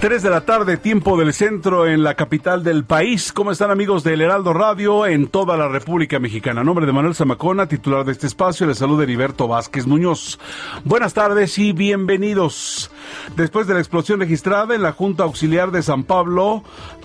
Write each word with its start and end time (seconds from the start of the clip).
3 0.00 0.22
de 0.22 0.30
la 0.30 0.42
tarde, 0.42 0.76
tiempo 0.76 1.18
del 1.18 1.32
centro 1.32 1.84
en 1.84 2.04
la 2.04 2.14
capital 2.14 2.62
del 2.62 2.84
país. 2.84 3.32
¿Cómo 3.32 3.50
están 3.50 3.72
amigos 3.72 4.04
del 4.04 4.20
Heraldo 4.20 4.52
Radio 4.52 5.04
en 5.04 5.26
toda 5.26 5.56
la 5.56 5.66
República 5.66 6.20
Mexicana? 6.20 6.60
A 6.60 6.64
nombre 6.64 6.86
de 6.86 6.92
Manuel 6.92 7.16
Zamacona, 7.16 7.66
titular 7.66 8.04
de 8.04 8.12
este 8.12 8.28
espacio, 8.28 8.64
le 8.68 8.76
saluda 8.76 9.02
Heriberto 9.02 9.48
Vázquez 9.48 9.88
Muñoz. 9.88 10.38
Buenas 10.84 11.14
tardes 11.14 11.58
y 11.58 11.72
bienvenidos. 11.72 12.92
Después 13.34 13.66
de 13.66 13.74
la 13.74 13.80
explosión 13.80 14.20
registrada 14.20 14.76
en 14.76 14.82
la 14.82 14.92
Junta 14.92 15.24
Auxiliar 15.24 15.72
de 15.72 15.82
San 15.82 16.04
Pablo, 16.04 16.62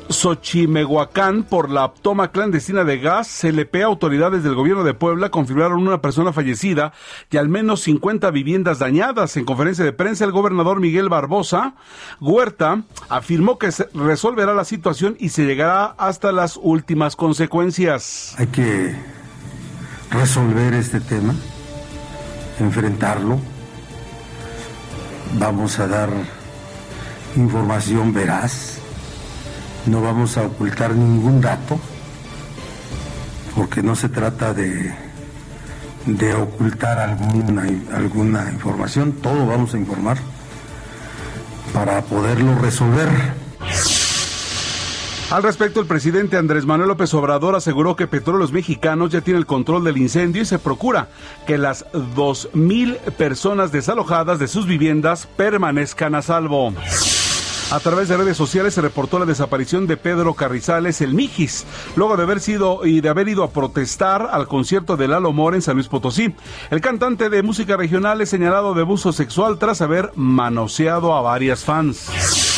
Xochimehuacán, 0.09 1.43
por 1.43 1.69
la 1.69 1.93
toma 1.93 2.31
clandestina 2.31 2.83
de 2.83 2.99
gas, 2.99 3.39
CLP, 3.41 3.83
autoridades 3.83 4.43
del 4.43 4.55
gobierno 4.55 4.83
de 4.83 4.93
Puebla 4.93 5.29
confirmaron 5.29 5.79
una 5.79 6.01
persona 6.01 6.33
fallecida 6.33 6.93
y 7.31 7.37
al 7.37 7.49
menos 7.49 7.81
50 7.81 8.29
viviendas 8.31 8.79
dañadas. 8.79 9.37
En 9.37 9.45
conferencia 9.45 9.83
de 9.83 9.93
prensa, 9.93 10.25
el 10.25 10.31
gobernador 10.31 10.79
Miguel 10.79 11.09
Barbosa 11.09 11.75
Huerta 12.19 12.83
afirmó 13.09 13.57
que 13.57 13.71
se 13.71 13.87
resolverá 13.93 14.53
la 14.53 14.65
situación 14.65 15.15
y 15.19 15.29
se 15.29 15.45
llegará 15.45 15.85
hasta 15.97 16.31
las 16.31 16.59
últimas 16.61 17.15
consecuencias. 17.15 18.35
Hay 18.37 18.47
que 18.47 18.95
resolver 20.11 20.73
este 20.73 20.99
tema, 20.99 21.33
enfrentarlo. 22.59 23.39
Vamos 25.39 25.79
a 25.79 25.87
dar 25.87 26.09
información 27.35 28.13
veraz 28.13 28.82
no 29.85 30.01
vamos 30.01 30.37
a 30.37 30.43
ocultar 30.43 30.95
ningún 30.95 31.41
dato, 31.41 31.79
porque 33.55 33.81
no 33.81 33.95
se 33.95 34.09
trata 34.09 34.53
de, 34.53 34.93
de 36.05 36.33
ocultar 36.33 36.99
alguna, 36.99 37.63
alguna 37.95 38.51
información, 38.51 39.13
todo 39.13 39.45
vamos 39.45 39.73
a 39.73 39.77
informar 39.77 40.17
para 41.73 42.01
poderlo 42.03 42.55
resolver. 42.59 43.09
Al 45.31 45.41
respecto, 45.41 45.79
el 45.79 45.87
presidente 45.87 46.37
Andrés 46.37 46.65
Manuel 46.65 46.89
López 46.89 47.11
Obrador 47.15 47.55
aseguró 47.55 47.95
que 47.95 48.05
Petróleos 48.05 48.51
Mexicanos 48.51 49.11
ya 49.11 49.21
tiene 49.21 49.39
el 49.39 49.47
control 49.47 49.83
del 49.83 49.97
incendio 49.97 50.43
y 50.43 50.45
se 50.45 50.59
procura 50.59 51.07
que 51.47 51.57
las 51.57 51.85
2.000 51.91 52.99
personas 53.17 53.71
desalojadas 53.71 54.37
de 54.37 54.47
sus 54.47 54.67
viviendas 54.67 55.27
permanezcan 55.35 56.13
a 56.13 56.21
salvo. 56.21 56.73
A 57.73 57.79
través 57.79 58.07
de 58.07 58.17
redes 58.17 58.37
sociales 58.37 58.75
se 58.75 58.81
reportó 58.81 59.17
la 59.17 59.25
desaparición 59.25 59.87
de 59.87 59.97
Pedro 59.97 60.35
Carrizales, 60.35 61.01
el 61.01 61.15
Mijis, 61.15 61.65
luego 61.95 62.15
de 62.15 62.21
haber 62.21 62.39
sido 62.39 62.85
y 62.85 63.01
de 63.01 63.09
haber 63.09 63.27
ido 63.27 63.43
a 63.43 63.49
protestar 63.49 64.29
al 64.31 64.47
concierto 64.47 64.95
de 64.95 65.07
Lalo 65.07 65.33
Mora 65.33 65.55
en 65.55 65.63
San 65.63 65.73
Luis 65.73 65.87
Potosí. 65.87 66.35
El 66.69 66.81
cantante 66.81 67.31
de 67.31 67.41
música 67.41 67.75
regional 67.75 68.21
es 68.21 68.29
señalado 68.29 68.75
de 68.75 68.81
abuso 68.81 69.11
sexual 69.11 69.57
tras 69.57 69.81
haber 69.81 70.11
manoseado 70.13 71.15
a 71.15 71.23
varias 71.23 71.63
fans. 71.63 72.52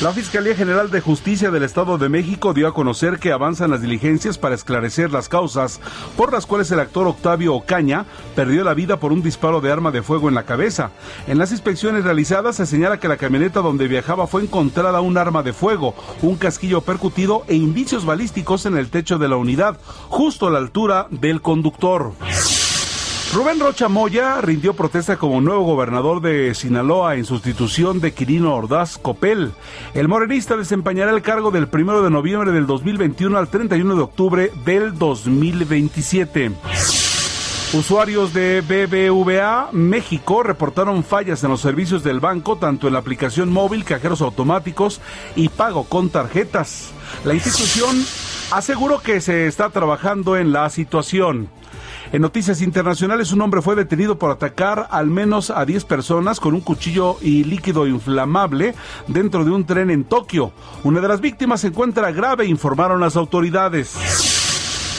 La 0.00 0.12
Fiscalía 0.12 0.56
General 0.56 0.90
de 0.90 1.00
Justicia 1.00 1.52
del 1.52 1.62
Estado 1.62 1.98
de 1.98 2.08
México 2.08 2.52
dio 2.52 2.66
a 2.66 2.74
conocer 2.74 3.20
que 3.20 3.30
avanzan 3.30 3.70
las 3.70 3.80
diligencias 3.80 4.38
para 4.38 4.56
esclarecer 4.56 5.12
las 5.12 5.28
causas 5.28 5.80
por 6.16 6.32
las 6.32 6.46
cuales 6.46 6.70
el 6.72 6.80
actor 6.80 7.06
Octavio 7.06 7.54
Ocaña 7.54 8.04
perdió 8.34 8.64
la 8.64 8.74
vida 8.74 8.98
por 8.98 9.12
un 9.12 9.22
disparo 9.22 9.60
de 9.60 9.70
arma 9.70 9.92
de 9.92 10.02
fuego 10.02 10.28
en 10.28 10.34
la 10.34 10.42
cabeza. 10.42 10.90
En 11.28 11.38
las 11.38 11.52
inspecciones 11.52 12.02
realizadas 12.02 12.56
se 12.56 12.66
señala 12.66 12.98
que 12.98 13.08
la 13.08 13.16
camioneta 13.16 13.60
donde 13.60 13.86
viajaba 13.86 14.26
fue 14.26 14.42
encontrada 14.42 15.00
un 15.00 15.16
arma 15.16 15.44
de 15.44 15.52
fuego, 15.52 15.94
un 16.22 16.36
casquillo 16.36 16.80
percutido 16.80 17.44
e 17.46 17.54
indicios 17.54 18.04
balísticos 18.04 18.66
en 18.66 18.76
el 18.76 18.90
techo 18.90 19.18
de 19.18 19.28
la 19.28 19.36
unidad, 19.36 19.78
justo 20.08 20.48
a 20.48 20.50
la 20.50 20.58
altura 20.58 21.06
del 21.10 21.40
conductor. 21.40 22.12
Rubén 23.32 23.58
Rocha 23.58 23.88
Moya 23.88 24.40
rindió 24.40 24.74
protesta 24.74 25.16
como 25.16 25.40
nuevo 25.40 25.64
gobernador 25.64 26.20
de 26.20 26.54
Sinaloa 26.54 27.16
en 27.16 27.24
sustitución 27.24 28.00
de 28.00 28.12
Quirino 28.12 28.54
Ordaz 28.54 28.98
Copel. 28.98 29.52
El 29.94 30.08
morenista 30.08 30.56
desempeñará 30.56 31.10
el 31.10 31.22
cargo 31.22 31.50
del 31.50 31.68
1 31.72 32.02
de 32.02 32.10
noviembre 32.10 32.52
del 32.52 32.66
2021 32.66 33.36
al 33.36 33.48
31 33.48 33.96
de 33.96 34.02
octubre 34.02 34.52
del 34.64 34.96
2027. 34.98 36.52
Usuarios 37.72 38.32
de 38.32 38.60
BBVA 38.60 39.70
México 39.72 40.44
reportaron 40.44 41.02
fallas 41.02 41.42
en 41.42 41.50
los 41.50 41.60
servicios 41.60 42.04
del 42.04 42.20
banco, 42.20 42.56
tanto 42.56 42.86
en 42.86 42.92
la 42.92 43.00
aplicación 43.00 43.52
móvil, 43.52 43.84
cajeros 43.84 44.20
automáticos 44.20 45.00
y 45.34 45.48
pago 45.48 45.82
con 45.82 46.08
tarjetas. 46.08 46.92
La 47.24 47.34
institución 47.34 47.96
aseguró 48.52 49.00
que 49.00 49.20
se 49.20 49.48
está 49.48 49.70
trabajando 49.70 50.36
en 50.36 50.52
la 50.52 50.70
situación. 50.70 51.48
En 52.12 52.22
noticias 52.22 52.60
internacionales, 52.62 53.32
un 53.32 53.40
hombre 53.40 53.62
fue 53.62 53.76
detenido 53.76 54.18
por 54.18 54.30
atacar 54.30 54.88
al 54.90 55.06
menos 55.06 55.50
a 55.50 55.64
10 55.64 55.84
personas 55.84 56.40
con 56.40 56.54
un 56.54 56.60
cuchillo 56.60 57.16
y 57.20 57.44
líquido 57.44 57.86
inflamable 57.86 58.74
dentro 59.08 59.44
de 59.44 59.50
un 59.50 59.64
tren 59.64 59.90
en 59.90 60.04
Tokio. 60.04 60.52
Una 60.82 61.00
de 61.00 61.08
las 61.08 61.20
víctimas 61.20 61.62
se 61.62 61.68
encuentra 61.68 62.12
grave, 62.12 62.46
informaron 62.46 63.00
las 63.00 63.16
autoridades. 63.16 64.33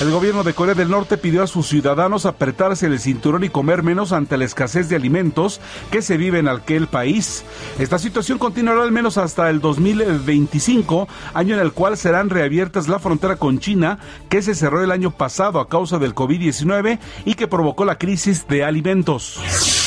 El 0.02 0.12
gobierno 0.12 0.44
de 0.44 0.54
Corea 0.54 0.76
del 0.76 0.90
Norte 0.90 1.18
pidió 1.18 1.42
a 1.42 1.48
sus 1.48 1.68
ciudadanos 1.68 2.26
apretarse 2.26 2.86
el 2.86 3.00
cinturón 3.00 3.46
y 3.46 3.50
comer 3.50 3.82
menos 3.82 4.12
ante 4.12 4.38
la 4.38 4.44
escasez 4.44 4.90
de 4.90 4.98
alimentos 4.98 5.62
que 5.90 6.02
se 6.02 6.18
vive 6.18 6.40
en 6.40 6.50
aquel 6.50 6.88
país. 6.88 7.46
Esta 7.80 7.98
situación 7.98 8.38
continuará 8.38 8.84
al 8.84 8.92
menos 8.92 9.18
hasta 9.18 9.50
el 9.50 9.62
2025, 9.62 11.08
año 11.34 11.56
en 11.56 11.62
el 11.62 11.72
cual 11.72 11.96
serán 11.96 12.30
reabiertas 12.30 12.90
la 12.90 13.00
frontera 13.00 13.38
con 13.38 13.60
China, 13.60 14.00
que 14.28 14.42
se 14.42 14.54
cerró 14.54 14.84
el 14.84 14.92
año 14.92 15.12
pasado 15.12 15.62
a 15.62 15.70
causa 15.70 15.98
del 15.98 16.14
COVID-19 16.14 17.00
y 17.24 17.36
que 17.36 17.48
provocó 17.48 17.86
la 17.86 17.98
crisis 17.98 18.46
de 18.50 18.66
alimentos. 18.66 19.85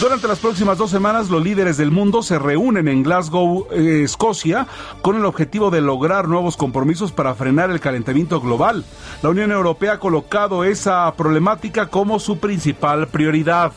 Durante 0.00 0.28
las 0.28 0.38
próximas 0.38 0.78
dos 0.78 0.90
semanas, 0.90 1.28
los 1.28 1.44
líderes 1.44 1.76
del 1.76 1.90
mundo 1.90 2.22
se 2.22 2.38
reúnen 2.38 2.88
en 2.88 3.02
Glasgow, 3.02 3.66
eh, 3.70 4.00
Escocia, 4.02 4.66
con 5.02 5.14
el 5.14 5.26
objetivo 5.26 5.70
de 5.70 5.82
lograr 5.82 6.26
nuevos 6.26 6.56
compromisos 6.56 7.12
para 7.12 7.34
frenar 7.34 7.70
el 7.70 7.80
calentamiento 7.80 8.40
global. 8.40 8.86
La 9.22 9.28
Unión 9.28 9.52
Europea 9.52 9.92
ha 9.92 9.98
colocado 9.98 10.64
esa 10.64 11.12
problemática 11.18 11.88
como 11.88 12.18
su 12.18 12.38
principal 12.38 13.08
prioridad. 13.08 13.72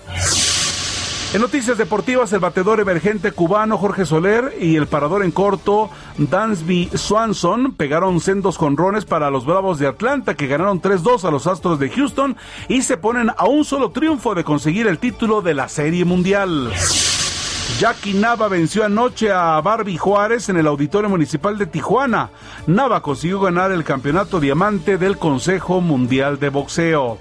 En 1.33 1.41
noticias 1.41 1.79
deportivas, 1.79 2.31
el 2.31 2.41
batedor 2.41 2.79
emergente 2.79 3.31
cubano 3.31 3.79
Jorge 3.79 4.05
Soler 4.05 4.55
y 4.61 4.75
el 4.75 4.85
parador 4.85 5.23
en 5.23 5.31
corto 5.31 5.89
Dansby 6.19 6.91
Swanson 6.93 7.73
pegaron 7.73 8.19
sendos 8.19 8.59
conrones 8.59 9.05
para 9.05 9.31
los 9.31 9.43
Bravos 9.43 9.79
de 9.79 9.87
Atlanta 9.87 10.35
que 10.35 10.45
ganaron 10.45 10.79
3-2 10.79 11.23
a 11.23 11.31
los 11.31 11.47
Astros 11.47 11.79
de 11.79 11.89
Houston 11.89 12.37
y 12.67 12.83
se 12.83 12.97
ponen 12.97 13.31
a 13.35 13.45
un 13.45 13.65
solo 13.65 13.89
triunfo 13.89 14.35
de 14.35 14.43
conseguir 14.43 14.85
el 14.85 14.99
título 14.99 15.41
de 15.41 15.55
la 15.55 15.69
Serie 15.69 16.05
Mundial. 16.05 16.71
Jackie 17.79 18.13
Nava 18.13 18.47
venció 18.47 18.85
anoche 18.85 19.31
a 19.31 19.59
Barbie 19.59 19.97
Juárez 19.97 20.49
en 20.49 20.57
el 20.57 20.67
Auditorio 20.67 21.09
Municipal 21.09 21.57
de 21.57 21.65
Tijuana. 21.65 22.29
Nava 22.67 23.01
consiguió 23.01 23.39
ganar 23.39 23.71
el 23.71 23.83
campeonato 23.83 24.39
diamante 24.39 24.99
del 24.99 25.17
Consejo 25.17 25.81
Mundial 25.81 26.39
de 26.39 26.49
Boxeo. 26.49 27.17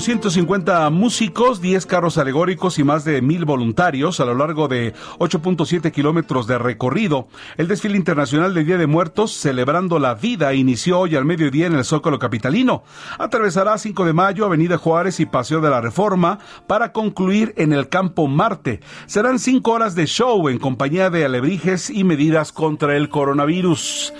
Con 0.00 0.06
150 0.06 0.88
músicos, 0.88 1.60
10 1.60 1.84
carros 1.84 2.16
alegóricos 2.16 2.78
y 2.78 2.84
más 2.84 3.04
de 3.04 3.20
mil 3.20 3.44
voluntarios 3.44 4.18
a 4.18 4.24
lo 4.24 4.34
largo 4.34 4.66
de 4.66 4.94
8.7 5.18 5.92
kilómetros 5.92 6.46
de 6.46 6.56
recorrido, 6.56 7.28
el 7.58 7.68
desfile 7.68 7.98
internacional 7.98 8.54
de 8.54 8.64
Día 8.64 8.78
de 8.78 8.86
Muertos, 8.86 9.34
celebrando 9.34 9.98
la 9.98 10.14
vida, 10.14 10.54
inició 10.54 11.00
hoy 11.00 11.16
al 11.16 11.26
mediodía 11.26 11.66
en 11.66 11.74
el 11.74 11.84
Zócalo 11.84 12.18
Capitalino. 12.18 12.82
Atravesará 13.18 13.76
5 13.76 14.06
de 14.06 14.14
mayo, 14.14 14.46
Avenida 14.46 14.78
Juárez 14.78 15.20
y 15.20 15.26
Paseo 15.26 15.60
de 15.60 15.68
la 15.68 15.82
Reforma 15.82 16.38
para 16.66 16.92
concluir 16.92 17.52
en 17.58 17.74
el 17.74 17.90
Campo 17.90 18.26
Marte. 18.26 18.80
Serán 19.04 19.38
5 19.38 19.70
horas 19.70 19.94
de 19.94 20.06
show 20.06 20.48
en 20.48 20.58
compañía 20.58 21.10
de 21.10 21.26
alebrijes 21.26 21.90
y 21.90 22.04
medidas 22.04 22.52
contra 22.52 22.96
el 22.96 23.10
coronavirus. 23.10 24.14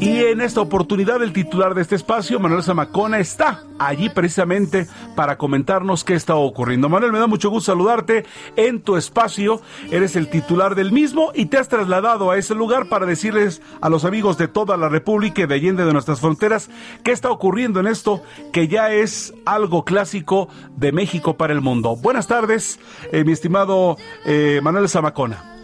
Y 0.00 0.20
en 0.20 0.40
esta 0.40 0.62
oportunidad, 0.62 1.22
el 1.22 1.34
titular 1.34 1.74
de 1.74 1.82
este 1.82 1.96
espacio, 1.96 2.40
Manuel 2.40 2.62
Zamacona, 2.62 3.18
está 3.18 3.64
allí 3.78 4.08
precisamente 4.08 4.86
para 5.18 5.36
comentarnos 5.36 6.04
qué 6.04 6.14
está 6.14 6.36
ocurriendo. 6.36 6.88
Manuel, 6.88 7.10
me 7.10 7.18
da 7.18 7.26
mucho 7.26 7.50
gusto 7.50 7.72
saludarte 7.72 8.24
en 8.54 8.80
tu 8.80 8.96
espacio. 8.96 9.60
Eres 9.90 10.14
el 10.14 10.30
titular 10.30 10.76
del 10.76 10.92
mismo 10.92 11.32
y 11.34 11.46
te 11.46 11.58
has 11.58 11.68
trasladado 11.68 12.30
a 12.30 12.36
ese 12.36 12.54
lugar 12.54 12.88
para 12.88 13.04
decirles 13.04 13.60
a 13.80 13.88
los 13.88 14.04
amigos 14.04 14.38
de 14.38 14.46
toda 14.46 14.76
la 14.76 14.88
República 14.88 15.42
y 15.42 15.46
de 15.46 15.56
Allende 15.56 15.84
de 15.84 15.92
nuestras 15.92 16.20
fronteras 16.20 16.70
qué 17.02 17.10
está 17.10 17.32
ocurriendo 17.32 17.80
en 17.80 17.88
esto 17.88 18.22
que 18.52 18.68
ya 18.68 18.92
es 18.92 19.34
algo 19.44 19.84
clásico 19.84 20.48
de 20.76 20.92
México 20.92 21.36
para 21.36 21.52
el 21.52 21.62
mundo. 21.62 21.96
Buenas 21.96 22.28
tardes, 22.28 22.78
eh, 23.10 23.24
mi 23.24 23.32
estimado 23.32 23.96
eh, 24.24 24.60
Manuel 24.62 24.88
Zamacona 24.88 25.57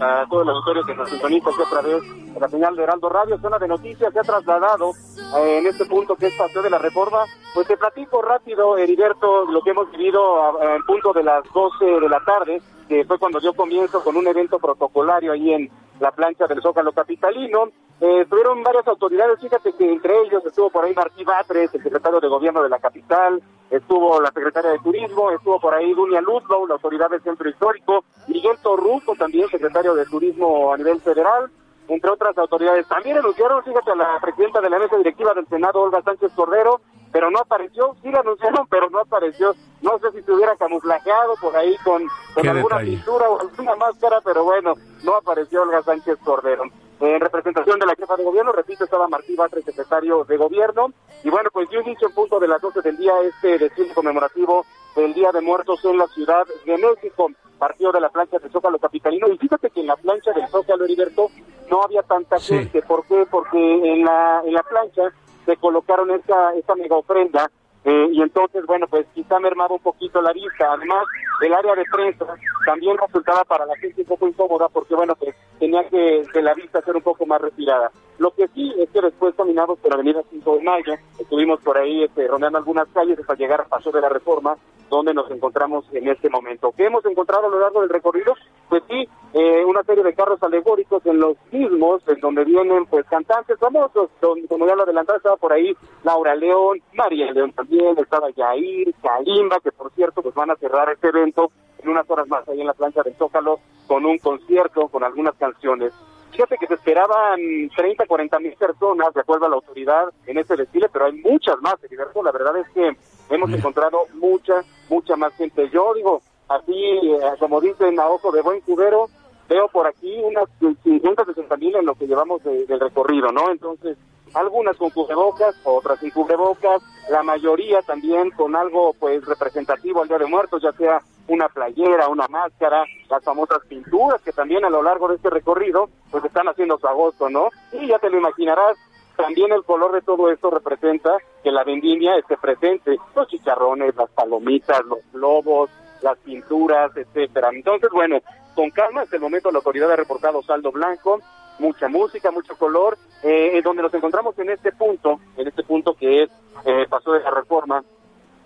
a 0.00 0.26
todo 0.28 0.42
el 0.42 0.48
auditorio 0.50 0.82
que 0.84 0.94
nos 0.94 1.08
sintoniza 1.08 1.48
aquí 1.48 1.62
a 1.62 1.70
través 1.70 2.02
de 2.34 2.40
la 2.40 2.48
señal 2.48 2.76
de 2.76 2.82
Heraldo 2.82 3.08
Radio. 3.08 3.38
Zona 3.38 3.58
de 3.58 3.68
noticias 3.68 4.12
se 4.12 4.18
ha 4.18 4.22
trasladado 4.22 4.92
eh, 5.36 5.58
en 5.58 5.66
este 5.66 5.86
punto 5.86 6.16
que 6.16 6.26
es 6.26 6.34
Paseo 6.34 6.62
de 6.62 6.70
la 6.70 6.78
Reforma. 6.78 7.24
Pues 7.54 7.66
te 7.66 7.76
platico 7.76 8.20
rápido, 8.20 8.76
Heriberto, 8.76 9.46
lo 9.46 9.62
que 9.62 9.70
hemos 9.70 9.90
vivido 9.90 10.60
en 10.60 10.82
punto 10.84 11.12
de 11.12 11.22
las 11.22 11.44
12 11.52 11.84
de 11.84 12.08
la 12.08 12.20
tarde, 12.20 12.60
que 12.88 13.04
fue 13.04 13.18
cuando 13.18 13.40
dio 13.40 13.54
comienzo 13.54 14.02
con 14.02 14.16
un 14.16 14.26
evento 14.26 14.58
protocolario 14.58 15.32
ahí 15.32 15.54
en 15.54 15.70
la 16.04 16.12
plancha 16.12 16.46
del 16.46 16.60
Zócalo 16.60 16.92
Capitalino. 16.92 17.70
Eh, 18.00 18.20
estuvieron 18.22 18.62
varias 18.62 18.86
autoridades, 18.86 19.40
fíjate 19.40 19.72
que 19.72 19.90
entre 19.90 20.12
ellos 20.22 20.44
estuvo 20.44 20.68
por 20.68 20.84
ahí 20.84 20.92
Martí 20.94 21.24
Batres, 21.24 21.74
el 21.74 21.82
secretario 21.82 22.20
de 22.20 22.28
Gobierno 22.28 22.62
de 22.62 22.68
la 22.68 22.78
capital, 22.78 23.42
estuvo 23.70 24.20
la 24.20 24.30
secretaria 24.30 24.72
de 24.72 24.80
Turismo, 24.80 25.30
estuvo 25.30 25.58
por 25.58 25.74
ahí 25.74 25.94
Dunia 25.94 26.20
Ludlow, 26.20 26.66
la 26.66 26.74
autoridad 26.74 27.08
del 27.08 27.22
Centro 27.22 27.48
Histórico, 27.48 28.04
Miguel 28.28 28.58
Torruco, 28.62 29.14
también 29.14 29.48
secretario 29.48 29.94
de 29.94 30.04
Turismo 30.04 30.74
a 30.74 30.76
nivel 30.76 31.00
federal, 31.00 31.50
entre 31.88 32.10
otras 32.10 32.36
autoridades. 32.36 32.86
También 32.86 33.18
anunciaron, 33.18 33.64
fíjate, 33.64 33.92
a 33.92 33.96
la 33.96 34.18
presidenta 34.20 34.60
de 34.60 34.70
la 34.70 34.78
mesa 34.78 34.96
directiva 34.98 35.32
del 35.32 35.46
Senado, 35.46 35.80
Olga 35.80 36.02
Sánchez 36.02 36.32
Cordero, 36.34 36.80
pero 37.14 37.30
no 37.30 37.38
apareció, 37.38 37.94
sí 38.02 38.10
la 38.10 38.18
anunciaron, 38.18 38.66
pero 38.66 38.90
no 38.90 38.98
apareció. 38.98 39.54
No 39.82 39.96
sé 40.00 40.10
si 40.10 40.22
se 40.22 40.32
hubiera 40.32 40.56
camuflajeado 40.56 41.34
por 41.40 41.56
ahí 41.56 41.76
con, 41.84 42.02
alguna 42.34 42.80
pintura 42.80 43.30
o 43.30 43.40
alguna 43.40 43.76
máscara, 43.76 44.20
pero 44.24 44.42
bueno, 44.42 44.74
no 45.04 45.14
apareció 45.14 45.62
Olga 45.62 45.80
Sánchez 45.84 46.18
Cordero. 46.24 46.64
En 46.98 47.20
representación 47.20 47.78
de 47.78 47.86
la 47.86 47.94
jefa 47.94 48.16
de 48.16 48.24
gobierno, 48.24 48.50
repito, 48.50 48.82
estaba 48.82 49.06
Martí 49.06 49.36
Batres, 49.36 49.64
secretario 49.64 50.24
de 50.24 50.36
gobierno. 50.36 50.92
Y 51.22 51.30
bueno, 51.30 51.50
pues 51.52 51.68
yo 51.70 51.82
inicio 51.82 52.08
en 52.08 52.14
punto 52.14 52.40
de 52.40 52.48
las 52.48 52.60
12 52.60 52.82
del 52.82 52.96
día 52.96 53.12
este 53.22 53.58
desfile 53.58 53.94
conmemorativo 53.94 54.66
del 54.96 55.14
Día 55.14 55.30
de 55.30 55.40
Muertos 55.40 55.84
en 55.84 55.98
la 55.98 56.08
Ciudad 56.08 56.44
de 56.66 56.76
México, 56.76 57.30
partido 57.60 57.92
de 57.92 58.00
la 58.00 58.08
plancha 58.08 58.40
del 58.40 58.50
Zócalo 58.50 58.80
Capitalino. 58.80 59.28
Y 59.28 59.38
fíjate 59.38 59.70
que 59.70 59.82
en 59.82 59.86
la 59.86 59.96
plancha 59.96 60.32
del 60.32 60.48
Zócalo 60.48 60.84
Heriberto 60.84 61.28
no 61.70 61.80
había 61.80 62.02
tanta 62.02 62.40
gente. 62.40 62.82
¿Por 62.82 63.06
qué? 63.06 63.24
Porque 63.30 63.56
en 63.56 64.04
la, 64.04 64.42
en 64.44 64.52
la 64.52 64.64
plancha 64.64 65.12
se 65.44 65.56
colocaron 65.56 66.10
esta, 66.10 66.54
esta 66.54 66.74
mega 66.74 66.96
ofrenda 66.96 67.50
eh, 67.84 68.08
y 68.12 68.22
entonces, 68.22 68.64
bueno, 68.66 68.86
pues 68.88 69.06
quizá 69.14 69.38
mermaba 69.38 69.74
un 69.74 69.82
poquito 69.82 70.22
la 70.22 70.32
vista. 70.32 70.72
Además, 70.72 71.04
el 71.42 71.52
área 71.52 71.74
de 71.74 71.84
prensa 71.84 72.24
también 72.64 72.96
resultaba 72.96 73.44
para 73.44 73.66
la 73.66 73.76
gente 73.76 74.00
un 74.00 74.06
poco 74.06 74.26
incómoda 74.26 74.68
porque, 74.70 74.94
bueno, 74.94 75.14
pues 75.16 75.34
tenía 75.58 75.86
que, 75.88 76.22
que 76.32 76.40
la 76.40 76.54
vista 76.54 76.80
ser 76.80 76.96
un 76.96 77.02
poco 77.02 77.26
más 77.26 77.42
retirada. 77.42 77.90
Lo 78.18 78.30
que 78.30 78.48
sí 78.48 78.74
es 78.78 78.88
que 78.90 79.02
después 79.02 79.34
caminamos 79.34 79.78
por 79.80 79.92
Avenida 79.92 80.22
5 80.30 80.56
de 80.56 80.62
Mayo, 80.62 80.94
estuvimos 81.18 81.60
por 81.60 81.76
ahí 81.76 82.04
este, 82.04 82.26
rodeando 82.26 82.58
algunas 82.58 82.88
calles 82.88 83.18
hasta 83.18 83.34
llegar 83.34 83.60
a 83.60 83.64
Paso 83.64 83.90
de 83.90 84.00
la 84.00 84.08
Reforma, 84.08 84.56
donde 84.96 85.14
nos 85.14 85.30
encontramos 85.30 85.84
en 85.92 86.08
este 86.08 86.30
momento. 86.30 86.72
¿Qué 86.76 86.86
hemos 86.86 87.04
encontrado 87.04 87.46
a 87.46 87.50
lo 87.50 87.58
largo 87.58 87.80
del 87.80 87.90
recorrido? 87.90 88.34
Pues 88.68 88.82
sí, 88.88 89.08
eh, 89.32 89.64
una 89.64 89.82
serie 89.82 90.04
de 90.04 90.14
carros 90.14 90.42
alegóricos 90.42 91.04
en 91.06 91.18
los 91.18 91.36
mismos, 91.50 92.02
en 92.06 92.20
donde 92.20 92.44
vienen 92.44 92.86
pues 92.86 93.04
cantantes 93.06 93.58
famosos, 93.58 94.10
donde, 94.20 94.46
como 94.46 94.66
ya 94.66 94.76
lo 94.76 94.84
adelantaba, 94.84 95.16
estaba 95.16 95.36
por 95.36 95.52
ahí 95.52 95.76
Laura 96.04 96.34
León, 96.36 96.80
María 96.92 97.32
León 97.32 97.52
también, 97.52 97.98
estaba 97.98 98.30
Yair, 98.30 98.94
Kalimba, 99.02 99.58
que 99.60 99.72
por 99.72 99.92
cierto 99.92 100.22
pues 100.22 100.34
van 100.34 100.50
a 100.50 100.56
cerrar 100.56 100.90
este 100.90 101.08
evento 101.08 101.50
en 101.82 101.88
unas 101.90 102.08
horas 102.08 102.28
más 102.28 102.48
ahí 102.48 102.60
en 102.60 102.66
la 102.66 102.74
plancha 102.74 103.02
del 103.02 103.16
Zócalo 103.16 103.58
con 103.86 104.04
un 104.06 104.18
concierto, 104.18 104.88
con 104.88 105.04
algunas 105.04 105.34
canciones. 105.34 105.92
Fíjate 106.34 106.58
que 106.58 106.66
se 106.66 106.74
esperaban 106.74 107.38
30, 107.76 108.06
40 108.06 108.38
mil 108.40 108.54
personas, 108.54 109.14
de 109.14 109.20
acuerdo 109.20 109.46
a 109.46 109.48
la 109.48 109.54
autoridad, 109.54 110.08
en 110.26 110.36
este 110.36 110.56
desfile, 110.56 110.88
pero 110.92 111.04
hay 111.04 111.12
muchas 111.12 111.54
más, 111.60 111.76
La 111.80 112.32
verdad 112.32 112.56
es 112.56 112.68
que 112.74 112.90
hemos 113.30 113.52
encontrado 113.52 114.06
mucha, 114.14 114.62
mucha 114.88 115.14
más 115.14 115.32
gente. 115.34 115.70
Yo 115.70 115.94
digo, 115.94 116.22
así, 116.48 116.74
eh, 116.74 117.20
como 117.38 117.60
dicen 117.60 118.00
a 118.00 118.08
ojo 118.08 118.32
de 118.32 118.42
buen 118.42 118.60
cubero, 118.62 119.06
veo 119.48 119.68
por 119.68 119.86
aquí 119.86 120.18
unas 120.24 120.48
50, 120.82 121.24
60 121.24 121.56
mil 121.56 121.76
en 121.76 121.86
lo 121.86 121.94
que 121.94 122.08
llevamos 122.08 122.42
del 122.42 122.80
recorrido, 122.80 123.30
¿no? 123.30 123.52
Entonces, 123.52 123.96
algunas 124.34 124.76
con 124.76 124.90
cubrebocas, 124.90 125.54
otras 125.62 126.00
sin 126.00 126.10
cubrebocas, 126.10 126.82
la 127.10 127.22
mayoría 127.22 127.80
también 127.82 128.32
con 128.32 128.56
algo 128.56 128.92
pues 128.98 129.24
representativo 129.24 130.02
al 130.02 130.08
Día 130.08 130.18
de 130.18 130.26
Muertos, 130.26 130.62
ya 130.62 130.72
sea 130.72 131.00
una 131.28 131.48
playera, 131.48 132.08
una 132.08 132.28
máscara, 132.28 132.84
las 133.08 133.24
famosas 133.24 133.58
pinturas 133.68 134.20
que 134.22 134.32
también 134.32 134.64
a 134.64 134.70
lo 134.70 134.82
largo 134.82 135.08
de 135.08 135.16
este 135.16 135.30
recorrido 135.30 135.88
pues 136.10 136.24
están 136.24 136.48
haciendo 136.48 136.78
su 136.78 136.86
agosto, 136.86 137.30
¿no? 137.30 137.48
Y 137.72 137.86
ya 137.86 137.98
te 137.98 138.10
lo 138.10 138.18
imaginarás, 138.18 138.76
también 139.16 139.52
el 139.52 139.64
color 139.64 139.92
de 139.92 140.02
todo 140.02 140.30
esto 140.30 140.50
representa 140.50 141.16
que 141.42 141.50
la 141.50 141.64
vendimia 141.64 142.16
esté 142.16 142.36
presente, 142.36 142.96
los 143.14 143.28
chicharrones, 143.28 143.94
las 143.94 144.10
palomitas, 144.10 144.84
los 144.84 144.98
globos, 145.12 145.70
las 146.02 146.18
pinturas, 146.18 146.94
etcétera. 146.96 147.50
Entonces, 147.52 147.90
bueno, 147.92 148.18
con 148.54 148.70
calma, 148.70 149.02
hasta 149.02 149.16
el 149.16 149.22
momento 149.22 149.50
la 149.50 149.58
autoridad 149.58 149.90
ha 149.92 149.96
reportado 149.96 150.42
saldo 150.42 150.72
blanco, 150.72 151.20
mucha 151.58 151.88
música, 151.88 152.30
mucho 152.30 152.56
color, 152.56 152.98
eh, 153.22 153.60
donde 153.62 153.82
nos 153.82 153.94
encontramos 153.94 154.38
en 154.38 154.50
este 154.50 154.72
punto, 154.72 155.20
en 155.36 155.48
este 155.48 155.62
punto 155.62 155.94
que 155.94 156.24
es 156.24 156.30
eh, 156.64 156.86
Paso 156.88 157.12
de 157.12 157.20
la 157.20 157.30
Reforma, 157.30 157.84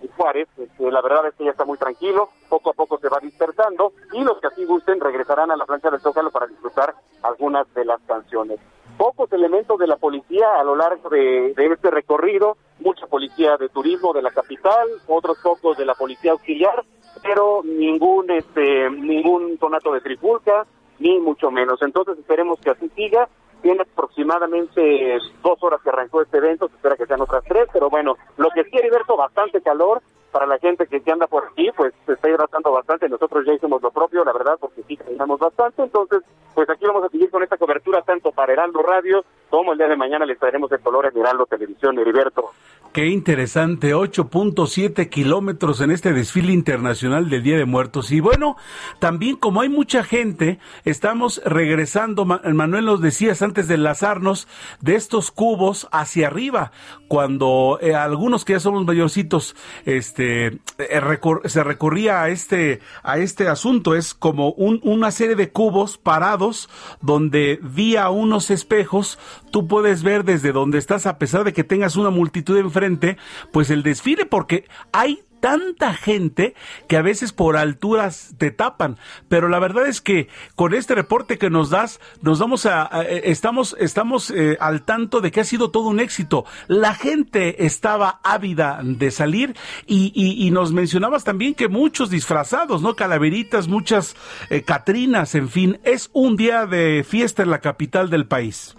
Juárez, 0.07 0.47
este, 0.57 0.91
la 0.91 1.01
verdad 1.01 1.27
es 1.27 1.35
que 1.35 1.45
ya 1.45 1.51
está 1.51 1.65
muy 1.65 1.77
tranquilo, 1.77 2.29
poco 2.47 2.71
a 2.71 2.73
poco 2.73 2.97
se 2.97 3.09
va 3.09 3.19
dispersando 3.19 3.93
y 4.13 4.23
los 4.23 4.39
que 4.39 4.47
así 4.47 4.65
gusten 4.65 4.99
regresarán 4.99 5.51
a 5.51 5.57
la 5.57 5.65
plancha 5.65 5.89
del 5.89 5.99
Zócalo 5.99 6.31
para 6.31 6.47
disfrutar 6.47 6.95
algunas 7.23 7.71
de 7.73 7.85
las 7.85 8.01
canciones. 8.01 8.59
Pocos 8.97 9.31
elementos 9.31 9.79
de 9.79 9.87
la 9.87 9.97
policía 9.97 10.59
a 10.59 10.63
lo 10.63 10.75
largo 10.75 11.09
de, 11.09 11.53
este 11.55 11.89
recorrido, 11.89 12.57
mucha 12.79 13.07
policía 13.07 13.55
de 13.57 13.69
turismo 13.69 14.13
de 14.13 14.21
la 14.21 14.31
capital, 14.31 14.87
otros 15.07 15.37
pocos 15.41 15.77
de 15.77 15.85
la 15.85 15.95
policía 15.95 16.31
auxiliar, 16.31 16.83
pero 17.23 17.61
ningún 17.63 18.29
este 18.31 18.89
ningún 18.89 19.57
tonato 19.57 19.93
de 19.93 20.01
trifulca, 20.01 20.65
ni 20.99 21.17
mucho 21.19 21.49
menos. 21.49 21.81
Entonces 21.81 22.17
esperemos 22.17 22.59
que 22.59 22.71
así 22.71 22.89
siga 22.89 23.29
tiene 23.61 23.81
aproximadamente 23.81 25.17
dos 25.43 25.61
horas 25.61 25.81
que 25.81 25.89
arrancó 25.89 26.21
este 26.21 26.37
evento, 26.37 26.67
se 26.67 26.75
espera 26.75 26.95
que 26.95 27.05
sean 27.05 27.21
otras 27.21 27.43
tres, 27.45 27.67
pero 27.71 27.89
bueno, 27.89 28.15
lo 28.37 28.49
que 28.49 28.63
sí, 28.63 28.77
Heriberto, 28.77 29.17
bastante 29.17 29.61
calor 29.61 30.01
para 30.31 30.45
la 30.45 30.59
gente 30.59 30.85
que, 30.87 31.01
anda 31.11 31.27
por 31.27 31.45
aquí, 31.45 31.69
pues 31.75 31.93
se 32.05 32.13
está 32.13 32.29
hidratando 32.29 32.71
bastante, 32.71 33.09
nosotros 33.09 33.45
ya 33.45 33.53
hicimos 33.53 33.81
lo 33.81 33.91
propio, 33.91 34.23
la 34.23 34.33
verdad, 34.33 34.57
porque 34.59 34.83
sí 34.83 34.95
caminamos 34.95 35.39
bastante, 35.39 35.81
entonces, 35.81 36.21
pues 36.53 36.69
aquí 36.69 36.85
vamos 36.85 37.03
a 37.03 37.09
seguir 37.09 37.29
con 37.29 37.41
esta 37.43 37.57
cobertura 37.57 38.01
tanto 38.01 38.31
para 38.31 38.53
Heraldo 38.53 38.81
Radio 38.81 39.23
como 39.49 39.71
el 39.71 39.77
día 39.77 39.87
de 39.87 39.97
mañana 39.97 40.25
les 40.25 40.37
traeremos 40.37 40.71
el 40.71 40.79
color 40.81 41.07
en 41.07 41.17
Heraldo 41.19 41.45
Televisión, 41.45 41.97
Heriberto. 41.97 42.51
Qué 42.91 43.05
interesante, 43.05 43.93
8.7 43.93 45.09
kilómetros 45.09 45.79
en 45.79 45.91
este 45.91 46.11
desfile 46.11 46.51
internacional 46.53 47.29
del 47.29 47.43
Día 47.43 47.55
de 47.55 47.65
Muertos. 47.65 48.11
Y 48.11 48.19
bueno, 48.19 48.57
también 48.97 49.35
como 49.35 49.61
hay 49.61 49.69
mucha 49.69 50.03
gente, 50.03 50.57
estamos 50.85 51.39
regresando, 51.45 52.25
Manuel 52.25 52.85
nos 52.85 52.99
decías 52.99 53.43
antes 53.43 53.67
de 53.67 53.75
enlazarnos, 53.75 54.47
de 54.81 54.95
estos 54.95 55.29
cubos 55.29 55.87
hacia 55.91 56.27
arriba, 56.27 56.71
cuando 57.07 57.77
eh, 57.79 57.93
algunos 57.93 58.43
que 58.43 58.53
ya 58.53 58.59
somos 58.59 58.83
mayorcitos, 58.85 59.55
este, 59.85 60.47
eh, 60.79 61.19
se 61.45 61.63
recurría 61.63 62.23
a 62.23 62.29
este, 62.29 62.79
a 63.03 63.19
este 63.19 63.49
asunto, 63.49 63.93
es 63.93 64.15
como 64.15 64.51
un, 64.53 64.79
una 64.83 65.11
serie 65.11 65.35
de 65.35 65.51
cubos 65.51 65.99
parados, 65.99 66.69
donde 67.01 67.59
vía 67.61 68.09
unos 68.09 68.49
espejos, 68.49 69.19
tú 69.51 69.67
puedes 69.67 70.01
ver 70.01 70.23
desde 70.23 70.51
donde 70.51 70.79
estás, 70.79 71.05
a 71.05 71.19
pesar 71.19 71.43
de 71.43 71.53
que 71.53 71.63
tengas 71.63 71.95
una 71.95 72.09
multitud 72.09 72.57
enfrente, 72.83 73.17
pues 73.51 73.69
el 73.69 73.83
desfile, 73.83 74.25
porque 74.25 74.65
hay 74.91 75.23
tanta 75.39 75.93
gente 75.93 76.53
que 76.87 76.97
a 76.97 77.01
veces 77.01 77.31
por 77.31 77.57
alturas 77.57 78.35
te 78.37 78.51
tapan. 78.51 78.97
Pero 79.27 79.47
la 79.47 79.59
verdad 79.59 79.87
es 79.87 80.01
que 80.01 80.27
con 80.55 80.73
este 80.73 80.95
reporte 80.95 81.37
que 81.37 81.49
nos 81.49 81.69
das, 81.69 81.99
nos 82.21 82.39
vamos 82.39 82.65
a, 82.65 82.89
eh, 83.03 83.21
estamos, 83.25 83.75
estamos 83.79 84.31
eh, 84.31 84.57
al 84.59 84.83
tanto 84.83 85.21
de 85.21 85.31
que 85.31 85.39
ha 85.39 85.45
sido 85.45 85.71
todo 85.71 85.87
un 85.87 85.99
éxito. 85.99 86.45
La 86.67 86.93
gente 86.93 87.65
estaba 87.65 88.19
ávida 88.23 88.81
de 88.83 89.11
salir 89.11 89.55
y, 89.87 90.11
y, 90.13 90.51
nos 90.51 90.73
mencionabas 90.73 91.23
también 91.23 91.53
que 91.53 91.69
muchos 91.69 92.09
disfrazados, 92.09 92.81
¿no? 92.81 92.95
Calaveritas, 92.95 93.67
muchas 93.67 94.15
eh, 94.49 94.63
Catrinas, 94.63 95.35
en 95.35 95.47
fin, 95.47 95.79
es 95.83 96.09
un 96.11 96.35
día 96.35 96.65
de 96.65 97.05
fiesta 97.07 97.43
en 97.43 97.49
la 97.49 97.59
capital 97.59 98.09
del 98.09 98.27
país. 98.27 98.75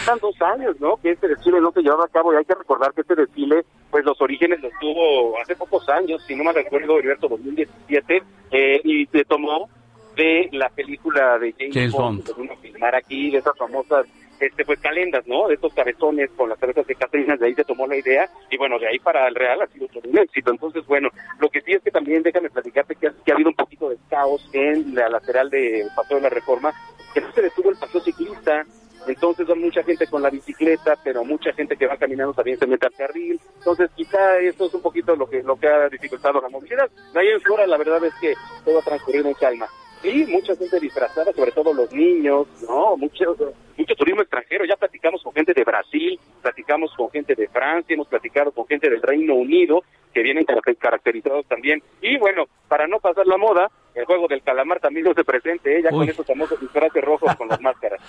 Están 0.00 0.18
dos 0.20 0.40
años, 0.42 0.80
¿no? 0.80 0.96
Que 0.96 1.10
este 1.10 1.28
desfile 1.28 1.60
no 1.60 1.72
se 1.72 1.82
llevaba 1.82 2.04
a 2.04 2.08
cabo 2.08 2.32
y 2.32 2.36
hay 2.36 2.44
que 2.44 2.54
recordar 2.54 2.92
que 2.92 3.02
este 3.02 3.14
desfile, 3.14 3.64
pues 3.90 4.04
los 4.04 4.20
orígenes 4.20 4.60
los 4.60 4.72
tuvo 4.80 5.38
hace 5.40 5.56
pocos 5.56 5.88
años, 5.88 6.22
si 6.26 6.34
no 6.34 6.44
me 6.44 6.52
recuerdo, 6.52 6.98
Heriberto, 6.98 7.28
2017, 7.28 8.22
eh, 8.50 8.80
y 8.84 9.06
se 9.06 9.24
tomó 9.24 9.68
de 10.16 10.48
la 10.52 10.68
película 10.68 11.38
de 11.38 11.54
James, 11.58 11.92
Bond, 11.92 12.24
que 12.24 12.40
uno 12.40 12.56
filmar 12.56 12.94
aquí, 12.94 13.30
de 13.30 13.38
esas 13.38 13.56
famosas 13.56 14.06
este 14.46 14.64
pues 14.64 14.80
calendas, 14.80 15.26
¿no? 15.26 15.48
De 15.48 15.54
estos 15.54 15.72
cabezones 15.72 16.30
con 16.36 16.48
las 16.48 16.58
cabezas 16.58 16.86
de 16.86 16.94
Catrinas, 16.94 17.38
de 17.38 17.46
ahí 17.46 17.54
se 17.54 17.64
tomó 17.64 17.86
la 17.86 17.96
idea 17.96 18.28
y 18.50 18.56
bueno, 18.56 18.78
de 18.78 18.88
ahí 18.88 18.98
para 18.98 19.28
el 19.28 19.34
Real 19.34 19.62
ha 19.62 19.66
sido 19.68 19.86
todo 19.88 20.02
un 20.08 20.18
éxito. 20.18 20.50
Entonces, 20.50 20.84
bueno, 20.86 21.08
lo 21.38 21.48
que 21.48 21.60
sí 21.60 21.72
es 21.72 21.82
que 21.82 21.90
también 21.90 22.22
déjame 22.22 22.50
platicarte 22.50 22.96
que 22.96 23.08
ha, 23.08 23.12
que 23.24 23.30
ha 23.30 23.34
habido 23.34 23.50
un 23.50 23.56
poquito 23.56 23.88
de 23.88 23.98
caos 24.10 24.48
en 24.52 24.94
la 24.94 25.08
lateral 25.08 25.48
del 25.48 25.86
Paseo 25.94 26.16
de 26.16 26.24
la 26.24 26.28
Reforma, 26.28 26.72
que 27.14 27.20
no 27.20 27.32
se 27.32 27.42
detuvo 27.42 27.70
el 27.70 27.76
paseo 27.76 28.00
ciclista, 28.00 28.66
entonces 29.06 29.48
hay 29.48 29.58
mucha 29.58 29.82
gente 29.82 30.06
con 30.06 30.22
la 30.22 30.30
bicicleta, 30.30 30.96
pero 31.02 31.24
mucha 31.24 31.52
gente 31.52 31.76
que 31.76 31.86
va 31.86 31.96
caminando 31.96 32.34
también 32.34 32.58
se 32.58 32.66
mete 32.66 32.86
al 32.86 32.94
carril. 32.94 33.40
Entonces 33.58 33.90
quizá 33.96 34.38
eso 34.38 34.66
es 34.66 34.74
un 34.74 34.82
poquito 34.82 35.16
lo 35.16 35.28
que 35.28 35.42
lo 35.42 35.56
que 35.56 35.68
ha 35.68 35.88
dificultado 35.88 36.40
la 36.40 36.48
movilidad. 36.48 36.90
Ahí 37.14 37.28
en 37.28 37.40
fuera 37.40 37.66
la 37.66 37.78
verdad 37.78 38.04
es 38.04 38.14
que 38.20 38.34
todo 38.64 38.78
ha 38.78 38.82
transcurrido 38.82 39.28
en 39.28 39.34
calma. 39.34 39.66
Sí, 40.02 40.26
mucha 40.28 40.56
gente 40.56 40.80
disfrazada, 40.80 41.32
sobre 41.32 41.52
todo 41.52 41.72
los 41.72 41.92
niños, 41.92 42.48
¿no? 42.68 42.96
Mucho, 42.96 43.36
mucho 43.76 43.94
turismo 43.94 44.22
extranjero. 44.22 44.64
Ya 44.64 44.74
platicamos 44.74 45.22
con 45.22 45.32
gente 45.32 45.52
de 45.54 45.62
Brasil, 45.62 46.18
platicamos 46.42 46.92
con 46.96 47.08
gente 47.10 47.36
de 47.36 47.46
Francia, 47.46 47.94
hemos 47.94 48.08
platicado 48.08 48.50
con 48.50 48.66
gente 48.66 48.90
del 48.90 49.00
Reino 49.00 49.34
Unido, 49.34 49.84
que 50.12 50.22
vienen 50.22 50.44
caracterizados 50.44 51.46
también. 51.46 51.80
Y 52.00 52.18
bueno, 52.18 52.46
para 52.66 52.88
no 52.88 52.98
pasar 52.98 53.28
la 53.28 53.36
moda, 53.36 53.70
el 53.94 54.04
juego 54.04 54.26
del 54.28 54.42
calamar 54.42 54.80
también 54.80 55.06
no 55.06 55.14
se 55.14 55.24
presente, 55.24 55.78
¿eh? 55.78 55.82
ya 55.82 55.90
con 55.90 56.08
esos 56.08 56.26
famosos 56.26 56.58
disfraces 56.60 57.02
rojos 57.02 57.34
con 57.36 57.48
las 57.48 57.60
máscaras. 57.62 58.00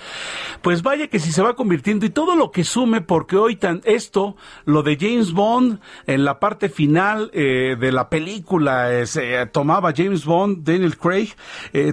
Pues 0.61 0.81
vaya 0.81 1.07
que 1.07 1.19
si 1.19 1.31
se 1.31 1.41
va 1.41 1.55
convirtiendo 1.55 2.05
y 2.05 2.09
todo 2.09 2.35
lo 2.35 2.51
que 2.51 2.63
sume, 2.63 3.01
porque 3.01 3.35
hoy 3.35 3.55
tan 3.55 3.81
esto, 3.83 4.35
lo 4.65 4.83
de 4.83 4.97
James 4.99 5.33
Bond, 5.33 5.79
en 6.07 6.25
la 6.25 6.39
parte 6.39 6.69
final 6.69 7.31
eh, 7.33 7.75
de 7.79 7.91
la 7.91 8.09
película, 8.09 8.93
eh, 8.93 9.05
se 9.05 9.45
tomaba 9.47 9.93
James 9.95 10.25
Bond, 10.25 10.63
Daniel 10.63 10.97
Craig, 10.97 11.35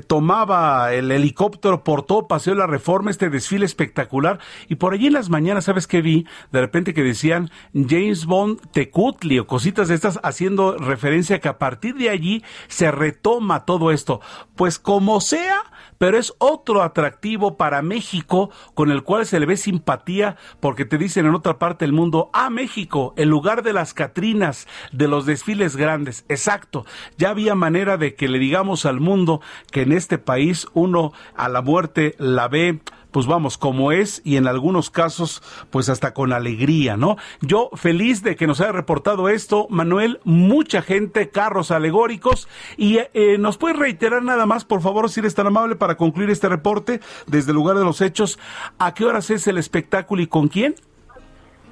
tomaba 0.06 0.92
el 0.92 1.10
helicóptero 1.10 1.82
por 1.82 2.04
todo 2.04 2.28
Paseo 2.28 2.54
de 2.54 2.60
la 2.60 2.66
Reforma, 2.66 3.10
este 3.10 3.30
desfile 3.30 3.64
espectacular, 3.64 4.38
y 4.68 4.76
por 4.76 4.92
allí 4.92 5.06
en 5.08 5.14
las 5.14 5.30
mañanas, 5.30 5.64
¿sabes 5.64 5.86
qué 5.86 6.02
vi? 6.02 6.26
De 6.52 6.60
repente 6.60 6.94
que 6.94 7.02
decían 7.02 7.50
James 7.74 8.26
Bond 8.26 8.60
Tecutli 8.72 9.38
o 9.38 9.46
cositas 9.46 9.88
de 9.88 9.94
estas 9.94 10.20
haciendo 10.22 10.76
referencia 10.76 11.36
a 11.36 11.38
que 11.40 11.48
a 11.48 11.58
partir 11.58 11.94
de 11.94 12.10
allí 12.10 12.44
se 12.68 12.90
retoma 12.90 13.64
todo 13.64 13.79
esto? 13.90 14.20
Pues 14.56 14.78
como 14.78 15.20
sea, 15.20 15.62
pero 16.00 16.18
es 16.18 16.34
otro 16.38 16.82
atractivo 16.82 17.58
para 17.58 17.82
México 17.82 18.50
con 18.72 18.90
el 18.90 19.02
cual 19.02 19.26
se 19.26 19.38
le 19.38 19.44
ve 19.44 19.58
simpatía 19.58 20.36
porque 20.58 20.86
te 20.86 20.96
dicen 20.96 21.26
en 21.26 21.34
otra 21.34 21.58
parte 21.58 21.84
del 21.84 21.92
mundo, 21.92 22.30
ah, 22.32 22.48
México, 22.48 23.12
el 23.16 23.28
lugar 23.28 23.62
de 23.62 23.74
las 23.74 23.92
Catrinas, 23.92 24.66
de 24.92 25.08
los 25.08 25.26
desfiles 25.26 25.76
grandes. 25.76 26.24
Exacto, 26.28 26.86
ya 27.18 27.30
había 27.30 27.54
manera 27.54 27.96
de 27.96 28.14
que 28.14 28.28
le 28.28 28.38
digamos 28.38 28.86
al 28.86 29.00
mundo 29.00 29.40
que 29.70 29.82
en 29.82 29.92
este 29.92 30.18
país 30.18 30.66
uno 30.72 31.12
a 31.36 31.48
la 31.48 31.62
muerte 31.62 32.14
la 32.18 32.48
ve 32.48 32.80
pues 33.10 33.26
vamos, 33.26 33.58
como 33.58 33.92
es 33.92 34.22
y 34.24 34.36
en 34.36 34.46
algunos 34.46 34.90
casos, 34.90 35.42
pues 35.70 35.88
hasta 35.88 36.14
con 36.14 36.32
alegría, 36.32 36.96
¿no? 36.96 37.16
Yo 37.40 37.70
feliz 37.74 38.22
de 38.22 38.36
que 38.36 38.46
nos 38.46 38.60
haya 38.60 38.72
reportado 38.72 39.28
esto, 39.28 39.66
Manuel, 39.70 40.20
mucha 40.24 40.82
gente, 40.82 41.30
carros 41.30 41.70
alegóricos, 41.70 42.48
y 42.76 42.98
eh, 43.14 43.38
nos 43.38 43.58
puede 43.58 43.74
reiterar 43.74 44.22
nada 44.22 44.46
más, 44.46 44.64
por 44.64 44.80
favor, 44.80 45.08
si 45.10 45.20
eres 45.20 45.34
tan 45.34 45.46
amable, 45.46 45.76
para 45.76 45.96
concluir 45.96 46.30
este 46.30 46.48
reporte 46.48 47.00
desde 47.26 47.50
el 47.50 47.56
lugar 47.56 47.76
de 47.76 47.84
los 47.84 48.00
hechos, 48.00 48.38
¿a 48.78 48.94
qué 48.94 49.04
horas 49.04 49.30
es 49.30 49.46
el 49.46 49.58
espectáculo 49.58 50.22
y 50.22 50.26
con 50.26 50.48
quién? 50.48 50.74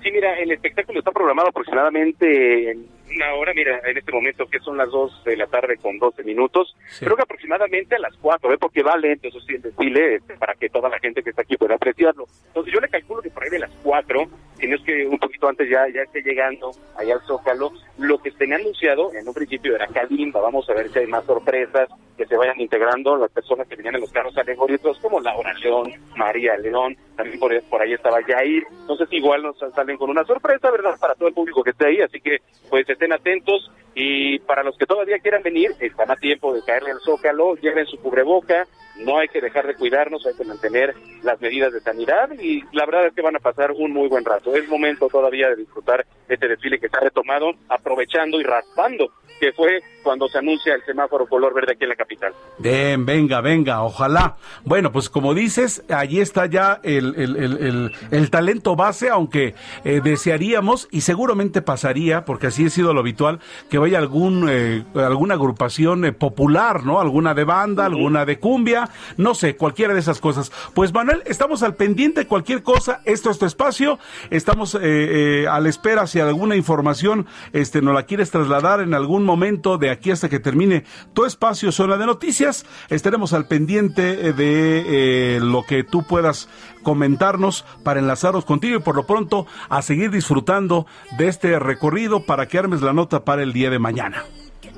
Sí, 0.03 0.11
mira, 0.13 0.39
el 0.39 0.53
espectáculo 0.53 1.01
está 1.01 1.11
programado 1.11 1.49
aproximadamente 1.49 2.71
en 2.71 2.98
una 3.19 3.35
hora, 3.35 3.53
mira, 3.53 3.81
en 3.85 3.99
este 3.99 4.13
momento 4.13 4.47
que 4.47 4.61
son 4.61 4.77
las 4.77 4.89
2 4.91 5.25
de 5.25 5.37
la 5.37 5.49
tarde 5.49 5.77
con 5.77 5.99
12 5.99 6.23
minutos, 6.23 6.77
creo 7.01 7.17
que 7.17 7.23
aproximadamente 7.23 7.97
a 7.97 7.99
las 7.99 8.17
4, 8.17 8.53
¿eh? 8.53 8.59
porque 8.61 8.85
va 8.85 8.97
lento, 8.97 9.27
eso 9.27 9.41
sí, 9.41 9.55
el 9.55 9.63
desfile, 9.63 10.15
este, 10.17 10.35
para 10.35 10.55
que 10.55 10.69
toda 10.69 10.89
la 10.89 11.01
gente 11.01 11.23
que 11.23 11.31
está 11.31 11.43
aquí 11.43 11.57
pueda 11.57 11.75
apreciarlo. 11.75 12.27
Entonces 12.47 12.73
yo 12.73 12.79
le 12.81 12.89
calculo 12.89 13.21
que 13.21 13.31
por 13.31 13.43
ahí 13.43 13.51
de 13.51 13.59
las 13.59 13.73
4, 13.83 14.25
si 14.61 14.69
no 14.69 14.77
es 14.77 14.83
que 14.83 15.05
un 15.05 15.19
poquito 15.19 15.49
antes 15.49 15.69
ya, 15.69 15.89
ya 15.93 16.03
esté 16.03 16.23
llegando 16.23 16.71
allá 16.97 17.15
al 17.15 17.23
Zócalo, 17.23 17.73
lo 17.99 18.19
que 18.19 18.29
estén 18.29 18.53
anunciado 18.53 19.13
en 19.13 19.27
un 19.27 19.35
principio 19.35 19.75
era 19.75 19.89
Kalimba, 19.89 20.41
vamos 20.41 20.71
a 20.71 20.75
ver 20.75 20.89
si 20.91 21.01
hay 21.01 21.07
más 21.09 21.25
sorpresas, 21.25 21.89
que 22.19 22.27
se 22.27 22.37
vayan 22.37 22.61
integrando 22.61 23.17
las 23.17 23.31
personas 23.31 23.69
que 23.69 23.77
venían 23.77 23.95
en 23.95 24.01
los 24.01 24.11
carros 24.11 24.37
alegóricos, 24.37 24.99
como 24.99 25.21
Laura 25.21 25.55
León, 25.55 25.93
María 26.17 26.57
León, 26.59 26.97
también 27.17 27.39
por, 27.39 27.63
por 27.65 27.81
ahí 27.81 27.93
estaba 27.93 28.21
Jair, 28.23 28.65
entonces 28.81 29.09
igual 29.13 29.43
nos 29.43 29.57
salen 29.73 29.97
con 29.97 30.11
una 30.11 30.25
sorpresa, 30.25 30.71
¿verdad?, 30.71 30.99
para 31.01 31.15
todo 31.15 31.29
el 31.29 31.35
público 31.35 31.63
que 31.63 31.71
esté 31.71 31.87
ahí, 31.87 32.01
así 32.01 32.21
que 32.21 32.39
pues 32.69 32.89
estén 32.89 33.08
atentos 33.13 33.71
y 33.95 34.39
para 34.41 34.63
los 34.63 34.77
que 34.79 34.87
todavía 34.87 35.19
quieran 35.19 35.43
venir, 35.43 35.73
están 35.81 36.11
a 36.11 36.17
tiempo 36.17 36.55
de 36.55 36.63
caerle 36.63 36.93
al 36.93 37.01
zócalo, 37.01 37.57
lleven 37.57 37.87
su 37.87 37.99
cubreboca, 37.99 38.67
no 39.01 39.19
hay 39.19 39.29
que 39.29 39.41
dejar 39.41 39.67
de 39.67 39.75
cuidarnos, 39.75 40.25
hay 40.27 40.35
que 40.35 40.45
mantener 40.45 40.95
las 41.23 41.41
medidas 41.41 41.73
de 41.73 41.81
sanidad 41.81 42.31
y 42.39 42.63
la 42.73 42.87
verdad 42.87 43.07
es 43.07 43.15
que 43.15 43.23
van 43.23 43.37
a 43.37 43.41
pasar 43.41 43.73
un 43.73 43.93
muy 43.93 44.09
buen 44.09 44.25
rato. 44.25 44.55
Es 44.55 44.69
momento 44.69 45.09
todavía 45.09 45.49
de 45.49 45.57
disfrutar 45.57 46.07
este 46.29 46.49
desfile 46.49 46.79
que 46.79 46.89
se 46.89 46.97
ha 46.97 47.01
retomado, 47.01 47.53
aprovechando 47.69 48.41
y 48.41 48.45
raspando, 48.45 49.11
que 49.41 49.53
fue 49.53 49.81
cuando 50.03 50.29
se 50.29 50.39
anuncia 50.39 50.75
el 50.75 50.85
semáforo 50.85 51.27
color 51.27 51.55
verde 51.55 51.73
aquí 51.73 51.85
en 51.85 51.91
la 51.91 51.97
capital. 51.97 52.33
Bien, 52.59 53.05
venga, 53.05 53.41
venga, 53.41 53.83
ojalá. 53.83 54.37
Bueno, 54.65 54.91
pues 54.91 55.09
como 55.09 55.35
dices, 55.35 55.85
allí 55.91 56.21
está 56.21 56.47
ya 56.47 56.81
el, 56.83 57.15
el, 57.17 57.93
el, 58.11 58.31
talento 58.31 58.75
base, 58.75 59.11
aunque 59.11 59.55
eh, 59.85 60.01
desearíamos 60.03 60.89
y 60.91 61.03
seguramente 61.03 61.63
pasaría, 61.63 62.25
porque 62.25 62.49
así 62.49 62.67
ha 62.67 62.71
sido 62.71 62.88
lo 62.95 63.01
habitual, 63.01 63.41
que 63.69 63.79
vaya 63.79 63.99
algún, 63.99 64.47
eh, 64.49 64.85
alguna 64.95 65.35
agrupación 65.35 66.05
eh, 66.05 66.13
popular, 66.13 66.85
¿no? 66.85 67.01
Alguna 67.01 67.35
de 67.35 67.45
banda, 67.45 67.87
alguna 67.87 68.25
de 68.25 68.39
cumbia, 68.39 68.91
no 69.17 69.35
sé, 69.35 69.57
cualquiera 69.57 69.95
de 69.95 70.01
esas 70.01 70.21
cosas. 70.21 70.53
Pues 70.75 70.93
Manuel, 70.93 71.23
estamos 71.27 71.63
al 71.63 71.75
pendiente, 71.75 72.27
cualquier 72.27 72.63
cosa, 72.63 73.01
esto 73.05 73.31
es 73.31 73.39
tu 73.39 73.47
espacio, 73.47 73.99
estamos 74.31 74.75
a 74.75 75.61
la 75.61 75.69
espera 75.69 76.07
si 76.07 76.21
alguna 76.21 76.57
información 76.57 77.27
este, 77.53 77.83
nos 77.83 77.95
la 77.95 78.05
quieres 78.05 78.31
trasladar 78.31 78.81
en 78.81 78.95
algún 78.95 79.25
momento 79.25 79.79
de 79.79 79.91
aquí 79.91 80.11
hasta 80.11 80.29
que 80.29 80.41
termine 80.41 80.85
tu 81.15 81.25
espacio, 81.25 81.73
zona 81.73 81.97
de 81.97 82.07
noticias, 82.07 82.67
estaremos 82.89 83.33
al 83.33 83.47
pendiente 83.47 84.33
de 84.33 85.39
lo 85.41 85.63
que 85.65 85.85
tú 85.85 86.07
puedas 86.07 86.49
comentarnos 86.83 87.65
para 87.83 88.01
enlazarnos 88.01 88.45
contigo 88.45 88.77
y 88.77 88.81
por 88.81 88.97
lo 88.97 89.07
pronto 89.07 89.47
a 89.69 89.83
seguir 89.83 90.11
disfrutando 90.11 90.87
de 91.19 91.29
este 91.29 91.59
recorrido 91.59 92.25
para 92.25 92.47
que 92.47 92.59
armes 92.59 92.78
la 92.83 92.93
nota 92.93 93.25
para 93.25 93.43
el 93.43 93.53
día 93.53 93.71
de 93.71 93.79
mañana. 93.79 94.25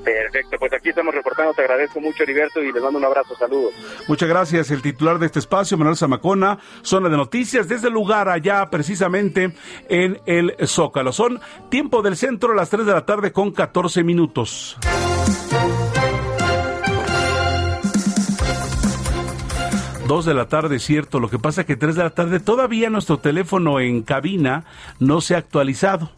Perfecto, 0.05 0.57
pues 0.59 0.73
aquí 0.73 0.89
estamos 0.89 1.15
reportando, 1.15 1.53
te 1.53 1.63
agradezco 1.63 2.01
mucho 2.01 2.23
Heriberto 2.23 2.63
y 2.63 2.73
les 2.73 2.83
mando 2.83 2.99
un 2.99 3.05
abrazo, 3.05 3.37
saludos. 3.37 3.75
Muchas 4.09 4.29
gracias, 4.29 4.71
el 4.71 4.81
titular 4.81 5.19
de 5.19 5.27
este 5.27 5.41
espacio, 5.41 5.77
Manuel 5.77 5.97
Zamacona, 5.97 6.59
zona 6.83 7.11
de 7.11 7.17
noticias, 7.17 7.69
desde 7.69 7.89
el 7.89 7.95
lugar 7.95 8.29
allá 8.29 8.67
precisamente 8.71 9.53
en 9.89 10.19
el 10.25 10.55
Zócalo. 10.67 11.13
Son 11.13 11.39
tiempo 11.69 12.01
del 12.01 12.17
centro 12.17 12.53
a 12.53 12.55
las 12.55 12.71
3 12.71 12.87
de 12.87 12.93
la 12.93 13.05
tarde 13.05 13.33
con 13.33 13.53
14 13.53 14.03
minutos. 14.03 14.79
Dos 20.07 20.25
de 20.25 20.35
la 20.35 20.49
tarde, 20.49 20.81
cierto. 20.81 21.21
Lo 21.21 21.29
que 21.29 21.39
pasa 21.39 21.61
es 21.61 21.69
que 21.69 21.77
tres 21.77 21.95
de 21.95 22.03
la 22.03 22.11
tarde 22.11 22.41
todavía 22.41 22.91
nuestro 22.91 23.19
teléfono 23.19 23.79
en 23.79 24.03
cabina 24.03 24.65
no 24.99 25.21
se 25.21 25.37
ha 25.37 25.39
actualizado 25.39 26.11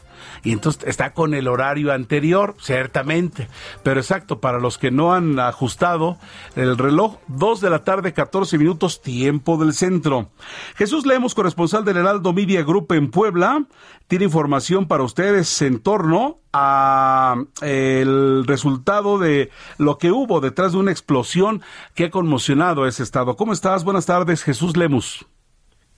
y 0.45 0.53
entonces 0.53 0.83
está 0.87 1.13
con 1.13 1.35
el 1.35 1.49
horario 1.49 1.93
anterior, 1.93 2.55
ciertamente. 2.61 3.49
Pero 3.83 4.01
exacto, 4.01 4.41
para 4.41 4.59
los 4.59 4.79
que 4.79 4.91
no 4.91 5.15
han 5.15 5.39
ajustado 5.39 6.19
el 6.57 6.79
reloj, 6.79 7.19
2 7.29 7.61
de 7.61 7.71
la 7.71 7.85
tarde, 7.85 8.13
14 8.13 8.59
minutos, 8.59 9.03
tiempo 9.03 9.57
del 9.57 9.73
centro. 9.73 10.31
Jesús 10.75 11.07
Leemos, 11.07 11.35
corresponsal 11.35 11.85
del 11.85 11.99
Heraldo 11.99 12.33
Media 12.33 12.63
Group 12.63 12.93
en 12.93 13.11
Puebla, 13.11 13.65
tiene 14.09 14.25
información 14.25 14.87
para 14.87 15.05
ustedes 15.05 15.63
en 15.63 15.81
torno 15.81 16.41
a 16.53 17.37
el 17.63 18.45
resultado 18.47 19.19
de 19.19 19.51
lo 19.79 19.97
que 19.97 20.11
hubo 20.11 20.41
detrás 20.41 20.73
de 20.73 20.79
una 20.79 20.91
explosión 20.91 21.63
que 21.95 22.07
ha 22.07 22.11
conmocionado 22.11 22.85
a 22.85 22.89
ese 22.89 23.03
estado. 23.03 23.37
¿Cómo 23.37 23.53
estás? 23.53 23.85
Buenas 23.85 24.07
tardes, 24.07 24.43
Jesús 24.43 24.77
Lemus. 24.77 25.27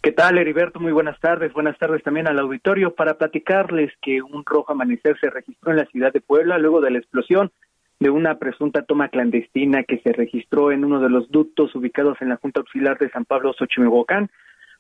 ¿Qué 0.05 0.13
tal, 0.13 0.37
Heriberto? 0.37 0.81
Muy 0.81 0.93
buenas 0.93 1.19
tardes. 1.19 1.55
Buenas 1.55 1.79
tardes 1.79 2.03
también 2.03 2.29
al 2.29 2.39
auditorio 2.39 2.95
para 2.95 3.15
platicarles 3.15 3.91
que 4.03 4.21
un 4.21 4.45
rojo 4.45 4.73
amanecer 4.73 5.19
se 5.19 5.31
registró 5.31 5.71
en 5.71 5.79
la 5.79 5.87
ciudad 5.87 6.13
de 6.13 6.21
Puebla 6.21 6.59
luego 6.59 6.83
de 6.83 6.91
la 6.91 6.99
explosión 6.99 7.51
de 8.01 8.11
una 8.11 8.35
presunta 8.39 8.83
toma 8.83 9.09
clandestina 9.09 9.83
que 9.83 10.01
se 10.01 10.13
registró 10.13 10.73
en 10.73 10.85
uno 10.85 11.01
de 11.01 11.09
los 11.09 11.31
ductos 11.31 11.75
ubicados 11.75 12.19
en 12.21 12.29
la 12.29 12.37
Junta 12.37 12.61
Auxiliar 12.61 12.99
de 12.99 13.09
San 13.09 13.25
Pablo 13.25 13.55
Xochimehuacán. 13.55 14.29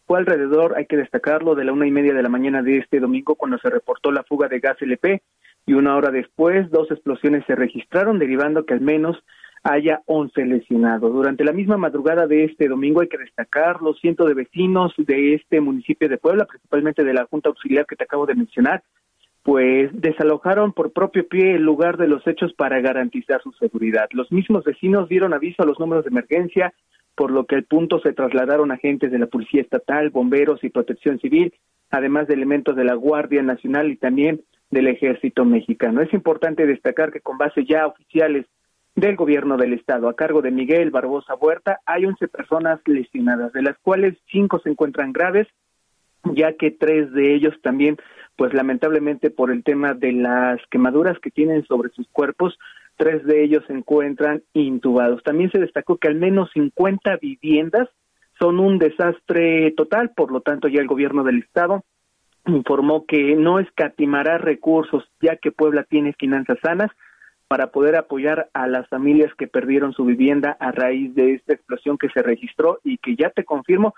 Fue 0.06 0.18
alrededor, 0.18 0.74
hay 0.76 0.84
que 0.84 0.98
destacarlo, 0.98 1.54
de 1.54 1.64
la 1.64 1.72
una 1.72 1.86
y 1.86 1.90
media 1.90 2.12
de 2.12 2.22
la 2.22 2.28
mañana 2.28 2.60
de 2.60 2.76
este 2.76 3.00
domingo 3.00 3.34
cuando 3.34 3.56
se 3.56 3.70
reportó 3.70 4.12
la 4.12 4.24
fuga 4.24 4.48
de 4.48 4.60
gas 4.60 4.76
LP 4.82 5.22
y 5.64 5.72
una 5.72 5.96
hora 5.96 6.10
después 6.10 6.70
dos 6.70 6.90
explosiones 6.90 7.46
se 7.46 7.54
registraron, 7.54 8.18
derivando 8.18 8.66
que 8.66 8.74
al 8.74 8.82
menos 8.82 9.16
haya 9.64 10.02
11 10.04 10.44
lesionados. 10.44 11.12
Durante 11.12 11.42
la 11.42 11.52
misma 11.52 11.78
madrugada 11.78 12.26
de 12.26 12.44
este 12.44 12.68
domingo 12.68 13.00
hay 13.00 13.08
que 13.08 13.18
destacar 13.18 13.80
los 13.80 13.98
cientos 13.98 14.28
de 14.28 14.34
vecinos 14.34 14.92
de 14.98 15.34
este 15.34 15.60
municipio 15.60 16.08
de 16.08 16.18
Puebla, 16.18 16.44
principalmente 16.44 17.02
de 17.02 17.14
la 17.14 17.24
Junta 17.24 17.48
Auxiliar 17.48 17.86
que 17.86 17.96
te 17.96 18.04
acabo 18.04 18.26
de 18.26 18.34
mencionar, 18.34 18.82
pues 19.42 19.90
desalojaron 19.92 20.72
por 20.72 20.92
propio 20.92 21.26
pie 21.26 21.54
el 21.54 21.62
lugar 21.62 21.96
de 21.96 22.08
los 22.08 22.26
hechos 22.26 22.52
para 22.52 22.80
garantizar 22.80 23.42
su 23.42 23.52
seguridad. 23.52 24.06
Los 24.12 24.30
mismos 24.30 24.64
vecinos 24.64 25.08
dieron 25.08 25.32
aviso 25.32 25.62
a 25.62 25.66
los 25.66 25.80
números 25.80 26.04
de 26.04 26.10
emergencia, 26.10 26.74
por 27.14 27.30
lo 27.30 27.46
que 27.46 27.54
al 27.54 27.64
punto 27.64 28.00
se 28.00 28.12
trasladaron 28.12 28.70
agentes 28.70 29.10
de 29.10 29.18
la 29.18 29.26
Policía 29.26 29.62
Estatal, 29.62 30.10
bomberos 30.10 30.62
y 30.62 30.68
protección 30.68 31.18
civil, 31.20 31.54
además 31.90 32.28
de 32.28 32.34
elementos 32.34 32.76
de 32.76 32.84
la 32.84 32.94
Guardia 32.94 33.42
Nacional 33.42 33.90
y 33.90 33.96
también 33.96 34.42
del 34.70 34.88
Ejército 34.88 35.46
Mexicano. 35.46 36.02
Es 36.02 36.12
importante 36.12 36.66
destacar 36.66 37.12
que 37.12 37.20
con 37.20 37.38
base 37.38 37.64
ya 37.64 37.86
oficiales 37.86 38.46
del 38.94 39.16
gobierno 39.16 39.56
del 39.56 39.72
estado 39.72 40.08
a 40.08 40.14
cargo 40.14 40.40
de 40.40 40.50
Miguel 40.50 40.90
Barbosa 40.90 41.34
Huerta 41.34 41.80
hay 41.84 42.06
11 42.06 42.28
personas 42.28 42.80
lesionadas, 42.86 43.52
de 43.52 43.62
las 43.62 43.76
cuales 43.78 44.16
cinco 44.30 44.60
se 44.60 44.70
encuentran 44.70 45.12
graves, 45.12 45.48
ya 46.24 46.54
que 46.54 46.70
tres 46.70 47.12
de 47.12 47.34
ellos 47.34 47.54
también, 47.62 47.96
pues 48.36 48.54
lamentablemente 48.54 49.30
por 49.30 49.50
el 49.50 49.64
tema 49.64 49.94
de 49.94 50.12
las 50.12 50.60
quemaduras 50.70 51.18
que 51.18 51.30
tienen 51.30 51.64
sobre 51.64 51.90
sus 51.90 52.08
cuerpos, 52.08 52.58
tres 52.96 53.24
de 53.24 53.42
ellos 53.42 53.64
se 53.66 53.72
encuentran 53.72 54.42
intubados. 54.52 55.22
También 55.22 55.50
se 55.50 55.58
destacó 55.58 55.96
que 55.96 56.08
al 56.08 56.14
menos 56.14 56.50
50 56.54 57.16
viviendas 57.16 57.88
son 58.38 58.60
un 58.60 58.78
desastre 58.78 59.72
total, 59.72 60.12
por 60.16 60.30
lo 60.30 60.40
tanto 60.40 60.68
ya 60.68 60.80
el 60.80 60.86
gobierno 60.86 61.24
del 61.24 61.40
estado 61.40 61.84
informó 62.46 63.06
que 63.06 63.36
no 63.36 63.58
escatimará 63.58 64.38
recursos 64.38 65.04
ya 65.20 65.36
que 65.36 65.50
Puebla 65.50 65.84
tiene 65.84 66.12
finanzas 66.12 66.58
sanas 66.62 66.90
para 67.48 67.68
poder 67.68 67.96
apoyar 67.96 68.48
a 68.54 68.66
las 68.66 68.88
familias 68.88 69.32
que 69.34 69.46
perdieron 69.46 69.92
su 69.92 70.04
vivienda 70.04 70.56
a 70.60 70.72
raíz 70.72 71.14
de 71.14 71.34
esta 71.34 71.54
explosión 71.54 71.98
que 71.98 72.08
se 72.08 72.22
registró 72.22 72.80
y 72.84 72.98
que 72.98 73.16
ya 73.16 73.30
te 73.30 73.44
confirmo 73.44 73.94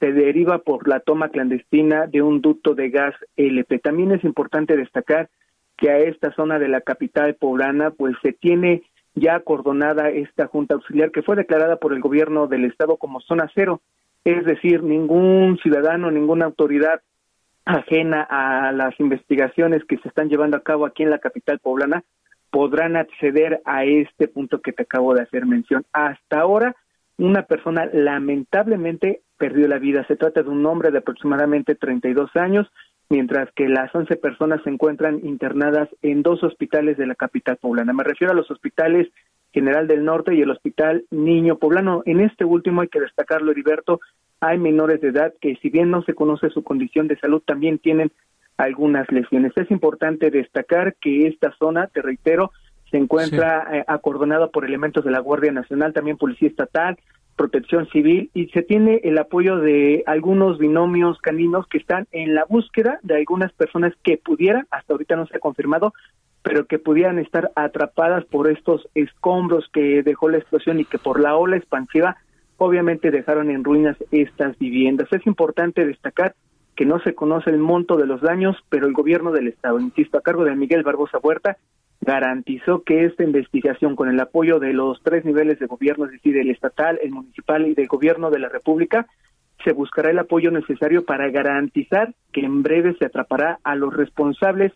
se 0.00 0.12
deriva 0.12 0.58
por 0.58 0.88
la 0.88 1.00
toma 1.00 1.30
clandestina 1.30 2.06
de 2.06 2.22
un 2.22 2.40
ducto 2.40 2.74
de 2.74 2.90
gas 2.90 3.14
LP. 3.36 3.78
También 3.78 4.12
es 4.12 4.24
importante 4.24 4.76
destacar 4.76 5.30
que 5.76 5.90
a 5.90 5.98
esta 5.98 6.32
zona 6.32 6.58
de 6.58 6.68
la 6.68 6.80
capital 6.80 7.34
poblana 7.34 7.90
pues 7.90 8.14
se 8.22 8.32
tiene 8.32 8.82
ya 9.14 9.36
acordonada 9.36 10.10
esta 10.10 10.46
junta 10.46 10.74
auxiliar 10.74 11.10
que 11.10 11.22
fue 11.22 11.36
declarada 11.36 11.76
por 11.76 11.92
el 11.94 12.00
gobierno 12.00 12.46
del 12.46 12.66
estado 12.66 12.96
como 12.96 13.20
zona 13.20 13.50
cero, 13.54 13.80
es 14.24 14.44
decir, 14.44 14.82
ningún 14.82 15.58
ciudadano, 15.62 16.10
ninguna 16.10 16.44
autoridad 16.44 17.00
ajena 17.64 18.22
a 18.28 18.72
las 18.72 18.98
investigaciones 19.00 19.84
que 19.84 19.96
se 19.98 20.08
están 20.08 20.28
llevando 20.28 20.56
a 20.56 20.62
cabo 20.62 20.84
aquí 20.84 21.02
en 21.02 21.10
la 21.10 21.18
capital 21.18 21.58
poblana 21.58 22.04
podrán 22.56 22.96
acceder 22.96 23.60
a 23.66 23.84
este 23.84 24.28
punto 24.28 24.62
que 24.62 24.72
te 24.72 24.84
acabo 24.84 25.12
de 25.12 25.20
hacer 25.20 25.44
mención. 25.44 25.84
Hasta 25.92 26.40
ahora, 26.40 26.74
una 27.18 27.42
persona 27.42 27.84
lamentablemente 27.92 29.20
perdió 29.36 29.68
la 29.68 29.78
vida. 29.78 30.06
Se 30.08 30.16
trata 30.16 30.42
de 30.42 30.48
un 30.48 30.64
hombre 30.64 30.90
de 30.90 30.96
aproximadamente 30.96 31.74
32 31.74 32.34
años, 32.34 32.66
mientras 33.10 33.50
que 33.54 33.68
las 33.68 33.94
11 33.94 34.16
personas 34.16 34.62
se 34.64 34.70
encuentran 34.70 35.20
internadas 35.22 35.90
en 36.00 36.22
dos 36.22 36.42
hospitales 36.42 36.96
de 36.96 37.06
la 37.06 37.14
capital 37.14 37.58
poblana. 37.58 37.92
Me 37.92 38.04
refiero 38.04 38.32
a 38.32 38.36
los 38.36 38.50
hospitales 38.50 39.06
General 39.52 39.86
del 39.86 40.06
Norte 40.06 40.34
y 40.34 40.40
el 40.40 40.50
Hospital 40.50 41.04
Niño 41.10 41.58
Poblano. 41.58 42.04
En 42.06 42.20
este 42.20 42.46
último 42.46 42.80
hay 42.80 42.88
que 42.88 43.00
destacarlo, 43.00 43.50
Heriberto, 43.50 44.00
hay 44.40 44.56
menores 44.56 45.02
de 45.02 45.08
edad 45.08 45.34
que 45.42 45.56
si 45.56 45.68
bien 45.68 45.90
no 45.90 46.00
se 46.04 46.14
conoce 46.14 46.48
su 46.48 46.64
condición 46.64 47.06
de 47.06 47.18
salud, 47.18 47.42
también 47.44 47.78
tienen 47.78 48.12
algunas 48.56 49.10
lesiones. 49.10 49.52
Es 49.56 49.70
importante 49.70 50.30
destacar 50.30 50.96
que 51.00 51.26
esta 51.26 51.52
zona, 51.58 51.88
te 51.88 52.02
reitero, 52.02 52.52
se 52.90 52.96
encuentra 52.96 53.66
eh, 53.72 53.84
acordonada 53.86 54.48
por 54.48 54.64
elementos 54.64 55.04
de 55.04 55.10
la 55.10 55.20
Guardia 55.20 55.52
Nacional, 55.52 55.92
también 55.92 56.16
Policía 56.16 56.48
Estatal, 56.48 56.96
Protección 57.36 57.86
Civil 57.88 58.30
y 58.32 58.46
se 58.48 58.62
tiene 58.62 59.00
el 59.04 59.18
apoyo 59.18 59.58
de 59.58 60.02
algunos 60.06 60.58
binomios 60.58 61.18
caninos 61.18 61.66
que 61.68 61.78
están 61.78 62.06
en 62.12 62.34
la 62.34 62.44
búsqueda 62.48 62.98
de 63.02 63.16
algunas 63.16 63.52
personas 63.52 63.92
que 64.02 64.16
pudieran, 64.16 64.66
hasta 64.70 64.94
ahorita 64.94 65.16
no 65.16 65.26
se 65.26 65.36
ha 65.36 65.40
confirmado, 65.40 65.92
pero 66.42 66.66
que 66.66 66.78
pudieran 66.78 67.18
estar 67.18 67.50
atrapadas 67.54 68.24
por 68.24 68.50
estos 68.50 68.88
escombros 68.94 69.68
que 69.72 70.02
dejó 70.02 70.30
la 70.30 70.38
explosión 70.38 70.80
y 70.80 70.86
que 70.86 70.98
por 70.98 71.20
la 71.20 71.36
ola 71.36 71.56
expansiva 71.56 72.16
obviamente 72.56 73.10
dejaron 73.10 73.50
en 73.50 73.64
ruinas 73.64 73.96
estas 74.10 74.56
viviendas. 74.58 75.12
Es 75.12 75.26
importante 75.26 75.84
destacar 75.84 76.34
que 76.76 76.84
no 76.84 77.00
se 77.00 77.14
conoce 77.14 77.50
el 77.50 77.58
monto 77.58 77.96
de 77.96 78.06
los 78.06 78.20
daños, 78.20 78.56
pero 78.68 78.86
el 78.86 78.92
gobierno 78.92 79.32
del 79.32 79.48
Estado, 79.48 79.80
insisto, 79.80 80.18
a 80.18 80.22
cargo 80.22 80.44
de 80.44 80.54
Miguel 80.54 80.82
Barbosa 80.82 81.18
Huerta, 81.18 81.56
garantizó 82.02 82.82
que 82.82 83.06
esta 83.06 83.24
investigación, 83.24 83.96
con 83.96 84.10
el 84.10 84.20
apoyo 84.20 84.58
de 84.58 84.74
los 84.74 85.02
tres 85.02 85.24
niveles 85.24 85.58
de 85.58 85.66
gobierno, 85.66 86.04
es 86.04 86.12
decir, 86.12 86.36
el 86.36 86.50
estatal, 86.50 87.00
el 87.02 87.10
municipal 87.10 87.66
y 87.66 87.74
del 87.74 87.88
gobierno 87.88 88.30
de 88.30 88.38
la 88.38 88.50
República, 88.50 89.06
se 89.64 89.72
buscará 89.72 90.10
el 90.10 90.18
apoyo 90.18 90.50
necesario 90.50 91.04
para 91.06 91.30
garantizar 91.30 92.14
que 92.32 92.42
en 92.42 92.62
breve 92.62 92.94
se 92.98 93.06
atrapará 93.06 93.58
a 93.64 93.74
los 93.74 93.96
responsables 93.96 94.72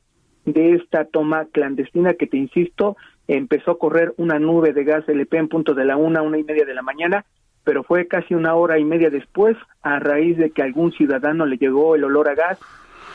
de 0.47 0.73
esta 0.73 1.05
toma 1.05 1.45
clandestina 1.53 2.15
que, 2.15 2.27
te 2.27 2.39
insisto, 2.39 2.97
empezó 3.29 3.73
a 3.73 3.79
correr 3.79 4.15
una 4.17 4.39
nube 4.39 4.73
de 4.73 4.85
gas 4.85 5.07
LP 5.07 5.37
en 5.37 5.49
punto 5.49 5.75
de 5.75 5.85
la 5.85 5.99
una, 5.99 6.23
una 6.23 6.39
y 6.39 6.45
media 6.45 6.65
de 6.65 6.75
la 6.75 6.83
mañana 6.83 7.27
pero 7.65 7.83
fue 7.83 8.07
casi 8.07 8.35
una 8.35 8.55
hora 8.55 8.79
y 8.79 8.85
media 8.85 9.11
después, 9.11 9.57
a 9.83 9.99
raíz 9.99 10.37
de 10.37 10.51
que 10.51 10.63
algún 10.63 10.93
ciudadano 10.93 11.47
le 11.47 11.57
llegó 11.57 11.95
el 11.95 12.05
olor 12.05 12.29
a 12.29 12.35
gas, 12.35 12.59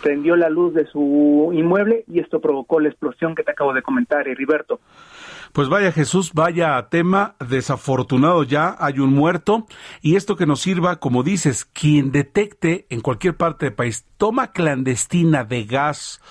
prendió 0.01 0.35
la 0.35 0.49
luz 0.49 0.73
de 0.73 0.85
su 0.85 1.49
inmueble 1.53 2.03
y 2.07 2.19
esto 2.19 2.39
provocó 2.39 2.79
la 2.79 2.89
explosión 2.89 3.33
que 3.33 3.43
te 3.43 3.51
acabo 3.51 3.73
de 3.73 3.81
comentar, 3.81 4.27
Heriberto. 4.27 4.79
Pues 5.51 5.69
vaya 5.69 5.91
Jesús, 5.91 6.33
vaya 6.33 6.85
tema 6.89 7.35
desafortunado 7.39 8.43
ya, 8.43 8.75
hay 8.77 8.99
un 8.99 9.13
muerto 9.13 9.65
y 10.01 10.17
esto 10.17 10.35
que 10.35 10.45
nos 10.45 10.59
sirva, 10.59 10.97
como 10.97 11.23
dices, 11.23 11.63
quien 11.63 12.11
detecte 12.11 12.85
en 12.89 13.01
cualquier 13.01 13.35
parte 13.35 13.65
del 13.65 13.73
país 13.73 14.05
toma 14.17 14.51
clandestina 14.51 15.43
de 15.43 15.63
gas 15.63 16.21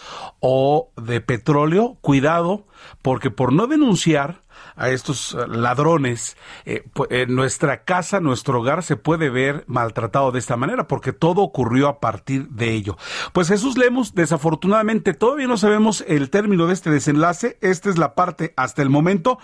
o 0.41 0.91
de 0.97 1.21
petróleo, 1.21 1.97
cuidado, 2.01 2.67
porque 3.03 3.31
por 3.31 3.53
no 3.53 3.67
denunciar 3.67 4.43
a 4.77 4.91
estos 4.91 5.35
eh, 5.35 5.47
ladrones, 5.49 6.37
eh, 6.65 6.85
en 7.11 7.35
nuestra 7.35 7.85
casa, 7.85 8.21
nuestro 8.21 8.61
hogar 8.61 8.83
se 8.83 8.97
puede 8.97 9.31
ver 9.31 9.65
maltratado 9.67 10.33
de 10.33 10.39
esta 10.39 10.57
manera, 10.57 10.89
porque 10.89 11.13
todo 11.13 11.43
ocurrió 11.43 11.89
a 11.89 12.01
partir 12.01 12.49
de 12.49 12.73
ello. 12.73 12.97
Pues 13.33 13.49
Jesús 13.49 13.77
Lemos, 13.77 14.15
desafortunadamente 14.15 15.15
todavía 15.15 15.47
no 15.47 15.57
sabemos 15.57 16.05
el 16.07 16.31
término 16.31 16.67
de 16.67 16.75
este 16.75 16.91
desenlace, 16.91 17.59
esta 17.61 17.91
es 17.91 17.99
la 17.99 18.15
parte 18.15 18.53
hasta 18.57 18.83
el 18.83 18.91
momento, 18.91 19.39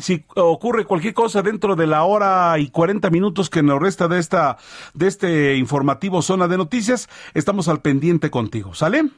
si 0.00 0.24
ocurre 0.34 0.84
cualquier 0.84 1.14
cosa 1.14 1.42
dentro 1.42 1.76
de 1.76 1.86
la 1.86 2.04
hora 2.04 2.58
y 2.58 2.70
40 2.70 3.10
minutos 3.10 3.50
que 3.50 3.62
nos 3.62 3.80
resta 3.80 4.08
de 4.08 4.18
esta 4.18 4.56
de 4.94 5.06
este 5.06 5.56
informativo 5.56 6.22
zona 6.22 6.48
de 6.48 6.56
noticias, 6.56 7.08
estamos 7.34 7.68
al 7.68 7.80
pendiente 7.80 8.30
contigo, 8.30 8.74
¿sale? 8.74 9.10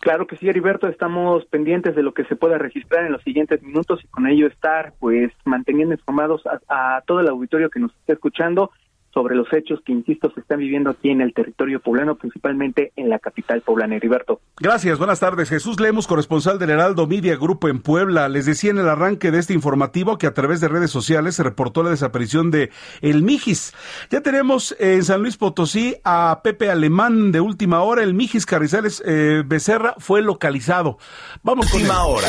Claro 0.00 0.26
que 0.26 0.36
sí, 0.36 0.48
Heriberto, 0.48 0.88
estamos 0.88 1.44
pendientes 1.46 1.94
de 1.94 2.02
lo 2.02 2.12
que 2.12 2.24
se 2.24 2.36
pueda 2.36 2.58
registrar 2.58 3.06
en 3.06 3.12
los 3.12 3.22
siguientes 3.22 3.62
minutos 3.62 4.00
y 4.04 4.06
con 4.08 4.26
ello 4.26 4.46
estar 4.46 4.92
pues 5.00 5.32
manteniendo 5.44 5.94
informados 5.94 6.42
a, 6.46 6.96
a 6.96 7.00
todo 7.02 7.20
el 7.20 7.28
auditorio 7.28 7.70
que 7.70 7.80
nos 7.80 7.94
está 7.96 8.12
escuchando 8.12 8.70
sobre 9.14 9.36
los 9.36 9.46
hechos 9.52 9.80
que, 9.86 9.92
insisto, 9.92 10.30
se 10.34 10.40
están 10.40 10.58
viviendo 10.58 10.90
aquí 10.90 11.10
en 11.10 11.20
el 11.20 11.32
territorio 11.32 11.80
poblano, 11.80 12.16
principalmente 12.16 12.92
en 12.96 13.08
la 13.08 13.20
capital 13.20 13.62
poblana. 13.62 13.94
Heriberto. 13.96 14.40
Gracias, 14.58 14.98
buenas 14.98 15.20
tardes. 15.20 15.48
Jesús 15.48 15.78
Lemos, 15.80 16.06
corresponsal 16.06 16.58
del 16.58 16.70
Heraldo 16.70 17.06
Media 17.06 17.36
Grupo 17.36 17.68
en 17.68 17.80
Puebla. 17.80 18.28
Les 18.28 18.46
decía 18.46 18.70
en 18.70 18.78
el 18.78 18.88
arranque 18.88 19.30
de 19.30 19.38
este 19.38 19.54
informativo 19.54 20.18
que 20.18 20.26
a 20.26 20.34
través 20.34 20.60
de 20.60 20.68
redes 20.68 20.90
sociales 20.90 21.36
se 21.36 21.42
reportó 21.42 21.82
la 21.82 21.90
desaparición 21.90 22.50
de 22.50 22.70
El 23.00 23.22
Mijis. 23.22 23.72
Ya 24.10 24.20
tenemos 24.20 24.76
en 24.78 25.04
San 25.04 25.22
Luis 25.22 25.36
Potosí 25.36 25.96
a 26.04 26.40
Pepe 26.42 26.70
Alemán 26.70 27.32
de 27.32 27.40
última 27.40 27.82
hora. 27.82 28.02
El 28.02 28.14
Mijis 28.14 28.46
Carrizales 28.46 29.02
eh, 29.06 29.42
Becerra 29.46 29.94
fue 29.98 30.22
localizado. 30.22 30.98
Vamos 31.42 31.70
con 31.70 31.80
última 31.80 32.04
hora. 32.04 32.28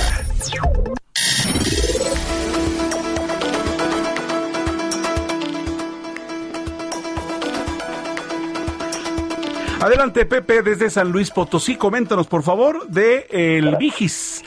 Adelante, 9.85 10.25
Pepe, 10.25 10.63
desde 10.63 10.89
San 10.89 11.11
Luis 11.11 11.29
Potosí. 11.29 11.75
Coméntanos, 11.75 12.25
por 12.25 12.41
favor, 12.41 12.87
de 12.87 13.27
el 13.29 13.75
Vigis, 13.75 14.43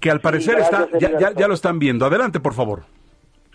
que 0.00 0.08
al 0.08 0.20
parecer 0.20 0.56
está, 0.60 0.88
ya, 1.00 1.32
ya, 1.32 1.48
lo 1.48 1.54
están 1.54 1.80
viendo. 1.80 2.06
Adelante, 2.06 2.38
por 2.38 2.54
favor. 2.54 2.84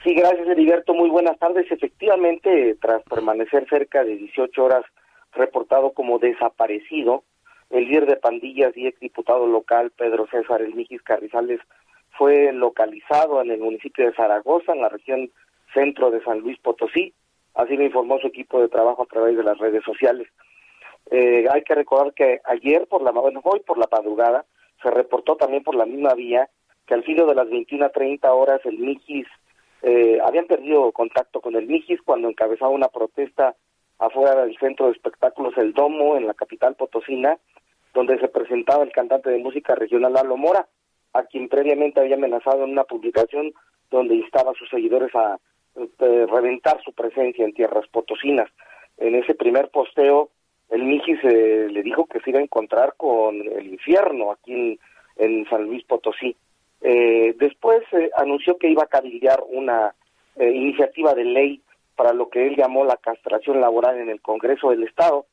Sí, 0.03 0.13
gracias, 0.13 0.45
Heriberto. 0.49 0.93
Muy 0.93 1.09
buenas 1.09 1.39
tardes. 1.39 1.65
Efectivamente, 1.71 2.75
tras 2.81 3.03
permanecer 3.03 3.65
cerca 3.69 4.03
de 4.03 4.17
18 4.17 4.61
horas 4.61 4.83
reportado 5.31 5.91
como 5.91 6.19
desaparecido. 6.19 7.23
El 7.69 7.85
líder 7.85 8.05
de 8.05 8.17
pandillas 8.17 8.75
y 8.75 8.87
exdiputado 8.87 9.47
local, 9.47 9.93
Pedro 9.97 10.27
César 10.29 10.61
El 10.61 10.75
Carrizales, 11.05 11.61
fue 12.17 12.51
localizado 12.51 13.41
en 13.41 13.51
el 13.51 13.61
municipio 13.61 14.05
de 14.05 14.13
Zaragoza, 14.13 14.73
en 14.73 14.81
la 14.81 14.89
región 14.89 15.29
centro 15.73 16.11
de 16.11 16.21
San 16.25 16.39
Luis 16.39 16.59
Potosí. 16.59 17.13
Así 17.55 17.77
lo 17.77 17.85
informó 17.85 18.19
su 18.19 18.27
equipo 18.27 18.59
de 18.59 18.67
trabajo 18.67 19.03
a 19.03 19.07
través 19.07 19.37
de 19.37 19.43
las 19.43 19.57
redes 19.57 19.85
sociales. 19.85 20.27
Eh, 21.09 21.45
hay 21.49 21.63
que 21.63 21.75
recordar 21.75 22.13
que 22.13 22.41
ayer 22.43 22.87
por 22.87 23.01
la 23.01 23.11
bueno, 23.11 23.41
hoy 23.43 23.61
por 23.61 23.77
la 23.77 23.87
madrugada 23.91 24.45
se 24.81 24.91
reportó 24.91 25.35
también 25.35 25.63
por 25.63 25.75
la 25.75 25.85
misma 25.85 26.13
vía 26.13 26.49
que 26.85 26.93
al 26.93 27.03
filo 27.03 27.25
de 27.25 27.35
las 27.35 27.47
21.30 27.47 28.29
horas 28.29 28.61
el 28.65 28.77
Mijis 28.77 29.27
eh, 29.81 30.19
habían 30.23 30.45
perdido 30.45 30.91
contacto 30.91 31.41
con 31.41 31.55
el 31.55 31.67
Mijis 31.67 32.01
cuando 32.01 32.29
encabezaba 32.29 32.71
una 32.71 32.87
protesta 32.87 33.55
afuera 33.99 34.35
del 34.45 34.57
centro 34.57 34.87
de 34.87 34.93
espectáculos 34.93 35.57
El 35.57 35.73
Domo 35.73 36.17
en 36.17 36.27
la 36.27 36.33
capital 36.33 36.75
potosina, 36.75 37.37
donde 37.93 38.19
se 38.19 38.27
presentaba 38.27 38.83
el 38.83 38.91
cantante 38.91 39.29
de 39.29 39.39
música 39.39 39.75
regional 39.75 40.13
Lalo 40.13 40.37
Mora, 40.37 40.67
a 41.13 41.23
quien 41.23 41.49
previamente 41.49 41.99
había 41.99 42.15
amenazado 42.15 42.63
en 42.63 42.71
una 42.71 42.83
publicación 42.83 43.53
donde 43.89 44.15
instaba 44.15 44.51
a 44.51 44.55
sus 44.55 44.69
seguidores 44.69 45.13
a 45.15 45.39
eh, 45.75 46.25
reventar 46.29 46.81
su 46.83 46.93
presencia 46.93 47.45
en 47.45 47.53
tierras 47.53 47.87
potosinas. 47.87 48.49
En 48.97 49.15
ese 49.15 49.35
primer 49.35 49.69
posteo, 49.69 50.29
el 50.69 50.83
Mijis 50.83 51.19
eh, 51.23 51.67
le 51.69 51.83
dijo 51.83 52.05
que 52.05 52.19
se 52.19 52.29
iba 52.29 52.39
a 52.39 52.43
encontrar 52.43 52.93
con 52.97 53.35
el 53.35 53.67
infierno 53.67 54.31
aquí 54.31 54.79
en, 55.15 55.49
San 55.49 55.63
Luis 55.63 55.83
Potosí. 55.85 56.35
Eh, 56.81 57.35
después 57.39 57.83
anunció 58.15 58.57
que 58.57 58.69
iba 58.69 58.83
a 58.83 58.87
cabildear 58.87 59.43
una 59.49 59.93
iniciativa 60.39 61.15
de 61.15 61.23
ley 61.23 61.61
para 61.97 62.13
lo 62.13 62.29
que 62.29 62.45
él 62.45 62.55
llamó 62.55 62.85
la 62.85 62.95
castración 62.97 63.59
laboral 63.59 63.99
en 63.99 64.09
el 64.09 64.21
Congreso 64.21 64.69
del 64.69 64.83
Estado. 64.83 65.25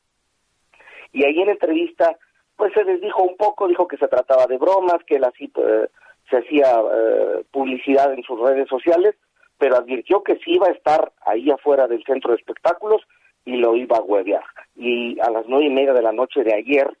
Y 1.13 1.23
ahí 1.23 1.39
en 1.39 1.49
entrevista, 1.49 2.17
pues 2.57 2.73
se 2.73 2.83
les 2.83 2.99
dijo 2.99 3.23
un 3.23 3.37
poco, 3.37 3.67
dijo 3.67 3.87
que 3.87 3.97
se 3.97 4.07
trataba 4.07 4.47
de 4.47 4.57
bromas, 4.57 5.03
que 5.05 5.15
él 5.15 5.23
así 5.23 5.49
eh, 5.55 5.87
se 6.29 6.37
hacía 6.37 6.65
eh, 6.71 7.43
publicidad 7.51 8.11
en 8.13 8.23
sus 8.23 8.39
redes 8.41 8.67
sociales, 8.67 9.15
pero 9.57 9.77
advirtió 9.77 10.23
que 10.23 10.35
sí 10.37 10.55
iba 10.55 10.67
a 10.67 10.71
estar 10.71 11.13
ahí 11.25 11.49
afuera 11.51 11.87
del 11.87 12.03
centro 12.03 12.31
de 12.31 12.37
espectáculos 12.37 13.01
y 13.45 13.57
lo 13.57 13.75
iba 13.75 13.97
a 13.97 14.01
huevear. 14.01 14.43
Y 14.75 15.19
a 15.19 15.29
las 15.29 15.45
nueve 15.47 15.65
y 15.65 15.69
media 15.69 15.93
de 15.93 16.01
la 16.01 16.11
noche 16.11 16.43
de 16.43 16.53
ayer 16.53 16.91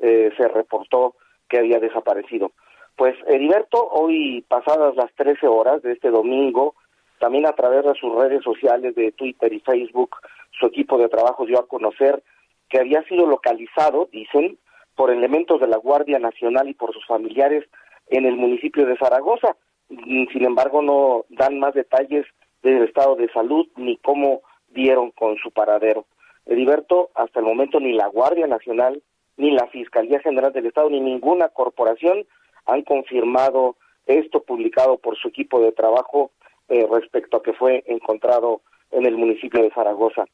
eh, 0.00 0.30
se 0.36 0.48
reportó 0.48 1.14
que 1.48 1.58
había 1.58 1.78
desaparecido. 1.78 2.52
Pues 2.96 3.14
Heriberto, 3.26 3.88
hoy 3.90 4.44
pasadas 4.48 4.94
las 4.96 5.12
trece 5.14 5.46
horas 5.46 5.80
de 5.82 5.92
este 5.92 6.10
domingo, 6.10 6.74
también 7.18 7.46
a 7.46 7.52
través 7.52 7.84
de 7.84 7.94
sus 7.94 8.14
redes 8.14 8.42
sociales 8.42 8.94
de 8.94 9.12
Twitter 9.12 9.52
y 9.52 9.60
Facebook, 9.60 10.16
su 10.58 10.66
equipo 10.66 10.98
de 10.98 11.08
trabajo 11.08 11.46
dio 11.46 11.58
a 11.58 11.66
conocer 11.66 12.22
que 12.68 12.80
había 12.80 13.02
sido 13.04 13.26
localizado, 13.26 14.08
dicen, 14.12 14.58
por 14.96 15.10
elementos 15.10 15.60
de 15.60 15.68
la 15.68 15.76
Guardia 15.76 16.18
Nacional 16.18 16.68
y 16.68 16.74
por 16.74 16.92
sus 16.92 17.06
familiares 17.06 17.64
en 18.08 18.26
el 18.26 18.36
municipio 18.36 18.86
de 18.86 18.96
Zaragoza. 18.96 19.56
Sin 19.88 20.44
embargo, 20.44 20.82
no 20.82 21.24
dan 21.28 21.58
más 21.58 21.74
detalles 21.74 22.26
del 22.62 22.84
estado 22.84 23.16
de 23.16 23.28
salud 23.32 23.66
ni 23.76 23.96
cómo 23.98 24.42
dieron 24.72 25.10
con 25.10 25.36
su 25.38 25.50
paradero. 25.50 26.06
Heriberto, 26.46 27.10
hasta 27.14 27.40
el 27.40 27.46
momento 27.46 27.80
ni 27.80 27.92
la 27.92 28.08
Guardia 28.08 28.46
Nacional, 28.46 29.02
ni 29.36 29.50
la 29.50 29.66
Fiscalía 29.68 30.20
General 30.20 30.52
del 30.52 30.66
Estado, 30.66 30.90
ni 30.90 31.00
ninguna 31.00 31.48
corporación 31.48 32.26
han 32.66 32.82
confirmado 32.82 33.76
esto 34.06 34.42
publicado 34.42 34.98
por 34.98 35.16
su 35.16 35.28
equipo 35.28 35.60
de 35.60 35.72
trabajo 35.72 36.30
eh, 36.68 36.86
respecto 36.90 37.36
a 37.36 37.42
que 37.42 37.52
fue 37.52 37.84
encontrado 37.86 38.62
en 38.90 39.06
el 39.06 39.16
municipio 39.16 39.62
de 39.62 39.70
Zaragoza. 39.70 40.24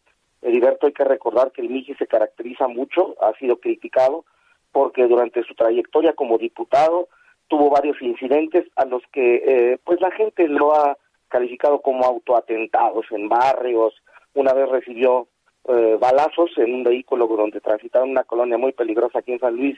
Heriberto, 0.43 0.87
hay 0.87 0.93
que 0.93 1.05
recordar 1.05 1.53
que 1.53 1.63
el 1.63 1.71
Miji 1.71 1.95
se 1.95 2.07
caracteriza 2.07 2.69
mucho, 2.69 3.17
ha 3.21 3.33
sido 3.35 3.59
criticado, 3.59 4.25
porque 4.73 5.07
durante 5.07 5.43
su 5.43 5.55
trayectoria 5.55 6.13
como 6.15 6.39
diputado 6.39 7.09
tuvo 7.49 7.71
varios 7.71 8.01
incidentes 8.03 8.67
a 8.77 8.85
los 8.85 9.03
que 9.13 9.43
eh, 9.47 9.79
pues 9.85 10.01
la 10.01 10.11
gente 10.11 10.47
lo 10.49 10.75
ha 10.75 10.97
calificado 11.29 11.81
como 11.81 12.05
autoatentados 12.05 13.07
en 13.11 13.29
barrios. 13.29 13.95
Una 14.39 14.53
vez 14.53 14.69
recibió 14.69 15.27
eh, 15.69 15.97
balazos 15.99 16.53
en 16.59 16.73
un 16.73 16.85
vehículo 16.85 17.27
donde 17.27 17.61
transitaba 17.61 18.05
una 18.05 18.23
colonia 18.23 18.57
muy 18.57 18.71
peligrosa 18.71 19.19
aquí 19.19 19.33
en 19.33 19.41
San 19.41 19.57
Luis 19.57 19.77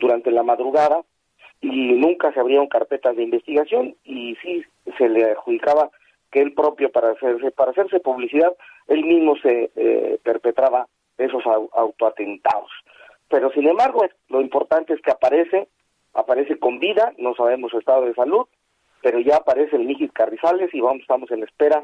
durante 0.00 0.32
la 0.32 0.42
madrugada 0.42 1.02
y 1.60 1.92
nunca 1.92 2.32
se 2.32 2.40
abrieron 2.40 2.66
carpetas 2.66 3.14
de 3.14 3.22
investigación 3.22 3.94
y 4.02 4.34
sí 4.42 4.64
se 4.98 5.08
le 5.08 5.30
adjudicaba 5.30 5.90
que 6.32 6.40
él 6.40 6.54
propio 6.54 6.90
para 6.90 7.12
hacerse 7.12 7.52
para 7.52 7.70
hacerse 7.70 8.00
publicidad 8.00 8.52
él 8.88 9.04
mismo 9.04 9.36
se 9.36 9.70
eh, 9.76 10.18
perpetraba 10.24 10.88
esos 11.16 11.44
autoatentados. 11.46 12.72
Pero 13.28 13.52
sin 13.52 13.68
embargo 13.68 14.04
lo 14.28 14.40
importante 14.40 14.94
es 14.94 15.00
que 15.02 15.12
aparece 15.12 15.68
aparece 16.14 16.58
con 16.58 16.80
vida 16.80 17.12
no 17.16 17.36
sabemos 17.36 17.70
su 17.70 17.78
estado 17.78 18.06
de 18.06 18.14
salud 18.14 18.48
pero 19.02 19.20
ya 19.20 19.36
aparece 19.36 19.76
el 19.76 19.84
Mijis 19.84 20.10
Carrizales 20.10 20.74
y 20.74 20.80
vamos 20.80 21.02
estamos 21.02 21.30
en 21.30 21.44
espera 21.44 21.80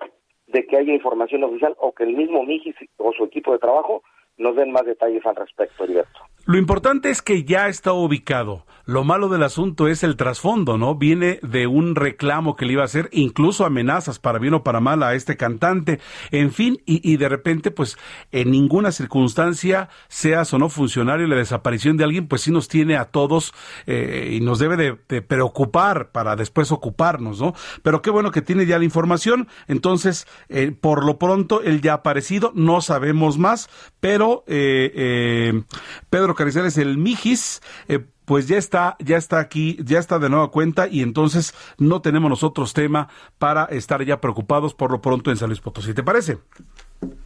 de 0.47 0.67
que 0.67 0.77
haya 0.77 0.93
información 0.93 1.45
oficial 1.45 1.75
o 1.79 1.93
que 1.93 2.05
el 2.05 2.17
mismo 2.17 2.45
Mijis 2.45 2.77
o 2.99 3.13
su 3.13 3.25
equipo 3.25 3.53
de 3.53 3.59
trabajo 3.59 4.03
nos 4.39 4.57
den 4.57 4.71
más 4.71 4.85
detalles 4.85 5.25
al 5.27 5.37
respecto, 5.37 5.85
Heriberto. 5.85 6.21
Lo 6.47 6.59
importante 6.59 7.11
es 7.11 7.23
que 7.23 7.43
ya 7.43 7.67
está 7.67 7.93
ubicado. 7.93 8.67
Lo 8.85 9.03
malo 9.03 9.29
del 9.29 9.43
asunto 9.43 9.89
es 9.89 10.05
el 10.05 10.15
trasfondo, 10.15 10.79
¿no? 10.79 10.95
Viene 10.95 11.41
de 11.43 11.67
un 11.67 11.97
reclamo 11.97 12.55
que 12.55 12.67
le 12.67 12.75
iba 12.75 12.83
a 12.83 12.85
hacer, 12.85 13.09
incluso 13.11 13.65
amenazas 13.65 14.21
para 14.21 14.39
bien 14.39 14.55
o 14.55 14.63
para 14.63 14.79
mal 14.79 15.03
a 15.03 15.15
este 15.15 15.37
cantante. 15.37 15.99
En 16.31 16.53
fin, 16.53 16.81
y, 16.87 17.17
de 17.17 17.29
repente, 17.29 17.73
pues, 17.73 17.99
en 18.31 18.53
ninguna 18.53 18.93
circunstancia, 18.93 19.89
seas 20.07 20.55
o 20.55 20.59
no 20.59 20.69
funcionario, 20.69 21.27
la 21.27 21.35
desaparición 21.35 21.97
de 21.97 22.05
alguien, 22.05 22.29
pues 22.29 22.43
sí 22.43 22.53
nos 22.53 22.69
tiene 22.69 22.97
a 22.97 23.07
todos 23.07 23.53
eh, 23.87 24.35
y 24.35 24.41
nos 24.41 24.61
debe 24.61 24.77
de, 24.77 25.23
preocupar 25.23 26.13
para 26.13 26.37
después 26.37 26.71
ocuparnos, 26.71 27.41
¿no? 27.41 27.55
Pero 27.83 28.03
qué 28.03 28.11
bueno 28.11 28.31
que 28.31 28.41
tiene 28.41 28.67
ya 28.67 28.79
la 28.79 28.85
información. 28.85 29.49
Entonces, 29.67 30.29
eh, 30.49 30.71
por 30.71 31.05
lo 31.05 31.19
pronto, 31.19 31.61
él 31.61 31.81
ya 31.81 31.91
ha 31.91 31.97
aparecido, 31.97 32.53
no 32.55 32.81
sabemos 32.81 33.37
más, 33.37 33.69
pero 33.99 34.45
eh, 34.47 35.65
Pedro 36.09 36.36
Carrizales, 36.37 36.79
el 36.79 36.99
Mijis, 36.99 37.61
eh, 37.89 38.01
pues 38.25 38.49
ya 38.49 38.59
está, 38.59 38.97
ya 38.99 39.17
está 39.17 39.39
aquí, 39.39 39.79
ya 39.83 39.99
está 39.99 40.19
de 40.19 40.29
nueva 40.29 40.51
cuenta 40.51 40.89
y 40.89 41.03
entonces 41.03 41.55
no 41.79 42.03
tenemos 42.03 42.29
nosotros 42.29 42.75
tema 42.75 43.09
para 43.39 43.65
estar 43.67 44.05
ya 44.05 44.21
preocupados 44.21 44.75
por 44.75 44.91
lo 44.91 45.01
pronto 45.01 45.31
en 45.31 45.37
San 45.37 45.49
Luis 45.49 45.61
Potosí. 45.61 45.95
¿Te 45.95 46.03
parece? 46.03 46.39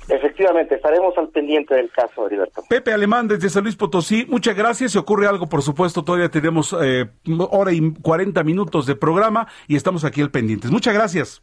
Efectivamente, 0.08 0.74
estaremos 0.74 1.16
al 1.16 1.28
pendiente 1.28 1.74
del 1.74 1.90
caso, 1.90 2.26
Heriberto. 2.26 2.62
Pepe 2.68 2.92
Alemán 2.92 3.28
desde 3.28 3.48
San 3.48 3.64
Luis 3.64 3.76
Potosí, 3.76 4.26
muchas 4.28 4.56
gracias. 4.56 4.92
Si 4.92 4.98
ocurre 4.98 5.26
algo, 5.26 5.48
por 5.48 5.62
supuesto, 5.62 6.04
todavía 6.04 6.28
tenemos 6.28 6.76
eh, 6.82 7.08
hora 7.50 7.72
y 7.72 7.92
40 7.94 8.42
minutos 8.44 8.86
de 8.86 8.94
programa 8.94 9.48
y 9.68 9.76
estamos 9.76 10.04
aquí 10.04 10.20
al 10.20 10.30
pendiente. 10.30 10.68
Muchas 10.68 10.94
gracias. 10.94 11.42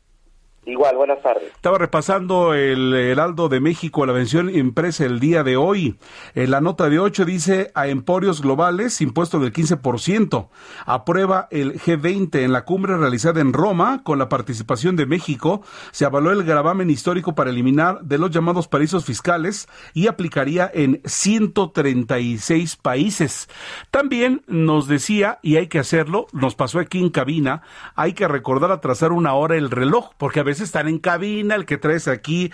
Igual, 0.67 0.97
buenas 0.97 1.21
tardes. 1.21 1.45
Estaba 1.55 1.77
repasando 1.77 2.53
el 2.53 2.93
Heraldo 2.93 3.47
de 3.47 3.61
México, 3.61 4.05
la 4.05 4.11
vención 4.11 4.53
impresa 4.53 5.05
el 5.05 5.21
día 5.21 5.41
de 5.41 5.55
hoy. 5.55 5.97
En 6.35 6.51
la 6.51 6.59
nota 6.59 6.89
de 6.89 6.99
8 6.99 7.23
dice 7.23 7.71
a 7.73 7.87
emporios 7.87 8.41
globales, 8.41 8.99
impuesto 8.99 9.39
del 9.39 9.53
15%. 9.53 10.49
Aprueba 10.85 11.47
el 11.51 11.79
G20 11.79 12.43
en 12.43 12.51
la 12.51 12.65
cumbre 12.65 12.97
realizada 12.97 13.39
en 13.39 13.53
Roma 13.53 14.03
con 14.03 14.19
la 14.19 14.27
participación 14.27 14.97
de 14.97 15.05
México. 15.05 15.61
Se 15.91 16.03
avaló 16.03 16.33
el 16.33 16.43
gravamen 16.43 16.89
histórico 16.89 17.33
para 17.33 17.49
eliminar 17.49 18.01
de 18.01 18.17
los 18.17 18.31
llamados 18.31 18.67
paraísos 18.67 19.05
fiscales 19.05 19.69
y 19.93 20.07
aplicaría 20.07 20.69
en 20.73 21.01
136 21.05 22.75
países. 22.75 23.47
También 23.89 24.41
nos 24.47 24.89
decía, 24.89 25.39
y 25.41 25.55
hay 25.55 25.67
que 25.67 25.79
hacerlo, 25.79 26.27
nos 26.33 26.55
pasó 26.55 26.79
aquí 26.79 26.99
en 26.99 27.09
cabina, 27.09 27.61
hay 27.95 28.11
que 28.11 28.27
recordar 28.27 28.73
atrasar 28.73 29.13
una 29.13 29.33
hora 29.33 29.55
el 29.55 29.71
reloj, 29.71 30.09
porque 30.17 30.41
a 30.41 30.43
veces 30.43 30.56
están 30.61 30.87
en 30.87 30.99
cabina, 30.99 31.55
el 31.55 31.65
que 31.65 31.77
traes 31.77 32.07
aquí, 32.07 32.51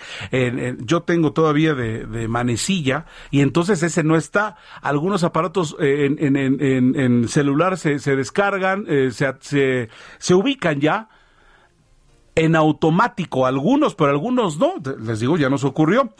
yo 0.78 1.02
tengo 1.02 1.32
todavía 1.32 1.74
de, 1.74 2.28
manecilla, 2.28 3.06
y 3.30 3.40
entonces 3.40 3.82
ese 3.82 4.02
no 4.02 4.16
está. 4.16 4.56
Algunos 4.82 5.24
aparatos 5.24 5.76
eh, 5.80 6.14
en, 6.18 7.28
celular 7.28 7.76
se, 7.78 7.98
descargan, 7.98 8.84
eh, 8.88 9.10
se, 9.12 9.88
se, 10.18 10.34
ubican 10.34 10.80
ya 10.80 11.08
en 12.34 12.56
automático, 12.56 13.46
algunos, 13.46 13.94
pero 13.94 14.10
algunos 14.10 14.58
no. 14.58 14.74
Les 15.00 15.20
digo, 15.20 15.36
ya 15.36 15.48
nos 15.48 15.64
ocurrió. 15.64 16.12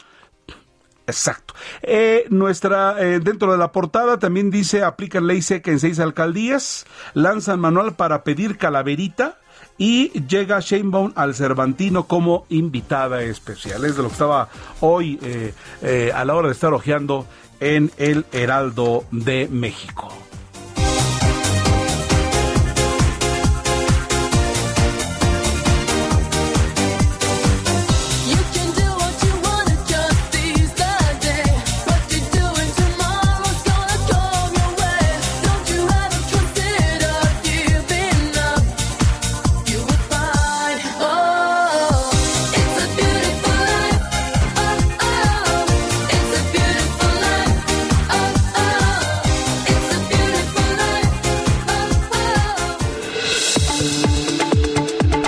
Exacto. 1.07 1.53
Eh, 1.83 2.25
nuestra, 2.29 2.95
dentro 2.95 3.51
de 3.51 3.57
la 3.59 3.71
portada 3.71 4.17
también 4.17 4.49
dice, 4.49 4.83
aplican 4.83 5.27
ley 5.27 5.41
seca 5.41 5.71
en 5.71 5.79
seis 5.79 5.99
alcaldías, 5.99 6.87
lanzan 7.13 7.59
manual 7.59 7.95
para 7.95 8.23
pedir 8.23 8.57
calaverita 8.57 9.37
y 9.77 10.09
llega 10.27 10.59
Sheinbaum 10.59 11.13
al 11.15 11.35
Cervantino 11.35 12.07
como 12.07 12.45
invitada 12.49 13.21
especial. 13.23 13.83
Es 13.85 13.95
de 13.95 14.03
lo 14.03 14.09
que 14.09 14.13
estaba 14.13 14.49
hoy 14.81 15.19
eh, 15.21 15.53
eh, 15.81 16.11
a 16.13 16.23
la 16.25 16.35
hora 16.35 16.47
de 16.47 16.53
estar 16.53 16.73
hojeando 16.73 17.25
en 17.59 17.91
el 17.97 18.25
Heraldo 18.31 19.03
de 19.11 19.47
México. 19.49 20.24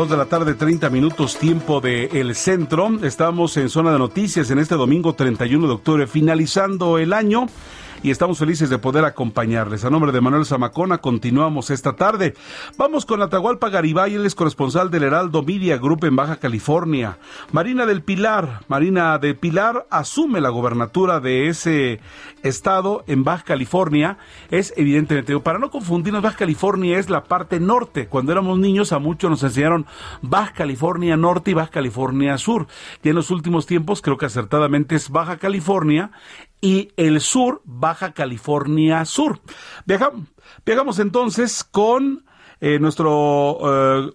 Dos 0.00 0.08
de 0.08 0.16
la 0.16 0.24
tarde, 0.24 0.54
30 0.54 0.88
minutos, 0.88 1.36
tiempo 1.36 1.82
de 1.82 2.06
El 2.06 2.34
Centro. 2.34 2.88
Estamos 3.02 3.58
en 3.58 3.68
Zona 3.68 3.92
de 3.92 3.98
Noticias 3.98 4.50
en 4.50 4.58
este 4.58 4.74
domingo 4.74 5.12
31 5.12 5.66
de 5.66 5.74
octubre, 5.74 6.06
finalizando 6.06 6.96
el 6.96 7.12
año 7.12 7.48
y 8.02 8.10
estamos 8.10 8.38
felices 8.38 8.70
de 8.70 8.78
poder 8.78 9.04
acompañarles. 9.04 9.84
A 9.84 9.90
nombre 9.90 10.12
de 10.12 10.20
Manuel 10.20 10.46
Zamacona, 10.46 10.98
continuamos 10.98 11.70
esta 11.70 11.94
tarde. 11.94 12.34
Vamos 12.76 13.04
con 13.04 13.20
Atahualpa 13.22 13.68
Garibay, 13.68 14.14
él 14.14 14.26
es 14.26 14.34
corresponsal 14.34 14.90
del 14.90 15.02
Heraldo 15.02 15.42
Media 15.42 15.76
Group 15.76 16.04
en 16.04 16.16
Baja 16.16 16.36
California. 16.36 17.18
Marina 17.52 17.86
del 17.86 18.02
Pilar, 18.02 18.60
Marina 18.68 19.18
del 19.18 19.36
Pilar 19.36 19.86
asume 19.90 20.40
la 20.40 20.48
gobernatura 20.48 21.20
de 21.20 21.48
ese 21.48 22.00
estado 22.42 23.04
en 23.06 23.24
Baja 23.24 23.44
California. 23.44 24.18
Es 24.50 24.72
evidentemente, 24.76 25.38
para 25.40 25.58
no 25.58 25.70
confundirnos, 25.70 26.22
Baja 26.22 26.38
California 26.38 26.98
es 26.98 27.10
la 27.10 27.24
parte 27.24 27.60
norte. 27.60 28.06
Cuando 28.06 28.32
éramos 28.32 28.58
niños 28.58 28.92
a 28.92 28.98
muchos 28.98 29.30
nos 29.30 29.42
enseñaron 29.42 29.86
Baja 30.22 30.52
California 30.52 31.16
Norte 31.16 31.50
y 31.50 31.54
Baja 31.54 31.70
California 31.70 32.38
Sur. 32.38 32.66
Y 33.02 33.10
en 33.10 33.16
los 33.16 33.30
últimos 33.30 33.66
tiempos 33.66 34.00
creo 34.00 34.16
que 34.16 34.26
acertadamente 34.26 34.96
es 34.96 35.10
Baja 35.10 35.36
California 35.36 36.10
y 36.60 36.92
el 36.96 37.20
sur, 37.20 37.62
Baja 37.64 38.12
California 38.12 39.04
Sur. 39.04 39.40
Viajamos, 39.86 40.98
entonces 40.98 41.64
con 41.64 42.24
eh, 42.60 42.78
nuestro... 42.78 43.58
Eh, 43.62 44.12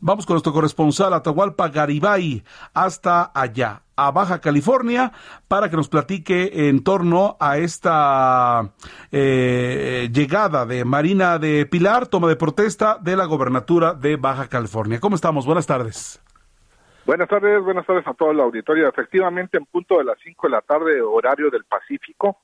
vamos 0.00 0.26
con 0.26 0.34
nuestro 0.34 0.52
corresponsal 0.52 1.14
Atahualpa 1.14 1.68
Garibay 1.68 2.44
hasta 2.74 3.30
allá, 3.34 3.82
a 3.96 4.10
Baja 4.10 4.40
California, 4.40 5.12
para 5.48 5.70
que 5.70 5.76
nos 5.76 5.88
platique 5.88 6.68
en 6.68 6.82
torno 6.82 7.36
a 7.40 7.58
esta 7.58 8.72
eh, 9.10 10.08
llegada 10.12 10.66
de 10.66 10.84
Marina 10.84 11.38
de 11.38 11.66
Pilar, 11.66 12.08
toma 12.08 12.28
de 12.28 12.36
protesta 12.36 12.98
de 13.00 13.16
la 13.16 13.24
gobernatura 13.24 13.94
de 13.94 14.16
Baja 14.16 14.48
California. 14.48 15.00
¿Cómo 15.00 15.16
estamos? 15.16 15.46
Buenas 15.46 15.66
tardes. 15.66 16.20
Buenas 17.06 17.28
tardes, 17.28 17.62
buenas 17.62 17.86
tardes 17.86 18.04
a 18.08 18.14
todo 18.14 18.32
el 18.32 18.40
auditorio. 18.40 18.88
Efectivamente, 18.88 19.56
en 19.56 19.64
punto 19.66 19.98
de 19.98 20.02
las 20.02 20.18
5 20.24 20.48
de 20.48 20.50
la 20.50 20.60
tarde, 20.60 21.00
horario 21.00 21.50
del 21.50 21.62
Pacífico, 21.62 22.38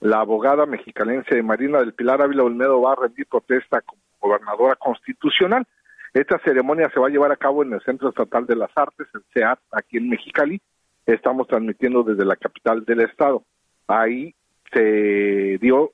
la 0.00 0.20
abogada 0.20 0.64
mexicanense 0.64 1.42
Marina 1.42 1.80
del 1.80 1.92
Pilar 1.92 2.22
Ávila 2.22 2.44
Olmedo 2.44 2.80
va 2.80 2.92
a 2.92 3.02
rendir 3.02 3.26
protesta 3.26 3.82
como 3.82 4.00
gobernadora 4.18 4.76
constitucional. 4.76 5.66
Esta 6.14 6.38
ceremonia 6.38 6.88
se 6.88 6.98
va 6.98 7.08
a 7.08 7.10
llevar 7.10 7.32
a 7.32 7.36
cabo 7.36 7.62
en 7.62 7.74
el 7.74 7.82
Centro 7.82 8.08
Estatal 8.08 8.46
de 8.46 8.56
las 8.56 8.70
Artes, 8.74 9.08
el 9.12 9.24
CEAT, 9.34 9.58
aquí 9.72 9.98
en 9.98 10.08
Mexicali. 10.08 10.58
Estamos 11.04 11.46
transmitiendo 11.46 12.02
desde 12.02 12.24
la 12.24 12.36
capital 12.36 12.86
del 12.86 13.02
estado. 13.02 13.44
Ahí 13.88 14.34
se 14.72 15.58
dio, 15.60 15.92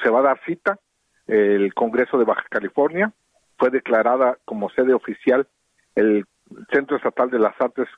se 0.00 0.10
va 0.10 0.20
a 0.20 0.22
dar 0.22 0.40
cita 0.46 0.78
el 1.26 1.74
Congreso 1.74 2.18
de 2.18 2.24
Baja 2.24 2.44
California. 2.50 3.12
Fue 3.58 3.70
declarada 3.70 4.38
como 4.44 4.70
sede 4.70 4.94
oficial 4.94 5.48
el 5.96 6.24
Centro 6.72 6.96
Estatal 6.96 7.30
de 7.30 7.38
las 7.38 7.58
Artes 7.60 7.88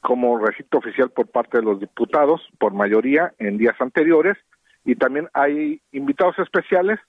como 0.00 0.38
recinto 0.38 0.78
oficial 0.78 1.10
por 1.10 1.28
parte 1.28 1.58
de 1.58 1.64
los 1.64 1.80
diputados, 1.80 2.46
por 2.58 2.74
mayoría, 2.74 3.32
en 3.38 3.56
días 3.56 3.74
anteriores, 3.80 4.36
y 4.84 4.96
también 4.96 5.28
hay 5.32 5.80
invitados 5.92 6.38
especiales. 6.38 7.00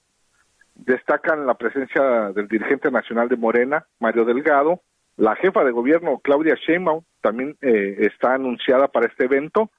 Destacan 0.75 1.45
la 1.45 1.55
presencia 1.55 2.31
del 2.33 2.47
dirigente 2.47 2.89
nacional 2.89 3.27
de 3.27 3.35
Morena, 3.35 3.85
Mario 3.99 4.23
Delgado, 4.23 4.81
la 5.17 5.35
jefa 5.35 5.63
de 5.63 5.71
gobierno, 5.71 6.19
Claudia 6.23 6.55
Sheinbaum, 6.55 7.03
también 7.21 7.57
eh, 7.61 7.97
está 7.99 8.33
anunciada 8.33 8.87
para 8.87 9.07
este 9.07 9.25
evento, 9.25 9.69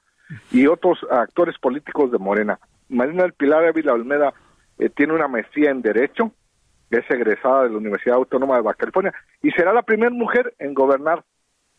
y 0.50 0.66
otros 0.66 0.98
actores 1.10 1.56
políticos 1.58 2.10
de 2.10 2.18
Morena. 2.18 2.58
Marina 2.88 3.22
del 3.22 3.32
Pilar 3.32 3.64
Ávila 3.64 3.94
Olmeda 3.94 4.34
eh, 4.78 4.90
tiene 4.90 5.14
una 5.14 5.28
maestría 5.28 5.70
en 5.70 5.82
Derecho, 5.82 6.32
es 6.90 7.10
egresada 7.10 7.64
de 7.64 7.70
la 7.70 7.78
Universidad 7.78 8.16
Autónoma 8.16 8.56
de 8.56 8.62
Baja 8.62 8.78
California 8.78 9.14
y 9.42 9.50
será 9.52 9.72
la 9.72 9.82
primera 9.82 10.10
mujer 10.10 10.54
en 10.58 10.74
gobernar 10.74 11.24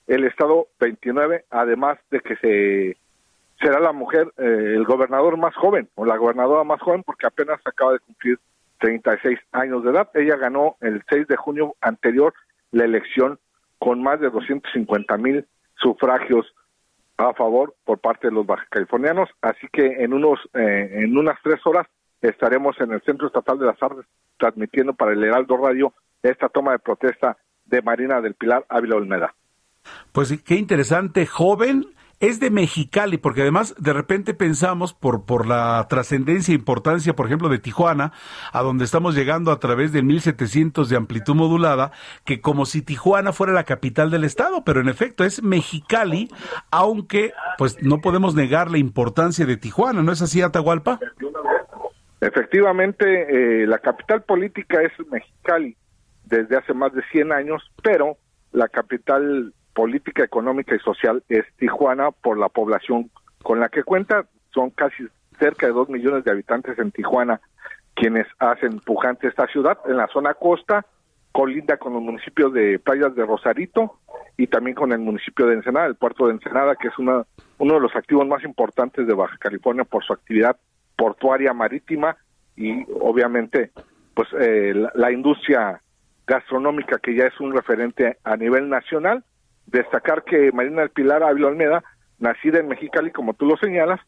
el 0.08 0.24
estado 0.24 0.68
29, 0.80 1.46
además 1.50 1.98
de 2.12 2.20
que 2.22 2.36
se 2.38 2.98
será 3.62 3.80
la 3.80 3.92
mujer, 3.92 4.32
eh, 4.38 4.74
el 4.76 4.86
gobernador 4.86 5.38
más 5.38 5.56
joven 5.56 5.90
o 5.96 6.06
la 6.06 6.18
gobernadora 6.18 6.64
más 6.64 6.80
joven 6.82 7.04
porque 7.04 7.26
apenas 7.26 7.60
acaba 7.66 7.94
de 7.94 8.00
cumplir 8.00 8.40
36 8.80 9.40
años 9.52 9.84
de 9.84 9.92
edad. 9.92 10.10
Ella 10.14 10.36
ganó 10.36 10.78
el 10.82 11.04
6 11.10 11.28
de 11.28 11.36
junio 11.36 11.76
anterior 11.82 12.34
la 12.72 12.86
elección 12.86 13.40
con 13.80 14.02
más 14.02 14.20
de 14.20 14.30
250 14.30 15.18
mil 15.18 15.46
sufragios 15.76 16.54
a 17.18 17.34
favor 17.34 17.76
por 17.84 18.00
parte 18.00 18.28
de 18.28 18.34
los 18.34 18.46
baja 18.46 18.66
californianos, 18.70 19.30
así 19.42 19.68
que 19.74 20.04
en 20.04 20.14
unos 20.14 20.40
eh, 20.54 20.90
en 21.04 21.18
unas 21.18 21.38
tres 21.44 21.60
horas 21.66 21.88
estaremos 22.22 22.80
en 22.80 22.92
el 22.92 23.02
Centro 23.02 23.28
Estatal 23.28 23.60
de 23.60 23.66
las 23.66 23.82
Artes 23.82 24.06
transmitiendo 24.38 24.94
para 24.94 25.14
el 25.14 25.24
Heraldo 25.24 25.58
Radio 25.58 25.94
esta 26.24 26.50
toma 26.50 26.72
de 26.72 26.80
protesta 26.80 27.38
de 27.66 27.82
Marina 27.82 28.22
del 28.22 28.36
Pilar 28.36 28.66
Ávila 28.70 28.96
Olmeda. 28.96 29.36
Pues 30.12 30.42
qué 30.44 30.56
interesante, 30.56 31.26
joven, 31.26 31.88
es 32.20 32.40
de 32.40 32.50
Mexicali, 32.50 33.18
porque 33.18 33.42
además 33.42 33.76
de 33.78 33.94
repente 33.94 34.34
pensamos 34.34 34.94
por, 34.94 35.26
por 35.26 35.46
la 35.46 35.86
trascendencia 35.88 36.52
e 36.52 36.56
importancia, 36.56 37.16
por 37.16 37.28
ejemplo, 37.28 37.48
de 37.48 37.60
Tijuana, 37.60 38.12
a 38.52 38.64
donde 38.64 38.86
estamos 38.86 39.16
llegando 39.16 39.52
a 39.52 39.60
través 39.60 39.92
de 39.92 40.02
1700 40.02 40.90
de 40.90 40.96
amplitud 40.96 41.36
modulada, 41.36 41.92
que 42.26 42.42
como 42.42 42.66
si 42.66 42.82
Tijuana 42.82 43.34
fuera 43.34 43.54
la 43.54 43.66
capital 43.66 44.10
del 44.10 44.24
estado, 44.24 44.64
pero 44.64 44.82
en 44.82 44.90
efecto 44.90 45.24
es 45.24 45.44
Mexicali, 45.44 46.30
aunque 46.72 47.34
pues 47.58 47.82
no 47.84 48.02
podemos 48.02 48.34
negar 48.34 48.72
la 48.72 48.80
importancia 48.80 49.46
de 49.46 49.58
Tijuana, 49.58 50.02
¿no 50.02 50.12
es 50.12 50.22
así, 50.22 50.42
Atahualpa? 50.42 51.00
Efectivamente, 52.20 53.06
eh, 53.62 53.68
la 53.68 53.78
capital 53.80 54.24
política 54.24 54.82
es 54.82 54.92
Mexicali 55.12 55.78
desde 56.26 56.58
hace 56.58 56.74
más 56.74 56.94
de 56.94 57.04
100 57.12 57.32
años, 57.32 57.64
pero 57.84 58.18
la 58.52 58.68
capital 58.68 59.54
política, 59.74 60.24
económica 60.24 60.76
y 60.76 60.80
social 60.80 61.24
es 61.30 61.46
Tijuana 61.58 62.12
por 62.12 62.38
la 62.40 62.50
población 62.50 63.12
con 63.44 63.60
la 63.60 63.70
que 63.70 63.84
cuenta. 63.84 64.26
Son 64.52 64.72
casi 64.72 65.08
cerca 65.40 65.68
de 65.68 65.74
dos 65.74 65.90
millones 65.90 66.24
de 66.24 66.32
habitantes 66.32 66.80
en 66.80 66.92
Tijuana 66.92 67.40
quienes 67.94 68.28
hacen 68.40 68.80
pujante 68.80 69.28
esta 69.28 69.48
ciudad. 69.48 69.78
En 69.88 69.98
la 69.98 70.08
zona 70.08 70.34
costa, 70.34 70.86
colinda 71.32 71.78
con 71.78 71.94
los 71.94 72.02
municipios 72.02 72.54
de 72.54 72.80
Playas 72.80 73.14
de 73.16 73.26
Rosarito 73.26 74.00
y 74.38 74.48
también 74.48 74.76
con 74.76 74.92
el 74.92 75.00
municipio 75.00 75.46
de 75.46 75.54
Ensenada, 75.54 75.86
el 75.86 75.96
puerto 75.96 76.28
de 76.28 76.34
Ensenada, 76.34 76.76
que 76.76 76.88
es 76.88 76.98
una, 76.98 77.26
uno 77.60 77.74
de 77.76 77.80
los 77.80 77.96
activos 77.96 78.28
más 78.28 78.44
importantes 78.44 79.06
de 79.06 79.14
Baja 79.14 79.38
California 79.38 79.84
por 79.84 80.04
su 80.04 80.14
actividad 80.14 80.58
portuaria 80.98 81.54
marítima 81.54 82.18
y 82.56 82.84
obviamente 83.00 83.72
pues 84.14 84.28
eh, 84.40 84.74
la, 84.96 85.12
industria 85.12 85.80
gastronómica 86.26 86.98
que 86.98 87.16
ya 87.16 87.26
es 87.26 87.40
un 87.40 87.54
referente 87.54 88.18
a 88.24 88.36
nivel 88.36 88.68
nacional. 88.68 89.24
Destacar 89.68 90.24
que 90.24 90.52
Marina 90.52 90.82
del 90.82 90.90
Pilar 90.90 91.24
Ávila 91.24 91.50
Almeda, 91.50 91.84
nacida 92.18 92.60
en 92.60 92.68
Mexicali, 92.68 93.12
como 93.12 93.36
tú 93.36 93.46
lo 93.46 93.58
señalas, 93.58 94.00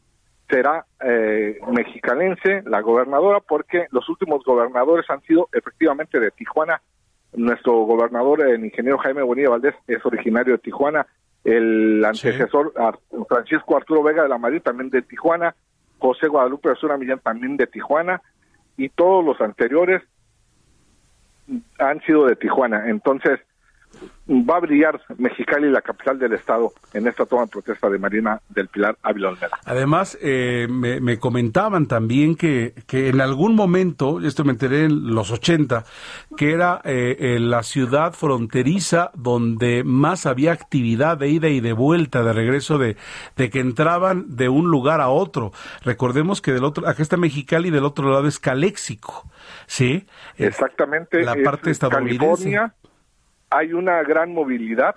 será 0.48 0.84
eh, 1.04 1.58
mexicanense, 1.70 2.62
la 2.66 2.80
gobernadora, 2.80 3.38
porque 3.40 3.86
los 3.92 4.08
últimos 4.08 4.42
gobernadores 4.44 5.08
han 5.08 5.20
sido 5.22 5.48
efectivamente 5.52 6.18
de 6.18 6.32
Tijuana. 6.32 6.82
Nuestro 7.32 7.72
gobernador, 7.84 8.42
el 8.42 8.64
ingeniero 8.64 8.98
Jaime 8.98 9.22
Bonilla 9.22 9.50
Valdés, 9.50 9.76
es 9.86 10.04
originario 10.04 10.54
de 10.54 10.58
Tijuana. 10.58 11.06
El 11.44 12.04
antecesor, 12.04 12.72
Francisco 13.28 13.76
Arturo 13.76 14.02
Vega 14.02 14.24
de 14.24 14.28
la 14.28 14.38
Madrid, 14.38 14.60
también 14.60 14.90
de 14.90 15.02
Tijuana. 15.02 15.54
José 16.00 16.26
Guadalupe 16.26 16.70
Azura 16.70 16.96
Millán 16.96 17.20
también 17.20 17.56
de 17.56 17.66
Tijuana 17.66 18.20
y 18.76 18.88
todos 18.88 19.24
los 19.24 19.40
anteriores 19.40 20.02
han 21.78 22.00
sido 22.02 22.26
de 22.26 22.36
Tijuana. 22.36 22.88
Entonces, 22.88 23.40
va 24.30 24.56
a 24.56 24.60
brillar 24.60 25.00
Mexicali, 25.18 25.70
la 25.70 25.82
capital 25.82 26.18
del 26.18 26.32
estado, 26.32 26.72
en 26.92 27.08
esta 27.08 27.26
toma 27.26 27.42
de 27.42 27.48
protesta 27.48 27.90
de 27.90 27.98
Marina 27.98 28.40
del 28.48 28.68
Pilar 28.68 28.96
Ávila 29.02 29.34
Además, 29.64 30.16
eh, 30.20 30.68
me, 30.70 31.18
comentaban 31.18 31.86
también 31.86 32.36
que, 32.36 32.74
que 32.86 33.08
en 33.08 33.20
algún 33.20 33.54
momento, 33.54 34.20
esto 34.20 34.44
me 34.44 34.52
enteré 34.52 34.84
en 34.84 35.14
los 35.14 35.30
80, 35.30 35.84
que 36.36 36.52
era 36.52 36.80
eh, 36.84 37.38
la 37.40 37.62
ciudad 37.62 38.12
fronteriza 38.12 39.10
donde 39.14 39.82
más 39.84 40.26
había 40.26 40.52
actividad 40.52 41.18
de 41.18 41.28
ida 41.28 41.48
y 41.48 41.60
de 41.60 41.72
vuelta, 41.72 42.22
de 42.22 42.32
regreso, 42.32 42.78
de, 42.78 42.96
de 43.36 43.50
que 43.50 43.60
entraban 43.60 44.36
de 44.36 44.48
un 44.48 44.70
lugar 44.70 45.00
a 45.00 45.08
otro. 45.08 45.52
Recordemos 45.84 46.40
que 46.40 46.52
del 46.52 46.64
otro, 46.64 46.86
acá 46.88 47.02
está 47.02 47.16
Mexicali 47.16 47.70
del 47.70 47.84
otro 47.84 48.10
lado 48.10 48.28
es 48.28 48.38
Caléxico, 48.38 49.28
¿sí? 49.66 50.06
Exactamente. 50.36 51.22
La 51.22 51.34
parte 51.42 51.70
estadounidense 51.70 52.56
hay 53.50 53.72
una 53.72 54.02
gran 54.02 54.32
movilidad 54.32 54.96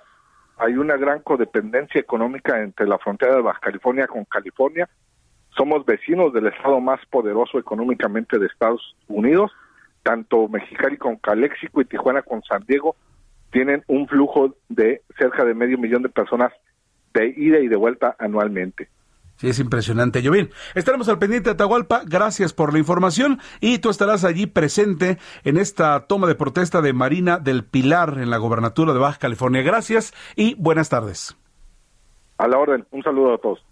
hay 0.56 0.74
una 0.74 0.96
gran 0.96 1.20
codependencia 1.20 2.00
económica 2.00 2.62
entre 2.62 2.86
la 2.86 2.98
frontera 2.98 3.34
de 3.34 3.42
Baja 3.42 3.60
California 3.60 4.06
con 4.06 4.24
California. 4.24 4.88
Somos 5.56 5.84
vecinos 5.84 6.32
del 6.32 6.46
estado 6.46 6.80
más 6.80 7.04
poderoso 7.06 7.58
económicamente 7.58 8.38
de 8.38 8.46
Estados 8.46 8.96
Unidos. 9.08 9.50
Tanto 10.02 10.48
Mexicali 10.48 10.96
con 10.96 11.16
Calexico 11.16 11.80
y 11.80 11.86
Tijuana 11.86 12.22
con 12.22 12.42
San 12.42 12.64
Diego 12.66 12.94
tienen 13.50 13.82
un 13.86 14.06
flujo 14.06 14.56
de 14.68 15.02
cerca 15.18 15.44
de 15.44 15.54
medio 15.54 15.78
millón 15.78 16.02
de 16.02 16.08
personas 16.08 16.52
de 17.14 17.28
ida 17.36 17.58
y 17.60 17.68
de 17.68 17.76
vuelta 17.76 18.14
anualmente. 18.18 18.88
Sí, 19.36 19.48
es 19.48 19.58
impresionante. 19.58 20.22
Jovín, 20.24 20.50
estaremos 20.74 21.08
al 21.08 21.18
pendiente 21.18 21.50
de 21.50 21.54
Atahualpa. 21.54 22.02
Gracias 22.06 22.52
por 22.52 22.72
la 22.72 22.78
información 22.78 23.40
y 23.60 23.78
tú 23.78 23.90
estarás 23.90 24.24
allí 24.24 24.46
presente 24.46 25.18
en 25.42 25.56
esta 25.56 26.06
toma 26.06 26.26
de 26.26 26.34
protesta 26.34 26.80
de 26.80 26.92
Marina 26.92 27.38
del 27.38 27.64
Pilar 27.64 28.18
en 28.18 28.30
la 28.30 28.38
gobernatura 28.38 28.92
de 28.92 29.00
Baja 29.00 29.18
California. 29.18 29.62
Gracias 29.62 30.14
y 30.36 30.54
buenas 30.54 30.88
tardes. 30.88 31.36
A 32.38 32.48
la 32.48 32.58
orden. 32.58 32.86
Un 32.90 33.02
saludo 33.02 33.34
a 33.34 33.38
todos. 33.38 33.64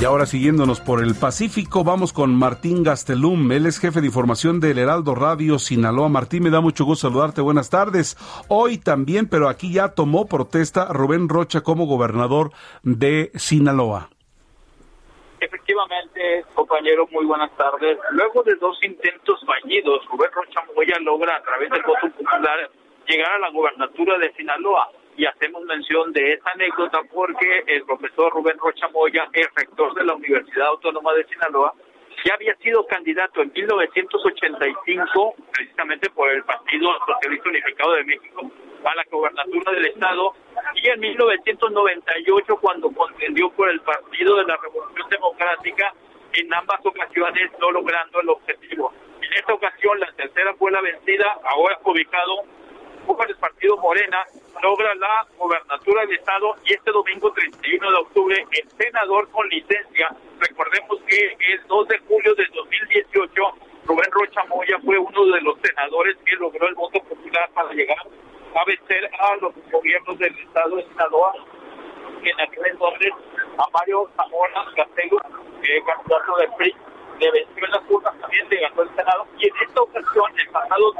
Y 0.00 0.04
ahora 0.04 0.26
siguiéndonos 0.26 0.80
por 0.80 1.02
el 1.02 1.16
Pacífico, 1.16 1.82
vamos 1.82 2.12
con 2.12 2.32
Martín 2.32 2.84
Gastelum. 2.84 3.50
Él 3.50 3.66
es 3.66 3.80
jefe 3.80 4.00
de 4.00 4.06
información 4.06 4.60
del 4.60 4.78
Heraldo 4.78 5.16
Radio 5.16 5.58
Sinaloa. 5.58 6.08
Martín, 6.08 6.44
me 6.44 6.50
da 6.50 6.60
mucho 6.60 6.84
gusto 6.84 7.08
saludarte. 7.08 7.40
Buenas 7.40 7.68
tardes. 7.68 8.16
Hoy 8.46 8.78
también, 8.78 9.28
pero 9.28 9.48
aquí 9.48 9.72
ya 9.72 9.88
tomó 9.88 10.28
protesta 10.28 10.86
Rubén 10.92 11.28
Rocha 11.28 11.62
como 11.62 11.86
gobernador 11.86 12.52
de 12.84 13.32
Sinaloa. 13.34 14.08
Efectivamente, 15.40 16.44
compañero, 16.54 17.08
muy 17.10 17.26
buenas 17.26 17.50
tardes. 17.56 17.98
Luego 18.12 18.44
de 18.44 18.54
dos 18.54 18.78
intentos 18.84 19.40
fallidos, 19.44 20.06
Rubén 20.12 20.30
Rocha 20.32 20.60
Moya 20.76 20.96
logra 21.00 21.34
a 21.34 21.42
través 21.42 21.70
del 21.70 21.82
voto 21.82 22.08
popular 22.16 22.70
llegar 23.08 23.32
a 23.32 23.38
la 23.40 23.50
gobernatura 23.50 24.16
de 24.18 24.32
Sinaloa 24.34 24.92
y 25.18 25.26
hacemos 25.26 25.64
mención 25.64 26.12
de 26.12 26.34
esa 26.34 26.50
anécdota 26.52 27.00
porque 27.12 27.64
el 27.66 27.82
profesor 27.82 28.32
Rubén 28.32 28.56
Rocha 28.56 28.88
Moya, 28.88 29.28
el 29.32 29.48
rector 29.56 29.92
de 29.94 30.04
la 30.04 30.14
Universidad 30.14 30.68
Autónoma 30.68 31.12
de 31.12 31.24
Sinaloa, 31.24 31.74
ya 32.24 32.34
había 32.34 32.54
sido 32.56 32.86
candidato 32.86 33.42
en 33.42 33.52
1985, 33.52 35.34
precisamente 35.52 36.08
por 36.10 36.30
el 36.30 36.44
Partido 36.44 36.90
Socialista 37.04 37.48
Unificado 37.48 37.94
de 37.94 38.04
México, 38.04 38.50
a 38.84 38.94
la 38.94 39.04
gobernatura 39.10 39.72
del 39.72 39.86
Estado, 39.86 40.34
y 40.76 40.88
en 40.88 41.00
1998, 41.00 42.56
cuando 42.60 42.90
contendió 42.92 43.50
por 43.50 43.70
el 43.70 43.80
Partido 43.80 44.36
de 44.36 44.44
la 44.44 44.56
Revolución 44.56 45.08
Democrática, 45.10 45.92
en 46.34 46.54
ambas 46.54 46.78
ocasiones 46.86 47.50
no 47.58 47.72
logrando 47.72 48.20
el 48.20 48.28
objetivo. 48.28 48.92
En 49.20 49.32
esta 49.32 49.52
ocasión, 49.52 49.98
la 49.98 50.12
tercera 50.12 50.54
fue 50.54 50.70
la 50.70 50.80
vencida, 50.80 51.38
ahora 51.42 51.76
ubicado 51.84 52.44
por 53.16 53.28
el 53.28 53.36
Partido 53.36 53.76
Morena, 53.78 54.24
logra 54.62 54.94
la 54.96 55.26
gobernatura 55.36 56.02
del 56.02 56.18
Estado 56.18 56.54
y 56.64 56.74
este 56.74 56.90
domingo 56.90 57.32
31 57.32 57.90
de 57.90 57.96
octubre 57.96 58.46
el 58.50 58.70
senador 58.70 59.30
con 59.30 59.48
licencia, 59.48 60.08
recordemos 60.38 61.00
que 61.06 61.36
el 61.52 61.66
2 61.66 61.88
de 61.88 61.98
julio 62.00 62.34
de 62.34 62.44
2018 62.52 63.42
Rubén 63.86 64.10
Rocha 64.10 64.44
Moya 64.44 64.78
fue 64.84 64.98
uno 64.98 65.24
de 65.26 65.40
los 65.40 65.58
senadores 65.60 66.16
que 66.24 66.36
logró 66.36 66.68
el 66.68 66.74
voto 66.74 67.00
popular 67.00 67.48
para 67.54 67.72
llegar 67.72 67.98
a 67.98 68.64
vencer 68.66 69.10
a 69.18 69.36
los 69.36 69.54
gobiernos 69.70 70.18
del 70.18 70.38
Estado 70.38 70.76
de 70.76 70.84
Sinaloa, 70.88 71.32
en 72.22 72.40
aquel 72.40 72.66
entonces 72.66 73.12
a 73.56 73.64
Mario 73.72 74.10
Zamora 74.16 74.64
Castelo, 74.76 75.18
que 75.62 75.82
candidato 75.84 76.36
del 76.36 76.52
PRI, 76.58 76.74
le 77.20 77.30
venció 77.30 77.64
en 77.64 77.70
las 77.70 77.82
urnas 77.88 78.20
también, 78.20 78.48
le 78.50 78.60
ganó 78.60 78.82
el 78.82 78.94
Senado, 78.94 79.26
y 79.38 79.48
en 79.48 79.54
esta 79.66 79.80
ocasión, 79.80 80.38
el 80.38 80.48
pasado 80.50 80.92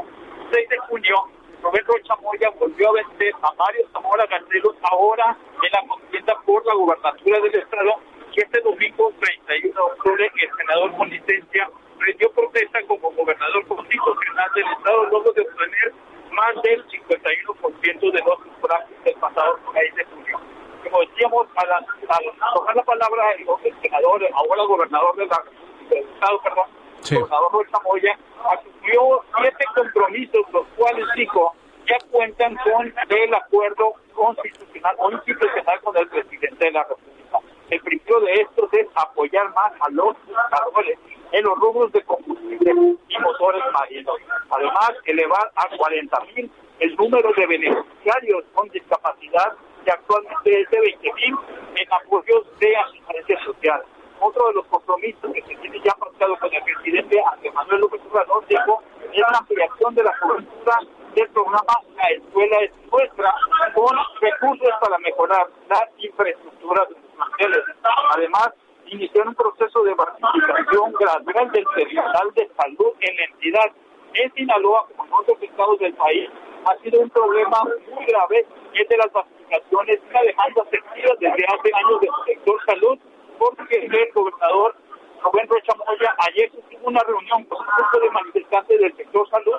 6 0.51 0.68
de 0.68 0.79
junio, 0.79 1.38
Roberto 1.62 1.92
Chamoya 2.05 2.51
volvió 2.59 2.88
a 2.88 2.92
vencer 2.92 3.33
a 3.42 3.53
Mario 3.55 3.88
Zamora 3.92 4.27
Garcelos 4.27 4.77
ahora 4.83 5.37
en 5.62 5.71
la 5.73 5.88
contienda 5.88 6.37
por 6.47 6.64
la 6.66 6.75
gubernatura 6.75 7.40
del 7.40 7.55
Estado 7.55 7.92
y 8.33 8.40
este 8.40 8.61
domingo 8.61 9.12
31 9.21 9.75
de 9.75 9.81
octubre 9.81 10.31
el 10.35 10.57
senador 10.57 10.97
con 10.97 11.09
licencia 11.09 11.71
rindió 11.99 12.31
protesta 12.33 12.79
como 12.87 13.11
gobernador 13.11 13.66
constitucional 13.66 14.51
del 14.55 14.64
Estado 14.79 15.07
luego 15.07 15.33
de 15.33 15.42
obtener 15.42 15.92
más 16.31 16.62
del 16.62 16.87
51% 16.87 18.12
de 18.12 18.21
los 18.23 18.38
sufragios 18.38 19.05
del 19.05 19.14
pasado 19.14 19.59
6 19.75 19.94
de 19.97 20.05
junio. 20.05 20.40
Como 20.85 21.01
decíamos, 21.01 21.49
al, 21.57 21.73
al 21.73 22.55
tomar 22.55 22.77
la 22.77 22.85
palabra 22.85 23.33
el 23.64 23.81
senador, 23.83 24.23
ahora 24.33 24.62
gobernador 24.62 25.16
del 25.16 25.27
Estado, 25.27 26.40
perdón, 26.42 26.66
sí. 27.02 27.14
gobernador 27.14 27.66
Chamoya, 27.70 28.18
asumió 28.44 29.24
siete 29.40 29.64
compromisos, 29.74 30.42
los 30.52 30.66
cuales 30.76 31.06
dijo 31.16 31.54
ya 31.88 31.96
cuentan 32.11 32.56
con 32.56 32.92
el 33.08 33.34
acuerdo 33.34 33.94
constitucional 34.12 34.94
o 34.98 35.11
institucional 35.11 35.80
con 35.80 35.96
el 35.96 36.08
presidente 36.08 36.66
de 36.66 36.72
la 36.72 36.84
República. 36.84 37.38
El 37.70 37.80
primero 37.80 38.20
de 38.20 38.32
estos 38.34 38.72
es 38.74 38.87
apoyar 38.94 39.48
más 39.54 39.72
a 39.80 39.90
los 39.90 40.16
trabajadores 40.26 40.98
en 41.32 41.44
los 41.44 41.58
rubros 41.58 41.92
de 41.92 42.02
combustible 42.02 42.96
y 43.08 43.18
motores 43.18 43.62
marinos. 43.72 44.16
Además, 44.50 44.92
elevar 45.04 45.50
a 45.56 45.76
40 45.76 46.20
mil 46.34 46.50
el 46.78 46.96
número 46.96 47.30
de 47.37 47.46
beneficiarios 47.46 48.44
con 48.54 48.68
discapacidad 48.68 49.52
que 49.84 49.90
actualmente 49.90 50.61
es 50.61 50.70
de 50.70 50.80
20 50.80 51.12
mil 51.14 51.37
en 51.76 51.92
apoyos 51.92 52.58
de 52.58 52.76
asistencia 52.76 53.44
social. 53.44 53.82
Otro 54.20 54.48
de 54.48 54.54
los 54.54 54.66
compromisos 54.66 55.33
que 55.33 55.42
se 55.42 55.54
tiene 55.57 55.81
ya 55.85 55.92
pactado 55.92 56.37
con 56.38 56.52
el 56.52 56.62
presidente 56.62 57.22
Andrés 57.33 57.54
Manuel 57.54 57.81
López 57.81 58.00
Obrador 58.11 58.44
dijo 58.48 58.83
es 59.12 59.18
la 59.18 59.38
ampliación 59.38 59.94
de 59.94 60.02
la 60.02 60.12
cobertura 60.20 60.81
del 61.14 61.28
programa 61.31 61.74
La 61.96 62.09
Escuela 62.11 62.57
es 62.61 62.70
Nuestra 62.90 63.35
con 63.74 63.96
recursos 64.20 64.68
para 64.81 64.98
mejorar 64.98 65.46
la 65.68 65.88
infraestructura 65.98 66.85
de 66.87 66.94
los 66.94 67.02
planteles. 67.16 67.64
Además, 68.11 68.50
iniciar 68.87 69.28
un 69.28 69.35
proceso 69.35 69.83
de 69.83 69.94
participación 69.94 70.92
gradual 70.92 71.50
del 71.52 71.64
personal 71.74 72.35
de 72.35 72.50
salud 72.57 72.92
en 73.00 73.16
la 73.16 73.24
entidad. 73.24 73.72
En 74.14 74.33
Sinaloa, 74.35 74.87
como 74.96 75.04
en 75.04 75.12
otros 75.12 75.42
estados 75.42 75.78
del 75.78 75.94
país, 75.94 76.31
ha 76.64 76.76
sido 76.83 77.00
un 77.00 77.11
problema 77.11 77.62
muy 77.94 78.04
grave 78.07 78.46
es 78.74 78.88
de 78.88 78.96
las 78.96 79.12
basificaciones, 79.12 80.00
una 80.11 80.22
demanda 80.22 80.64
sentida 80.70 81.14
desde 81.20 81.44
hace 81.46 81.70
años 81.74 82.00
del 82.00 82.11
sector 82.26 82.61
salud 82.66 82.98
porque 83.38 83.77
el 83.77 84.12
gobernador 84.12 84.74
Rubén 85.22 85.48
Rocha 85.48 85.72
Moya 85.74 86.14
ayer 86.29 86.51
tuvo 86.51 86.88
una 86.88 87.01
reunión 87.01 87.44
con 87.44 87.59
un 87.59 87.66
grupo 87.77 88.01
de 88.01 88.11
manifestantes 88.11 88.81
del 88.81 88.96
sector 88.96 89.29
salud, 89.31 89.57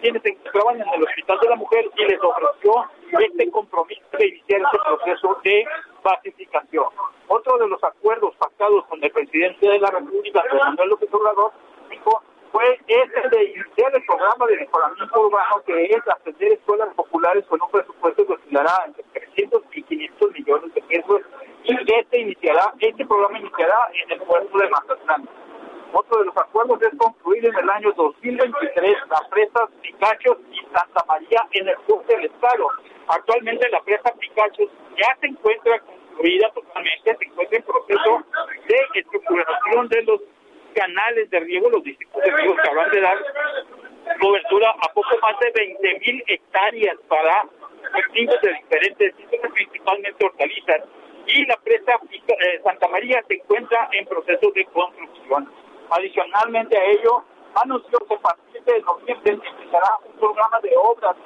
quienes 0.00 0.22
se 0.22 0.28
encontraban 0.30 0.80
en 0.80 0.88
el 0.88 1.02
Hospital 1.02 1.38
de 1.40 1.48
la 1.48 1.56
Mujer 1.56 1.90
y 1.96 2.04
les 2.04 2.20
ofreció 2.22 2.84
este 3.18 3.50
compromiso 3.50 4.02
de 4.18 4.28
iniciar 4.28 4.60
este 4.60 4.78
proceso 4.84 5.40
de 5.44 5.64
pacificación. 6.02 6.86
Otro 7.28 7.58
de 7.58 7.68
los 7.68 7.82
acuerdos 7.82 8.34
pactados 8.36 8.84
con 8.86 9.02
el 9.02 9.10
presidente 9.10 9.66
de 9.66 9.78
la 9.78 9.90
República, 9.90 10.42
Manuel 10.52 10.88
López 10.90 11.08
Obrador, 11.12 11.52
fue 12.52 12.78
ese 12.86 13.28
de 13.28 13.44
iniciar 13.44 13.94
el 13.94 14.04
programa 14.04 14.46
de 14.46 14.56
mejoramiento 14.56 15.20
urbano 15.20 15.62
que 15.66 15.84
es 15.84 16.08
atender 16.08 16.52
escuelas 16.52 16.88
populares 16.94 17.44
con 17.46 17.60
un 17.62 17.70
presupuesto 17.70 18.26
que 18.26 18.32
oscilará 18.32 18.84
entre 18.86 19.02
300 19.04 19.62
y 19.72 19.82
500 19.82 20.32
millones 20.32 20.74
de 20.74 20.82
pesos 20.82 21.20
y 21.64 21.74
este 21.92 22.20
iniciará, 22.20 22.72
este 22.80 23.06
programa 23.06 23.38
iniciará 23.38 23.88
en 24.04 24.12
el 24.12 24.20
puerto 24.22 24.58
de 24.58 24.68
Mazatlán. 24.70 25.28
Otro 25.92 26.18
de 26.20 26.26
los 26.26 26.36
acuerdos 26.36 26.82
es 26.82 26.98
concluir 26.98 27.46
en 27.46 27.54
el 27.54 27.70
año 27.70 27.92
2023 27.92 28.96
las 29.10 29.28
presas 29.28 29.70
Picachos 29.82 30.38
y 30.52 30.60
Santa 30.72 31.04
María 31.08 31.46
en 31.52 31.68
el 31.68 31.76
sur 31.86 32.04
del 32.06 32.26
estado. 32.26 32.68
Actualmente 33.08 33.68
la 33.70 33.80
presa 33.80 34.12
Picachos 34.18 34.68
ya 34.96 35.16
se 35.20 35.28
encuentra 35.28 35.80
construida 35.80 36.50
totalmente, 36.50 37.16
se 37.16 37.24
encuentra 37.24 37.58
en 37.58 37.64
proceso 37.64 38.24
de 38.66 39.00
estructuración 39.00 39.88
de 39.88 40.02
los 40.02 40.20
canales 40.74 41.30
de 41.30 41.40
riego, 41.40 41.70
los 41.70 41.82
distritos 41.82 42.22
de 42.22 42.30
que 42.30 42.68
habrán 42.68 42.90
de 42.90 43.00
dar 43.00 43.18
cobertura 44.20 44.70
a 44.70 44.92
poco 44.92 45.16
más 45.22 45.38
de 45.40 45.50
20 45.54 46.00
mil 46.00 46.24
hectáreas 46.26 46.96
para 47.08 47.44
cultivos 47.92 48.40
de 48.42 48.52
diferentes 48.54 49.14
tipos, 49.16 49.52
principalmente 49.52 50.24
hortalizas 50.24 50.82
y 51.28 51.44
la 51.44 51.56
presa 51.58 51.92
eh, 52.12 52.60
Santa 52.64 52.88
María 52.88 53.22
se 53.28 53.34
encuentra 53.34 53.88
en 53.92 54.06
proceso 54.06 54.50
de 54.54 54.64
construcción. 54.66 55.52
Adicionalmente 55.90 56.76
a 56.76 56.84
ello, 56.84 57.22
anunció 57.54 57.98
que 58.08 58.14
a 58.14 58.18
partir 58.18 58.62
de 58.64 58.80
noviembre 58.80 59.32
empezará 59.32 59.88
un 60.06 60.18
programa 60.18 60.60
de 60.60 60.70
obras 60.76 61.16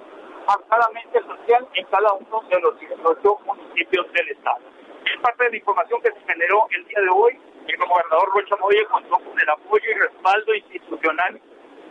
marcadamente 0.46 1.20
social 1.20 1.68
en 1.74 1.86
cada 1.86 2.12
uno 2.14 2.42
de 2.48 2.60
los 2.60 2.78
18 2.80 3.38
municipios 3.46 4.12
del 4.12 4.28
Estado. 4.28 4.58
Es 5.04 5.20
parte 5.20 5.44
de 5.44 5.50
la 5.50 5.56
información 5.56 6.00
que 6.02 6.10
se 6.10 6.20
generó 6.26 6.66
el 6.70 6.84
día 6.86 7.00
de 7.00 7.08
hoy. 7.08 7.38
El 7.66 7.76
gobernador 7.76 8.28
Rocha 8.34 8.56
Moya 8.56 8.84
contó 8.90 9.18
con 9.18 9.40
el 9.40 9.48
apoyo 9.48 9.84
y 9.90 9.94
respaldo 9.94 10.54
institucional 10.54 11.40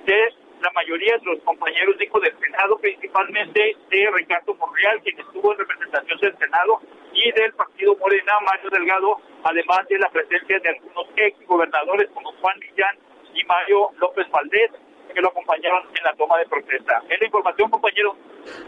de 0.06 0.34
la 0.62 0.72
mayoría 0.72 1.18
de 1.18 1.26
los 1.26 1.40
compañeros, 1.44 1.98
dijo, 1.98 2.20
del 2.20 2.38
Senado, 2.40 2.78
principalmente 2.78 3.76
de 3.90 4.12
Ricardo 4.14 4.54
Monreal, 4.56 5.02
quien 5.02 5.20
estuvo 5.20 5.52
en 5.52 5.58
representación 5.58 6.20
del 6.20 6.38
Senado, 6.38 6.82
y 7.14 7.32
del 7.32 7.54
Partido 7.54 7.96
Morena, 7.98 8.34
Mario 8.46 8.70
Delgado, 8.70 9.18
además 9.44 9.88
de 9.90 10.00
la 10.00 10.10
presencia 10.10 10.60
de 10.60 10.70
algunos 10.70 11.08
ex 11.18 11.46
gobernadores 11.48 12.10
como 12.14 12.32
Juan 12.34 12.58
Millán 12.60 12.96
y 13.34 13.44
Mario 13.46 13.90
López 14.00 14.30
Valdés, 14.32 14.72
que 15.14 15.22
lo 15.22 15.30
acompañaron 15.30 15.84
en 15.96 16.04
la 16.04 16.14
toma 16.16 16.38
de 16.38 16.46
protesta. 16.46 17.02
Es 17.10 17.20
la 17.20 17.26
información, 17.26 17.70
compañero. 17.70 18.16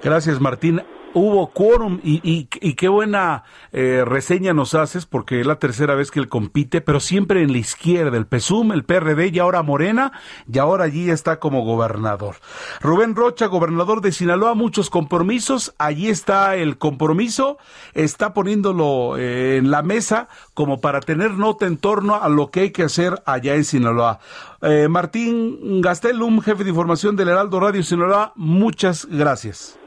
Gracias, 0.01 0.41
Martín 0.41 0.81
hubo 1.13 1.51
quórum 1.51 1.99
y, 2.03 2.21
y, 2.23 2.73
qué 2.73 2.87
buena 2.87 3.43
eh, 3.71 4.03
reseña 4.05 4.53
nos 4.53 4.73
haces 4.73 5.05
porque 5.05 5.39
es 5.39 5.45
la 5.45 5.59
tercera 5.59 5.95
vez 5.95 6.11
que 6.11 6.19
él 6.19 6.27
compite, 6.27 6.81
pero 6.81 6.99
siempre 6.99 7.41
en 7.41 7.51
la 7.51 7.59
izquierda, 7.59 8.17
el 8.17 8.25
PESUM, 8.25 8.71
el 8.71 8.83
PRD 8.83 9.29
y 9.29 9.39
ahora 9.39 9.61
Morena 9.61 10.11
y 10.51 10.57
ahora 10.57 10.85
allí 10.85 11.09
está 11.09 11.39
como 11.39 11.63
gobernador. 11.63 12.35
Rubén 12.81 13.15
Rocha, 13.15 13.45
gobernador 13.47 14.01
de 14.01 14.11
Sinaloa, 14.11 14.55
muchos 14.55 14.89
compromisos, 14.89 15.73
allí 15.77 16.09
está 16.09 16.55
el 16.55 16.77
compromiso, 16.77 17.57
está 17.93 18.33
poniéndolo 18.33 19.17
eh, 19.17 19.57
en 19.57 19.71
la 19.71 19.83
mesa 19.83 20.27
como 20.53 20.81
para 20.81 20.99
tener 20.99 21.31
nota 21.31 21.65
en 21.65 21.77
torno 21.77 22.15
a 22.15 22.29
lo 22.29 22.49
que 22.49 22.61
hay 22.61 22.71
que 22.71 22.83
hacer 22.83 23.21
allá 23.25 23.55
en 23.55 23.65
Sinaloa. 23.65 24.19
Eh, 24.61 24.87
Martín 24.89 25.81
Gastelum, 25.81 26.41
jefe 26.41 26.63
de 26.63 26.69
información 26.69 27.15
del 27.15 27.29
Heraldo 27.29 27.59
Radio 27.59 27.83
Sinaloa, 27.83 28.33
muchas 28.35 29.05
gracias. 29.05 29.77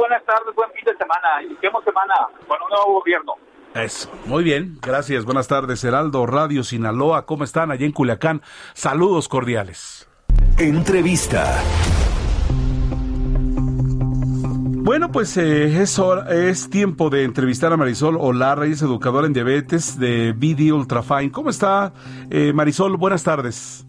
Buenas 0.00 0.24
tardes, 0.24 0.54
buen 0.54 0.70
fin 0.70 0.82
de 0.86 0.96
semana. 0.96 1.42
Iniciemos 1.44 1.84
semana 1.84 2.14
con 2.48 2.56
un 2.62 2.70
nuevo 2.70 3.00
gobierno. 3.00 3.34
Eso, 3.74 4.10
muy 4.24 4.42
bien, 4.42 4.78
gracias. 4.80 5.26
Buenas 5.26 5.46
tardes, 5.46 5.84
Heraldo 5.84 6.24
Radio 6.24 6.64
Sinaloa. 6.64 7.26
¿Cómo 7.26 7.44
están 7.44 7.70
allá 7.70 7.84
en 7.84 7.92
Culiacán? 7.92 8.40
Saludos 8.72 9.28
cordiales. 9.28 10.08
Entrevista. 10.56 11.44
Bueno, 14.82 15.12
pues 15.12 15.36
eh, 15.36 15.82
es, 15.82 16.00
es 16.30 16.70
tiempo 16.70 17.10
de 17.10 17.24
entrevistar 17.24 17.70
a 17.70 17.76
Marisol 17.76 18.16
Olarra, 18.18 18.64
es 18.64 18.80
educadora 18.80 19.26
en 19.26 19.34
diabetes 19.34 20.00
de 20.00 20.32
BD 20.32 20.72
Ultrafine. 20.72 21.30
¿Cómo 21.30 21.50
está 21.50 21.92
eh, 22.30 22.54
Marisol? 22.54 22.96
Buenas 22.96 23.22
tardes. 23.22 23.86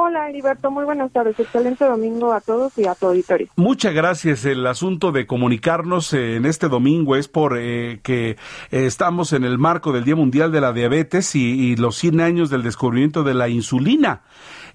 Hola, 0.00 0.28
Heriberto, 0.28 0.70
muy 0.70 0.84
buenas 0.84 1.10
tardes. 1.10 1.40
Excelente 1.40 1.84
domingo 1.84 2.32
a 2.32 2.40
todos 2.40 2.78
y 2.78 2.86
a 2.86 2.94
tu 2.94 3.08
auditorio. 3.08 3.48
Muchas 3.56 3.92
gracias. 3.92 4.44
El 4.44 4.64
asunto 4.64 5.10
de 5.10 5.26
comunicarnos 5.26 6.12
en 6.12 6.46
este 6.46 6.68
domingo 6.68 7.16
es 7.16 7.26
por 7.26 7.58
eh, 7.58 7.98
que 8.04 8.36
estamos 8.70 9.32
en 9.32 9.42
el 9.42 9.58
marco 9.58 9.90
del 9.90 10.04
Día 10.04 10.14
Mundial 10.14 10.52
de 10.52 10.60
la 10.60 10.72
Diabetes 10.72 11.34
y, 11.34 11.72
y 11.72 11.74
los 11.74 11.96
100 11.96 12.20
años 12.20 12.48
del 12.48 12.62
descubrimiento 12.62 13.24
de 13.24 13.34
la 13.34 13.48
insulina. 13.48 14.20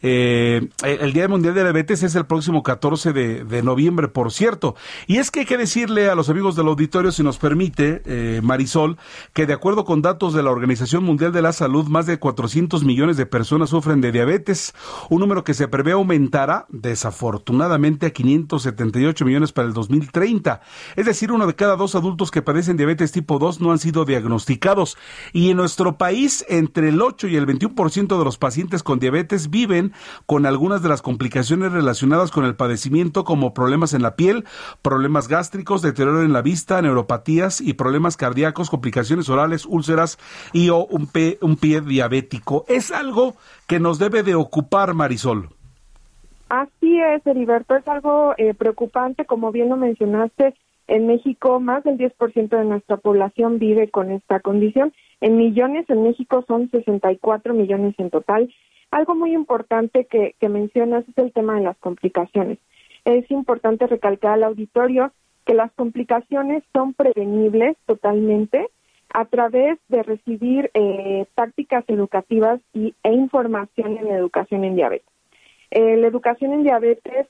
Eh, 0.06 0.68
el 0.84 1.14
Día 1.14 1.30
Mundial 1.30 1.56
de 1.56 1.64
Diabetes 1.64 2.04
es 2.04 2.14
el 2.16 2.26
próximo 2.26 2.62
14 2.62 3.14
de, 3.14 3.64
noviembre, 3.64 4.10
por 4.10 4.34
cierto. 4.34 4.76
Y 5.08 5.18
es 5.18 5.32
que 5.32 5.42
hay 5.42 5.46
que 5.46 5.58
decirle 5.58 6.10
a 6.10 6.16
los 6.16 6.30
amigos 6.30 6.58
del 6.58 6.68
auditorio, 6.68 7.14
si 7.14 7.24
nos 7.24 7.38
permite, 7.38 8.02
eh, 8.06 8.42
Marisol, 8.44 8.98
que 9.34 9.46
de 9.46 9.54
acuerdo 9.54 9.86
con 9.86 10.02
datos 10.02 10.34
de 10.34 10.44
la 10.44 10.52
Organización 10.52 11.06
Mundial 11.06 11.32
de 11.32 11.42
la 11.42 11.54
Salud, 11.54 11.88
más 11.88 12.06
de 12.06 12.20
400 12.20 12.84
millones 12.84 13.16
de 13.16 13.26
personas 13.26 13.70
sufren 13.70 14.02
de 14.02 14.12
diabetes, 14.12 14.74
un 15.10 15.22
número 15.22 15.46
que 15.46 15.54
se 15.54 15.70
prevé 15.70 15.94
aumentará 15.94 16.66
desafortunadamente 16.68 18.08
a 18.08 18.10
578 18.10 19.24
millones 19.24 19.54
para 19.54 19.70
el 19.70 19.74
2030. 19.74 20.62
Es 20.98 21.06
decir, 21.06 21.32
uno 21.32 21.48
de 21.48 21.56
cada 21.56 21.78
dos 21.78 21.96
adultos 21.96 22.30
que 22.30 22.42
padecen 22.42 22.76
diabetes 22.76 23.14
tipo 23.14 23.40
2 23.40 23.62
no 23.62 23.72
han 23.72 23.80
sido 23.80 24.04
diagnosticados. 24.04 24.98
Y 25.32 25.50
en 25.50 25.58
nuestro 25.58 25.98
país, 25.98 26.46
entre 26.50 26.90
el 26.90 27.02
8 27.02 27.30
y 27.30 27.38
el 27.38 27.48
21% 27.48 28.18
de 28.18 28.26
los 28.26 28.38
pacientes 28.38 28.84
con 28.84 29.00
diabetes 29.00 29.50
viven 29.50 29.93
con 30.26 30.46
algunas 30.46 30.82
de 30.82 30.90
las 30.90 31.02
complicaciones 31.02 31.72
relacionadas 31.72 32.32
con 32.32 32.46
el 32.46 32.56
padecimiento 32.56 33.24
como 33.24 33.54
problemas 33.54 33.94
en 33.94 34.02
la 34.02 34.16
piel, 34.16 34.46
problemas 34.82 35.28
gástricos, 35.28 35.82
deterioro 35.82 36.24
en 36.24 36.34
la 36.34 36.42
vista, 36.42 36.82
neuropatías 36.82 37.62
y 37.62 37.74
problemas 37.74 38.18
cardíacos, 38.18 38.70
complicaciones 38.70 39.30
orales, 39.30 39.66
úlceras 39.66 40.18
y 40.52 40.70
o 40.70 40.86
un, 40.86 41.10
un 41.42 41.56
pie 41.58 41.82
diabético. 41.82 42.66
Es 42.68 42.92
algo 42.92 43.36
que 43.68 43.80
nos 43.80 44.00
debe 44.00 44.24
de 44.24 44.36
ocupar, 44.36 44.94
Marisol. 44.94 45.50
Así 46.50 47.00
es, 47.00 47.26
Heriberto, 47.26 47.76
es 47.76 47.88
algo 47.88 48.36
eh, 48.38 48.54
preocupante, 48.54 49.26
como 49.26 49.52
bien 49.52 49.70
lo 49.70 49.76
mencionaste, 49.76 50.54
en 50.88 51.08
México 51.08 51.60
más 51.60 51.84
del 51.84 51.98
10% 51.98 52.50
de 52.50 52.66
nuestra 52.66 52.98
población 52.98 53.58
vive 53.58 53.90
con 53.90 54.12
esta 54.12 54.40
condición. 54.40 54.94
En 55.22 55.38
millones, 55.38 55.90
en 55.90 56.04
México 56.04 56.44
son 56.48 56.70
64 56.70 57.54
millones 57.54 57.96
en 57.98 58.10
total 58.10 58.54
algo 58.94 59.16
muy 59.16 59.34
importante 59.34 60.06
que, 60.06 60.36
mencionas 60.48 61.04
es 61.10 61.18
el 61.18 61.34
tema 61.34 61.56
de 61.56 61.64
las 61.64 61.78
complicaciones. 61.78 62.60
Es 63.06 63.30
importante 63.32 63.88
recalcar 63.88 64.34
al 64.34 64.44
auditorio 64.44 65.12
que 65.46 65.56
las 65.56 65.72
complicaciones 65.74 66.64
son 66.74 66.94
prevenibles 66.94 67.76
totalmente 67.88 68.68
a 69.10 69.26
través 69.26 69.80
de 69.90 70.04
recibir 70.04 70.70
eh, 70.76 71.26
tácticas 71.34 71.84
educativas 71.88 72.62
y, 72.74 72.94
e 73.04 73.14
información 73.14 73.98
en 73.98 74.08
educación 74.08 74.64
en 74.64 74.76
diabetes. 74.76 75.10
Eh, 75.72 75.98
la 75.98 76.08
educación 76.08 76.54
en 76.54 76.64
diabetes 76.64 77.28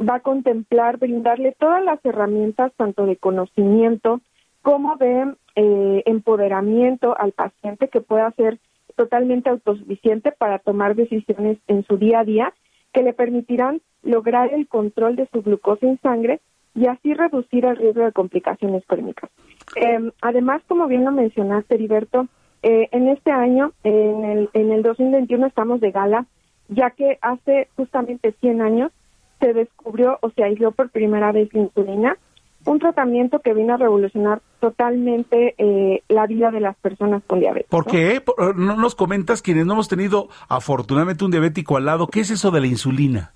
va 0.00 0.16
a 0.16 0.20
contemplar 0.20 0.98
brindarle 0.98 1.52
todas 1.52 1.82
las 1.84 2.04
herramientas, 2.04 2.72
tanto 2.76 3.06
de 3.06 3.16
conocimiento 3.16 4.20
como 4.62 4.96
de 4.96 5.32
eh, 5.54 6.02
empoderamiento 6.06 7.16
al 7.16 7.30
paciente 7.32 7.88
que 7.88 8.00
pueda 8.00 8.26
hacer 8.26 8.58
totalmente 8.96 9.50
autosuficiente 9.50 10.32
para 10.32 10.58
tomar 10.58 10.94
decisiones 10.94 11.58
en 11.66 11.84
su 11.84 11.96
día 11.96 12.20
a 12.20 12.24
día 12.24 12.54
que 12.92 13.02
le 13.02 13.12
permitirán 13.12 13.80
lograr 14.02 14.52
el 14.52 14.68
control 14.68 15.16
de 15.16 15.28
su 15.32 15.42
glucosa 15.42 15.86
en 15.86 16.00
sangre 16.00 16.40
y 16.74 16.86
así 16.86 17.14
reducir 17.14 17.64
el 17.64 17.76
riesgo 17.76 18.04
de 18.04 18.12
complicaciones 18.12 18.84
crónicas. 18.86 19.30
Em, 19.76 20.10
además, 20.20 20.62
como 20.66 20.86
bien 20.86 21.04
lo 21.04 21.12
mencionaste, 21.12 21.74
Heriberto, 21.74 22.26
eh, 22.62 22.88
en 22.92 23.08
este 23.08 23.30
año, 23.30 23.72
en 23.82 24.24
el, 24.24 24.50
en 24.52 24.72
el 24.72 24.82
2021, 24.82 25.46
estamos 25.46 25.80
de 25.80 25.90
gala, 25.90 26.26
ya 26.68 26.90
que 26.90 27.18
hace 27.20 27.68
justamente 27.76 28.34
100 28.40 28.62
años 28.62 28.92
se 29.40 29.52
descubrió 29.52 30.18
o 30.22 30.30
se 30.30 30.42
aisló 30.42 30.72
por 30.72 30.90
primera 30.90 31.32
vez 31.32 31.52
la 31.52 31.60
insulina 31.60 32.18
un 32.66 32.78
tratamiento 32.78 33.40
que 33.40 33.54
vino 33.54 33.74
a 33.74 33.76
revolucionar 33.76 34.40
totalmente 34.60 35.54
eh, 35.58 36.02
la 36.08 36.26
vida 36.26 36.50
de 36.50 36.60
las 36.60 36.76
personas 36.76 37.22
con 37.26 37.40
diabetes. 37.40 37.68
¿Por 37.68 37.86
qué? 37.86 38.22
¿no? 38.56 38.76
nos 38.76 38.94
comentas 38.94 39.42
quienes 39.42 39.66
no 39.66 39.74
hemos 39.74 39.88
tenido 39.88 40.28
afortunadamente 40.48 41.24
un 41.24 41.30
diabético 41.30 41.76
al 41.76 41.84
lado? 41.84 42.06
¿Qué 42.06 42.20
es 42.20 42.30
eso 42.30 42.50
de 42.50 42.60
la 42.60 42.66
insulina? 42.66 43.32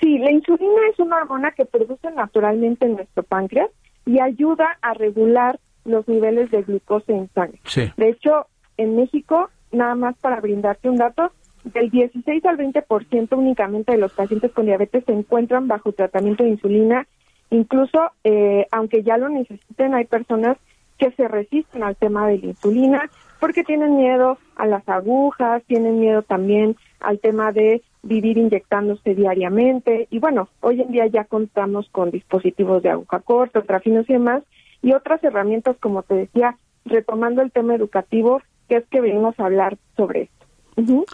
Sí, 0.00 0.18
la 0.18 0.30
insulina 0.30 0.80
es 0.92 0.98
una 0.98 1.16
hormona 1.16 1.52
que 1.52 1.64
produce 1.64 2.10
naturalmente 2.10 2.86
en 2.86 2.96
nuestro 2.96 3.22
páncreas 3.22 3.70
y 4.04 4.20
ayuda 4.20 4.78
a 4.82 4.94
regular 4.94 5.58
los 5.84 6.06
niveles 6.08 6.50
de 6.50 6.62
glucosa 6.62 7.12
en 7.12 7.30
sangre. 7.32 7.60
De 7.96 8.08
hecho, 8.08 8.46
en 8.76 8.96
México, 8.96 9.50
nada 9.72 9.94
más 9.94 10.16
para 10.18 10.40
brindarte 10.40 10.90
un 10.90 10.96
dato, 10.96 11.32
del 11.64 11.90
16 11.90 12.44
al 12.44 12.58
20% 12.58 13.36
únicamente 13.36 13.92
de 13.92 13.98
los 13.98 14.12
pacientes 14.12 14.52
con 14.52 14.66
diabetes 14.66 15.04
se 15.04 15.12
encuentran 15.12 15.66
bajo 15.66 15.92
tratamiento 15.92 16.44
de 16.44 16.50
insulina 16.50 17.06
Incluso, 17.50 18.10
eh, 18.24 18.66
aunque 18.70 19.02
ya 19.02 19.16
lo 19.16 19.28
necesiten, 19.28 19.94
hay 19.94 20.04
personas 20.04 20.56
que 20.98 21.10
se 21.12 21.28
resisten 21.28 21.82
al 21.82 21.96
tema 21.96 22.26
de 22.26 22.38
la 22.38 22.46
insulina 22.46 23.10
porque 23.38 23.64
tienen 23.64 23.96
miedo 23.96 24.38
a 24.56 24.66
las 24.66 24.88
agujas, 24.88 25.62
tienen 25.66 26.00
miedo 26.00 26.22
también 26.22 26.76
al 27.00 27.18
tema 27.20 27.52
de 27.52 27.82
vivir 28.02 28.38
inyectándose 28.38 29.14
diariamente. 29.14 30.08
Y 30.10 30.18
bueno, 30.18 30.48
hoy 30.60 30.80
en 30.80 30.90
día 30.90 31.06
ya 31.06 31.24
contamos 31.24 31.88
con 31.90 32.10
dispositivos 32.10 32.82
de 32.82 32.90
aguja 32.90 33.20
corta, 33.20 33.60
ultrafinos 33.60 34.08
y 34.08 34.14
demás, 34.14 34.42
y 34.82 34.92
otras 34.92 35.22
herramientas, 35.22 35.76
como 35.80 36.02
te 36.02 36.14
decía, 36.14 36.56
retomando 36.84 37.42
el 37.42 37.52
tema 37.52 37.74
educativo, 37.74 38.40
que 38.68 38.76
es 38.76 38.84
que 38.88 39.00
venimos 39.00 39.38
a 39.38 39.46
hablar 39.46 39.76
sobre 39.96 40.22
esto. 40.22 41.06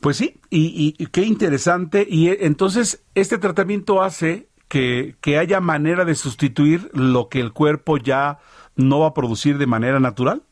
Pues 0.00 0.16
sí, 0.16 0.34
y, 0.48 0.94
y, 0.96 1.06
qué 1.06 1.22
interesante. 1.22 2.06
Y 2.08 2.28
eh, 2.28 2.38
entonces, 2.42 3.04
este 3.14 3.38
tratamiento 3.38 4.02
hace 4.02 4.46
que, 4.68 5.14
que 5.20 5.38
haya 5.38 5.60
manera 5.60 6.04
de 6.04 6.14
sustituir 6.14 6.90
lo 6.92 7.28
que 7.28 7.40
el 7.40 7.52
cuerpo 7.52 7.96
ya 7.96 8.38
no 8.76 9.00
va 9.00 9.08
a 9.08 9.14
producir 9.14 9.58
de 9.58 9.66
manera 9.66 10.00
natural? 10.00 10.42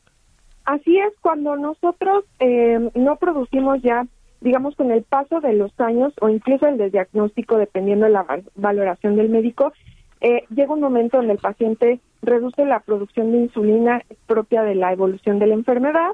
Así 0.65 0.97
es, 0.97 1.13
cuando 1.21 1.55
nosotros 1.55 2.25
eh, 2.39 2.89
no 2.93 3.15
producimos 3.15 3.81
ya, 3.81 4.05
digamos, 4.41 4.75
con 4.75 4.91
el 4.91 5.03
paso 5.03 5.39
de 5.39 5.53
los 5.53 5.71
años 5.79 6.13
o 6.19 6.27
incluso 6.27 6.67
el 6.67 6.91
diagnóstico, 6.91 7.57
dependiendo 7.57 8.05
de 8.05 8.11
la 8.11 8.25
valoración 8.55 9.15
del 9.15 9.29
médico, 9.29 9.71
eh, 10.19 10.43
llega 10.53 10.73
un 10.73 10.81
momento 10.81 11.17
donde 11.17 11.33
el 11.33 11.39
paciente 11.39 12.01
reduce 12.21 12.65
la 12.65 12.81
producción 12.81 13.31
de 13.31 13.37
insulina 13.37 14.01
propia 14.25 14.63
de 14.63 14.75
la 14.75 14.91
evolución 14.91 15.39
de 15.39 15.47
la 15.47 15.53
enfermedad 15.53 16.11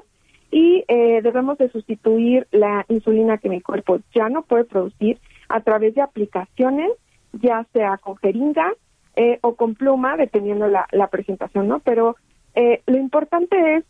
y 0.50 0.84
eh, 0.86 1.20
debemos 1.22 1.58
de 1.58 1.70
sustituir 1.70 2.46
la 2.52 2.84
insulina 2.88 3.38
que 3.38 3.48
mi 3.48 3.60
cuerpo 3.60 3.98
ya 4.14 4.28
no 4.28 4.42
puede 4.42 4.64
producir 4.64 5.18
a 5.48 5.60
través 5.62 5.96
de 5.96 6.02
aplicaciones 6.02 6.92
ya 7.40 7.66
sea 7.72 7.98
con 7.98 8.16
jeringa 8.16 8.72
eh, 9.16 9.38
o 9.42 9.54
con 9.54 9.74
pluma, 9.74 10.16
dependiendo 10.16 10.66
la, 10.68 10.86
la 10.90 11.08
presentación, 11.08 11.68
¿no? 11.68 11.80
Pero 11.80 12.16
eh, 12.54 12.82
lo 12.86 12.96
importante 12.96 13.76
es, 13.76 13.84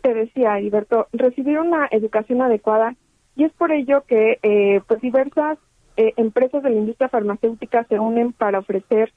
te 0.00 0.14
decía, 0.14 0.54
Alberto, 0.54 1.06
recibir 1.12 1.58
una 1.58 1.88
educación 1.90 2.42
adecuada 2.42 2.94
y 3.36 3.44
es 3.44 3.52
por 3.52 3.72
ello 3.72 4.02
que 4.06 4.38
eh, 4.42 4.80
pues 4.86 5.00
diversas 5.00 5.58
empresas 5.94 6.62
de 6.62 6.70
la 6.70 6.76
industria 6.76 7.10
farmacéutica 7.10 7.84
se 7.84 7.98
unen 7.98 8.32
para 8.32 8.60
ofrecer 8.60 9.12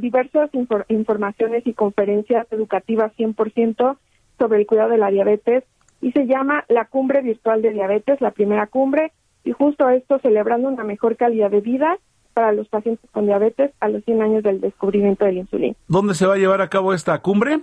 diversas 0.00 0.48
informaciones 0.88 1.66
y 1.66 1.74
conferencias 1.74 2.50
educativas 2.50 3.12
100% 3.18 3.98
sobre 4.38 4.60
el 4.60 4.66
cuidado 4.66 4.88
de 4.88 4.96
la 4.96 5.10
diabetes 5.10 5.64
y 6.00 6.12
se 6.12 6.26
llama 6.26 6.64
la 6.68 6.86
Cumbre 6.86 7.20
Virtual 7.20 7.60
de 7.60 7.72
Diabetes, 7.72 8.20
la 8.22 8.30
primera 8.30 8.66
cumbre, 8.66 9.12
y 9.44 9.52
justo 9.52 9.88
esto 9.90 10.18
celebrando 10.20 10.68
una 10.68 10.84
mejor 10.84 11.16
calidad 11.16 11.50
de 11.50 11.60
vida 11.60 11.98
para 12.38 12.52
los 12.52 12.68
pacientes 12.68 13.10
con 13.10 13.26
diabetes 13.26 13.72
a 13.80 13.88
los 13.88 14.04
100 14.04 14.22
años 14.22 14.42
del 14.44 14.60
descubrimiento 14.60 15.24
de 15.24 15.32
la 15.32 15.38
insulina. 15.40 15.74
¿Dónde 15.88 16.14
se 16.14 16.24
va 16.24 16.34
a 16.34 16.38
llevar 16.38 16.60
a 16.60 16.68
cabo 16.68 16.94
esta 16.94 17.18
cumbre? 17.18 17.58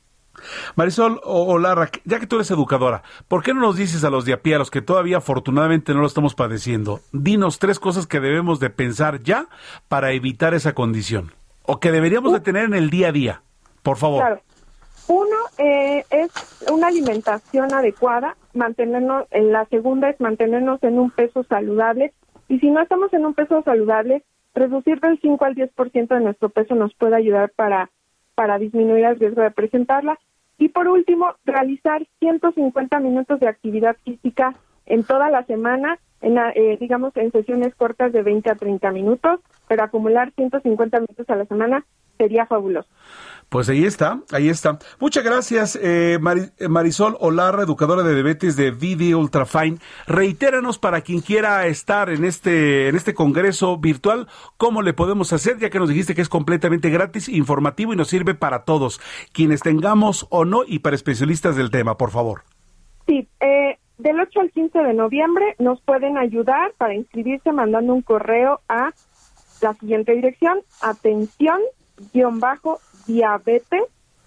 Marisol 0.75 1.21
o, 1.25 1.59
Lara, 1.59 1.91
ya 2.05 2.21
que 2.21 2.27
tú 2.27 2.37
eres 2.37 2.51
educadora, 2.51 3.03
¿por 3.29 3.43
qué 3.43 3.55
no 3.55 3.61
nos 3.61 3.77
dices 3.77 4.05
a 4.05 4.11
los 4.11 4.25
de 4.25 4.35
a 4.35 4.43
pie, 4.43 4.57
a 4.57 4.59
los 4.59 4.71
que 4.71 4.83
todavía 4.83 5.19
afortunadamente 5.19 5.95
no 5.95 6.01
lo 6.01 6.07
estamos 6.07 6.35
padeciendo, 6.35 7.01
dinos 7.13 7.59
tres 7.59 7.81
cosas 7.81 8.07
que 8.07 8.21
debemos 8.21 8.61
de 8.61 8.71
pensar 8.71 9.23
ya 9.23 9.49
para 9.89 10.13
evitar 10.13 10.55
esa 10.55 10.75
condición? 10.75 11.33
O 11.63 11.81
que 11.81 11.91
deberíamos 11.91 12.33
de 12.33 12.41
tener 12.41 12.65
en 12.65 12.75
el 12.75 12.91
día 12.91 13.09
a 13.09 13.13
día, 13.13 13.43
por 13.83 13.97
favor. 13.97 14.21
Claro. 14.21 14.41
Uno 15.09 15.37
eh, 15.59 16.05
es 16.11 16.31
una 16.71 16.89
alimentación 16.89 17.73
adecuada, 17.73 18.37
mantenernos, 18.55 19.25
la 19.31 19.65
segunda 19.67 20.11
es 20.11 20.21
mantenernos 20.21 20.83
en 20.83 20.99
un 20.99 21.11
peso 21.11 21.45
saludable 21.45 22.13
y 22.49 22.59
si 22.59 22.71
no 22.71 22.81
estamos 22.81 23.13
en 23.13 23.27
un 23.27 23.35
peso 23.35 23.63
saludable, 23.63 24.23
reducir 24.55 25.01
del 25.01 25.19
5 25.21 25.45
al 25.45 25.55
10% 25.55 26.09
de 26.09 26.21
nuestro 26.21 26.49
peso 26.49 26.75
nos 26.75 26.95
puede 26.95 27.17
ayudar 27.17 27.51
para, 27.55 27.91
para 28.35 28.59
disminuir 28.59 29.05
el 29.05 29.19
riesgo 29.19 29.43
de 29.43 29.51
presentarla. 29.51 30.19
Y 30.59 30.69
por 30.69 30.89
último, 30.89 31.35
realizar 31.45 32.07
150 32.21 33.01
minutos 33.01 33.41
de 33.41 33.49
actividad 33.49 33.97
física 34.05 34.55
en 34.87 35.05
toda 35.05 35.29
la 35.29 35.45
semana, 35.45 35.99
en, 36.23 36.39
eh, 36.39 36.79
digamos 36.81 37.15
en 37.17 37.31
sesiones 37.31 37.75
cortas 37.75 38.13
de 38.13 38.23
20 38.23 38.51
a 38.51 38.55
30 38.55 38.91
minutos, 38.93 39.41
pero 39.69 39.83
acumular 39.83 40.33
150 40.33 41.01
minutos 41.01 41.29
a 41.29 41.37
la 41.37 41.45
semana 41.45 41.85
sería 42.17 42.47
fabuloso. 42.47 42.89
Pues 43.49 43.69
ahí 43.69 43.85
está, 43.85 44.21
ahí 44.33 44.49
está. 44.49 44.79
Muchas 44.99 45.23
gracias, 45.23 45.77
eh, 45.77 46.19
eh, 46.59 46.69
Marisol 46.69 47.17
Olarra, 47.21 47.63
educadora 47.63 48.03
de 48.03 48.15
diabetes 48.15 48.57
de 48.57 48.73
VD 48.73 49.15
Ultrafine. 49.15 49.79
Reitéranos 50.09 50.81
para 50.81 51.03
quien 51.03 51.21
quiera 51.21 51.65
estar 51.67 52.11
en 52.11 52.25
este, 52.25 52.89
en 52.89 52.97
este 52.97 53.15
congreso 53.15 53.79
virtual, 53.79 54.27
cómo 54.57 54.83
le 54.83 54.95
podemos 54.95 55.33
hacer, 55.33 55.59
ya 55.59 55.71
que 55.71 55.79
nos 55.79 55.89
dijiste 55.89 56.17
que 56.17 56.23
es 56.23 56.29
completamente 56.29 56.91
gratis, 56.91 57.29
informativo 57.29 57.93
y 57.93 57.97
nos 57.97 58.09
sirve 58.09 58.35
para 58.35 58.65
todos, 58.65 59.01
quienes 59.33 59.61
tengamos 59.61 60.27
o 60.31 60.45
no, 60.45 60.63
y 60.67 60.81
para 60.81 60.97
especialistas 60.97 61.55
del 61.55 61.71
tema, 61.71 61.97
por 61.97 62.11
favor. 62.11 62.43
Sí, 63.07 63.29
eh, 63.39 63.79
del 63.99 64.19
8 64.19 64.41
al 64.41 64.51
15 64.51 64.77
de 64.81 64.93
noviembre 64.93 65.55
nos 65.61 65.81
pueden 65.83 66.19
ayudar 66.19 66.73
para 66.79 66.95
inscribirse 66.95 67.53
mandando 67.53 67.95
un 67.95 68.03
correo 68.03 68.61
a 68.69 68.91
la 69.63 69.75
siguiente 69.75 70.13
dirección, 70.13 70.59
atención 70.83 71.61
guion 72.13 72.41
bajo 72.41 72.81
diabetes 73.07 73.83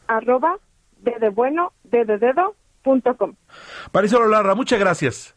arroba 0.07 0.57
de, 0.97 1.29
bueno 1.29 1.73
de 1.83 2.05
dedo 2.05 2.55
punto 2.83 3.15
com. 3.17 3.33
Marisol 3.93 4.29
Larra, 4.31 4.55
muchas 4.55 4.79
gracias. 4.79 5.35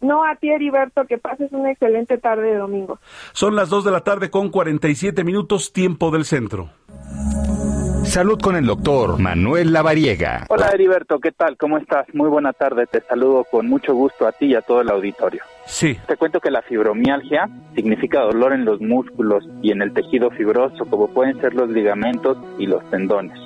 No, 0.00 0.24
a 0.24 0.36
ti, 0.36 0.48
Heriberto, 0.48 1.04
que 1.06 1.18
pases 1.18 1.52
una 1.52 1.72
excelente 1.72 2.16
tarde 2.16 2.52
de 2.52 2.56
domingo. 2.56 2.98
Son 3.32 3.54
las 3.54 3.68
2 3.68 3.84
de 3.84 3.90
la 3.90 4.00
tarde 4.00 4.30
con 4.30 4.48
47 4.48 5.24
minutos, 5.24 5.74
tiempo 5.74 6.10
del 6.10 6.24
centro. 6.24 6.70
Salud 8.10 8.40
con 8.40 8.56
el 8.56 8.66
doctor 8.66 9.20
Manuel 9.20 9.72
Lavariega. 9.72 10.44
Hola 10.48 10.70
Heriberto, 10.74 11.20
¿qué 11.20 11.30
tal? 11.30 11.56
¿Cómo 11.56 11.78
estás? 11.78 12.12
Muy 12.12 12.28
buena 12.28 12.52
tarde, 12.52 12.88
te 12.88 13.02
saludo 13.02 13.44
con 13.44 13.68
mucho 13.68 13.94
gusto 13.94 14.26
a 14.26 14.32
ti 14.32 14.46
y 14.46 14.56
a 14.56 14.62
todo 14.62 14.80
el 14.80 14.90
auditorio. 14.90 15.44
Sí. 15.64 15.96
Te 16.08 16.16
cuento 16.16 16.40
que 16.40 16.50
la 16.50 16.60
fibromialgia 16.62 17.48
significa 17.76 18.22
dolor 18.22 18.52
en 18.52 18.64
los 18.64 18.80
músculos 18.80 19.48
y 19.62 19.70
en 19.70 19.80
el 19.80 19.92
tejido 19.92 20.30
fibroso, 20.30 20.86
como 20.86 21.06
pueden 21.06 21.40
ser 21.40 21.54
los 21.54 21.70
ligamentos 21.70 22.36
y 22.58 22.66
los 22.66 22.82
tendones. 22.90 23.38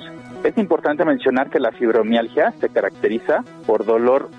Es 0.43 0.57
importante 0.57 1.05
mencionar 1.05 1.51
que 1.51 1.59
la 1.59 1.71
fibromialgia 1.71 2.51
se 2.59 2.69
caracteriza 2.69 3.43
por 3.67 3.85
dolor 3.85 4.31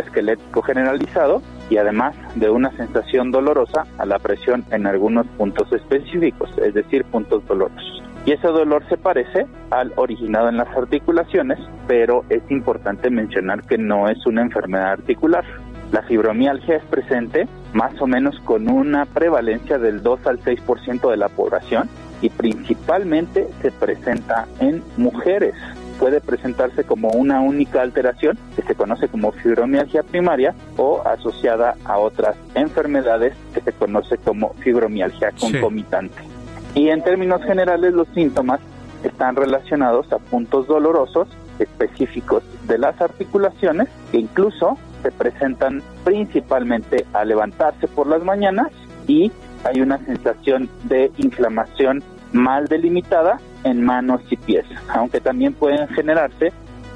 esquelético 0.00 0.62
generalizado 0.62 1.42
y 1.68 1.76
además 1.76 2.16
de 2.36 2.48
una 2.48 2.74
sensación 2.74 3.30
dolorosa 3.30 3.84
a 3.98 4.06
la 4.06 4.18
presión 4.18 4.64
en 4.70 4.86
algunos 4.86 5.26
puntos 5.36 5.70
específicos, 5.74 6.48
es 6.56 6.72
decir, 6.72 7.04
puntos 7.04 7.46
dolorosos 7.46 7.98
y 8.24 8.32
ese 8.32 8.48
dolor 8.48 8.84
se 8.88 8.96
parece 8.96 9.46
al 9.70 9.92
originado 9.96 10.48
en 10.48 10.56
las 10.56 10.68
articulaciones, 10.76 11.58
pero 11.86 12.24
es 12.28 12.42
importante 12.50 13.10
mencionar 13.10 13.62
que 13.62 13.78
no 13.78 14.08
es 14.08 14.24
una 14.26 14.42
enfermedad 14.42 14.92
articular. 14.92 15.44
La 15.92 16.02
fibromialgia 16.02 16.76
es 16.76 16.84
presente 16.84 17.48
más 17.72 17.98
o 18.00 18.06
menos 18.06 18.38
con 18.40 18.70
una 18.70 19.06
prevalencia 19.06 19.78
del 19.78 20.02
2 20.02 20.26
al 20.26 20.40
6% 20.40 21.10
de 21.10 21.16
la 21.16 21.28
población 21.28 21.88
y 22.20 22.28
principalmente 22.28 23.48
se 23.62 23.70
presenta 23.70 24.46
en 24.60 24.82
mujeres. 24.96 25.54
Puede 25.98 26.20
presentarse 26.20 26.84
como 26.84 27.08
una 27.08 27.40
única 27.40 27.82
alteración 27.82 28.38
que 28.54 28.62
se 28.62 28.74
conoce 28.74 29.08
como 29.08 29.32
fibromialgia 29.32 30.02
primaria 30.02 30.54
o 30.76 31.02
asociada 31.04 31.76
a 31.84 31.98
otras 31.98 32.36
enfermedades 32.54 33.34
que 33.54 33.60
se 33.60 33.72
conoce 33.72 34.16
como 34.18 34.50
fibromialgia 34.54 35.32
concomitante. 35.32 36.37
Y 36.78 36.90
en 36.90 37.02
términos 37.02 37.42
generales 37.42 37.92
los 37.92 38.06
síntomas 38.14 38.60
están 39.02 39.34
relacionados 39.34 40.12
a 40.12 40.18
puntos 40.18 40.68
dolorosos 40.68 41.26
específicos 41.58 42.44
de 42.68 42.78
las 42.78 43.00
articulaciones 43.00 43.88
que 44.12 44.18
incluso 44.18 44.78
se 45.02 45.10
presentan 45.10 45.82
principalmente 46.04 47.04
al 47.12 47.28
levantarse 47.28 47.88
por 47.88 48.06
las 48.06 48.22
mañanas 48.22 48.68
y 49.08 49.32
hay 49.64 49.80
una 49.80 49.98
sensación 50.04 50.70
de 50.84 51.10
inflamación 51.16 52.00
mal 52.32 52.68
delimitada 52.68 53.40
en 53.64 53.82
manos 53.82 54.20
y 54.30 54.36
pies, 54.36 54.64
aunque 54.88 55.20
también 55.20 55.54
pueden 55.54 55.88
generarse 55.88 56.52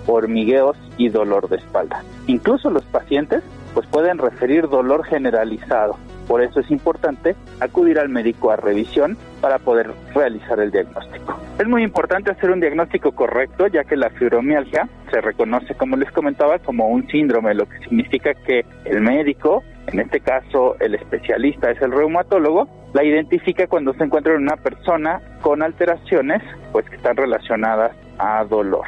hormigueos 0.07 0.77
y 0.97 1.09
dolor 1.09 1.49
de 1.49 1.57
espalda. 1.57 2.05
Incluso 2.29 2.71
los 2.71 2.85
pacientes 2.85 3.43
pues 3.75 3.89
pueden 3.89 4.19
referir 4.19 4.69
dolor 4.69 5.05
generalizado 5.05 5.97
por 6.27 6.43
eso 6.43 6.61
es 6.61 6.71
importante 6.71 7.37
acudir 7.61 7.99
al 7.99 8.09
médico 8.09 8.51
a 8.51 8.57
revisión 8.57 9.17
para 9.43 9.59
poder 9.59 9.91
realizar 10.15 10.59
el 10.61 10.71
diagnóstico. 10.71 11.39
Es 11.59 11.67
muy 11.67 11.83
importante 11.83 12.31
hacer 12.31 12.51
un 12.51 12.61
diagnóstico 12.61 13.13
correcto, 13.13 13.67
ya 13.67 13.85
que 13.85 13.97
la 13.97 14.09
fibromialgia 14.11 14.89
se 15.11 15.21
reconoce, 15.21 15.75
como 15.75 15.97
les 15.97 16.11
comentaba, 16.13 16.59
como 16.61 16.89
un 16.89 17.07
síndrome, 17.09 17.53
lo 17.53 17.67
que 17.67 17.79
significa 17.81 18.33
que 18.33 18.65
el 18.85 19.01
médico, 19.01 19.63
en 19.89 19.99
este 19.99 20.21
caso 20.21 20.77
el 20.81 20.95
especialista 20.95 21.71
es 21.71 21.83
el 21.83 21.91
reumatólogo, 21.91 22.69
la 22.95 23.05
identifica 23.05 23.67
cuando 23.67 23.93
se 23.95 24.05
encuentra 24.05 24.35
en 24.35 24.43
una 24.43 24.57
persona 24.57 25.21
con 25.41 25.63
alteraciones 25.63 26.41
pues 26.71 26.89
que 26.89 26.97
están 26.97 27.17
relacionadas 27.17 27.93
a 28.19 28.45
dolor. 28.45 28.87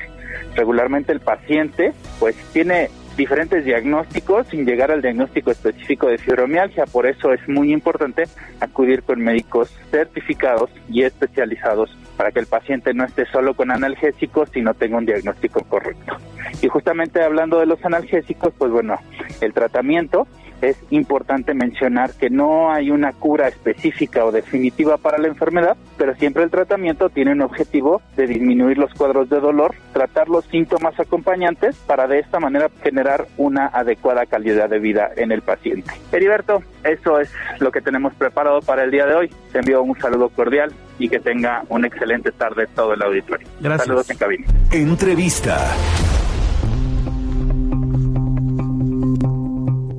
Regularmente 0.55 1.13
el 1.13 1.21
paciente 1.21 1.93
pues 2.21 2.37
tiene 2.53 2.91
diferentes 3.17 3.65
diagnósticos 3.65 4.47
sin 4.49 4.65
llegar 4.67 4.91
al 4.91 5.03
diagnóstico 5.03 5.51
específico 5.51 6.09
de 6.09 6.19
fibromialgia. 6.19 6.87
Por 6.87 7.07
eso 7.07 7.33
es 7.33 7.47
muy 7.49 7.73
importante 7.73 8.25
acudir 8.61 9.03
con 9.03 9.21
médicos 9.21 9.71
certificados 9.91 10.71
y 10.89 11.03
especializados 11.03 11.97
para 12.17 12.33
que 12.33 12.41
el 12.41 12.47
paciente 12.47 12.95
no 12.95 13.05
esté 13.05 13.27
solo 13.27 13.55
con 13.55 13.71
analgésicos, 13.71 14.49
sino 14.53 14.75
tenga 14.75 14.99
un 14.99 15.07
diagnóstico 15.07 15.61
correcto. 15.65 16.17
Y 16.63 16.69
justamente 16.69 17.23
hablando 17.23 17.59
de 17.59 17.67
los 17.67 17.85
analgésicos, 17.85 18.53
pues 18.57 18.71
bueno, 18.71 18.99
el 19.41 19.53
tratamiento 19.53 20.27
es 20.69 20.77
importante 20.91 21.55
mencionar 21.55 22.13
que 22.15 22.31
no 22.31 22.73
hay 22.73 22.91
una 22.91 23.13
cura 23.13 23.49
específica 23.49 24.25
o 24.25 24.33
definitiva 24.33 24.97
para 24.97 25.19
la 25.19 25.29
enfermedad, 25.29 25.77
pero 25.97 26.15
siempre 26.15 26.43
el 26.43 26.51
tratamiento 26.51 27.09
tiene 27.09 27.33
un 27.33 27.43
objetivo 27.43 28.03
de 28.17 28.27
disminuir 28.27 28.79
los 28.79 28.93
cuadros 28.95 29.29
de 29.29 29.41
dolor, 29.41 29.75
tratar 29.93 30.29
los 30.29 30.45
síntomas 30.47 30.99
acompañantes 30.99 31.77
para 31.87 32.07
de 32.07 32.21
esta 32.21 32.41
manera 32.41 32.71
generar 32.83 33.27
una 33.37 33.67
adecuada 33.67 34.27
calidad 34.27 34.69
de 34.69 34.79
vida 34.79 35.11
en 35.17 35.33
el 35.33 35.43
paciente. 35.43 35.93
Heriberto, 36.13 36.63
eso 36.83 37.21
es 37.21 37.31
lo 37.61 37.71
que 37.71 37.81
tenemos 37.81 38.15
preparado 38.15 38.61
para 38.61 38.85
el 38.85 38.91
día 38.91 39.07
de 39.07 39.15
hoy. 39.15 39.31
Te 39.53 39.59
envío 39.59 39.83
un 39.83 39.99
saludo 39.99 40.29
cordial 40.29 40.73
y 40.99 41.09
que 41.09 41.19
tenga 41.19 41.63
una 41.69 41.87
excelente 41.87 42.31
tarde 42.33 42.67
todo 42.75 42.95
el 42.95 43.03
auditorio. 43.03 43.47
Gracias. 43.61 43.87
Saludos 43.87 44.11
en 44.11 44.17
cabina. 44.17 44.47
Entrevista. 44.73 45.59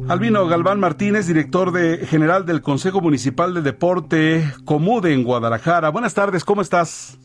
Albino 0.07 0.45
Galván 0.47 0.79
Martínez, 0.79 1.25
director 1.25 1.71
de 1.71 2.05
general 2.05 2.45
del 2.45 2.61
Consejo 2.61 3.01
Municipal 3.01 3.55
de 3.55 3.63
Deporte 3.63 4.43
Comude 4.63 5.11
en 5.13 5.23
Guadalajara. 5.23 5.89
Buenas 5.89 6.13
tardes, 6.13 6.45
¿cómo 6.45 6.61
estás? 6.61 7.17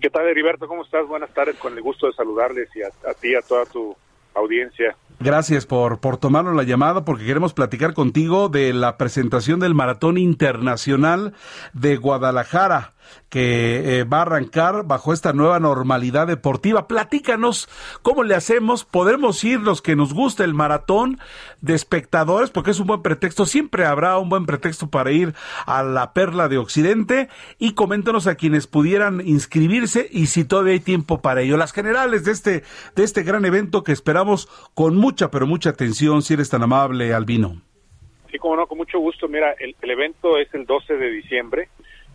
¿Qué 0.00 0.10
tal, 0.10 0.26
Heriberto? 0.26 0.66
¿Cómo 0.66 0.82
estás? 0.82 1.06
Buenas 1.06 1.32
tardes, 1.32 1.54
con 1.56 1.74
el 1.74 1.82
gusto 1.82 2.08
de 2.08 2.14
saludarles 2.14 2.68
y 2.74 2.82
a, 2.82 2.88
a 3.08 3.14
ti, 3.14 3.36
a 3.36 3.42
toda 3.42 3.64
tu 3.66 3.96
audiencia. 4.34 4.96
Gracias 5.20 5.66
por, 5.66 6.00
por 6.00 6.16
tomarnos 6.16 6.56
la 6.56 6.64
llamada 6.64 7.04
porque 7.04 7.24
queremos 7.24 7.54
platicar 7.54 7.94
contigo 7.94 8.48
de 8.48 8.72
la 8.72 8.98
presentación 8.98 9.60
del 9.60 9.74
Maratón 9.74 10.18
Internacional 10.18 11.32
de 11.74 11.96
Guadalajara 11.96 12.95
que 13.28 14.00
eh, 14.00 14.04
va 14.04 14.18
a 14.18 14.22
arrancar 14.22 14.86
bajo 14.86 15.12
esta 15.12 15.32
nueva 15.32 15.58
normalidad 15.60 16.26
deportiva. 16.26 16.86
Platícanos 16.88 17.68
cómo 18.02 18.22
le 18.22 18.34
hacemos. 18.34 18.84
Podemos 18.84 19.42
ir 19.44 19.60
los 19.60 19.82
que 19.82 19.96
nos 19.96 20.14
gusta 20.14 20.44
el 20.44 20.54
maratón 20.54 21.18
de 21.60 21.74
espectadores, 21.74 22.50
porque 22.50 22.70
es 22.70 22.80
un 22.80 22.86
buen 22.86 23.02
pretexto. 23.02 23.46
Siempre 23.46 23.84
habrá 23.84 24.18
un 24.18 24.28
buen 24.28 24.46
pretexto 24.46 24.88
para 24.88 25.10
ir 25.10 25.34
a 25.66 25.82
la 25.82 26.12
Perla 26.12 26.48
de 26.48 26.58
Occidente. 26.58 27.28
Y 27.58 27.72
coméntanos 27.72 28.26
a 28.26 28.36
quienes 28.36 28.66
pudieran 28.66 29.20
inscribirse 29.26 30.08
y 30.10 30.26
si 30.26 30.44
todavía 30.44 30.74
hay 30.74 30.80
tiempo 30.80 31.20
para 31.20 31.42
ello. 31.42 31.56
Las 31.56 31.72
generales 31.72 32.24
de 32.24 32.32
este, 32.32 32.62
de 32.94 33.04
este 33.04 33.22
gran 33.22 33.44
evento 33.44 33.82
que 33.82 33.92
esperamos 33.92 34.48
con 34.74 34.96
mucha, 34.96 35.30
pero 35.30 35.46
mucha 35.46 35.70
atención, 35.70 36.22
si 36.22 36.34
eres 36.34 36.50
tan 36.50 36.62
amable, 36.62 37.12
Albino. 37.12 37.60
Sí, 38.30 38.38
como 38.38 38.56
no, 38.56 38.66
con 38.66 38.78
mucho 38.78 38.98
gusto. 38.98 39.28
Mira, 39.28 39.52
el, 39.58 39.76
el 39.80 39.90
evento 39.90 40.38
es 40.38 40.52
el 40.54 40.66
12 40.66 40.94
de 40.94 41.10
diciembre 41.10 41.68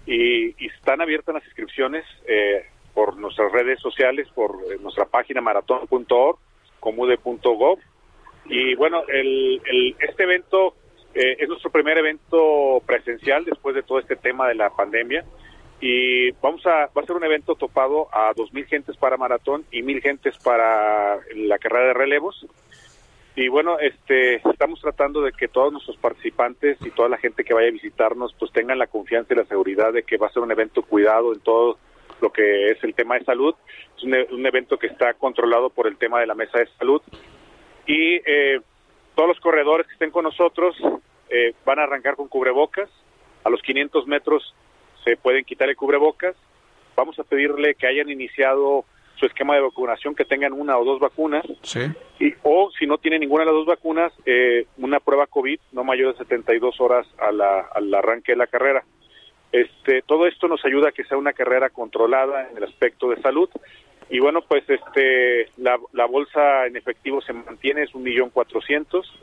y, 0.05 0.47
y 0.63 0.67
están 0.67 1.01
abiertas 1.01 1.35
las 1.35 1.45
inscripciones 1.45 2.05
eh, 2.27 2.65
por 2.93 3.17
nuestras 3.17 3.51
redes 3.51 3.79
sociales, 3.79 4.27
por 4.33 4.57
eh, 4.71 4.77
nuestra 4.81 5.05
página 5.05 5.41
maratón.org, 5.41 6.37
comude.gov. 6.79 7.79
Y 8.45 8.75
bueno, 8.75 9.03
el, 9.07 9.61
el, 9.65 9.95
este 9.99 10.23
evento 10.23 10.75
eh, 11.13 11.37
es 11.39 11.47
nuestro 11.47 11.71
primer 11.71 11.97
evento 11.97 12.81
presencial 12.85 13.45
después 13.45 13.75
de 13.75 13.83
todo 13.83 13.99
este 13.99 14.15
tema 14.15 14.47
de 14.47 14.55
la 14.55 14.69
pandemia. 14.69 15.23
Y 15.79 16.31
vamos 16.33 16.65
a, 16.67 16.87
va 16.95 17.01
a 17.01 17.05
ser 17.05 17.15
un 17.15 17.23
evento 17.23 17.55
topado 17.55 18.07
a 18.13 18.33
2.000 18.35 18.67
gentes 18.67 18.97
para 18.97 19.17
maratón 19.17 19.65
y 19.71 19.81
1.000 19.81 20.01
gentes 20.01 20.37
para 20.37 21.19
la 21.35 21.57
carrera 21.57 21.87
de 21.87 21.93
relevos. 21.93 22.45
Y 23.35 23.47
bueno, 23.47 23.79
este, 23.79 24.35
estamos 24.35 24.81
tratando 24.81 25.21
de 25.21 25.31
que 25.31 25.47
todos 25.47 25.71
nuestros 25.71 25.97
participantes 25.97 26.77
y 26.81 26.91
toda 26.91 27.07
la 27.07 27.17
gente 27.17 27.43
que 27.43 27.53
vaya 27.53 27.69
a 27.69 27.71
visitarnos 27.71 28.35
pues 28.37 28.51
tengan 28.51 28.77
la 28.77 28.87
confianza 28.87 29.33
y 29.33 29.37
la 29.37 29.45
seguridad 29.45 29.93
de 29.93 30.03
que 30.03 30.17
va 30.17 30.27
a 30.27 30.33
ser 30.33 30.43
un 30.43 30.51
evento 30.51 30.81
cuidado 30.83 31.33
en 31.33 31.39
todo 31.39 31.77
lo 32.19 32.31
que 32.31 32.71
es 32.71 32.83
el 32.83 32.93
tema 32.93 33.17
de 33.17 33.23
salud. 33.23 33.55
Es 33.97 34.03
un, 34.03 34.13
un 34.31 34.45
evento 34.45 34.77
que 34.77 34.87
está 34.87 35.13
controlado 35.13 35.69
por 35.69 35.87
el 35.87 35.97
tema 35.97 36.19
de 36.19 36.27
la 36.27 36.35
mesa 36.35 36.59
de 36.59 36.67
salud. 36.77 37.01
Y 37.87 38.15
eh, 38.25 38.59
todos 39.15 39.29
los 39.29 39.39
corredores 39.39 39.87
que 39.87 39.93
estén 39.93 40.11
con 40.11 40.23
nosotros 40.23 40.75
eh, 41.29 41.53
van 41.65 41.79
a 41.79 41.83
arrancar 41.83 42.15
con 42.15 42.27
cubrebocas. 42.27 42.89
A 43.43 43.49
los 43.49 43.61
500 43.61 44.07
metros 44.07 44.53
se 45.03 45.15
pueden 45.17 45.45
quitar 45.45 45.69
el 45.69 45.75
cubrebocas. 45.75 46.35
Vamos 46.95 47.17
a 47.17 47.23
pedirle 47.23 47.75
que 47.75 47.87
hayan 47.87 48.09
iniciado 48.09 48.85
su 49.21 49.27
esquema 49.27 49.53
de 49.53 49.61
vacunación, 49.61 50.15
que 50.15 50.25
tengan 50.25 50.51
una 50.51 50.79
o 50.79 50.83
dos 50.83 50.99
vacunas. 50.99 51.45
Sí. 51.61 51.81
Y, 52.19 52.33
o 52.41 52.71
si 52.77 52.87
no 52.87 52.97
tienen 52.97 53.21
ninguna 53.21 53.43
de 53.43 53.51
las 53.51 53.55
dos 53.55 53.67
vacunas, 53.67 54.11
eh, 54.25 54.65
una 54.77 54.99
prueba 54.99 55.27
COVID 55.27 55.59
no 55.73 55.83
mayor 55.83 56.13
de 56.13 56.17
72 56.17 56.81
horas 56.81 57.05
a 57.19 57.31
la, 57.31 57.61
al 57.73 57.93
arranque 57.93 58.31
de 58.31 58.37
la 58.39 58.47
carrera. 58.47 58.83
Este, 59.51 60.01
todo 60.01 60.25
esto 60.25 60.47
nos 60.47 60.65
ayuda 60.65 60.89
a 60.89 60.91
que 60.91 61.03
sea 61.03 61.19
una 61.19 61.33
carrera 61.33 61.69
controlada 61.69 62.49
en 62.49 62.57
el 62.57 62.63
aspecto 62.63 63.11
de 63.11 63.21
salud. 63.21 63.47
Y 64.09 64.19
bueno, 64.19 64.41
pues 64.41 64.67
este, 64.67 65.49
la, 65.57 65.77
la 65.93 66.05
bolsa 66.05 66.65
en 66.65 66.75
efectivo 66.75 67.21
se 67.21 67.33
mantiene, 67.33 67.83
es 67.83 67.93
un 67.93 68.01
millón 68.01 68.31
cuatrocientos. 68.31 69.13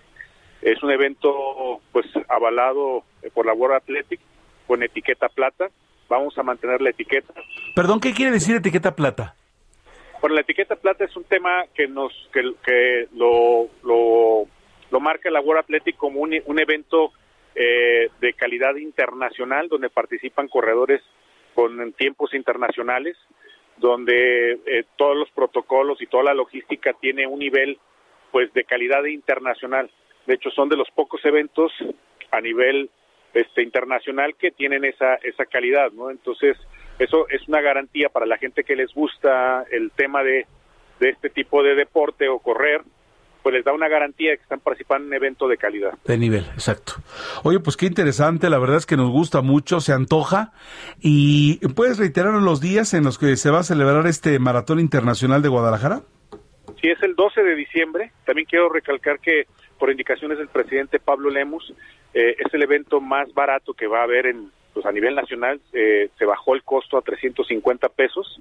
Es 0.63 0.81
un 0.83 0.93
evento 0.93 1.81
pues 1.91 2.07
avalado 2.29 3.03
por 3.35 3.47
la 3.47 3.53
World 3.53 3.77
Athletic 3.77 4.21
con 4.69 4.81
etiqueta 4.85 5.29
plata. 5.29 5.71
Vamos 6.09 6.39
a 6.39 6.45
mantener 6.45 6.81
la 6.81 6.91
etiqueta. 6.91 7.35
Perdón, 7.75 7.99
¿qué 7.99 8.13
quiere 8.13 8.31
decir 8.31 8.55
etiqueta 8.55 8.95
plata? 8.95 9.35
Bueno, 10.21 10.35
la 10.35 10.41
etiqueta 10.41 10.75
plata 10.75 11.05
es 11.05 11.17
un 11.17 11.25
tema 11.25 11.65
que 11.75 11.87
nos 11.87 12.13
que, 12.33 12.43
que 12.65 13.07
lo, 13.15 13.69
lo, 13.85 14.47
lo 14.91 15.01
marca 15.01 15.31
la 15.31 15.41
World 15.41 15.61
Athletic 15.61 15.97
como 15.97 16.21
un, 16.21 16.35
un 16.45 16.59
evento 16.59 17.13
eh, 17.55 18.11
de 18.21 18.33
calidad 18.35 18.75
internacional 18.77 19.69
donde 19.69 19.91
participan 19.91 20.49
corredores 20.49 21.03
con 21.55 21.93
tiempos 21.93 22.35
internacionales, 22.35 23.17
donde 23.77 24.59
eh, 24.67 24.85
todos 24.97 25.17
los 25.17 25.31
protocolos 25.31 26.03
y 26.03 26.07
toda 26.07 26.25
la 26.25 26.35
logística 26.35 26.93
tiene 26.95 27.27
un 27.27 27.39
nivel 27.39 27.79
pues 28.33 28.53
de 28.55 28.65
calidad 28.65 29.05
internacional. 29.05 29.91
De 30.27 30.35
hecho, 30.35 30.51
son 30.51 30.69
de 30.69 30.77
los 30.77 30.91
pocos 30.91 31.25
eventos 31.25 31.73
a 32.31 32.41
nivel 32.41 32.91
este 33.35 33.63
internacional 33.63 34.35
que 34.35 34.51
tienen 34.51 34.85
esa 34.85 35.15
esa 35.23 35.47
calidad, 35.47 35.93
¿no? 35.93 36.11
Entonces, 36.11 36.57
eso 36.99 37.29
es 37.29 37.47
una 37.49 37.61
garantía 37.61 38.09
para 38.09 38.27
la 38.27 38.39
gente 38.39 38.65
que 38.65 38.77
les 38.77 38.93
gusta 38.93 39.65
el 39.71 39.91
tema 39.93 40.23
de, 40.23 40.47
de 41.01 41.11
este 41.11 41.31
tipo 41.31 41.63
de 41.63 41.75
deporte 41.75 42.29
o 42.29 42.39
correr, 42.39 42.83
pues 43.43 43.55
les 43.55 43.65
da 43.65 43.73
una 43.73 43.89
garantía 43.89 44.33
de 44.33 44.37
que 44.37 44.43
están 44.43 44.61
participando 44.61 45.05
en 45.05 45.09
un 45.09 45.15
evento 45.15 45.49
de 45.49 45.57
calidad. 45.57 45.93
De 46.05 46.19
nivel, 46.19 46.45
exacto. 46.55 46.95
Oye, 47.45 47.61
pues 47.61 47.77
qué 47.77 47.87
interesante, 47.87 48.51
la 48.51 48.59
verdad 48.59 48.77
es 48.79 48.87
que 48.87 48.97
nos 48.97 49.11
gusta 49.11 49.43
mucho, 49.43 49.81
se 49.81 49.93
antoja. 49.93 50.53
¿Y 51.01 51.59
puedes 51.69 51.99
reiterarnos 51.99 52.43
los 52.43 52.61
días 52.61 52.95
en 52.95 53.05
los 53.05 53.19
que 53.19 53.37
se 53.37 53.51
va 53.51 53.61
a 53.61 53.65
celebrar 53.65 54.07
este 54.07 54.39
Maratón 54.39 54.81
Internacional 54.81 55.41
de 55.41 55.49
Guadalajara? 55.49 56.03
Sí, 56.81 56.89
es 56.91 57.03
el 57.03 57.15
12 57.15 57.43
de 57.43 57.55
diciembre. 57.55 58.13
También 58.25 58.47
quiero 58.47 58.69
recalcar 58.69 59.19
que 59.21 59.47
por 59.79 59.91
indicaciones 59.91 60.39
del 60.39 60.49
presidente 60.49 60.99
Pablo 60.99 61.31
Lemus, 61.31 61.73
eh, 62.13 62.37
es 62.39 62.53
el 62.53 62.63
evento 62.63 63.01
más 63.01 63.33
barato 63.33 63.75
que 63.75 63.87
va 63.87 64.01
a 64.01 64.05
haber 64.05 64.27
en, 64.27 64.51
pues 64.79 64.87
a 64.87 64.93
nivel 64.93 65.17
nacional 65.17 65.61
eh, 65.73 66.09
se 66.17 66.25
bajó 66.25 66.55
el 66.55 66.63
costo 66.63 66.97
a 66.97 67.03
350 67.03 67.89
pesos. 67.89 68.41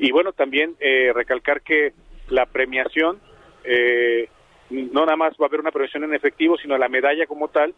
Y 0.00 0.10
bueno, 0.10 0.32
también 0.32 0.74
eh, 0.80 1.12
recalcar 1.14 1.62
que 1.62 1.92
la 2.28 2.46
premiación, 2.46 3.20
eh, 3.62 4.28
no 4.68 5.04
nada 5.04 5.14
más 5.14 5.34
va 5.34 5.44
a 5.44 5.46
haber 5.46 5.60
una 5.60 5.70
premiación 5.70 6.02
en 6.02 6.12
efectivo, 6.12 6.58
sino 6.58 6.76
la 6.76 6.88
medalla 6.88 7.24
como 7.28 7.46
tal, 7.46 7.72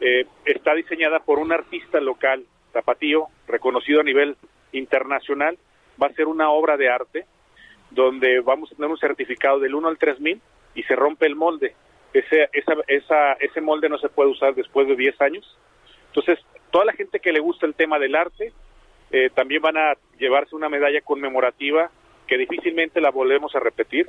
eh, 0.00 0.26
está 0.46 0.74
diseñada 0.74 1.20
por 1.20 1.38
un 1.38 1.52
artista 1.52 2.00
local, 2.00 2.44
tapatío, 2.72 3.28
reconocido 3.46 4.00
a 4.00 4.04
nivel 4.04 4.36
internacional. 4.72 5.58
Va 6.02 6.08
a 6.08 6.14
ser 6.14 6.26
una 6.26 6.50
obra 6.50 6.76
de 6.76 6.88
arte 6.88 7.24
donde 7.92 8.40
vamos 8.40 8.72
a 8.72 8.74
tener 8.74 8.90
un 8.90 8.98
certificado 8.98 9.60
del 9.60 9.76
1 9.76 9.86
al 9.86 9.98
3000 9.98 10.42
y 10.74 10.82
se 10.82 10.96
rompe 10.96 11.26
el 11.26 11.36
molde. 11.36 11.76
Ese, 12.12 12.48
esa, 12.52 12.74
esa, 12.88 13.32
ese 13.34 13.60
molde 13.60 13.88
no 13.88 13.98
se 13.98 14.08
puede 14.08 14.28
usar 14.28 14.56
después 14.56 14.88
de 14.88 14.96
10 14.96 15.20
años. 15.20 15.56
Entonces, 16.08 16.44
toda 16.70 16.84
la 16.84 16.92
gente 16.92 17.20
que 17.20 17.32
le 17.32 17.40
gusta 17.40 17.66
el 17.66 17.74
tema 17.74 17.98
del 17.98 18.14
arte 18.14 18.52
eh, 19.10 19.30
también 19.34 19.62
van 19.62 19.76
a 19.76 19.94
llevarse 20.18 20.54
una 20.54 20.68
medalla 20.68 21.00
conmemorativa 21.00 21.90
que 22.26 22.38
difícilmente 22.38 23.00
la 23.00 23.10
volvemos 23.10 23.54
a 23.54 23.60
repetir. 23.60 24.08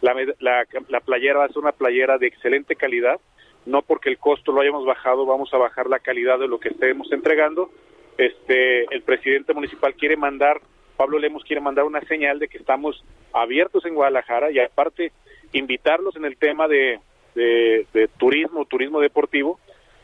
La, 0.00 0.14
la, 0.38 0.64
la, 0.88 1.00
playera 1.00 1.40
va 1.40 1.44
a 1.44 1.48
ser 1.48 1.58
una 1.58 1.72
playera 1.72 2.18
de 2.18 2.28
excelente 2.28 2.76
calidad, 2.76 3.20
no 3.66 3.82
porque 3.82 4.08
el 4.08 4.18
costo 4.18 4.52
lo 4.52 4.60
hayamos 4.60 4.86
bajado, 4.86 5.26
vamos 5.26 5.52
a 5.52 5.58
bajar 5.58 5.88
la 5.88 5.98
calidad 5.98 6.38
de 6.38 6.48
lo 6.48 6.60
que 6.60 6.68
estemos 6.68 7.10
entregando. 7.12 7.70
Este, 8.16 8.84
el 8.94 9.02
presidente 9.02 9.54
municipal 9.54 9.94
quiere 9.94 10.16
mandar, 10.16 10.60
Pablo 10.96 11.18
Lemos 11.18 11.44
quiere 11.44 11.60
mandar 11.60 11.84
una 11.84 12.00
señal 12.02 12.38
de 12.38 12.48
que 12.48 12.58
estamos 12.58 13.04
abiertos 13.32 13.84
en 13.84 13.94
Guadalajara 13.94 14.50
y 14.50 14.60
aparte 14.60 15.12
invitarlos 15.52 16.16
en 16.16 16.24
el 16.24 16.36
tema 16.36 16.68
de, 16.68 17.00
de, 17.34 17.86
de 17.92 18.08
turismo, 18.18 18.64
turismo 18.64 19.00
deportivo, 19.00 19.58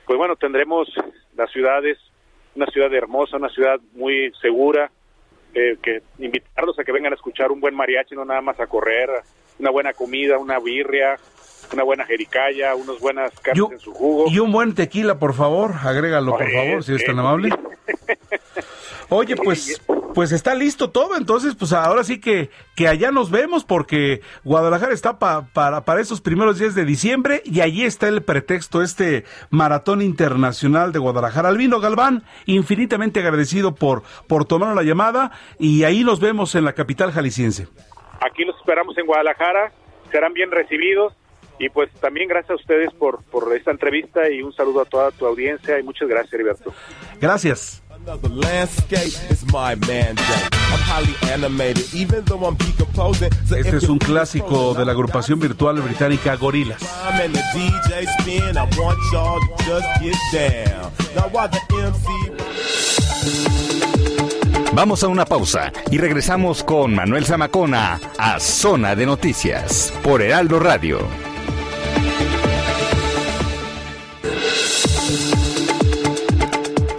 pues 0.07 0.19
bueno, 0.19 0.37
tendremos 0.37 0.89
las 1.37 1.51
ciudades, 1.51 1.99
una 2.55 2.67
ciudad 2.67 2.93
hermosa, 2.95 3.37
una 3.37 3.49
ciudad 3.49 3.79
muy 3.95 4.33
segura, 4.41 4.91
eh, 5.55 5.77
que 5.83 6.03
invitarlos 6.19 6.79
a 6.79 6.85
que 6.85 6.93
vengan 6.93 7.13
a 7.13 7.17
escuchar 7.17 7.53
un 7.53 7.61
buen 7.61 7.75
mariachi, 7.75 8.15
no 8.15 8.25
nada 8.25 8.41
más 8.41 8.59
a 8.61 8.67
correr, 8.67 9.09
una 9.59 9.71
buena 9.71 9.93
comida, 9.93 10.39
una 10.39 10.59
birria, 10.59 11.17
una 11.73 11.85
buena 11.85 12.05
jericaya, 12.05 12.75
unas 12.75 12.99
buenas 13.01 13.33
carnes 13.41 13.73
en 13.73 13.81
su 13.81 13.93
jugo. 13.93 14.27
Y 14.29 14.39
un 14.39 14.53
buen 14.53 14.75
tequila, 14.75 15.19
por 15.19 15.35
favor, 15.35 15.73
agrégalo, 15.83 16.33
por 16.33 16.51
favor, 16.51 16.83
si 16.83 16.95
es 16.95 17.05
tan 17.05 17.19
amable. 17.19 17.51
Oye, 19.11 19.37
pues, 19.37 19.81
pues 20.15 20.33
está 20.33 20.55
listo 20.55 20.91
todo, 20.91 21.17
entonces, 21.17 21.57
pues 21.57 21.73
ahora 21.73 22.05
sí 22.05 22.21
que, 22.21 22.51
que 22.77 22.87
allá 22.89 23.11
nos 23.11 23.31
vemos, 23.31 23.65
porque 23.65 24.21
Guadalajara 24.45 24.93
está 24.93 25.19
pa, 25.19 25.49
para, 25.53 25.85
para 25.85 26.01
esos 26.01 26.21
primeros 26.21 26.59
días 26.59 26.75
de 26.75 26.85
diciembre 26.85 27.43
y 27.45 27.61
allí 27.61 27.85
está 27.85 28.09
el 28.09 28.23
pretexto, 28.23 28.81
este 28.83 29.25
Maratón 29.51 30.03
Internacional 30.03 30.93
de 30.93 31.01
Guadalajara. 31.01 31.49
Albino 31.49 31.81
Galván, 31.81 32.23
infinitamente 32.47 33.21
agradecido 33.21 33.75
por, 33.75 34.03
por 34.29 34.45
tomar 34.45 34.75
la 34.75 34.83
llamada 34.83 35.33
y 35.59 35.85
ahí 35.85 36.05
nos 36.05 36.21
vemos 36.21 36.55
en 36.55 36.65
la 36.65 36.73
capital 36.73 37.13
jalisciense. 37.13 37.67
Aquí 38.21 38.45
los 38.45 38.57
esperamos 38.57 38.97
en 38.97 39.07
Guadalajara, 39.07 39.73
serán 40.11 40.33
bien 40.33 40.51
recibidos 40.51 41.13
y 41.59 41.69
pues 41.69 41.91
también 42.01 42.29
gracias 42.29 42.53
a 42.53 42.55
ustedes 42.55 42.93
por, 42.95 43.23
por 43.25 43.55
esta 43.57 43.71
entrevista 43.71 44.31
y 44.31 44.43
un 44.43 44.53
saludo 44.53 44.83
a 44.83 44.85
toda 44.85 45.11
tu 45.11 45.27
audiencia 45.27 45.79
y 45.79 45.83
muchas 45.83 46.09
gracias, 46.09 46.33
Heriberto. 46.33 46.73
Gracias. 47.21 47.84
Este 53.57 53.77
es 53.79 53.89
un 53.89 53.99
clásico 53.99 54.75
de 54.75 54.85
la 54.85 54.93
agrupación 54.93 55.41
virtual 55.41 55.81
británica 55.81 56.37
Gorillaz. 56.37 56.83
Vamos 64.75 65.03
a 65.05 65.09
una 65.09 65.25
pausa 65.25 65.73
y 65.91 65.99
regresamos 65.99 66.65
con 66.65 66.95
Manuel 66.95 67.25
Zamacona 67.25 68.01
a 68.19 68.41
Zona 68.41 68.95
de 68.95 69.07
Noticias 69.07 69.93
por 70.03 70.21
Heraldo 70.21 70.59
Radio. 70.59 71.34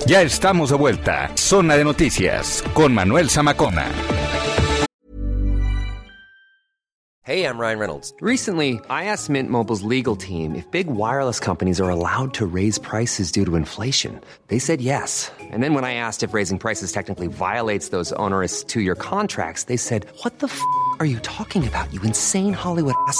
Ya 0.08 0.22
estamos 0.22 0.70
de 0.70 0.76
vuelta. 0.76 1.32
Zona 1.36 1.76
de 1.76 1.84
Noticias 1.84 2.64
con 2.76 2.94
Manuel 2.94 3.28
Zamacona. 3.28 3.92
Hey, 7.24 7.44
I'm 7.44 7.58
Ryan 7.58 7.80
Reynolds. 7.80 8.14
Recently, 8.22 8.80
I 8.88 9.06
asked 9.06 9.32
Mint 9.32 9.50
Mobile's 9.50 9.82
legal 9.82 10.16
team 10.16 10.54
if 10.54 10.70
big 10.70 10.86
wireless 10.86 11.40
companies 11.40 11.82
are 11.82 11.90
allowed 11.90 12.36
to 12.36 12.46
raise 12.46 12.78
prices 12.78 13.32
due 13.32 13.46
to 13.46 13.56
inflation. 13.56 14.22
They 14.50 14.60
said 14.60 14.80
yes. 14.80 15.32
And 15.52 15.64
then 15.64 15.74
when 15.74 15.84
I 15.84 15.96
asked 15.96 16.22
if 16.22 16.36
raising 16.36 16.60
prices 16.60 16.92
technically 16.92 17.26
violates 17.26 17.90
those 17.90 18.14
onerous 18.14 18.64
two 18.64 18.82
year 18.82 18.94
contracts, 18.94 19.64
they 19.64 19.78
said, 19.78 20.06
What 20.22 20.38
the 20.38 20.46
f 20.46 20.62
are 21.00 21.08
you 21.08 21.18
talking 21.22 21.68
about, 21.68 21.92
you 21.92 22.00
insane 22.04 22.54
Hollywood 22.54 22.94
ass? 23.08 23.20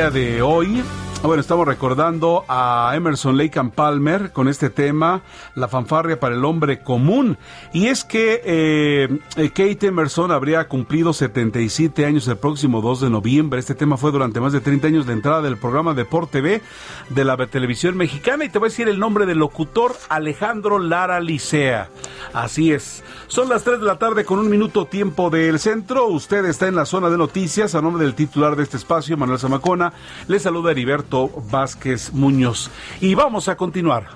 día 0.00 0.10
de 0.10 0.40
hoy 0.40 0.82
bueno, 1.22 1.42
estamos 1.42 1.66
recordando 1.66 2.46
a 2.48 2.92
Emerson 2.94 3.36
Lake 3.36 3.60
Palmer 3.74 4.32
con 4.32 4.48
este 4.48 4.70
tema, 4.70 5.20
la 5.54 5.68
fanfarria 5.68 6.18
para 6.18 6.34
el 6.34 6.44
hombre 6.46 6.80
común. 6.80 7.36
Y 7.74 7.88
es 7.88 8.04
que 8.04 8.40
eh, 8.42 9.50
Kate 9.50 9.88
Emerson 9.88 10.30
habría 10.30 10.66
cumplido 10.66 11.12
77 11.12 12.06
años 12.06 12.26
el 12.26 12.38
próximo 12.38 12.80
2 12.80 13.02
de 13.02 13.10
noviembre. 13.10 13.60
Este 13.60 13.74
tema 13.74 13.98
fue 13.98 14.12
durante 14.12 14.40
más 14.40 14.54
de 14.54 14.60
30 14.60 14.86
años 14.86 15.06
de 15.06 15.12
entrada 15.12 15.42
del 15.42 15.58
programa 15.58 15.92
Deport 15.92 16.30
TV 16.30 16.62
de 17.10 17.24
la 17.24 17.36
televisión 17.46 17.98
mexicana. 17.98 18.46
Y 18.46 18.48
te 18.48 18.58
voy 18.58 18.68
a 18.68 18.70
decir 18.70 18.88
el 18.88 18.98
nombre 18.98 19.26
del 19.26 19.38
locutor, 19.38 19.94
Alejandro 20.08 20.78
Lara 20.78 21.20
Licea. 21.20 21.90
Así 22.32 22.72
es. 22.72 23.04
Son 23.26 23.48
las 23.50 23.62
3 23.62 23.80
de 23.80 23.86
la 23.86 23.98
tarde 23.98 24.24
con 24.24 24.38
un 24.38 24.48
minuto 24.48 24.86
tiempo 24.86 25.28
del 25.28 25.58
centro. 25.58 26.06
Usted 26.06 26.46
está 26.46 26.66
en 26.66 26.76
la 26.76 26.86
zona 26.86 27.10
de 27.10 27.18
noticias 27.18 27.74
a 27.74 27.82
nombre 27.82 28.04
del 28.04 28.14
titular 28.14 28.56
de 28.56 28.62
este 28.62 28.78
espacio, 28.78 29.18
Manuel 29.18 29.38
Zamacona. 29.38 29.92
Le 30.26 30.38
saluda 30.38 30.70
Heriberto 30.70 31.09
Vázquez 31.50 32.12
Muñoz. 32.12 32.70
Y 33.00 33.14
vamos 33.14 33.48
a 33.48 33.56
continuar. 33.56 34.08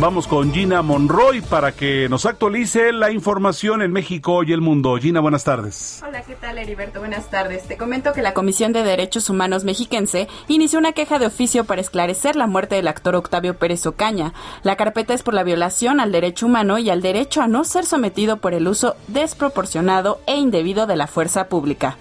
Vamos 0.00 0.26
con 0.26 0.50
Gina 0.54 0.80
Monroy 0.80 1.42
para 1.42 1.72
que 1.72 2.08
nos 2.08 2.24
actualice 2.24 2.90
la 2.90 3.10
información 3.10 3.82
en 3.82 3.92
México 3.92 4.42
y 4.42 4.52
el 4.54 4.62
mundo. 4.62 4.96
Gina, 4.96 5.20
buenas 5.20 5.44
tardes. 5.44 6.02
Hola, 6.02 6.22
¿qué 6.22 6.36
tal, 6.36 6.56
Heriberto? 6.56 7.00
Buenas 7.00 7.28
tardes. 7.28 7.68
Te 7.68 7.76
comento 7.76 8.14
que 8.14 8.22
la 8.22 8.32
Comisión 8.32 8.72
de 8.72 8.82
Derechos 8.82 9.28
Humanos 9.28 9.64
mexiquense 9.64 10.26
inició 10.48 10.78
una 10.78 10.92
queja 10.92 11.18
de 11.18 11.26
oficio 11.26 11.64
para 11.64 11.82
esclarecer 11.82 12.34
la 12.34 12.46
muerte 12.46 12.76
del 12.76 12.88
actor 12.88 13.14
Octavio 13.14 13.58
Pérez 13.58 13.84
Ocaña. 13.84 14.32
La 14.62 14.76
carpeta 14.76 15.12
es 15.12 15.22
por 15.22 15.34
la 15.34 15.42
violación 15.42 16.00
al 16.00 16.12
derecho 16.12 16.46
humano 16.46 16.78
y 16.78 16.88
al 16.88 17.02
derecho 17.02 17.42
a 17.42 17.46
no 17.46 17.64
ser 17.64 17.84
sometido 17.84 18.38
por 18.38 18.54
el 18.54 18.68
uso 18.68 18.96
desproporcionado 19.08 20.22
e 20.26 20.36
indebido 20.36 20.86
de 20.86 20.96
la 20.96 21.08
fuerza 21.08 21.48
pública. 21.48 21.98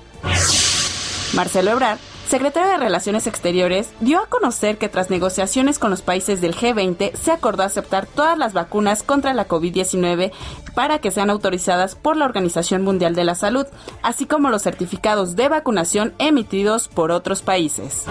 Marcelo 1.34 1.72
Ebrard 1.72 2.00
secretario 2.30 2.70
de 2.70 2.78
Relaciones 2.78 3.26
Exteriores, 3.26 3.90
dio 4.00 4.20
a 4.20 4.28
conocer 4.28 4.78
que 4.78 4.88
tras 4.88 5.10
negociaciones 5.10 5.80
con 5.80 5.90
los 5.90 6.04
países 6.04 6.42
del 6.42 6.56
G20 6.56 7.14
se 7.16 7.32
acordó 7.32 7.64
aceptar 7.64 8.06
todas 8.06 8.38
las 8.38 8.54
vacunas 8.54 9.02
contra 9.02 9.34
la 9.34 9.48
COVID-19 9.48 10.32
para 10.76 11.00
que 11.00 11.10
sean 11.10 11.32
autorizadas 11.32 11.96
por 11.96 12.16
la 12.16 12.26
Organización 12.26 12.84
Mundial 12.84 13.16
de 13.16 13.24
la 13.24 13.34
Salud, 13.34 13.66
así 14.04 14.28
como 14.28 14.50
los 14.50 14.62
certificados 14.62 15.36
de 15.36 15.50
vacunación 15.50 16.14
emitidos 16.20 16.88
por 16.88 17.12
otros 17.12 17.42
países. 17.42 18.06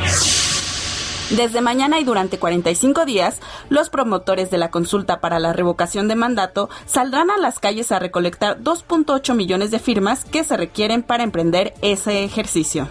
Desde 1.30 1.60
mañana 1.60 2.00
y 2.00 2.04
durante 2.04 2.38
45 2.38 3.04
días, 3.04 3.38
los 3.68 3.90
promotores 3.90 4.50
de 4.50 4.58
la 4.58 4.70
consulta 4.70 5.20
para 5.20 5.38
la 5.38 5.52
revocación 5.52 6.08
de 6.08 6.16
mandato 6.16 6.70
saldrán 6.86 7.30
a 7.30 7.36
las 7.36 7.60
calles 7.60 7.92
a 7.92 7.98
recolectar 7.98 8.58
2.8 8.60 9.34
millones 9.34 9.70
de 9.70 9.78
firmas 9.78 10.24
que 10.24 10.42
se 10.42 10.56
requieren 10.56 11.02
para 11.02 11.22
emprender 11.22 11.74
ese 11.82 12.24
ejercicio. 12.24 12.88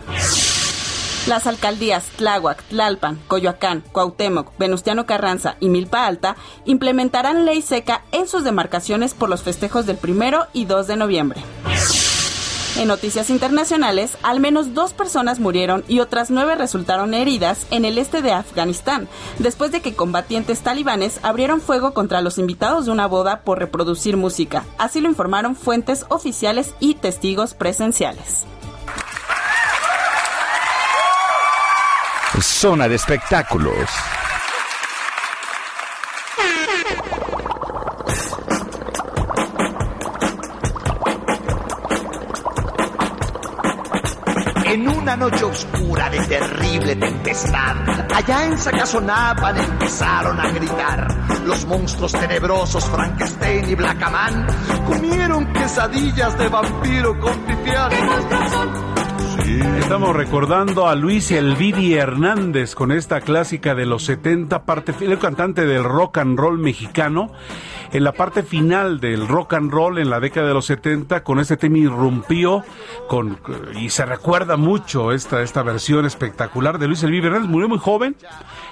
Las 1.27 1.45
alcaldías 1.45 2.05
Tláhuac, 2.15 2.63
Tlalpan, 2.69 3.19
Coyoacán, 3.27 3.83
Cuauhtémoc, 3.91 4.57
Venustiano 4.57 5.05
Carranza 5.05 5.57
y 5.59 5.67
Milpa 5.67 6.07
Alta 6.07 6.37
implementarán 6.63 7.43
ley 7.43 7.61
seca 7.61 8.05
en 8.13 8.29
sus 8.29 8.45
demarcaciones 8.45 9.13
por 9.13 9.29
los 9.29 9.43
festejos 9.43 9.85
del 9.85 9.97
primero 9.97 10.47
y 10.53 10.63
2 10.63 10.87
de 10.87 10.95
noviembre. 10.95 11.43
En 12.77 12.87
noticias 12.87 13.29
internacionales, 13.29 14.17
al 14.23 14.39
menos 14.39 14.73
dos 14.73 14.93
personas 14.93 15.39
murieron 15.39 15.83
y 15.89 15.99
otras 15.99 16.29
nueve 16.29 16.55
resultaron 16.55 17.13
heridas 17.13 17.67
en 17.71 17.83
el 17.83 17.97
este 17.97 18.21
de 18.21 18.31
Afganistán, 18.31 19.09
después 19.39 19.71
de 19.71 19.81
que 19.81 19.95
combatientes 19.95 20.61
talibanes 20.61 21.19
abrieron 21.23 21.59
fuego 21.59 21.93
contra 21.93 22.21
los 22.21 22.37
invitados 22.37 22.85
de 22.85 22.91
una 22.91 23.07
boda 23.07 23.41
por 23.41 23.59
reproducir 23.59 24.15
música. 24.15 24.63
Así 24.77 25.01
lo 25.01 25.09
informaron 25.09 25.57
fuentes 25.57 26.05
oficiales 26.09 26.73
y 26.79 26.93
testigos 26.93 27.53
presenciales. 27.53 28.45
Zona 32.41 32.87
de 32.87 32.95
espectáculos. 32.95 33.89
En 44.65 44.87
una 44.87 45.15
noche 45.15 45.45
oscura 45.45 46.09
de 46.09 46.19
terrible 46.25 46.95
tempestad, 46.95 47.75
allá 48.13 48.45
en 48.45 48.57
Sacazonapan 48.57 49.57
empezaron 49.57 50.39
a 50.39 50.51
gritar. 50.51 51.07
Los 51.45 51.65
monstruos 51.65 52.11
tenebrosos 52.11 52.85
Frankenstein 52.85 53.69
y 53.69 53.75
Blackaman 53.75 54.45
comieron 54.85 55.51
quesadillas 55.53 56.37
de 56.37 56.47
vampiro 56.49 57.19
con 57.19 57.33
pipián. 57.45 59.06
Estamos 59.79 60.15
recordando 60.15 60.87
a 60.87 60.95
Luis 60.95 61.31
Elvidi 61.31 61.93
Hernández 61.93 62.75
con 62.75 62.91
esta 62.91 63.21
clásica 63.21 63.75
de 63.75 63.85
los 63.85 64.03
70, 64.05 64.63
parte 64.63 64.93
el 64.99 65.19
cantante 65.19 65.65
del 65.65 65.83
rock 65.83 66.17
and 66.17 66.37
roll 66.37 66.57
mexicano. 66.57 67.31
En 67.93 68.03
la 68.03 68.11
parte 68.11 68.43
final 68.43 68.99
del 68.99 69.27
rock 69.27 69.53
and 69.53 69.71
roll 69.71 69.97
en 69.97 70.09
la 70.09 70.19
década 70.19 70.47
de 70.47 70.53
los 70.53 70.65
70, 70.65 71.23
con 71.23 71.39
este 71.39 71.55
tema 71.55 71.77
irrumpió 71.77 72.63
y 73.79 73.89
se 73.89 74.05
recuerda 74.05 74.57
mucho 74.57 75.13
esta, 75.13 75.41
esta 75.41 75.63
versión 75.63 76.05
espectacular 76.05 76.79
de 76.79 76.87
Luis 76.87 77.03
Elvidi 77.03 77.27
Hernández. 77.27 77.49
Murió 77.49 77.69
muy 77.69 77.79
joven, 77.79 78.15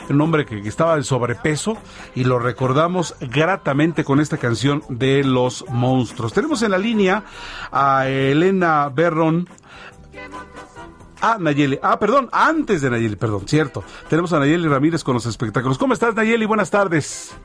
un 0.10 0.20
hombre 0.20 0.46
que, 0.46 0.62
que 0.62 0.70
estaba 0.70 0.98
de 0.98 1.04
sobrepeso 1.04 1.78
y 2.14 2.26
lo 2.26 2.40
recordamos 2.40 3.16
gratamente 3.22 4.04
con 4.04 4.20
esta 4.20 4.38
canción 4.38 4.84
de 4.90 5.24
Los 5.24 5.64
Monstruos. 5.70 6.34
Tenemos 6.34 6.62
en 6.62 6.72
la 6.72 6.78
línea 6.78 7.24
a 7.72 8.08
Elena 8.08 8.90
Berron 8.90 9.48
Nayeli. 11.40 11.80
Ah, 11.82 12.00
perdón, 12.00 12.30
antes 12.32 12.82
de 12.82 12.90
Nayeli, 12.90 13.16
perdón, 13.16 13.48
cierto. 13.48 13.84
Tenemos 14.10 14.32
a 14.34 14.40
Nayeli 14.40 14.68
Ramírez 14.68 15.04
con 15.04 15.14
los 15.14 15.26
espectáculos. 15.26 15.78
¿Cómo 15.78 15.94
estás, 15.94 16.16
Nayeli? 16.16 16.46
Buenas 16.46 16.70
tardes. 16.70 17.36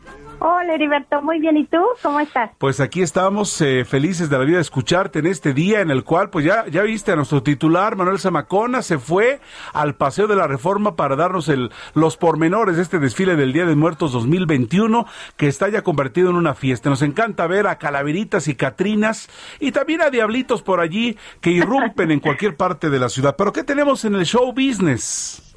Hola 0.43 0.73
Heriberto, 0.73 1.21
muy 1.21 1.39
bien. 1.39 1.59
¿Y 1.59 1.67
tú? 1.67 1.77
¿Cómo 2.03 2.19
estás? 2.19 2.51
Pues 2.57 2.81
aquí 2.81 3.03
estamos 3.03 3.61
eh, 3.61 3.85
felices 3.85 4.31
de 4.31 4.39
la 4.39 4.45
vida 4.45 4.57
de 4.57 4.63
escucharte 4.63 5.19
en 5.19 5.27
este 5.27 5.53
día 5.53 5.83
en 5.83 5.91
el 5.91 6.03
cual, 6.03 6.31
pues 6.31 6.47
ya, 6.47 6.67
ya 6.67 6.81
viste 6.81 7.13
a 7.13 7.17
nuestro 7.17 7.43
titular, 7.43 7.95
Manuel 7.95 8.19
Zamacona, 8.19 8.81
se 8.81 8.99
fue 8.99 9.41
al 9.75 9.97
Paseo 9.97 10.29
de 10.29 10.37
la 10.37 10.47
Reforma 10.47 10.97
para 10.97 11.15
darnos 11.15 11.51
el, 11.51 11.71
los 11.93 12.17
pormenores 12.17 12.77
de 12.77 12.83
este 12.83 12.99
desfile 12.99 13.37
del 13.37 13.53
Día 13.53 13.67
de 13.67 13.77
Muertos 13.77 14.13
2021 14.13 15.05
que 15.37 15.47
está 15.47 15.69
ya 15.69 15.83
convertido 15.83 16.31
en 16.31 16.37
una 16.37 16.55
fiesta. 16.55 16.89
Nos 16.89 17.03
encanta 17.03 17.47
ver 17.47 17.67
a 17.67 17.77
calaveritas 17.77 18.49
y 18.49 18.55
catrinas 18.55 19.29
y 19.59 19.73
también 19.73 20.01
a 20.01 20.09
diablitos 20.09 20.63
por 20.63 20.81
allí 20.81 21.19
que 21.43 21.51
irrumpen 21.51 22.13
en 22.13 22.21
cualquier 22.21 22.57
parte 22.57 22.89
de 22.89 22.99
la 22.99 23.11
ciudad. 23.11 23.37
Pero 23.37 23.53
¿qué 23.53 23.63
tenemos 23.63 24.07
en 24.07 24.15
el 24.15 24.25
show 24.25 24.51
business? 24.55 25.50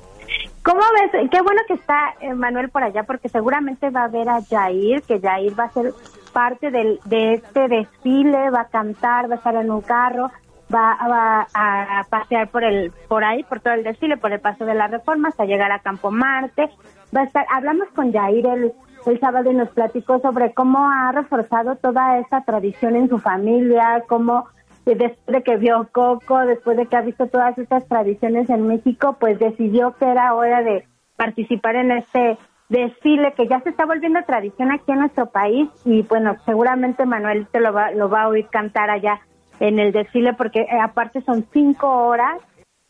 ¿Cómo 0.64 0.80
ves? 0.80 1.30
Qué 1.30 1.42
bueno 1.42 1.62
que 1.68 1.74
está 1.74 2.16
eh, 2.22 2.34
Manuel 2.34 2.70
por 2.70 2.84
allá, 2.84 3.04
porque 3.04 3.28
seguramente 3.28 3.90
va 3.90 4.06
a 4.06 4.08
ver 4.08 4.30
a 4.30 4.42
Jair, 4.42 5.02
que 5.04 5.20
Jair 5.20 5.60
va 5.60 5.66
a 5.66 5.72
ser 5.72 5.94
parte 6.32 6.72
del, 6.72 7.00
de 7.06 7.34
este 7.34 7.68
desfile, 7.68 8.50
va 8.50 8.62
a 8.62 8.70
cantar, 8.70 9.30
va 9.30 9.36
a 9.36 9.38
estar 9.38 9.56
en 9.56 9.70
un 9.70 9.82
carro, 9.82 10.32
va, 10.74 10.98
va 11.08 11.48
a 11.54 12.06
pasear 12.10 12.48
por 12.48 12.64
el 12.64 12.92
por 13.10 13.26
ahí, 13.26 13.44
por 13.44 13.60
todo 13.60 13.74
el 13.74 13.84
desfile, 13.84 14.16
por 14.16 14.32
el 14.32 14.40
paso 14.40 14.64
de 14.66 14.74
la 14.74 14.88
Reforma, 14.88 15.28
hasta 15.30 15.44
llegar 15.46 15.72
a 15.72 15.80
Campo 15.80 16.12
Marte. 16.12 16.70
Va 17.16 17.22
a 17.22 17.26
estar, 17.26 17.46
hablamos 17.52 17.90
con 17.90 18.14
Jair 18.14 18.46
el, 18.48 18.74
el 19.06 19.20
sábado 19.20 19.52
y 19.52 19.56
nos 19.56 19.70
platicó 19.70 20.20
sobre 20.20 20.54
cómo 20.54 20.90
ha 20.90 21.12
reforzado 21.12 21.76
toda 21.76 22.20
esa 22.20 22.42
tradición 22.42 22.96
en 22.96 23.10
su 23.10 23.20
familia, 23.20 24.04
cómo 24.08 24.48
después 24.86 25.18
de 25.28 25.44
que 25.44 25.58
vio 25.58 25.88
Coco, 25.92 26.40
después 26.46 26.78
de 26.78 26.88
que 26.88 26.96
ha 26.96 27.02
visto 27.02 27.28
todas 27.28 27.58
estas 27.58 27.88
tradiciones 27.88 28.50
en 28.50 28.68
México, 28.68 29.18
pues 29.20 29.40
decidió 29.40 29.96
que 29.98 30.06
era 30.06 30.34
hora 30.34 30.62
de 30.62 30.86
participar 31.16 31.76
en 31.76 31.92
este 31.92 32.38
desfile 32.70 33.34
que 33.34 33.48
ya 33.48 33.60
se 33.62 33.70
está 33.70 33.86
volviendo 33.86 34.24
tradición 34.24 34.72
aquí 34.72 34.92
en 34.92 35.00
nuestro 35.00 35.28
país 35.28 35.70
y 35.86 36.02
bueno, 36.04 36.36
seguramente 36.46 37.06
Manuel 37.06 37.48
te 37.52 37.60
lo 37.60 37.72
va, 37.72 37.92
lo 37.92 38.10
va 38.10 38.24
a 38.24 38.28
oír 38.30 38.48
cantar 38.48 38.90
allá 38.90 39.22
en 39.60 39.80
el 39.80 39.92
desfile 39.92 40.34
porque 40.34 40.62
eh, 40.62 40.80
aparte 40.82 41.22
son 41.22 41.46
cinco 41.54 41.88
horas 41.88 42.42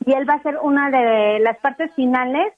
y 0.05 0.13
él 0.13 0.27
va 0.27 0.35
a 0.35 0.43
ser 0.43 0.57
una 0.61 0.89
de 0.89 1.39
las 1.39 1.57
partes 1.57 1.93
finales 1.95 2.53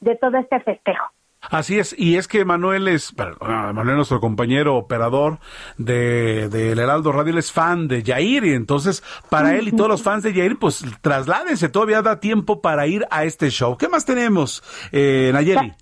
de 0.00 0.16
todo 0.16 0.38
este 0.38 0.60
festejo. 0.60 1.06
Así 1.50 1.78
es, 1.78 1.94
y 1.98 2.16
es 2.16 2.28
que 2.28 2.44
Manuel 2.44 2.88
es, 2.88 3.14
Manuel 3.40 3.96
nuestro 3.96 4.20
compañero 4.20 4.76
operador 4.76 5.38
de, 5.78 6.48
de 6.48 6.72
El 6.72 6.78
Heraldo 6.78 7.12
Radio, 7.12 7.32
él 7.32 7.38
es 7.38 7.52
fan 7.52 7.88
de 7.88 8.02
Yair, 8.02 8.44
y 8.44 8.54
entonces 8.54 9.02
para 9.30 9.54
él 9.54 9.68
y 9.68 9.72
todos 9.72 9.88
los 9.88 10.02
fans 10.02 10.22
de 10.22 10.32
Yair, 10.32 10.58
pues 10.58 10.84
trasládense, 11.00 11.68
todavía 11.68 12.02
da 12.02 12.20
tiempo 12.20 12.60
para 12.60 12.86
ir 12.86 13.06
a 13.10 13.24
este 13.24 13.50
show. 13.50 13.76
¿Qué 13.76 13.88
más 13.88 14.04
tenemos, 14.04 14.62
eh, 14.92 15.30
Nayeli? 15.32 15.72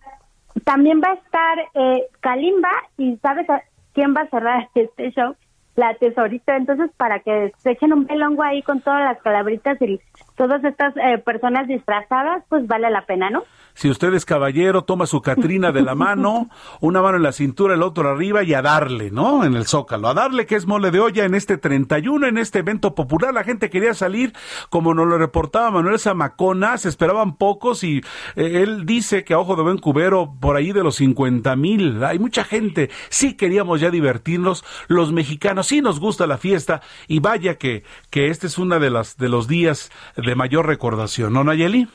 También 0.65 1.01
va 1.01 1.09
a 1.11 1.15
estar 1.15 1.59
eh, 1.75 2.05
Kalimba, 2.21 2.71
y 2.97 3.17
¿sabes 3.17 3.47
quién 3.93 4.15
va 4.15 4.23
a 4.23 4.29
cerrar 4.29 4.69
este 4.75 5.11
show? 5.13 5.35
La 5.77 5.93
tesorita, 5.95 6.57
entonces 6.57 6.89
para 6.97 7.19
que 7.19 7.53
se 7.59 7.73
echen 7.73 7.93
un 7.93 8.07
pelongo 8.07 8.45
ahí 8.45 8.63
con 8.63 8.81
todas 8.81 9.01
las 9.01 9.21
calabritas 9.23 9.77
y 9.83 10.01
todas 10.37 10.63
estas 10.63 10.95
eh, 10.97 11.19
personas 11.19 11.67
disfrazadas, 11.67 12.45
pues 12.49 12.65
vale 12.69 12.89
la 12.91 13.07
pena, 13.07 13.29
¿no? 13.29 13.43
Si 13.75 13.91
usted 13.91 14.15
es 14.15 14.25
caballero, 14.25 14.85
toma 14.85 15.07
su 15.07 15.21
Catrina 15.21 15.73
de 15.73 15.83
la 15.83 15.95
mano, 15.95 16.49
una 16.81 17.03
mano 17.03 17.17
en 17.17 17.25
la 17.25 17.33
cintura, 17.33 17.75
el 17.75 17.83
otro 17.83 18.09
arriba 18.09 18.43
y 18.43 18.55
a 18.55 18.63
darle, 18.63 19.11
¿no? 19.11 19.45
En 19.45 19.55
el 19.55 19.67
zócalo. 19.67 20.09
A 20.09 20.15
darle 20.15 20.47
que 20.47 20.55
es 20.55 20.67
mole 20.67 20.91
de 20.91 21.01
olla 21.01 21.25
en 21.25 21.35
este 21.35 21.59
31, 21.59 22.27
en 22.29 22.39
este 22.39 22.61
evento 22.61 22.95
popular. 22.95 23.35
La 23.35 23.45
gente 23.45 23.71
quería 23.71 23.95
salir, 23.95 24.33
como 24.71 24.95
nos 24.95 25.07
lo 25.07 25.19
reportaba 25.19 25.71
Manuel 25.71 25.99
Zamacona, 25.99 26.79
se 26.79 26.89
esperaban 26.89 27.37
pocos 27.37 27.83
y 27.85 27.99
eh, 28.37 28.63
él 28.63 28.87
dice 28.87 29.25
que 29.25 29.35
a 29.35 29.39
ojo 29.39 29.57
de 29.57 29.63
buen 29.63 29.79
cubero, 29.79 30.35
por 30.41 30.57
ahí 30.57 30.73
de 30.73 30.83
los 30.83 30.97
50 30.97 31.57
mil. 31.57 32.05
Hay 32.05 32.19
mucha 32.19 32.45
gente. 32.45 32.91
Sí 33.09 33.35
queríamos 33.35 33.81
ya 33.81 33.91
divertirnos. 33.91 34.65
Los 34.87 35.13
mexicanos 35.13 35.67
sí 35.67 35.81
nos 35.81 35.99
gusta 35.99 36.27
la 36.27 36.39
fiesta 36.39 36.81
y 37.09 37.19
vaya 37.19 37.57
que, 37.59 37.83
que 38.11 38.29
este 38.29 38.47
es 38.47 38.59
uno 38.59 38.79
de, 38.79 38.91
las, 38.91 39.17
de 39.17 39.29
los 39.29 39.49
días 39.49 39.91
de 40.17 40.35
mayor 40.35 40.67
recordación, 40.67 41.33
¿no, 41.33 41.45
Nayeli? 41.45 41.89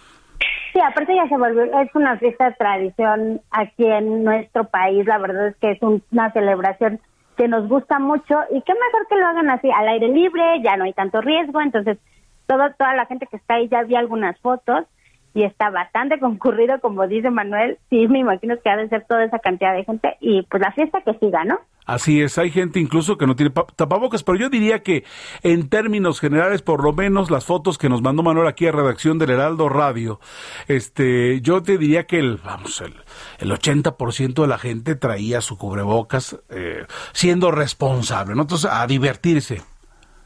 Sí, 0.72 0.80
aparte 0.80 1.15
ya 1.15 1.28
se 1.28 1.38
volvió, 1.38 1.63
es 1.63 1.95
una 1.95 2.17
fiesta 2.17 2.49
de 2.49 2.55
tradición 2.55 3.41
aquí 3.49 3.86
en 3.86 4.24
nuestro 4.24 4.65
país, 4.65 5.05
la 5.07 5.17
verdad 5.17 5.47
es 5.47 5.55
que 5.57 5.72
es 5.72 5.80
una 5.82 6.32
celebración 6.32 6.99
que 7.38 7.47
nos 7.47 7.67
gusta 7.67 7.97
mucho 7.97 8.36
y 8.51 8.61
qué 8.61 8.74
mejor 8.74 9.07
que 9.09 9.15
lo 9.15 9.26
hagan 9.26 9.49
así, 9.49 9.70
al 9.72 9.88
aire 9.88 10.09
libre, 10.09 10.61
ya 10.61 10.78
no 10.78 10.84
hay 10.84 10.93
tanto 10.93 11.22
riesgo, 11.22 11.61
entonces 11.61 11.97
toda, 12.45 12.74
toda 12.74 12.93
la 12.93 13.05
gente 13.07 13.26
que 13.26 13.38
está 13.38 13.55
ahí 13.55 13.67
ya 13.67 13.84
vi 13.84 13.95
algunas 13.95 14.38
fotos 14.41 14.86
y 15.34 15.43
está 15.43 15.70
bastante 15.70 16.20
concurrido, 16.20 16.80
como 16.82 17.07
dice 17.07 17.30
Manuel, 17.30 17.78
sí, 17.89 18.07
me 18.07 18.20
imagino 18.20 18.59
que 18.59 18.70
ha 18.70 18.78
de 18.78 18.89
ser 18.89 19.05
toda 19.05 19.24
esa 19.24 19.39
cantidad 19.39 19.74
de 19.74 19.86
gente 19.86 20.17
y 20.20 20.43
pues 20.43 20.61
la 20.61 20.72
fiesta 20.74 21.01
que 21.01 21.13
siga, 21.15 21.45
¿no? 21.45 21.59
Así 21.89 22.21
es, 22.21 22.37
hay 22.37 22.51
gente 22.51 22.79
incluso 22.79 23.17
que 23.17 23.25
no 23.25 23.35
tiene 23.35 23.51
tapabocas, 23.75 24.21
pero 24.21 24.37
yo 24.37 24.49
diría 24.49 24.83
que 24.83 25.05
en 25.41 25.69
términos 25.69 26.19
generales, 26.19 26.61
por 26.61 26.83
lo 26.83 26.93
menos 26.93 27.31
las 27.31 27.45
fotos 27.45 27.79
que 27.79 27.89
nos 27.89 28.03
mandó 28.03 28.21
Manuel 28.21 28.47
aquí 28.47 28.67
a 28.67 28.71
redacción 28.71 29.17
del 29.17 29.31
Heraldo 29.31 29.69
Radio, 29.69 30.19
este, 30.67 31.41
yo 31.41 31.63
te 31.63 31.79
diría 31.79 32.05
que 32.05 32.19
el, 32.19 32.37
vamos, 32.37 32.79
el, 32.81 32.93
el 33.39 33.51
80% 33.51 34.39
de 34.39 34.47
la 34.47 34.59
gente 34.59 34.93
traía 34.93 35.41
su 35.41 35.57
cubrebocas 35.57 36.39
eh, 36.49 36.85
siendo 37.11 37.49
responsable, 37.49 38.35
¿no? 38.35 38.43
Entonces, 38.43 38.69
a 38.71 38.85
divertirse. 38.85 39.63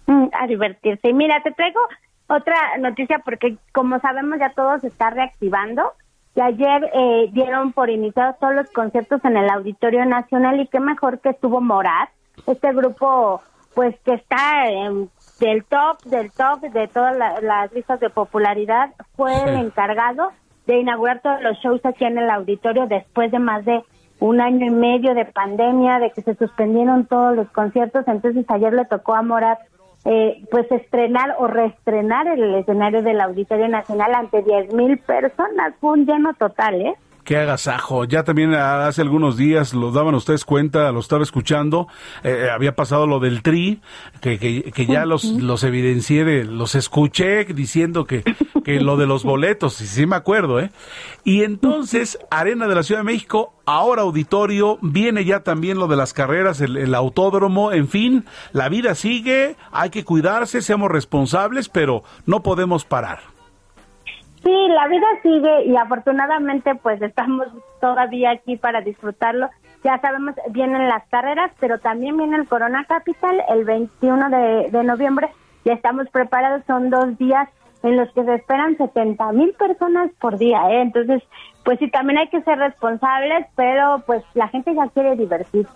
Mm, 0.08 0.26
a 0.34 0.46
divertirse. 0.48 1.08
Y 1.08 1.14
mira, 1.14 1.42
te 1.44 1.52
traigo 1.54 1.80
otra 2.28 2.78
noticia 2.80 3.20
porque 3.24 3.56
como 3.72 4.02
sabemos 4.02 4.38
ya 4.38 4.52
todo 4.54 4.80
se 4.80 4.88
está 4.88 5.12
reactivando 5.12 5.94
que 6.34 6.42
ayer 6.42 6.90
eh, 6.94 7.30
dieron 7.32 7.74
por 7.74 7.90
iniciados 7.90 8.38
todos 8.40 8.56
los 8.56 8.70
conciertos 8.72 9.24
en 9.24 9.38
el 9.38 9.50
Auditorio 9.50 10.06
Nacional 10.06 10.60
y 10.60 10.68
qué 10.68 10.80
mejor 10.80 11.20
que 11.20 11.30
estuvo 11.30 11.62
Morat, 11.62 12.10
este 12.48 12.74
grupo 12.74 13.42
pues 13.76 13.96
que 14.06 14.14
está 14.14 14.68
en, 14.68 15.10
del 15.40 15.66
top, 15.66 16.02
del 16.06 16.32
top 16.32 16.62
de 16.62 16.88
todas 16.88 17.16
las 17.42 17.74
listas 17.74 18.00
de 18.00 18.10
popularidad, 18.10 18.92
fue 19.16 19.34
el 19.44 19.56
encargado 19.56 20.32
de 20.68 20.80
inaugurar 20.80 21.22
todos 21.22 21.42
los 21.42 21.58
shows 21.58 21.84
aquí 21.86 22.06
en 22.06 22.18
el 22.18 22.30
auditorio 22.30 22.88
después 22.88 23.32
de 23.32 23.40
más 23.40 23.66
de 23.66 23.82
un 24.20 24.40
año 24.40 24.66
y 24.66 24.70
medio 24.70 25.14
de 25.16 25.26
pandemia, 25.26 26.00
de 26.00 26.12
que 26.12 26.22
se 26.22 26.36
suspendieron 26.36 27.06
todos 27.08 27.36
los 27.36 27.50
conciertos, 27.50 28.08
entonces 28.08 28.46
ayer 28.48 28.74
le 28.74 28.86
tocó 28.86 29.16
a 29.16 29.22
Morat 29.22 29.60
eh, 30.06 30.44
pues 30.52 30.70
estrenar 30.72 31.36
o 31.40 31.48
reestrenar 31.48 32.28
el 32.28 32.56
escenario 32.56 33.02
del 33.02 33.22
Auditorio 33.22 33.68
Nacional 33.68 34.14
ante 34.16 34.42
10 34.42 34.74
mil 34.74 34.98
personas. 34.98 35.74
Fue 35.80 35.92
un 35.92 36.06
lleno 36.06 36.34
total, 36.34 36.82
¿eh? 36.82 36.96
Qué 37.24 37.38
agasajo. 37.38 38.04
Ya 38.04 38.24
también 38.24 38.54
hace 38.54 39.02
algunos 39.02 39.38
días 39.38 39.74
lo 39.74 39.92
daban 39.92 40.14
ustedes 40.14 40.44
cuenta, 40.44 40.92
lo 40.92 41.00
estaba 41.00 41.24
escuchando. 41.24 41.88
Eh, 42.24 42.50
había 42.54 42.76
pasado 42.76 43.08
lo 43.08 43.22
del 43.22 43.42
tri, 43.42 43.82
que, 44.20 44.38
que, 44.38 44.86
ya 44.86 45.06
los, 45.06 45.24
los 45.24 45.64
evidencié, 45.64 46.26
de, 46.26 46.44
los 46.44 46.76
escuché 46.76 47.46
diciendo 47.46 48.06
que, 48.06 48.24
que 48.66 48.82
lo 48.82 48.98
de 48.98 49.08
los 49.08 49.24
boletos, 49.34 49.80
y 49.80 49.88
sí 49.88 50.06
me 50.06 50.18
acuerdo, 50.18 50.60
¿eh? 50.60 50.72
Y 51.24 51.44
entonces, 51.44 52.20
Arena 52.30 52.68
de 52.68 52.76
la 52.76 52.84
Ciudad 52.84 53.00
de 53.00 53.06
México, 53.06 53.54
ahora 53.66 54.02
auditorio, 54.02 54.78
viene 54.82 55.24
ya 55.24 55.42
también 55.42 55.78
lo 55.78 55.88
de 55.88 55.96
las 55.96 56.14
carreras, 56.14 56.60
el, 56.60 56.76
el 56.76 56.94
autódromo, 56.94 57.72
en 57.72 57.88
fin, 57.88 58.26
la 58.52 58.68
vida 58.68 58.96
sigue, 58.96 59.56
hay 59.72 59.92
que 59.92 60.04
cuidarse, 60.04 60.62
seamos 60.62 60.92
responsables, 60.92 61.70
pero 61.70 62.04
no 62.26 62.44
podemos 62.44 62.84
parar. 62.84 63.33
Sí, 64.44 64.68
la 64.68 64.88
vida 64.90 65.08
sigue 65.22 65.66
y 65.66 65.78
afortunadamente 65.78 66.76
pues 66.76 67.02
estamos 67.02 67.48
todavía 67.80 68.32
aquí 68.32 68.58
para 68.58 68.82
disfrutarlo. 68.82 69.50
Ya 69.84 70.00
sabemos, 70.00 70.36
vienen 70.50 70.88
las 70.90 71.08
carreras, 71.10 71.52
pero 71.60 71.80
también 71.80 72.18
viene 72.18 72.36
el 72.38 72.48
Corona 72.48 72.84
Capital 72.86 73.42
el 73.50 73.64
21 73.64 74.30
de, 74.30 74.84
noviembre. 74.84 75.30
Ya 75.64 75.74
estamos 75.74 76.10
preparados, 76.10 76.64
son 76.68 76.90
dos 76.90 77.18
días 77.18 77.48
en 77.84 77.96
los 77.98 78.12
que 78.14 78.24
se 78.24 78.36
esperan 78.36 78.78
70 78.78 79.32
mil 79.32 79.54
personas 79.54 80.12
por 80.20 80.38
día, 80.38 80.60
¿eh? 80.72 80.82
Entonces, 80.82 81.24
pues 81.64 81.80
sí, 81.80 81.90
también 81.90 82.20
hay 82.20 82.28
que 82.28 82.42
ser 82.42 82.58
responsables, 82.58 83.46
pero 83.56 84.04
pues 84.06 84.24
la 84.34 84.48
gente 84.50 84.74
ya 84.76 84.88
quiere 84.94 85.16
divertirse. 85.16 85.70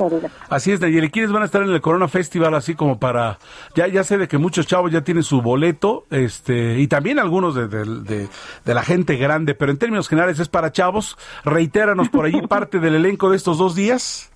Así 0.50 0.72
es, 0.72 0.82
Nayeli. 0.82 1.10
¿Quiénes 1.10 1.32
van 1.32 1.44
a 1.44 1.46
estar 1.46 1.62
en 1.62 1.70
el 1.70 1.82
Corona 1.82 2.08
Festival 2.08 2.54
así 2.56 2.76
como 2.76 3.00
para... 3.00 3.38
Ya, 3.76 3.88
ya 3.88 4.04
sé 4.04 4.18
de 4.18 4.28
que 4.28 4.38
muchos 4.38 4.68
chavos 4.68 4.92
ya 4.92 5.02
tienen 5.02 5.24
su 5.24 5.42
boleto, 5.42 6.04
este, 6.12 6.80
y 6.80 6.88
también 6.88 7.20
algunos 7.20 7.56
de, 7.56 7.68
de, 7.68 8.28
de, 8.66 8.74
la 8.74 8.84
gente 8.84 9.16
grande, 9.16 9.56
pero 9.56 9.72
en 9.72 9.80
términos 9.80 10.10
generales 10.10 10.40
es 10.40 10.50
para 10.50 10.72
chavos. 10.72 11.18
Reitéranos 11.46 12.10
por 12.10 12.26
allí 12.26 12.42
parte 12.48 12.80
del 12.80 12.96
elenco 12.96 13.30
de 13.30 13.38
estos 13.38 13.58
dos 13.58 13.76
días. 13.76 14.32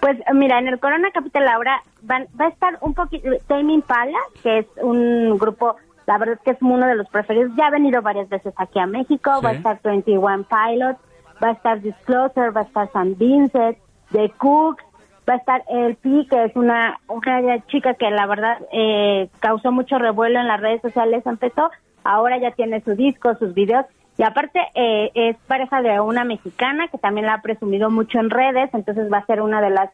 Pues 0.00 0.18
mira, 0.34 0.58
en 0.58 0.68
el 0.68 0.78
Corona 0.80 1.10
Capital 1.12 1.48
ahora 1.48 1.82
van, 2.02 2.26
va 2.38 2.46
a 2.46 2.48
estar 2.48 2.78
un 2.80 2.94
poquito 2.94 3.28
Taming 3.46 3.82
Pala, 3.82 4.18
que 4.42 4.58
es 4.58 4.66
un 4.80 5.36
grupo 5.38 5.76
la 6.06 6.18
verdad 6.18 6.34
es 6.34 6.40
que 6.42 6.50
es 6.50 6.58
uno 6.60 6.86
de 6.86 6.96
los 6.96 7.08
preferidos. 7.08 7.52
Ya 7.56 7.66
ha 7.66 7.70
venido 7.70 8.02
varias 8.02 8.28
veces 8.28 8.52
aquí 8.56 8.78
a 8.78 8.86
México. 8.86 9.40
Va 9.44 9.50
a 9.50 9.54
estar 9.54 9.80
21 9.82 10.44
Pilots, 10.44 11.00
va 11.42 11.48
a 11.48 11.52
estar 11.52 11.80
Disclosure, 11.80 12.50
va 12.50 12.62
a 12.62 12.64
estar 12.64 12.92
San 12.92 13.16
Vincent, 13.16 13.78
The 14.12 14.30
Cooks, 14.38 14.84
va 15.28 15.34
a 15.34 15.36
estar 15.36 15.64
El 15.68 15.96
Pi, 15.96 16.26
que 16.28 16.44
es 16.44 16.56
una, 16.56 17.00
una 17.08 17.66
chica 17.66 17.94
que 17.94 18.10
la 18.10 18.26
verdad 18.26 18.58
eh, 18.72 19.28
causó 19.40 19.72
mucho 19.72 19.98
revuelo 19.98 20.40
en 20.40 20.48
las 20.48 20.60
redes 20.60 20.82
sociales. 20.82 21.24
Empezó, 21.26 21.70
ahora 22.02 22.38
ya 22.38 22.50
tiene 22.50 22.82
su 22.82 22.94
disco, 22.94 23.34
sus 23.36 23.54
videos 23.54 23.86
Y 24.18 24.22
aparte 24.22 24.60
eh, 24.74 25.10
es 25.14 25.36
pareja 25.46 25.80
de 25.80 26.00
una 26.00 26.24
mexicana 26.24 26.88
que 26.88 26.98
también 26.98 27.26
la 27.26 27.34
ha 27.34 27.42
presumido 27.42 27.90
mucho 27.90 28.18
en 28.18 28.30
redes, 28.30 28.70
entonces 28.74 29.10
va 29.10 29.18
a 29.18 29.26
ser 29.26 29.40
una 29.40 29.60
de 29.60 29.70
las 29.70 29.90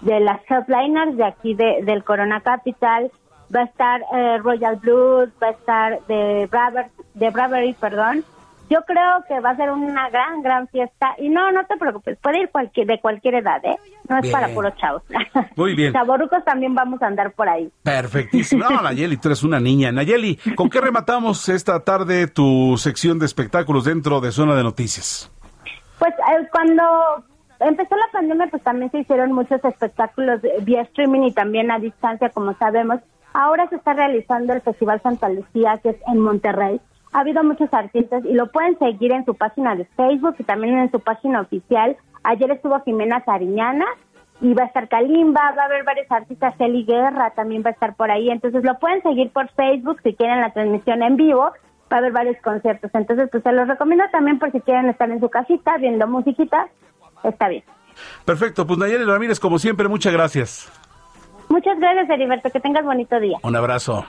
de 0.00 0.18
las 0.18 0.40
headliners 0.50 1.16
de 1.16 1.24
aquí 1.24 1.54
de, 1.54 1.84
del 1.84 2.02
Corona 2.02 2.40
Capital. 2.40 3.12
Va 3.54 3.60
a 3.60 3.64
estar 3.64 4.00
eh, 4.14 4.38
Royal 4.38 4.76
Blues, 4.76 5.30
va 5.42 5.48
a 5.48 5.50
estar 5.50 6.06
de 6.06 6.48
Braver, 6.50 6.86
de 7.14 7.30
Bravery, 7.30 7.74
perdón. 7.74 8.24
Yo 8.70 8.78
creo 8.86 9.22
que 9.28 9.38
va 9.40 9.50
a 9.50 9.56
ser 9.56 9.70
una 9.70 10.08
gran, 10.08 10.40
gran 10.40 10.66
fiesta. 10.68 11.14
Y 11.18 11.28
no, 11.28 11.52
no 11.52 11.66
te 11.66 11.76
preocupes, 11.76 12.16
puede 12.22 12.40
ir 12.40 12.48
cualquier, 12.48 12.86
de 12.86 12.98
cualquier 13.00 13.34
edad, 13.34 13.62
¿eh? 13.64 13.76
No 14.08 14.18
es 14.18 14.30
para 14.30 14.48
puros 14.48 14.74
chavos. 14.76 15.02
Muy 15.56 15.74
bien. 15.74 15.92
Chaborucos 15.92 16.42
también 16.44 16.74
vamos 16.74 17.02
a 17.02 17.06
andar 17.08 17.32
por 17.32 17.48
ahí. 17.50 17.70
Perfectísimo. 17.82 18.64
No, 18.64 18.80
Nayeli, 18.80 19.18
tú 19.18 19.28
eres 19.28 19.42
una 19.42 19.60
niña. 19.60 19.92
Nayeli, 19.92 20.38
¿con 20.56 20.70
qué 20.70 20.80
rematamos 20.80 21.50
esta 21.50 21.84
tarde 21.84 22.28
tu 22.28 22.78
sección 22.78 23.18
de 23.18 23.26
espectáculos 23.26 23.84
dentro 23.84 24.22
de 24.22 24.32
Zona 24.32 24.54
de 24.54 24.62
Noticias? 24.62 25.30
Pues 25.98 26.14
eh, 26.14 26.48
cuando 26.50 26.82
empezó 27.60 27.94
la 27.94 28.10
pandemia, 28.10 28.46
pues 28.50 28.62
también 28.62 28.90
se 28.90 29.00
hicieron 29.00 29.32
muchos 29.32 29.62
espectáculos 29.64 30.40
vía 30.62 30.82
streaming 30.82 31.22
y 31.22 31.32
también 31.32 31.70
a 31.70 31.78
distancia, 31.78 32.30
como 32.30 32.54
sabemos. 32.54 33.00
Ahora 33.34 33.68
se 33.68 33.76
está 33.76 33.94
realizando 33.94 34.52
el 34.52 34.60
Festival 34.60 35.00
Santa 35.02 35.28
Lucía, 35.28 35.78
que 35.82 35.90
es 35.90 35.96
en 36.06 36.18
Monterrey 36.18 36.80
ha 37.12 37.20
habido 37.20 37.44
muchos 37.44 37.72
artistas 37.72 38.24
y 38.24 38.32
lo 38.32 38.50
pueden 38.50 38.78
seguir 38.78 39.12
en 39.12 39.24
su 39.24 39.34
página 39.34 39.76
de 39.76 39.84
Facebook 39.84 40.36
y 40.38 40.44
también 40.44 40.78
en 40.78 40.90
su 40.90 41.00
página 41.00 41.42
oficial. 41.42 41.96
Ayer 42.22 42.50
estuvo 42.50 42.80
Jimena 42.80 43.22
Sariñana 43.24 43.84
y 44.40 44.54
va 44.54 44.64
a 44.64 44.66
estar 44.66 44.88
Kalimba, 44.88 45.52
va 45.56 45.62
a 45.62 45.66
haber 45.66 45.84
varios 45.84 46.10
artistas, 46.10 46.54
Eli 46.58 46.84
Guerra 46.84 47.32
también 47.36 47.62
va 47.64 47.70
a 47.70 47.72
estar 47.74 47.94
por 47.94 48.10
ahí. 48.10 48.30
Entonces 48.30 48.64
lo 48.64 48.78
pueden 48.78 49.02
seguir 49.02 49.30
por 49.30 49.48
Facebook 49.50 50.00
si 50.02 50.14
quieren 50.14 50.40
la 50.40 50.52
transmisión 50.52 51.02
en 51.02 51.16
vivo. 51.16 51.52
Va 51.92 51.96
a 51.96 51.98
haber 51.98 52.12
varios 52.12 52.38
conciertos. 52.42 52.90
Entonces, 52.94 53.28
pues 53.30 53.42
se 53.42 53.52
los 53.52 53.68
recomiendo 53.68 54.04
también 54.10 54.38
por 54.38 54.50
si 54.50 54.62
quieren 54.62 54.88
estar 54.88 55.10
en 55.10 55.20
su 55.20 55.28
casita 55.28 55.76
viendo 55.76 56.06
musiquita. 56.06 56.68
Está 57.22 57.48
bien. 57.48 57.64
Perfecto. 58.24 58.66
Pues 58.66 58.78
Nayeli 58.78 59.04
Ramírez, 59.04 59.38
como 59.38 59.58
siempre, 59.58 59.88
muchas 59.88 60.14
gracias. 60.14 60.72
Muchas 61.52 61.78
gracias, 61.78 62.08
Heriberto. 62.08 62.48
Que 62.48 62.60
tengas 62.60 62.82
bonito 62.82 63.20
día. 63.20 63.36
Un 63.42 63.54
abrazo. 63.54 64.06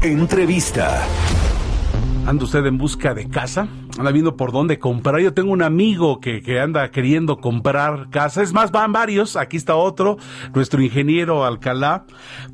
Entrevista. 0.00 1.02
¿Anda 2.26 2.44
usted 2.44 2.64
en 2.64 2.78
busca 2.78 3.12
de 3.12 3.28
casa? 3.28 3.68
¿Anda 3.98 4.10
viendo 4.10 4.34
por 4.34 4.52
dónde 4.52 4.78
comprar? 4.78 5.20
Yo 5.20 5.34
tengo 5.34 5.52
un 5.52 5.60
amigo 5.60 6.18
que, 6.18 6.40
que 6.40 6.60
anda 6.60 6.90
queriendo 6.90 7.42
comprar 7.42 8.08
casa. 8.08 8.42
Es 8.42 8.54
más, 8.54 8.70
van 8.72 8.94
varios. 8.94 9.36
Aquí 9.36 9.58
está 9.58 9.76
otro, 9.76 10.16
nuestro 10.54 10.80
ingeniero 10.80 11.44
Alcalá. 11.44 12.06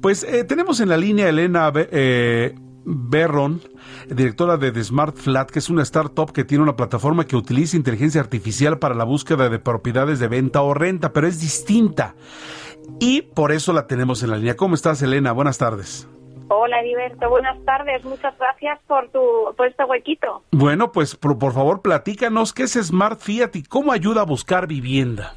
Pues 0.03 0.24
eh, 0.24 0.43
tenemos 0.43 0.80
en 0.80 0.89
la 0.89 0.97
línea 0.97 1.28
Elena 1.28 1.72
eh, 1.76 2.57
Berron, 2.84 3.61
directora 4.09 4.57
de 4.57 4.72
The 4.72 4.82
Smart 4.82 5.16
Flat, 5.16 5.51
que 5.53 5.61
es 5.61 5.70
una 5.70 5.82
startup 5.82 6.32
que 6.32 6.43
tiene 6.43 6.64
una 6.64 6.74
plataforma 6.74 7.24
que 7.24 7.36
utiliza 7.36 7.76
inteligencia 7.76 8.20
artificial 8.20 8.80
para 8.80 8.97
la 8.97 9.05
búsqueda 9.05 9.49
de 9.49 9.61
propiedades 9.61 10.18
de 10.18 10.26
venta 10.26 10.61
o 10.62 10.74
renta, 10.74 11.12
pero 11.12 11.28
es 11.28 11.41
distinta. 11.41 12.16
Y 13.01 13.22
por 13.22 13.53
eso 13.53 13.72
la 13.72 13.86
tenemos 13.86 14.22
en 14.22 14.30
la 14.30 14.36
línea. 14.36 14.57
¿Cómo 14.57 14.74
estás, 14.74 15.03
Elena? 15.03 15.32
Buenas 15.32 15.59
tardes. 15.59 16.09
Hola, 16.49 16.80
Heriberto. 16.80 17.28
Buenas 17.28 17.62
tardes. 17.64 18.05
Muchas 18.05 18.36
gracias 18.39 18.80
por 18.86 19.09
tu 19.11 19.55
por 19.57 19.66
este 19.66 19.84
huequito. 19.84 20.43
Bueno, 20.51 20.93
pues 20.93 21.14
por, 21.14 21.39
por, 21.39 21.53
favor, 21.53 21.82
platícanos 21.82 22.55
qué 22.55 22.62
es 22.62 22.72
Smart 22.72 23.20
Fiat 23.20 23.55
y 23.55 23.62
cómo 23.62 23.93
ayuda 23.93 24.22
a 24.22 24.24
buscar 24.24 24.66
vivienda. 24.66 25.34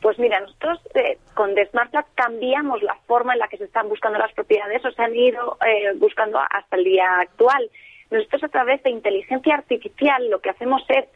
Pues 0.00 0.16
mira, 0.20 0.38
nosotros 0.40 0.78
eh, 0.94 1.18
con 1.34 1.56
The 1.56 1.66
Smart 1.70 1.90
Fiat 1.90 2.06
cambiamos 2.14 2.82
la 2.82 2.96
forma 3.06 3.32
en 3.32 3.40
la 3.40 3.48
que 3.48 3.56
se 3.56 3.64
están 3.64 3.88
buscando 3.88 4.18
las 4.18 4.32
propiedades 4.32 4.84
o 4.84 4.92
se 4.92 5.02
han 5.02 5.14
ido 5.14 5.58
eh, 5.66 5.92
buscando 5.96 6.38
hasta 6.38 6.76
el 6.76 6.84
día 6.84 7.18
actual. 7.20 7.68
Nosotros 8.10 8.44
a 8.44 8.48
través 8.48 8.80
de 8.84 8.90
inteligencia 8.90 9.54
artificial 9.54 10.30
lo 10.30 10.40
que 10.40 10.50
hacemos 10.50 10.82
es 10.88 11.06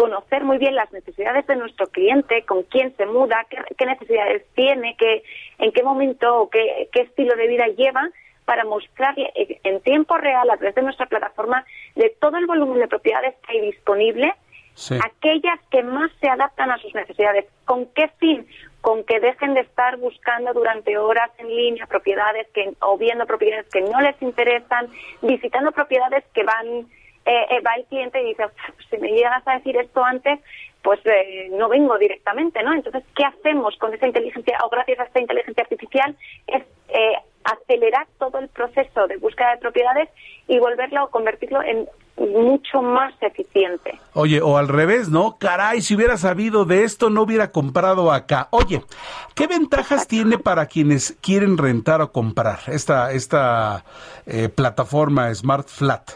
conocer 0.00 0.44
muy 0.44 0.56
bien 0.56 0.74
las 0.74 0.90
necesidades 0.94 1.46
de 1.46 1.56
nuestro 1.56 1.86
cliente, 1.88 2.42
con 2.46 2.62
quién 2.62 2.96
se 2.96 3.04
muda, 3.04 3.44
qué, 3.50 3.58
qué 3.76 3.84
necesidades 3.84 4.46
tiene, 4.54 4.96
qué, 4.98 5.22
en 5.58 5.72
qué 5.72 5.82
momento 5.82 6.38
o 6.38 6.48
qué, 6.48 6.88
qué 6.90 7.02
estilo 7.02 7.36
de 7.36 7.46
vida 7.46 7.66
lleva 7.66 8.08
para 8.46 8.64
mostrarle 8.64 9.30
en 9.62 9.80
tiempo 9.82 10.16
real 10.16 10.48
a 10.48 10.56
través 10.56 10.74
de 10.74 10.80
nuestra 10.80 11.04
plataforma 11.04 11.66
de 11.96 12.16
todo 12.18 12.38
el 12.38 12.46
volumen 12.46 12.78
de 12.78 12.88
propiedades 12.88 13.34
que 13.46 13.52
hay 13.52 13.60
disponible, 13.72 14.32
aquellas 15.04 15.60
que 15.70 15.82
más 15.82 16.10
se 16.18 16.30
adaptan 16.30 16.70
a 16.70 16.78
sus 16.78 16.94
necesidades. 16.94 17.44
¿Con 17.66 17.84
qué 17.92 18.08
fin? 18.18 18.46
Con 18.80 19.04
que 19.04 19.20
dejen 19.20 19.52
de 19.52 19.60
estar 19.60 19.98
buscando 19.98 20.54
durante 20.54 20.96
horas 20.96 21.30
en 21.36 21.48
línea 21.48 21.84
propiedades 21.84 22.48
que, 22.54 22.72
o 22.80 22.96
viendo 22.96 23.26
propiedades 23.26 23.66
que 23.70 23.82
no 23.82 24.00
les 24.00 24.16
interesan, 24.22 24.88
visitando 25.20 25.72
propiedades 25.72 26.24
que 26.32 26.42
van, 26.42 26.88
eh, 27.26 27.46
eh 27.50 27.60
va 27.60 27.74
el 27.76 27.84
cliente 27.86 28.22
y 28.22 28.28
dice, 28.28 28.44
si 28.88 28.98
me 28.98 29.08
llegas 29.12 29.46
a 29.46 29.54
decir 29.54 29.76
esto 29.76 30.04
antes, 30.04 30.40
pues 30.82 31.00
eh, 31.04 31.50
no 31.52 31.68
vengo 31.68 31.98
directamente, 31.98 32.62
¿no? 32.62 32.72
Entonces, 32.72 33.04
¿qué 33.14 33.24
hacemos 33.24 33.76
con 33.76 33.92
esa 33.92 34.06
inteligencia, 34.06 34.58
o 34.64 34.70
gracias 34.70 35.00
a 35.00 35.04
esta 35.04 35.20
inteligencia 35.20 35.62
artificial? 35.62 36.16
Es 36.46 36.62
eh, 36.88 37.12
acelerar 37.44 38.06
todo 38.18 38.38
el 38.38 38.48
proceso 38.48 39.06
de 39.06 39.16
búsqueda 39.18 39.52
de 39.52 39.58
propiedades 39.58 40.08
y 40.48 40.58
volverlo 40.58 41.04
o 41.04 41.10
convertirlo 41.10 41.62
en 41.62 41.88
mucho 42.16 42.82
más 42.82 43.14
eficiente. 43.22 43.98
Oye, 44.12 44.42
o 44.42 44.58
al 44.58 44.68
revés, 44.68 45.08
¿no? 45.08 45.38
Caray, 45.38 45.80
si 45.80 45.94
hubiera 45.94 46.18
sabido 46.18 46.66
de 46.66 46.84
esto, 46.84 47.08
no 47.08 47.22
hubiera 47.22 47.50
comprado 47.50 48.12
acá. 48.12 48.48
Oye, 48.50 48.82
¿qué 49.34 49.46
ventajas 49.46 50.06
tiene 50.06 50.38
para 50.38 50.66
quienes 50.66 51.16
quieren 51.22 51.56
rentar 51.56 52.02
o 52.02 52.12
comprar 52.12 52.58
esta, 52.66 53.12
esta 53.12 53.84
eh, 54.26 54.50
plataforma 54.50 55.34
Smart 55.34 55.68
Flat? 55.68 56.10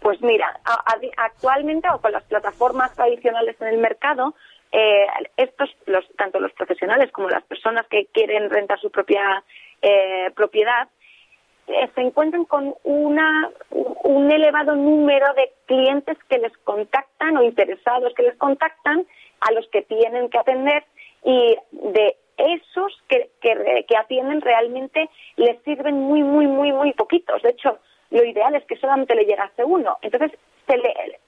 Pues 0.00 0.20
mira, 0.22 0.58
actualmente 1.16 1.88
o 1.92 2.00
con 2.00 2.12
las 2.12 2.24
plataformas 2.24 2.94
tradicionales 2.94 3.60
en 3.60 3.68
el 3.68 3.78
mercado, 3.78 4.34
eh, 4.72 5.06
estos, 5.36 5.68
los, 5.86 6.06
tanto 6.16 6.40
los 6.40 6.52
profesionales 6.52 7.12
como 7.12 7.28
las 7.28 7.44
personas 7.44 7.86
que 7.88 8.06
quieren 8.06 8.48
rentar 8.48 8.80
su 8.80 8.90
propia 8.90 9.44
eh, 9.82 10.30
propiedad, 10.34 10.88
eh, 11.66 11.90
se 11.94 12.00
encuentran 12.00 12.46
con 12.46 12.74
una, 12.84 13.50
un 13.70 14.32
elevado 14.32 14.74
número 14.74 15.26
de 15.34 15.52
clientes 15.66 16.16
que 16.28 16.38
les 16.38 16.56
contactan 16.58 17.36
o 17.36 17.42
interesados 17.42 18.14
que 18.14 18.22
les 18.22 18.36
contactan 18.36 19.06
a 19.40 19.52
los 19.52 19.68
que 19.68 19.82
tienen 19.82 20.30
que 20.30 20.38
atender 20.38 20.84
y 21.24 21.56
de 21.72 22.16
esos 22.38 23.02
que, 23.08 23.30
que 23.42 23.96
atienden 23.98 24.40
realmente 24.40 25.10
les 25.36 25.62
sirven 25.62 25.94
muy, 25.94 26.22
muy, 26.22 26.46
muy, 26.46 26.72
muy 26.72 26.92
poquitos. 26.94 27.42
De 27.42 27.50
hecho, 27.50 27.78
lo 28.10 28.24
ideal 28.24 28.54
es 28.54 28.64
que 28.64 28.76
solamente 28.76 29.14
le 29.14 29.24
llegase 29.24 29.64
uno. 29.64 29.98
Entonces, 30.02 30.32
se 30.66 30.76
le, 30.76 31.18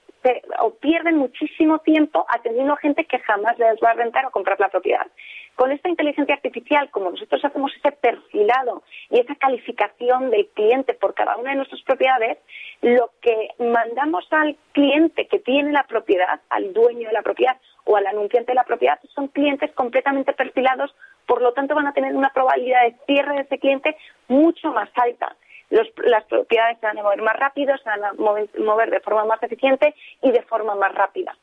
o 0.59 0.71
pierden 0.75 1.17
muchísimo 1.17 1.79
tiempo 1.79 2.25
atendiendo 2.29 2.73
a 2.73 2.77
gente 2.77 3.05
que 3.05 3.19
jamás 3.19 3.57
les 3.59 3.79
va 3.83 3.91
a 3.91 3.93
rentar 3.93 4.25
o 4.25 4.31
comprar 4.31 4.59
la 4.59 4.69
propiedad. 4.69 5.07
Con 5.55 5.71
esta 5.71 5.89
inteligencia 5.89 6.35
artificial, 6.35 6.89
como 6.89 7.11
nosotros 7.11 7.43
hacemos 7.45 7.71
ese 7.75 7.91
perfilado 7.91 8.83
y 9.09 9.19
esa 9.19 9.35
calificación 9.35 10.31
del 10.31 10.47
cliente 10.49 10.93
por 10.93 11.13
cada 11.13 11.37
una 11.37 11.51
de 11.51 11.57
nuestras 11.57 11.81
propiedades, 11.83 12.37
lo 12.81 13.11
que 13.21 13.49
mandamos 13.59 14.25
al 14.31 14.57
cliente 14.71 15.27
que 15.27 15.39
tiene 15.39 15.71
la 15.71 15.83
propiedad, 15.83 16.41
al 16.49 16.73
dueño 16.73 17.07
de 17.07 17.13
la 17.13 17.21
propiedad 17.21 17.57
o 17.85 17.97
al 17.97 18.07
anunciante 18.07 18.51
de 18.51 18.55
la 18.55 18.63
propiedad, 18.63 18.99
son 19.13 19.27
clientes 19.27 19.71
completamente 19.73 20.33
perfilados, 20.33 20.95
por 21.27 21.41
lo 21.41 21.53
tanto 21.53 21.75
van 21.75 21.87
a 21.87 21.93
tener 21.93 22.15
una 22.15 22.29
probabilidad 22.29 22.83
de 22.83 22.95
cierre 23.05 23.35
de 23.35 23.41
ese 23.41 23.59
cliente 23.59 23.95
mucho 24.27 24.71
más 24.71 24.89
alta 24.95 25.35
las 26.05 26.23
propiedades 26.25 26.79
se 26.79 26.85
van 26.85 26.97
a 26.97 27.03
mover 27.03 27.21
más 27.21 27.35
rápido, 27.35 27.75
se 27.77 27.89
van 27.89 28.03
a 28.03 28.13
mover 28.13 28.89
de 28.89 28.99
forma 28.99 29.25
más 29.25 29.41
eficiente 29.43 29.95
y 30.21 30.31
de 30.31 30.41
forma 30.43 30.75
más 30.75 30.93
rápida. 30.93 31.35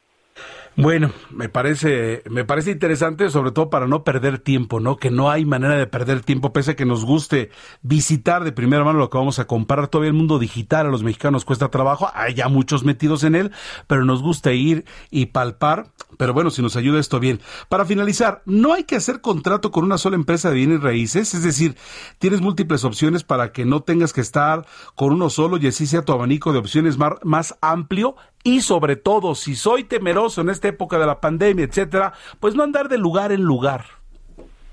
Bueno, 0.77 1.11
me 1.31 1.49
parece, 1.49 2.23
me 2.31 2.45
parece 2.45 2.71
interesante, 2.71 3.29
sobre 3.29 3.51
todo 3.51 3.69
para 3.71 3.87
no 3.87 4.05
perder 4.05 4.39
tiempo, 4.39 4.81
¿no? 4.81 4.97
Que 4.97 5.11
no 5.11 5.29
hay 5.29 5.45
manera 5.45 5.75
de 5.75 5.87
perder 5.87 6.23
tiempo, 6.23 6.53
pese 6.53 6.71
a 6.71 6.77
que 6.77 6.87
nos 6.87 7.05
guste 7.05 7.51
visitar 7.83 8.45
de 8.45 8.53
primera 8.53 8.85
mano 8.85 8.99
lo 8.99 9.11
que 9.11 9.19
vamos 9.19 9.41
a 9.41 9.47
comprar. 9.47 9.89
Todavía 9.89 10.09
el 10.09 10.17
mundo 10.17 10.39
digital 10.39 10.87
a 10.87 10.91
los 10.91 11.03
mexicanos 11.03 11.45
cuesta 11.45 11.69
trabajo, 11.69 12.11
hay 12.15 12.35
ya 12.35 12.49
muchos 12.49 12.85
metidos 12.85 13.25
en 13.25 13.35
él, 13.35 13.51
pero 13.89 14.05
nos 14.05 14.23
gusta 14.23 14.53
ir 14.53 14.85
y 15.11 15.27
palpar. 15.27 15.89
Pero 16.17 16.33
bueno, 16.33 16.51
si 16.51 16.63
nos 16.63 16.77
ayuda 16.77 17.01
esto 17.01 17.21
bien. 17.21 17.41
Para 17.69 17.85
finalizar, 17.85 18.43
no 18.47 18.73
hay 18.73 18.85
que 18.85 18.97
hacer 18.97 19.21
contrato 19.21 19.73
con 19.73 19.85
una 19.85 19.99
sola 19.99 20.17
empresa 20.17 20.51
de 20.51 20.57
bienes 20.57 20.81
raíces, 20.81 21.35
es 21.35 21.43
decir, 21.43 21.77
tienes 22.19 22.41
múltiples 22.41 22.85
opciones 22.85 23.25
para 23.25 23.53
que 23.53 23.65
no 23.65 23.83
tengas 23.83 24.13
que 24.13 24.21
estar 24.21 24.67
con 24.95 25.13
uno 25.13 25.31
solo 25.31 25.59
y 25.59 25.67
así 25.67 25.87
sea 25.87 26.05
tu 26.05 26.13
abanico 26.13 26.53
de 26.53 26.59
opciones 26.59 26.97
más, 26.97 27.15
más 27.23 27.59
amplio 27.61 28.17
y 28.43 28.61
sobre 28.61 28.97
todo, 28.97 29.35
si 29.35 29.55
soy 29.55 29.85
temeroso 29.85 30.41
en 30.41 30.51
esta 30.51 30.69
época 30.69 30.99
de 30.99 31.07
la 31.07 31.21
pandemia, 31.21 31.65
etcétera, 31.65 32.13
pues 32.41 32.55
no 32.55 32.63
andar 32.63 32.89
de 32.89 32.99
lugar 32.99 33.33
en 33.33 33.43
lugar. 33.43 33.85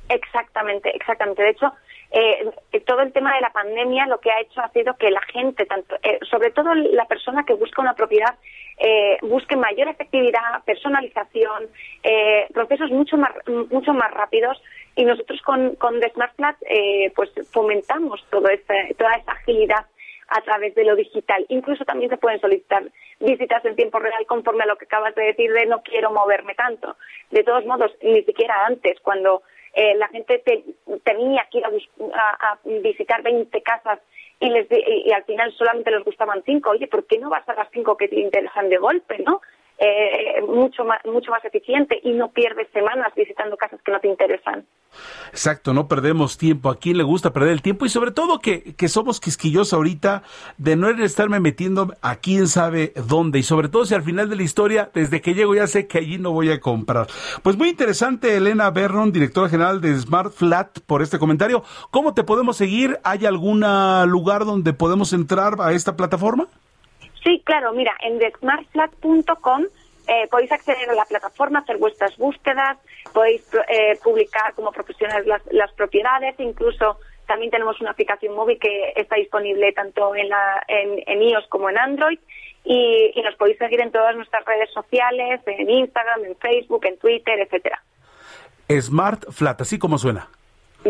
Exactamente, 0.09 0.95
exactamente. 0.95 1.43
De 1.43 1.49
hecho, 1.49 1.73
eh, 2.11 2.49
todo 2.85 3.01
el 3.01 3.11
tema 3.11 3.35
de 3.35 3.41
la 3.41 3.51
pandemia 3.51 4.07
lo 4.07 4.19
que 4.19 4.31
ha 4.31 4.39
hecho 4.39 4.61
ha 4.61 4.69
sido 4.69 4.95
que 4.95 5.11
la 5.11 5.21
gente, 5.33 5.65
tanto, 5.65 5.95
eh, 6.01 6.19
sobre 6.29 6.51
todo 6.51 6.73
la 6.73 7.05
persona 7.05 7.43
que 7.43 7.53
busca 7.53 7.81
una 7.81 7.93
propiedad, 7.93 8.35
eh, 8.77 9.17
busque 9.21 9.57
mayor 9.57 9.89
efectividad, 9.89 10.63
personalización, 10.65 11.65
eh, 12.03 12.47
procesos 12.53 12.91
mucho 12.91 13.17
más, 13.17 13.31
mucho 13.69 13.93
más 13.93 14.11
rápidos. 14.11 14.61
Y 14.95 15.03
nosotros 15.03 15.41
con, 15.41 15.75
con 15.75 15.99
The 15.99 16.11
Smart 16.13 16.35
Flat, 16.35 16.55
pues 17.15 17.29
fomentamos 17.51 18.25
todo 18.31 18.47
toda 18.97 19.13
esa 19.13 19.31
agilidad 19.31 19.85
a 20.27 20.41
través 20.41 20.75
de 20.75 20.83
lo 20.83 20.95
digital. 20.95 21.45
Incluso 21.49 21.85
también 21.85 22.09
se 22.09 22.17
pueden 22.17 22.39
solicitar 22.39 22.83
visitas 23.19 23.63
en 23.65 23.75
tiempo 23.75 23.99
real 23.99 24.25
conforme 24.25 24.63
a 24.63 24.67
lo 24.67 24.77
que 24.77 24.85
acabas 24.85 25.15
de 25.15 25.23
decir 25.23 25.51
de 25.51 25.65
no 25.65 25.81
quiero 25.81 26.11
moverme 26.11 26.55
tanto. 26.55 26.97
De 27.31 27.43
todos 27.43 27.65
modos, 27.65 27.91
ni 28.01 28.23
siquiera 28.23 28.65
antes, 28.65 28.99
cuando 29.01 29.43
eh, 29.73 29.95
la 29.95 30.07
gente 30.09 30.41
tenía 31.03 31.47
que 31.51 31.59
ir 31.59 31.65
a, 31.65 32.59
visitar 32.63 33.21
20 33.21 33.61
casas 33.61 33.99
y, 34.39 34.49
les, 34.49 34.67
y, 34.71 35.11
al 35.11 35.23
final 35.23 35.51
solamente 35.53 35.91
les 35.91 36.03
gustaban 36.03 36.43
cinco. 36.45 36.71
Oye, 36.71 36.87
¿por 36.87 37.05
qué 37.05 37.17
no 37.17 37.29
vas 37.29 37.47
a 37.47 37.53
las 37.53 37.69
cinco 37.71 37.95
que 37.95 38.07
te 38.07 38.19
interesan 38.19 38.69
de 38.69 38.77
golpe, 38.77 39.19
no? 39.19 39.41
Eh, 39.79 40.41
mucho 40.47 40.83
más 40.83 41.05
mucho 41.05 41.29
más 41.29 41.45
eficiente 41.45 41.99
y 42.01 42.11
no 42.11 42.31
pierdes 42.31 42.67
semanas 42.73 43.13
visitando 43.15 43.55
casas 43.57 43.79
que 43.85 43.91
no 43.91 43.99
te 43.99 44.07
interesan. 44.07 44.65
Exacto, 45.29 45.71
no 45.71 45.87
perdemos 45.87 46.39
tiempo. 46.39 46.71
¿A 46.71 46.79
quién 46.79 46.97
le 46.97 47.03
gusta 47.03 47.31
perder 47.31 47.51
el 47.51 47.61
tiempo? 47.61 47.85
Y 47.85 47.89
sobre 47.89 48.09
todo 48.09 48.39
que, 48.39 48.73
que 48.73 48.87
somos 48.87 49.19
quisquillosos 49.19 49.73
ahorita 49.73 50.23
de 50.57 50.75
no 50.75 50.89
estarme 50.89 51.39
metiendo 51.39 51.93
a 52.01 52.15
quién 52.15 52.47
sabe 52.47 52.91
dónde. 53.07 53.37
Y 53.37 53.43
sobre 53.43 53.69
todo 53.69 53.85
si 53.85 53.93
al 53.93 54.01
final 54.01 54.29
de 54.31 54.37
la 54.37 54.41
historia, 54.41 54.89
desde 54.95 55.21
que 55.21 55.35
llego 55.35 55.53
ya 55.53 55.67
sé 55.67 55.85
que 55.85 55.99
allí 55.99 56.17
no 56.17 56.31
voy 56.31 56.49
a 56.49 56.59
comprar. 56.59 57.05
Pues 57.43 57.55
muy 57.55 57.69
interesante, 57.69 58.35
Elena 58.35 58.71
Berron, 58.71 59.11
directora 59.11 59.47
general 59.47 59.79
de 59.79 59.95
Smart 59.95 60.33
Flat, 60.33 60.79
por 60.87 61.03
este 61.03 61.19
comentario. 61.19 61.63
¿Cómo 61.91 62.15
te 62.15 62.23
podemos 62.23 62.57
seguir? 62.57 62.99
¿Hay 63.03 63.27
algún 63.27 63.63
lugar 64.07 64.45
donde 64.45 64.73
podemos 64.73 65.13
entrar 65.13 65.57
a 65.59 65.73
esta 65.73 65.95
plataforma? 65.95 66.47
Sí, 67.23 67.41
claro, 67.45 67.73
mira, 67.73 67.95
en 68.01 68.19
thesmartflat.com 68.19 69.63
eh, 70.07 70.27
podéis 70.29 70.51
acceder 70.51 70.89
a 70.89 70.93
la 70.93 71.05
plataforma, 71.05 71.59
hacer 71.59 71.77
vuestras 71.77 72.15
búsquedas, 72.17 72.77
podéis 73.13 73.43
eh, 73.67 73.99
publicar 74.03 74.53
como 74.53 74.71
profesionales 74.71 75.25
las, 75.51 75.71
propiedades, 75.73 76.35
incluso 76.39 76.99
también 77.25 77.51
tenemos 77.51 77.79
una 77.81 77.91
aplicación 77.91 78.33
móvil 78.33 78.57
que 78.57 78.93
está 78.95 79.17
disponible 79.17 79.73
tanto 79.73 80.15
en, 80.15 80.29
la, 80.29 80.63
en, 80.67 81.21
iOS 81.21 81.45
como 81.49 81.69
en 81.69 81.77
Android 81.77 82.19
y, 82.63 83.11
y, 83.13 83.21
nos 83.21 83.35
podéis 83.35 83.57
seguir 83.57 83.81
en 83.81 83.91
todas 83.91 84.15
nuestras 84.15 84.45
redes 84.45 84.71
sociales, 84.71 85.41
en 85.45 85.69
Instagram, 85.69 86.23
en 86.23 86.37
Facebook, 86.37 86.85
en 86.85 86.97
Twitter, 86.97 87.39
etcétera. 87.39 87.83
Smart 88.69 89.25
Flat, 89.31 89.59
así 89.59 89.77
como 89.77 89.97
suena 89.97 90.29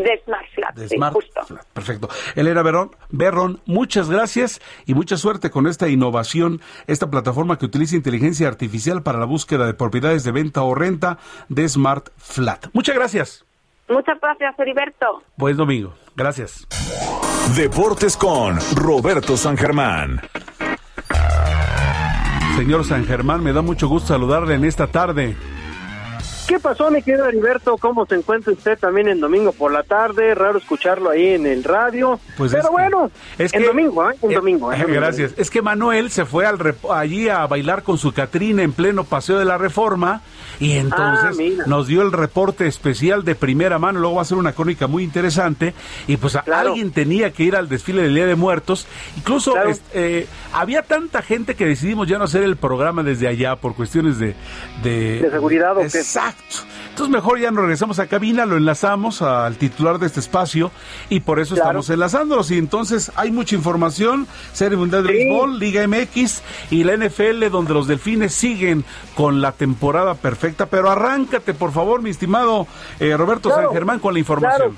de 0.04 0.22
Smart 0.24 0.46
Flat. 0.54 1.14
justo. 1.14 1.42
Perfecto. 1.74 2.10
Elena 2.36 2.62
Berrón, 2.64 2.92
Berrón, 3.10 3.62
muchas 3.66 4.10
gracias 4.10 4.62
y 4.86 4.94
mucha 4.94 5.18
suerte 5.18 5.50
con 5.50 5.68
esta 5.68 5.88
innovación, 5.90 6.62
esta 6.88 7.10
plataforma 7.10 7.58
que 7.58 7.66
utiliza 7.66 7.96
inteligencia 7.96 8.48
artificial 8.48 9.04
para 9.04 9.20
la 9.20 9.26
búsqueda 9.26 9.66
de 9.66 9.74
propiedades 9.74 10.24
de 10.24 10.32
venta 10.32 10.64
o 10.64 10.76
renta 10.76 11.18
de 11.50 11.68
Smart 11.68 12.10
Flat. 12.18 12.68
Muchas 12.74 12.96
gracias. 12.96 13.46
Muchas 13.90 14.20
gracias, 14.20 14.60
Heriberto. 14.60 15.24
Buen 15.38 15.56
domingo. 15.56 15.94
Gracias. 16.16 16.68
Deportes 17.56 18.18
con 18.18 18.58
Roberto 18.76 19.38
San 19.38 19.56
Germán. 19.58 20.22
Señor 22.58 22.84
San 22.86 23.06
Germán, 23.06 23.44
me 23.44 23.54
da 23.54 23.62
mucho 23.62 23.88
gusto 23.88 24.10
saludarle 24.10 24.56
en 24.56 24.66
esta 24.66 24.88
tarde. 24.88 25.38
¿Qué 26.48 26.60
pasó, 26.60 26.90
mi 26.90 27.02
querido 27.02 27.26
Heriberto? 27.26 27.76
¿Cómo 27.78 28.06
se 28.06 28.16
encuentra 28.16 28.54
usted 28.54 28.80
también 28.80 29.10
en 29.10 29.20
domingo 29.20 29.52
por 29.52 29.70
la 29.70 29.84
tarde? 29.84 30.34
Raro 30.34 30.60
escucharlo 30.60 31.10
ahí 31.10 31.34
en 31.34 31.46
el 31.46 31.62
radio. 31.62 32.22
Pues 32.38 32.54
Pero 32.54 32.72
bueno, 32.72 33.12
es 33.38 33.54
en 33.54 33.66
domingo, 33.66 34.10
¿eh? 34.10 34.16
En 34.22 34.34
domingo. 34.34 34.72
¿eh? 34.72 34.86
Gracias. 34.88 35.34
Es 35.36 35.50
que 35.50 35.62
Manuel 35.62 36.10
se 36.10 36.26
fue 36.26 36.46
al 36.46 36.58
allí 36.90 37.28
a 37.28 37.46
bailar 37.48 37.84
con 37.84 37.98
su 37.98 38.14
Catrina 38.14 38.64
en 38.64 38.72
pleno 38.72 39.04
paseo 39.04 39.38
de 39.38 39.44
la 39.44 39.58
Reforma 39.58 40.22
y 40.60 40.78
entonces 40.78 41.38
ah, 41.60 41.64
nos 41.68 41.88
dio 41.88 42.02
el 42.02 42.12
reporte 42.12 42.66
especial 42.66 43.24
de 43.24 43.36
primera 43.36 43.78
mano. 43.78 44.00
Luego 44.00 44.16
va 44.16 44.22
a 44.22 44.26
ser 44.26 44.38
una 44.38 44.54
crónica 44.54 44.88
muy 44.88 45.04
interesante. 45.04 45.74
Y 46.08 46.18
pues 46.18 46.36
alguien 46.36 46.92
tenía 46.92 47.32
que 47.32 47.44
ir 47.44 47.56
al 47.56 47.68
desfile 47.70 48.04
del 48.04 48.16
Día 48.16 48.26
de 48.26 48.36
Muertos. 48.36 48.88
Incluso 49.18 49.54
eh, 49.94 50.28
había 50.54 50.82
tanta 50.82 51.22
gente 51.22 51.56
que 51.56 51.66
decidimos 51.66 52.08
ya 52.08 52.18
no 52.18 52.24
hacer 52.24 52.44
el 52.44 52.56
programa 52.56 53.04
desde 53.04 53.28
allá 53.28 53.56
por 53.58 53.76
cuestiones 53.76 54.18
de... 54.18 54.36
De, 54.82 55.28
seguridad 55.30 55.78
o 55.78 55.82
Exacto. 55.82 56.37
Entonces 56.98 57.14
mejor 57.14 57.40
ya 57.40 57.52
nos 57.52 57.62
regresamos 57.62 58.00
a 58.00 58.08
cabina, 58.08 58.48
lo 58.48 58.58
enlazamos 58.58 59.22
al 59.22 59.56
titular 59.58 60.00
de 60.00 60.08
este 60.08 60.20
espacio 60.20 60.72
y 61.10 61.20
por 61.20 61.40
eso 61.40 61.54
estamos 61.54 61.88
enlazándolos. 61.92 62.50
Y 62.50 62.58
entonces 62.58 63.12
hay 63.16 63.32
mucha 63.32 63.56
información, 63.56 64.26
Serie 64.52 64.80
Mundial 64.80 65.06
de 65.06 65.14
Béisbol, 65.14 65.60
Liga 65.60 65.88
MX 65.88 66.42
y 66.72 66.84
la 66.84 66.98
NFL, 66.98 67.50
donde 67.52 67.76
los 67.76 67.88
delfines 67.88 68.34
siguen 68.34 68.84
con 69.14 69.42
la 69.42 69.52
temporada 69.52 70.16
perfecta. 70.16 70.66
Pero 70.66 70.90
arráncate, 70.90 71.54
por 71.54 71.72
favor, 71.72 72.02
mi 72.02 72.10
estimado 72.10 72.66
eh, 73.00 73.16
Roberto 73.16 73.52
San 73.52 73.72
Germán, 73.72 74.00
con 74.00 74.14
la 74.14 74.20
información. 74.20 74.76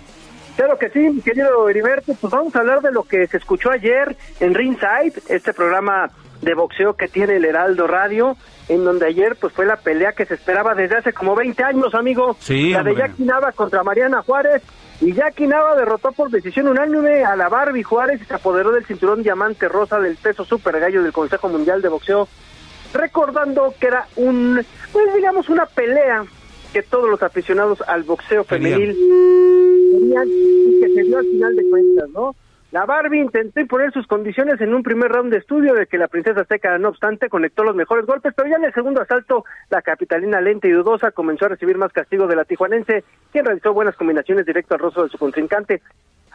Claro. 0.57 0.77
que 0.77 0.89
sí, 0.89 0.99
mi 0.99 1.21
querido 1.21 1.69
Heriberto, 1.69 2.15
pues 2.19 2.33
vamos 2.33 2.53
a 2.53 2.59
hablar 2.59 2.81
de 2.81 2.91
lo 2.91 3.03
que 3.03 3.27
se 3.27 3.37
escuchó 3.37 3.71
ayer 3.71 4.17
en 4.41 4.53
Ringside, 4.53 5.13
este 5.29 5.53
programa 5.53 6.11
de 6.41 6.53
boxeo 6.53 6.95
que 6.95 7.07
tiene 7.07 7.37
el 7.37 7.45
Heraldo 7.45 7.87
Radio, 7.87 8.35
en 8.69 8.85
donde 8.85 9.07
ayer 9.07 9.35
pues 9.35 9.51
fue 9.51 9.65
la 9.65 9.77
pelea 9.77 10.13
que 10.13 10.25
se 10.25 10.35
esperaba 10.35 10.75
desde 10.75 10.97
hace 10.97 11.11
como 11.11 11.35
20 11.35 11.63
años, 11.63 11.93
amigo. 11.95 12.37
Sí, 12.39 12.71
la 12.71 12.83
de 12.83 12.95
Jackie 12.95 13.23
Nava 13.23 13.51
contra 13.51 13.83
Mariana 13.83 14.21
Juárez. 14.21 14.61
Y 15.01 15.13
Jackie 15.13 15.47
Nava 15.47 15.75
derrotó 15.75 16.11
por 16.11 16.29
decisión 16.29 16.67
unánime 16.67 17.23
a 17.23 17.35
la 17.35 17.49
Barbie 17.49 17.83
Juárez 17.83 18.21
y 18.21 18.25
se 18.25 18.33
apoderó 18.33 18.71
del 18.71 18.85
cinturón 18.85 19.23
diamante 19.23 19.67
rosa 19.67 19.99
del 19.99 20.17
peso 20.17 20.45
super 20.45 20.79
gallo 20.79 21.01
del 21.01 21.13
Consejo 21.13 21.49
Mundial 21.49 21.81
de 21.81 21.89
Boxeo, 21.89 22.27
recordando 22.93 23.73
que 23.79 23.87
era 23.87 24.07
un, 24.17 24.63
pues 24.91 25.13
digamos, 25.15 25.49
una 25.49 25.65
pelea 25.65 26.25
que 26.73 26.83
todos 26.83 27.09
los 27.09 27.23
aficionados 27.23 27.81
al 27.87 28.03
boxeo 28.03 28.43
femenil 28.43 28.95
tenían 29.93 30.27
y 30.27 30.79
que 30.81 30.93
se 30.93 31.03
dio 31.03 31.17
al 31.17 31.25
final 31.25 31.55
de 31.55 31.69
cuentas, 31.69 32.09
¿no? 32.13 32.35
La 32.71 32.85
Barbie 32.85 33.21
intentó 33.21 33.59
imponer 33.59 33.91
sus 33.91 34.05
condiciones 34.05 34.61
en 34.61 34.75
un 34.75 34.83
primer 34.83 35.11
round 35.11 35.31
de 35.31 35.39
estudio 35.39 35.73
de 35.73 35.87
que 35.87 35.97
la 35.97 36.07
princesa 36.07 36.41
Azteca, 36.41 36.77
no 36.77 36.89
obstante, 36.89 37.27
conectó 37.27 37.63
los 37.63 37.75
mejores 37.75 38.05
golpes, 38.05 38.31
pero 38.35 38.47
ya 38.47 38.57
en 38.57 38.65
el 38.65 38.73
segundo 38.75 39.01
asalto, 39.01 39.43
la 39.71 39.81
capitalina 39.81 40.39
lenta 40.39 40.67
y 40.67 40.71
dudosa 40.71 41.09
comenzó 41.09 41.45
a 41.45 41.49
recibir 41.49 41.79
más 41.79 41.91
castigo 41.91 42.27
de 42.27 42.35
la 42.35 42.45
tijuanense, 42.45 43.03
quien 43.31 43.45
realizó 43.45 43.73
buenas 43.73 43.95
combinaciones 43.95 44.45
directo 44.45 44.75
al 44.75 44.81
rostro 44.81 45.03
de 45.03 45.09
su 45.09 45.17
contrincante. 45.17 45.81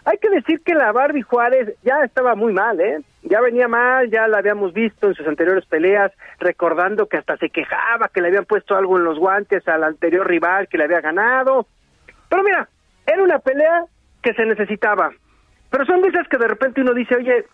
Hay 0.04 0.18
que 0.18 0.28
decir 0.28 0.60
que 0.64 0.74
la 0.74 0.90
Barbie 0.90 1.22
Juárez 1.22 1.76
ya 1.84 2.02
estaba 2.02 2.34
muy 2.34 2.52
mal, 2.52 2.80
¿eh? 2.80 3.00
Ya 3.22 3.40
venía 3.40 3.68
mal, 3.68 4.10
ya 4.10 4.26
la 4.26 4.38
habíamos 4.38 4.72
visto 4.72 5.06
en 5.06 5.14
sus 5.14 5.26
anteriores 5.28 5.64
peleas, 5.66 6.10
recordando 6.40 7.06
que 7.06 7.16
hasta 7.16 7.36
se 7.36 7.48
quejaba 7.48 8.10
que 8.12 8.20
le 8.20 8.28
habían 8.28 8.44
puesto 8.44 8.76
algo 8.76 8.98
en 8.98 9.04
los 9.04 9.20
guantes 9.20 9.66
al 9.68 9.84
anterior 9.84 10.26
rival 10.26 10.66
que 10.66 10.78
le 10.78 10.84
había 10.84 11.00
ganado. 11.00 11.68
Pero 12.28 12.42
mira, 12.42 12.68
era 13.06 13.22
una 13.22 13.38
pelea 13.38 13.84
que 14.20 14.34
se 14.34 14.44
necesitaba 14.44 15.12
pero 15.74 15.86
son 15.86 16.02
de 16.02 16.08
esas 16.08 16.28
que 16.28 16.38
de 16.38 16.46
repente 16.46 16.82
uno 16.82 16.94
dice, 16.94 17.16
oye, 17.16 17.46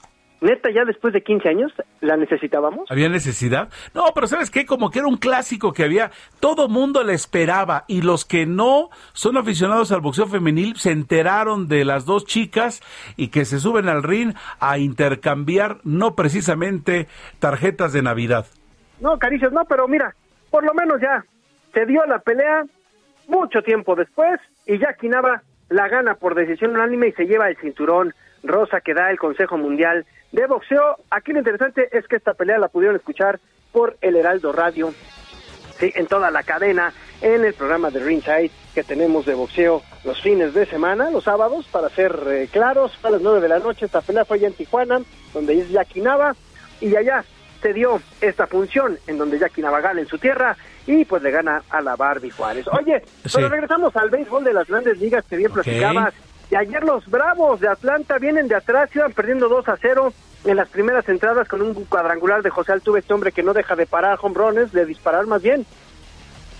neta, 0.42 0.70
ya 0.70 0.84
después 0.84 1.14
de 1.14 1.22
15 1.22 1.48
años, 1.48 1.72
¿la 2.02 2.18
necesitábamos? 2.18 2.90
¿Había 2.90 3.08
necesidad? 3.08 3.70
No, 3.94 4.12
pero 4.14 4.26
¿sabes 4.26 4.50
qué? 4.50 4.66
Como 4.66 4.90
que 4.90 4.98
era 4.98 5.08
un 5.08 5.16
clásico 5.16 5.72
que 5.72 5.84
había, 5.84 6.10
todo 6.38 6.68
mundo 6.68 7.02
le 7.02 7.14
esperaba 7.14 7.86
y 7.88 8.02
los 8.02 8.26
que 8.26 8.44
no 8.44 8.90
son 9.14 9.38
aficionados 9.38 9.90
al 9.90 10.02
boxeo 10.02 10.26
femenil 10.26 10.76
se 10.76 10.90
enteraron 10.90 11.66
de 11.66 11.86
las 11.86 12.04
dos 12.04 12.26
chicas 12.26 12.82
y 13.16 13.28
que 13.28 13.46
se 13.46 13.58
suben 13.58 13.88
al 13.88 14.02
ring 14.02 14.34
a 14.60 14.76
intercambiar 14.76 15.78
no 15.84 16.14
precisamente 16.14 17.08
tarjetas 17.38 17.94
de 17.94 18.02
Navidad. 18.02 18.44
No, 19.00 19.18
caricias, 19.18 19.50
no, 19.50 19.64
pero 19.64 19.88
mira, 19.88 20.14
por 20.50 20.62
lo 20.62 20.74
menos 20.74 21.00
ya 21.00 21.24
se 21.72 21.86
dio 21.86 22.04
la 22.04 22.18
pelea 22.18 22.64
mucho 23.28 23.62
tiempo 23.62 23.96
después 23.96 24.38
y 24.66 24.78
ya 24.78 24.94
Nava 25.04 25.42
la 25.70 25.88
gana 25.88 26.16
por 26.16 26.34
decisión 26.34 26.72
unánime 26.72 27.08
y 27.08 27.12
se 27.12 27.26
lleva 27.26 27.48
el 27.48 27.56
cinturón 27.56 28.14
rosa 28.42 28.80
que 28.80 28.92
da 28.92 29.10
el 29.10 29.18
Consejo 29.18 29.56
Mundial 29.56 30.04
de 30.32 30.46
Boxeo. 30.46 30.96
Aquí 31.10 31.32
lo 31.32 31.38
interesante 31.38 31.88
es 31.96 32.06
que 32.06 32.16
esta 32.16 32.34
pelea 32.34 32.58
la 32.58 32.68
pudieron 32.68 32.96
escuchar 32.96 33.40
por 33.72 33.96
el 34.00 34.16
Heraldo 34.16 34.52
Radio, 34.52 34.92
sí, 35.78 35.92
en 35.94 36.06
toda 36.06 36.30
la 36.30 36.42
cadena, 36.42 36.92
en 37.22 37.44
el 37.44 37.54
programa 37.54 37.90
de 37.90 38.00
Ringside 38.00 38.50
que 38.74 38.82
tenemos 38.84 39.26
de 39.26 39.34
boxeo 39.34 39.82
los 40.04 40.20
fines 40.22 40.54
de 40.54 40.66
semana, 40.66 41.10
los 41.10 41.24
sábados, 41.24 41.66
para 41.70 41.88
ser 41.88 42.18
eh, 42.28 42.48
claros, 42.50 42.92
a 43.02 43.10
las 43.10 43.20
nueve 43.20 43.40
de 43.40 43.48
la 43.48 43.58
noche. 43.58 43.86
Esta 43.86 44.00
pelea 44.00 44.24
fue 44.24 44.38
allá 44.38 44.48
en 44.48 44.54
Tijuana, 44.54 45.00
donde 45.34 45.58
es 45.58 45.70
Jackie 45.70 46.00
Nava, 46.00 46.34
y 46.80 46.94
allá 46.96 47.24
se 47.60 47.72
dio 47.72 48.00
esta 48.20 48.46
función 48.46 48.98
en 49.06 49.18
donde 49.18 49.38
Jackie 49.38 49.62
Nava 49.62 49.80
gana 49.80 50.00
en 50.00 50.06
su 50.06 50.18
tierra 50.18 50.56
y 50.90 51.04
pues 51.04 51.22
le 51.22 51.30
gana 51.30 51.62
a 51.70 51.80
la 51.80 51.94
Barbie 51.94 52.30
Juárez. 52.30 52.66
Oye, 52.68 53.02
pero 53.32 53.48
regresamos 53.48 53.94
al 53.96 54.10
béisbol 54.10 54.42
de 54.42 54.52
las 54.52 54.66
grandes 54.66 54.98
ligas 54.98 55.24
que 55.24 55.36
bien 55.36 55.52
platicabas. 55.52 56.12
Y 56.50 56.56
ayer 56.56 56.82
los 56.82 57.08
Bravos 57.08 57.60
de 57.60 57.68
Atlanta 57.68 58.18
vienen 58.18 58.48
de 58.48 58.56
atrás, 58.56 58.90
iban 58.94 59.12
perdiendo 59.12 59.48
2 59.48 59.68
a 59.68 59.76
0 59.80 60.12
en 60.44 60.56
las 60.56 60.68
primeras 60.68 61.08
entradas 61.08 61.46
con 61.46 61.62
un 61.62 61.74
cuadrangular 61.84 62.42
de 62.42 62.50
José 62.50 62.72
Altuve, 62.72 63.00
este 63.00 63.14
hombre 63.14 63.30
que 63.30 63.44
no 63.44 63.52
deja 63.52 63.76
de 63.76 63.86
parar 63.86 64.18
hombrones, 64.22 64.72
de 64.72 64.84
disparar 64.84 65.26
más 65.26 65.42
bien. 65.42 65.64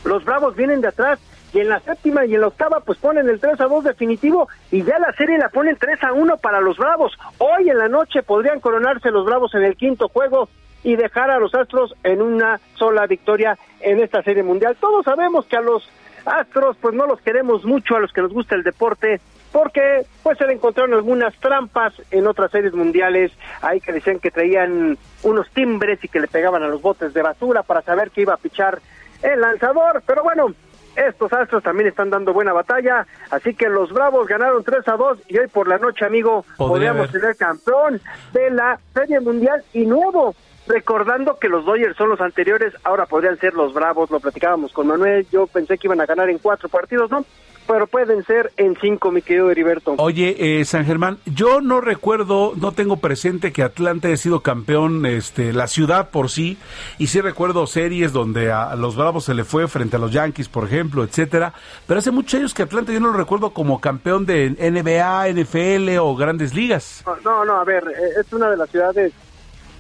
Los 0.05 0.25
Bravos 0.25 0.55
vienen 0.55 0.81
de 0.81 0.89
atrás 0.89 1.19
y 1.53 1.59
en 1.59 1.69
la 1.69 1.81
séptima 1.81 2.25
y 2.25 2.35
en 2.35 2.43
la 2.43 2.47
octava 2.47 2.81
pues 2.81 2.99
ponen 2.99 3.29
el 3.29 3.41
3 3.41 3.61
a 3.61 3.65
2 3.65 3.83
definitivo 3.83 4.49
y 4.71 4.85
ya 4.85 4.99
la 5.01 5.13
serie 5.15 5.39
la 5.39 5.49
ponen 5.49 5.77
3 5.77 6.05
a 6.05 6.13
1 6.13 6.37
para 6.37 6.61
los 6.61 6.77
Bravos. 6.77 7.13
Hoy 7.39 7.69
en 7.69 7.79
la 7.79 7.89
noche 7.89 8.23
podrían 8.23 8.61
coronarse 8.61 9.11
los 9.11 9.27
Bravos 9.27 9.53
en 9.57 9.65
el 9.65 9.77
quinto 9.77 10.09
juego 10.09 10.49
y 10.83 10.97
dejar 10.97 11.31
a 11.31 11.39
los 11.39 11.55
Astros 11.55 11.95
en 12.03 12.23
una 12.23 12.61
sola 12.75 13.07
victoria 13.07 13.59
en 13.81 14.01
esta 14.01 14.23
serie 14.23 14.43
mundial. 14.43 14.77
Todos 14.81 15.05
sabemos 15.05 15.47
que 15.47 15.57
a 15.57 15.61
los 15.61 15.89
Astros 16.25 16.77
pues 16.81 16.95
no 16.95 17.07
los 17.07 17.21
queremos 17.21 17.65
mucho, 17.65 17.97
a 17.97 18.01
los 18.01 18.13
que 18.13 18.23
nos 18.23 18.33
gusta 18.33 18.55
el 18.55 18.63
deporte, 18.63 19.21
porque 19.53 20.05
pues 20.23 20.39
se 20.39 20.47
le 20.47 20.55
encontraron 20.55 20.95
algunas 20.95 21.35
trampas 21.37 21.95
en 22.11 22.27
otras 22.27 22.51
series 22.51 22.75
mundiales, 22.75 23.33
ahí 23.63 23.81
que 23.81 23.93
decían 23.93 24.19
que 24.19 24.31
traían 24.31 24.97
unos 25.23 25.51
timbres 25.51 26.03
y 26.05 26.09
que 26.09 26.21
le 26.21 26.29
pegaban 26.29 26.63
a 26.63 26.69
los 26.69 26.83
botes 26.83 27.13
de 27.15 27.23
basura 27.23 27.63
para 27.63 27.83
saber 27.83 28.11
que 28.11 28.23
iba 28.23 28.35
a 28.35 28.39
pichar 28.39 28.81
el 29.23 29.41
lanzador, 29.41 30.03
pero 30.07 30.23
bueno, 30.23 30.55
estos 30.97 31.33
astros 31.33 31.63
también 31.63 31.89
están 31.89 32.11
dando 32.11 32.33
buena 32.33 32.53
batalla, 32.53 33.07
así 33.31 33.55
que 33.55 33.69
los 33.69 33.93
Bravos 33.93 34.27
ganaron 34.27 34.65
3 34.65 34.87
a 34.89 34.97
2 34.97 35.19
y 35.29 35.39
hoy 35.39 35.49
por 35.49 35.69
la 35.69 35.79
noche, 35.79 36.05
amigo, 36.05 36.45
podríamos 36.57 37.11
tener 37.11 37.37
campeón 37.37 38.01
de 38.33 38.51
la 38.51 38.79
Serie 38.95 39.21
Mundial 39.21 39.63
y 39.73 39.87
nuevo. 39.87 40.35
Recordando 40.71 41.37
que 41.37 41.49
los 41.49 41.65
Dodgers 41.65 41.97
son 41.97 42.11
los 42.11 42.21
anteriores, 42.21 42.73
ahora 42.85 43.05
podrían 43.07 43.37
ser 43.39 43.55
los 43.55 43.75
Bravos, 43.75 44.09
lo 44.09 44.21
platicábamos 44.21 44.73
con 44.73 44.87
Manuel, 44.87 45.27
yo 45.33 45.49
pensé 45.49 45.77
que 45.77 45.89
iban 45.89 46.01
a 46.01 46.07
ganar 46.07 46.31
en 46.31 46.39
cuatro 46.39 46.69
partidos, 46.69 47.11
¿no? 47.11 47.25
pero 47.67 47.87
pueden 47.87 48.25
ser 48.25 48.53
en 48.57 48.77
cinco, 48.81 49.13
mi 49.13 49.23
querido 49.23 49.49
Heriberto. 49.49 49.95
Oye, 49.99 50.61
eh, 50.61 50.65
San 50.65 50.85
Germán, 50.85 51.19
yo 51.25 51.61
no 51.61 51.81
recuerdo, 51.81 52.53
no 52.57 52.73
tengo 52.73 52.97
presente 52.97 53.53
que 53.53 53.63
Atlanta 53.63 54.09
haya 54.09 54.17
sido 54.17 54.41
campeón, 54.41 55.07
este, 55.07 55.53
la 55.53 55.69
ciudad 55.69 56.11
por 56.11 56.31
sí, 56.31 56.59
y 56.99 57.09
sí 57.09 57.21
recuerdo 57.21 57.69
series 57.69 58.13
donde 58.13 58.51
a 58.51 58.75
los 58.75 58.97
Bravos 58.97 59.27
se 59.27 59.35
le 59.35 59.45
fue 59.45 59.69
frente 59.69 59.97
a 59.97 59.99
los 60.01 60.13
Yankees, 60.13 60.49
por 60.49 60.65
ejemplo, 60.65 61.05
etcétera, 61.05 61.53
pero 61.87 62.01
hace 62.01 62.11
muchos 62.11 62.41
años 62.41 62.55
que 62.55 62.63
Atlanta 62.63 62.93
yo 62.93 62.99
no 62.99 63.13
lo 63.13 63.19
recuerdo 63.19 63.51
como 63.51 63.81
campeón 63.81 64.27
de 64.27 64.51
NBA, 64.51 65.29
NFL 65.31 65.97
o 66.01 66.17
grandes 66.17 66.55
ligas. 66.55 67.05
No, 67.25 67.45
no, 67.45 67.61
a 67.61 67.65
ver, 67.65 67.85
eh, 67.85 68.21
es 68.21 68.33
una 68.33 68.51
de 68.51 68.57
las 68.57 68.69
ciudades 68.71 69.13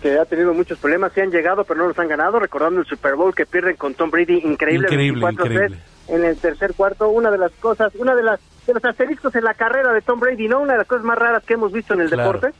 que 0.00 0.18
ha 0.18 0.24
tenido 0.24 0.54
muchos 0.54 0.78
problemas, 0.78 1.12
se 1.12 1.22
han 1.22 1.30
llegado 1.30 1.64
pero 1.64 1.80
no 1.80 1.88
los 1.88 1.98
han 1.98 2.08
ganado, 2.08 2.38
recordando 2.38 2.80
el 2.80 2.86
Super 2.86 3.14
Bowl 3.14 3.34
que 3.34 3.46
pierden 3.46 3.76
con 3.76 3.94
Tom 3.94 4.10
Brady, 4.10 4.38
increíble, 4.44 4.88
increíble, 4.90 5.30
increíble 5.30 5.78
en 6.08 6.24
el 6.24 6.36
tercer 6.36 6.74
cuarto. 6.74 7.08
Una 7.08 7.30
de 7.30 7.38
las 7.38 7.52
cosas, 7.52 7.94
una 7.96 8.14
de 8.14 8.22
las 8.22 8.40
de 8.66 8.74
los 8.74 8.84
asteriscos 8.84 9.34
en 9.34 9.44
la 9.44 9.54
carrera 9.54 9.92
de 9.92 10.02
Tom 10.02 10.20
Brady, 10.20 10.48
¿no? 10.48 10.60
Una 10.60 10.72
de 10.72 10.78
las 10.78 10.86
cosas 10.86 11.04
más 11.04 11.18
raras 11.18 11.42
que 11.44 11.54
hemos 11.54 11.72
visto 11.72 11.94
en 11.94 12.02
el 12.02 12.10
deporte. 12.10 12.50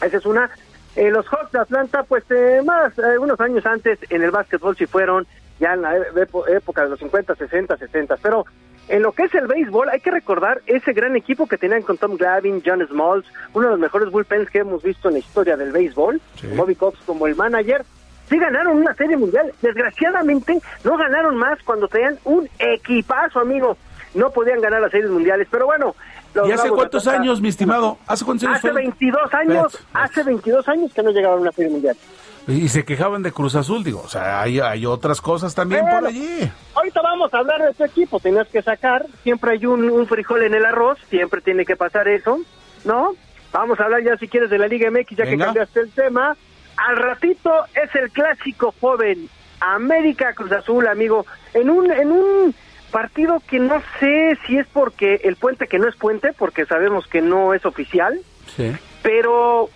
Esa 0.00 0.16
es 0.16 0.26
una. 0.26 0.50
Eh, 0.96 1.10
los 1.10 1.26
Hawks 1.26 1.52
de 1.52 1.58
Atlanta, 1.58 2.02
pues 2.02 2.24
eh, 2.30 2.60
más, 2.64 2.98
eh, 2.98 3.18
unos 3.18 3.40
años 3.40 3.64
antes 3.64 3.98
en 4.10 4.22
el 4.22 4.30
básquetbol 4.30 4.76
sí 4.76 4.84
fueron, 4.86 5.26
ya 5.58 5.72
en 5.72 5.82
la 5.82 5.96
época 6.48 6.84
de 6.84 6.90
los 6.90 6.98
50, 6.98 7.34
60, 7.34 7.76
60, 7.78 8.16
pero 8.18 8.44
en 8.88 9.02
lo 9.02 9.12
que 9.12 9.24
es 9.24 9.34
el 9.34 9.46
béisbol, 9.46 9.88
hay 9.88 10.00
que 10.00 10.10
recordar 10.10 10.60
ese 10.66 10.92
gran 10.92 11.16
equipo 11.16 11.46
que 11.46 11.58
tenían 11.58 11.82
con 11.82 11.98
Tom 11.98 12.16
Glavine, 12.16 12.62
John 12.64 12.86
Smalls, 12.86 13.26
uno 13.54 13.66
de 13.66 13.70
los 13.72 13.80
mejores 13.80 14.10
bullpens 14.10 14.50
que 14.50 14.58
hemos 14.58 14.82
visto 14.82 15.08
en 15.08 15.14
la 15.14 15.20
historia 15.20 15.56
del 15.56 15.72
béisbol, 15.72 16.20
Bobby 16.56 16.74
Cox 16.74 16.98
como 17.06 17.26
el 17.26 17.36
manager, 17.36 17.84
sí 18.28 18.38
ganaron 18.38 18.78
una 18.78 18.94
serie 18.94 19.16
mundial. 19.16 19.52
Desgraciadamente, 19.60 20.60
no 20.84 20.96
ganaron 20.96 21.36
más 21.36 21.58
cuando 21.64 21.88
tenían 21.88 22.18
un 22.24 22.48
equipazo, 22.58 23.40
amigo. 23.40 23.76
No 24.14 24.30
podían 24.30 24.60
ganar 24.60 24.80
las 24.82 24.90
series 24.90 25.10
mundiales, 25.10 25.48
pero 25.50 25.66
bueno. 25.66 25.94
¿Y 26.46 26.50
hace 26.50 26.68
cuántos 26.70 27.06
años, 27.06 27.40
mi 27.40 27.48
estimado? 27.48 27.98
¿Hace 28.06 28.24
cuántos 28.24 28.48
años? 28.48 28.58
Hace 28.58 28.72
22 28.72 29.34
años, 29.34 29.86
hace 29.92 30.22
22 30.22 30.68
años 30.68 30.92
que 30.94 31.02
no 31.02 31.10
llegaban 31.10 31.38
a 31.38 31.42
una 31.42 31.52
serie 31.52 31.70
mundial. 31.70 31.96
Y 32.48 32.68
se 32.68 32.84
quejaban 32.84 33.22
de 33.22 33.30
Cruz 33.30 33.54
Azul, 33.54 33.84
digo, 33.84 34.02
o 34.04 34.08
sea, 34.08 34.42
hay, 34.42 34.58
hay 34.58 34.84
otras 34.84 35.20
cosas 35.20 35.54
también 35.54 35.84
por 35.88 36.06
allí. 36.06 36.50
Ahorita 36.74 37.00
vamos 37.02 37.32
a 37.32 37.38
hablar 37.38 37.62
de 37.62 37.70
este 37.70 37.84
equipo, 37.84 38.18
tenías 38.18 38.48
que 38.48 38.62
sacar, 38.62 39.06
siempre 39.22 39.52
hay 39.52 39.66
un, 39.66 40.06
frijol 40.08 40.42
en 40.42 40.54
el 40.54 40.64
arroz, 40.64 40.98
siempre 41.08 41.40
tiene 41.40 41.64
que 41.64 41.76
pasar 41.76 42.08
eso, 42.08 42.40
¿no? 42.84 43.12
Vamos 43.52 43.78
a 43.78 43.84
hablar 43.84 44.02
ya 44.02 44.16
si 44.16 44.28
quieres 44.28 44.50
de 44.50 44.58
la 44.58 44.66
Liga 44.66 44.90
MX, 44.90 45.16
ya 45.16 45.24
que 45.24 45.38
cambiaste 45.38 45.80
el 45.80 45.90
tema. 45.90 46.36
Al 46.76 46.96
ratito 46.96 47.50
es 47.74 47.94
el 47.94 48.10
clásico 48.10 48.74
joven 48.80 49.28
América 49.60 50.32
Cruz 50.32 50.50
Azul, 50.52 50.86
amigo, 50.88 51.26
en 51.54 51.70
un 51.70 51.92
en 51.92 52.10
un 52.10 52.54
partido 52.90 53.40
que 53.48 53.58
no 53.58 53.82
sé 54.00 54.36
si 54.46 54.58
es 54.58 54.66
porque 54.72 55.20
el 55.24 55.36
puente 55.36 55.68
que 55.68 55.78
no 55.78 55.88
es 55.88 55.96
puente, 55.96 56.32
porque 56.32 56.66
sabemos 56.66 57.06
que 57.06 57.22
no 57.22 57.54
es 57.54 57.64
oficial, 57.64 58.18
sí. 58.56 58.72
pero 59.02 59.70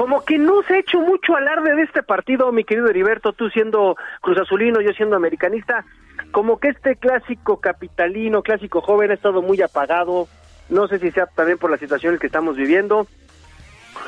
como 0.00 0.24
que 0.24 0.38
no 0.38 0.62
se 0.62 0.72
ha 0.72 0.78
hecho 0.78 0.98
mucho 0.98 1.36
alarde 1.36 1.76
de 1.76 1.82
este 1.82 2.02
partido, 2.02 2.50
mi 2.52 2.64
querido 2.64 2.88
Heriberto, 2.88 3.34
tú 3.34 3.50
siendo 3.50 3.98
Cruz 4.22 4.38
Azulino, 4.38 4.80
yo 4.80 4.94
siendo 4.94 5.14
americanista, 5.14 5.84
como 6.30 6.58
que 6.58 6.68
este 6.68 6.96
clásico 6.96 7.60
capitalino, 7.60 8.40
clásico 8.40 8.80
joven 8.80 9.10
ha 9.10 9.14
estado 9.14 9.42
muy 9.42 9.60
apagado, 9.60 10.26
no 10.70 10.88
sé 10.88 11.00
si 11.00 11.10
sea 11.10 11.26
también 11.26 11.58
por 11.58 11.70
la 11.70 11.76
situación 11.76 12.18
que 12.18 12.28
estamos 12.28 12.56
viviendo, 12.56 13.08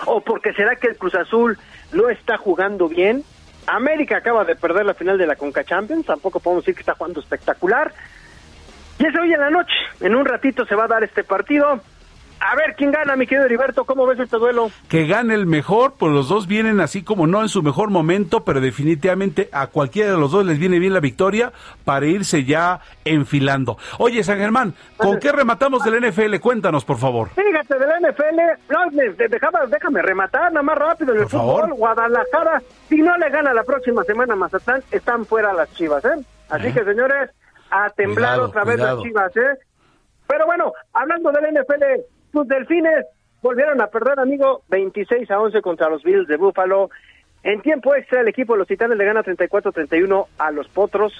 o 0.06 0.22
porque 0.22 0.54
será 0.54 0.76
que 0.76 0.86
el 0.86 0.96
Cruz 0.96 1.14
Azul 1.14 1.58
no 1.92 2.08
está 2.08 2.38
jugando 2.38 2.88
bien. 2.88 3.22
América 3.66 4.16
acaba 4.16 4.46
de 4.46 4.56
perder 4.56 4.86
la 4.86 4.94
final 4.94 5.18
de 5.18 5.26
la 5.26 5.36
Conca 5.36 5.62
Champions, 5.62 6.06
tampoco 6.06 6.40
podemos 6.40 6.64
decir 6.64 6.74
que 6.74 6.80
está 6.80 6.94
jugando 6.94 7.20
espectacular. 7.20 7.92
Y 8.98 9.04
es 9.04 9.14
hoy 9.14 9.34
en 9.34 9.40
la 9.40 9.50
noche, 9.50 9.74
en 10.00 10.16
un 10.16 10.24
ratito 10.24 10.64
se 10.64 10.74
va 10.74 10.84
a 10.84 10.88
dar 10.88 11.04
este 11.04 11.22
partido. 11.22 11.82
A 12.44 12.56
ver 12.56 12.74
quién 12.76 12.90
gana, 12.90 13.14
mi 13.14 13.26
querido 13.26 13.46
Heriberto. 13.46 13.84
¿Cómo 13.84 14.04
ves 14.04 14.18
este 14.18 14.36
duelo? 14.36 14.70
Que 14.88 15.06
gane 15.06 15.34
el 15.34 15.46
mejor, 15.46 15.94
pues 15.96 16.12
los 16.12 16.28
dos 16.28 16.48
vienen 16.48 16.80
así 16.80 17.04
como 17.04 17.28
no 17.28 17.40
en 17.40 17.48
su 17.48 17.62
mejor 17.62 17.90
momento, 17.90 18.44
pero 18.44 18.60
definitivamente 18.60 19.48
a 19.52 19.68
cualquiera 19.68 20.10
de 20.10 20.18
los 20.18 20.32
dos 20.32 20.44
les 20.44 20.58
viene 20.58 20.80
bien 20.80 20.92
la 20.92 20.98
victoria 20.98 21.52
para 21.84 22.06
irse 22.06 22.44
ya 22.44 22.80
enfilando. 23.04 23.78
Oye, 23.98 24.24
San 24.24 24.38
Germán, 24.38 24.74
¿con 24.96 25.20
qué 25.20 25.30
rematamos 25.30 25.84
del 25.84 26.00
NFL? 26.00 26.40
Cuéntanos, 26.40 26.84
por 26.84 26.98
favor. 26.98 27.28
Fíjate, 27.28 27.78
del 27.78 28.10
NFL, 28.10 28.40
no, 28.70 29.68
déjame 29.68 30.02
rematar 30.02 30.52
nada 30.52 30.62
más 30.62 30.76
rápido 30.76 31.14
en 31.14 31.20
el 31.20 31.28
fútbol. 31.28 31.72
Guadalajara, 31.74 32.60
si 32.88 32.96
no 32.96 33.16
le 33.18 33.30
gana 33.30 33.54
la 33.54 33.62
próxima 33.62 34.02
semana 34.02 34.34
Mazatlán, 34.34 34.82
están 34.90 35.26
fuera 35.26 35.52
las 35.52 35.72
chivas, 35.74 36.04
¿eh? 36.04 36.24
Así 36.48 36.66
eh. 36.66 36.72
que, 36.74 36.84
señores, 36.84 37.30
a 37.70 37.88
temblar 37.90 38.40
otra 38.40 38.64
vez 38.64 38.80
las 38.80 39.00
chivas, 39.00 39.36
¿eh? 39.36 39.58
Pero 40.26 40.46
bueno, 40.46 40.72
hablando 40.92 41.30
del 41.30 41.54
NFL, 41.54 41.82
sus 42.32 42.48
delfines 42.48 43.06
volvieron 43.42 43.80
a 43.80 43.88
perder, 43.88 44.18
amigo, 44.18 44.62
26 44.68 45.30
a 45.30 45.40
11 45.40 45.60
contra 45.60 45.90
los 45.90 46.02
Bills 46.02 46.28
de 46.28 46.36
Buffalo. 46.36 46.90
En 47.42 47.60
tiempo 47.60 47.94
extra, 47.94 48.20
el 48.20 48.28
equipo 48.28 48.54
de 48.54 48.60
los 48.60 48.68
Titanes 48.68 48.96
le 48.96 49.04
gana 49.04 49.22
34-31 49.22 50.26
a 50.38 50.50
los 50.50 50.68
Potros. 50.68 51.12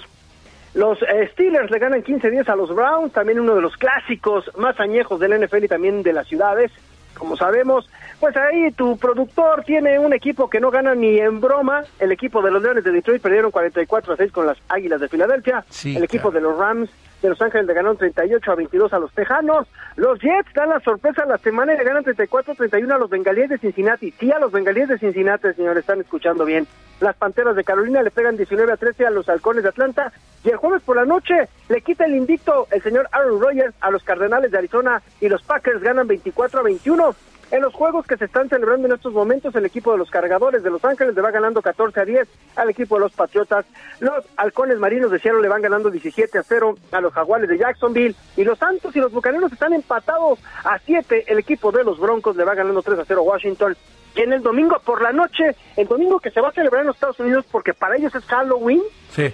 Los 0.73 0.99
eh, 1.03 1.29
Steelers 1.33 1.69
le 1.69 1.77
ganan 1.77 2.03
15-10 2.03 2.49
a 2.49 2.55
los 2.55 2.73
Browns, 2.73 3.13
también 3.13 3.39
uno 3.39 3.55
de 3.55 3.61
los 3.61 3.77
clásicos 3.77 4.49
más 4.57 4.79
añejos 4.79 5.19
del 5.19 5.45
NFL 5.45 5.65
y 5.65 5.67
también 5.67 6.01
de 6.01 6.13
las 6.13 6.27
ciudades. 6.27 6.71
Como 7.13 7.37
sabemos, 7.37 7.87
pues 8.19 8.35
ahí 8.35 8.71
tu 8.71 8.97
productor 8.97 9.63
tiene 9.65 9.99
un 9.99 10.13
equipo 10.13 10.49
que 10.49 10.59
no 10.59 10.71
gana 10.71 10.95
ni 10.95 11.19
en 11.19 11.39
broma. 11.41 11.83
El 11.99 12.11
equipo 12.11 12.41
de 12.41 12.49
los 12.49 12.63
Leones 12.63 12.83
de 12.83 12.91
Detroit 12.91 13.21
perdieron 13.21 13.51
44 13.51 14.13
a 14.13 14.17
6 14.17 14.31
con 14.31 14.47
las 14.47 14.57
Águilas 14.67 14.99
de 14.99 15.09
Filadelfia. 15.09 15.63
el 15.85 16.03
equipo 16.03 16.31
de 16.31 16.41
los 16.41 16.57
Rams 16.57 16.89
de 17.23 17.29
Los 17.29 17.41
Ángeles 17.41 17.65
le 17.65 17.73
ganaron 17.73 17.97
38 17.97 18.51
a 18.51 18.55
22 18.55 18.93
a 18.93 18.99
los 18.99 19.13
Tejanos. 19.13 19.67
Los 19.95 20.19
Jets 20.19 20.53
dan 20.53 20.69
la 20.69 20.81
sorpresa 20.81 21.25
la 21.25 21.37
semana 21.37 21.73
y 21.73 21.77
le 21.77 21.83
ganan 21.85 22.03
34 22.03 22.51
a 22.51 22.55
31 22.55 22.93
a 22.93 22.97
los 22.97 23.09
Bengalíes 23.09 23.49
de 23.49 23.57
Cincinnati. 23.57 24.11
Sí, 24.19 24.29
a 24.31 24.39
los 24.39 24.51
Bengalíes 24.51 24.89
de 24.89 24.97
Cincinnati, 24.97 25.53
señores, 25.53 25.81
están 25.81 26.01
escuchando 26.01 26.43
bien. 26.43 26.67
Las 26.99 27.15
Panteras 27.15 27.55
de 27.55 27.63
Carolina 27.63 28.03
le 28.03 28.11
pegan 28.11 28.35
19 28.35 28.73
a 28.73 28.77
13 28.77 29.05
a 29.05 29.09
los 29.09 29.29
Halcones 29.29 29.63
de 29.63 29.69
Atlanta. 29.69 30.11
Y 30.43 30.49
el 30.49 30.57
jueves 30.57 30.81
por 30.83 30.97
la 30.97 31.05
noche 31.05 31.47
le 31.69 31.81
quita 31.81 32.05
el 32.05 32.15
invicto 32.15 32.67
el 32.71 32.81
señor 32.81 33.07
Aaron 33.13 33.39
Rodgers 33.39 33.73
a 33.79 33.89
los 33.89 34.03
Cardenales 34.03 34.51
de 34.51 34.57
Arizona 34.57 35.01
y 35.21 35.29
los 35.29 35.41
Packers 35.43 35.81
ganan 35.81 36.07
24 36.07 36.59
a 36.59 36.63
21. 36.63 37.15
En 37.53 37.61
los 37.61 37.71
juegos 37.71 38.07
que 38.07 38.17
se 38.17 38.25
están 38.25 38.49
celebrando 38.49 38.87
en 38.87 38.95
estos 38.95 39.13
momentos, 39.13 39.53
el 39.53 39.63
equipo 39.63 39.91
de 39.91 39.99
los 39.99 40.09
cargadores 40.09 40.63
de 40.63 40.71
Los 40.71 40.83
Ángeles 40.83 41.13
le 41.13 41.21
va 41.21 41.29
ganando 41.29 41.61
14 41.61 41.99
a 41.99 42.03
10 42.03 42.27
al 42.55 42.71
equipo 42.71 42.95
de 42.95 43.01
los 43.01 43.13
Patriotas. 43.13 43.63
Los 43.99 44.25
halcones 44.37 44.79
marinos 44.79 45.11
de 45.11 45.19
Seattle 45.19 45.43
le 45.43 45.49
van 45.49 45.61
ganando 45.61 45.91
17 45.91 46.39
a 46.39 46.41
0 46.41 46.75
a 46.91 46.99
los 46.99 47.13
jaguares 47.13 47.47
de 47.47 47.59
Jacksonville. 47.59 48.15
Y 48.37 48.43
los 48.43 48.57
Santos 48.57 48.95
y 48.95 48.99
los 48.99 49.11
bucaneros 49.11 49.53
están 49.53 49.71
empatados 49.71 50.39
a 50.63 50.79
7. 50.79 51.25
El 51.27 51.37
equipo 51.37 51.71
de 51.71 51.83
los 51.83 51.99
Broncos 51.99 52.35
le 52.35 52.43
va 52.43 52.55
ganando 52.55 52.81
3 52.81 52.97
a 52.97 53.05
0 53.05 53.19
a 53.19 53.23
Washington. 53.23 53.77
Y 54.15 54.21
en 54.21 54.33
el 54.33 54.41
domingo 54.41 54.81
por 54.83 55.03
la 55.03 55.11
noche, 55.11 55.55
el 55.77 55.87
domingo 55.87 56.19
que 56.19 56.31
se 56.31 56.41
va 56.41 56.49
a 56.49 56.53
celebrar 56.53 56.81
en 56.81 56.87
los 56.87 56.95
Estados 56.95 57.19
Unidos 57.19 57.45
porque 57.51 57.75
para 57.75 57.97
ellos 57.97 58.15
es 58.15 58.25
Halloween. 58.25 58.81
Sí. 59.11 59.31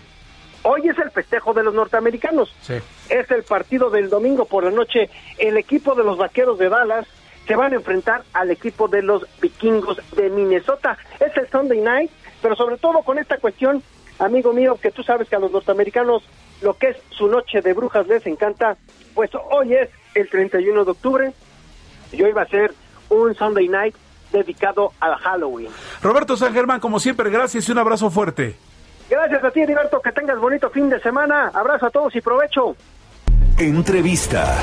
Hoy 0.63 0.89
es 0.89 0.97
el 0.99 1.09
festejo 1.11 1.53
de 1.53 1.63
los 1.63 1.73
norteamericanos. 1.73 2.53
Sí. 2.63 2.73
Es 3.07 3.31
el 3.31 3.43
partido 3.43 3.89
del 3.89 4.09
domingo 4.09 4.43
por 4.43 4.65
la 4.65 4.71
noche. 4.71 5.09
El 5.37 5.55
equipo 5.55 5.95
de 5.95 6.03
los 6.03 6.17
vaqueros 6.17 6.59
de 6.59 6.67
Dallas 6.67 7.07
se 7.49 7.55
van 7.55 7.73
a 7.73 7.77
enfrentar 7.77 8.21
al 8.33 8.51
equipo 8.51 8.87
de 8.87 9.01
los 9.01 9.25
vikingos 9.41 9.97
de 10.15 10.29
Minnesota. 10.29 10.95
Es 11.19 11.35
el 11.35 11.49
Sunday 11.49 11.81
night, 11.81 12.11
pero 12.43 12.55
sobre 12.55 12.77
todo 12.77 13.01
con 13.01 13.17
esta 13.17 13.37
cuestión, 13.37 13.81
amigo 14.19 14.53
mío, 14.53 14.77
que 14.79 14.91
tú 14.91 15.01
sabes 15.01 15.27
que 15.27 15.35
a 15.35 15.39
los 15.39 15.51
norteamericanos 15.51 16.21
lo 16.61 16.75
que 16.77 16.89
es 16.89 16.97
su 17.09 17.27
noche 17.27 17.61
de 17.61 17.73
brujas 17.73 18.05
les 18.05 18.23
encanta, 18.27 18.77
pues 19.15 19.31
hoy 19.49 19.73
es 19.73 19.89
el 20.13 20.29
31 20.29 20.85
de 20.85 20.91
octubre 20.91 21.33
y 22.11 22.21
hoy 22.21 22.31
va 22.33 22.43
a 22.43 22.47
ser 22.47 22.71
un 23.09 23.33
Sunday 23.33 23.67
night 23.67 23.95
dedicado 24.31 24.93
al 24.99 25.15
Halloween. 25.15 25.69
Roberto 26.03 26.37
San 26.37 26.53
Germán, 26.53 26.79
como 26.79 26.99
siempre, 26.99 27.31
gracias 27.31 27.67
y 27.67 27.71
un 27.71 27.79
abrazo 27.79 28.11
fuerte. 28.11 28.57
Gracias 29.09 29.43
a 29.43 29.49
ti, 29.49 29.61
Heriberto, 29.61 29.99
que 30.03 30.11
tengas 30.11 30.37
bonito 30.37 30.69
fin 30.69 30.87
de 30.87 31.01
semana. 31.01 31.49
Abrazo 31.51 31.87
a 31.87 31.89
todos 31.89 32.15
y 32.15 32.21
provecho. 32.21 32.75
Entrevista. 33.57 34.55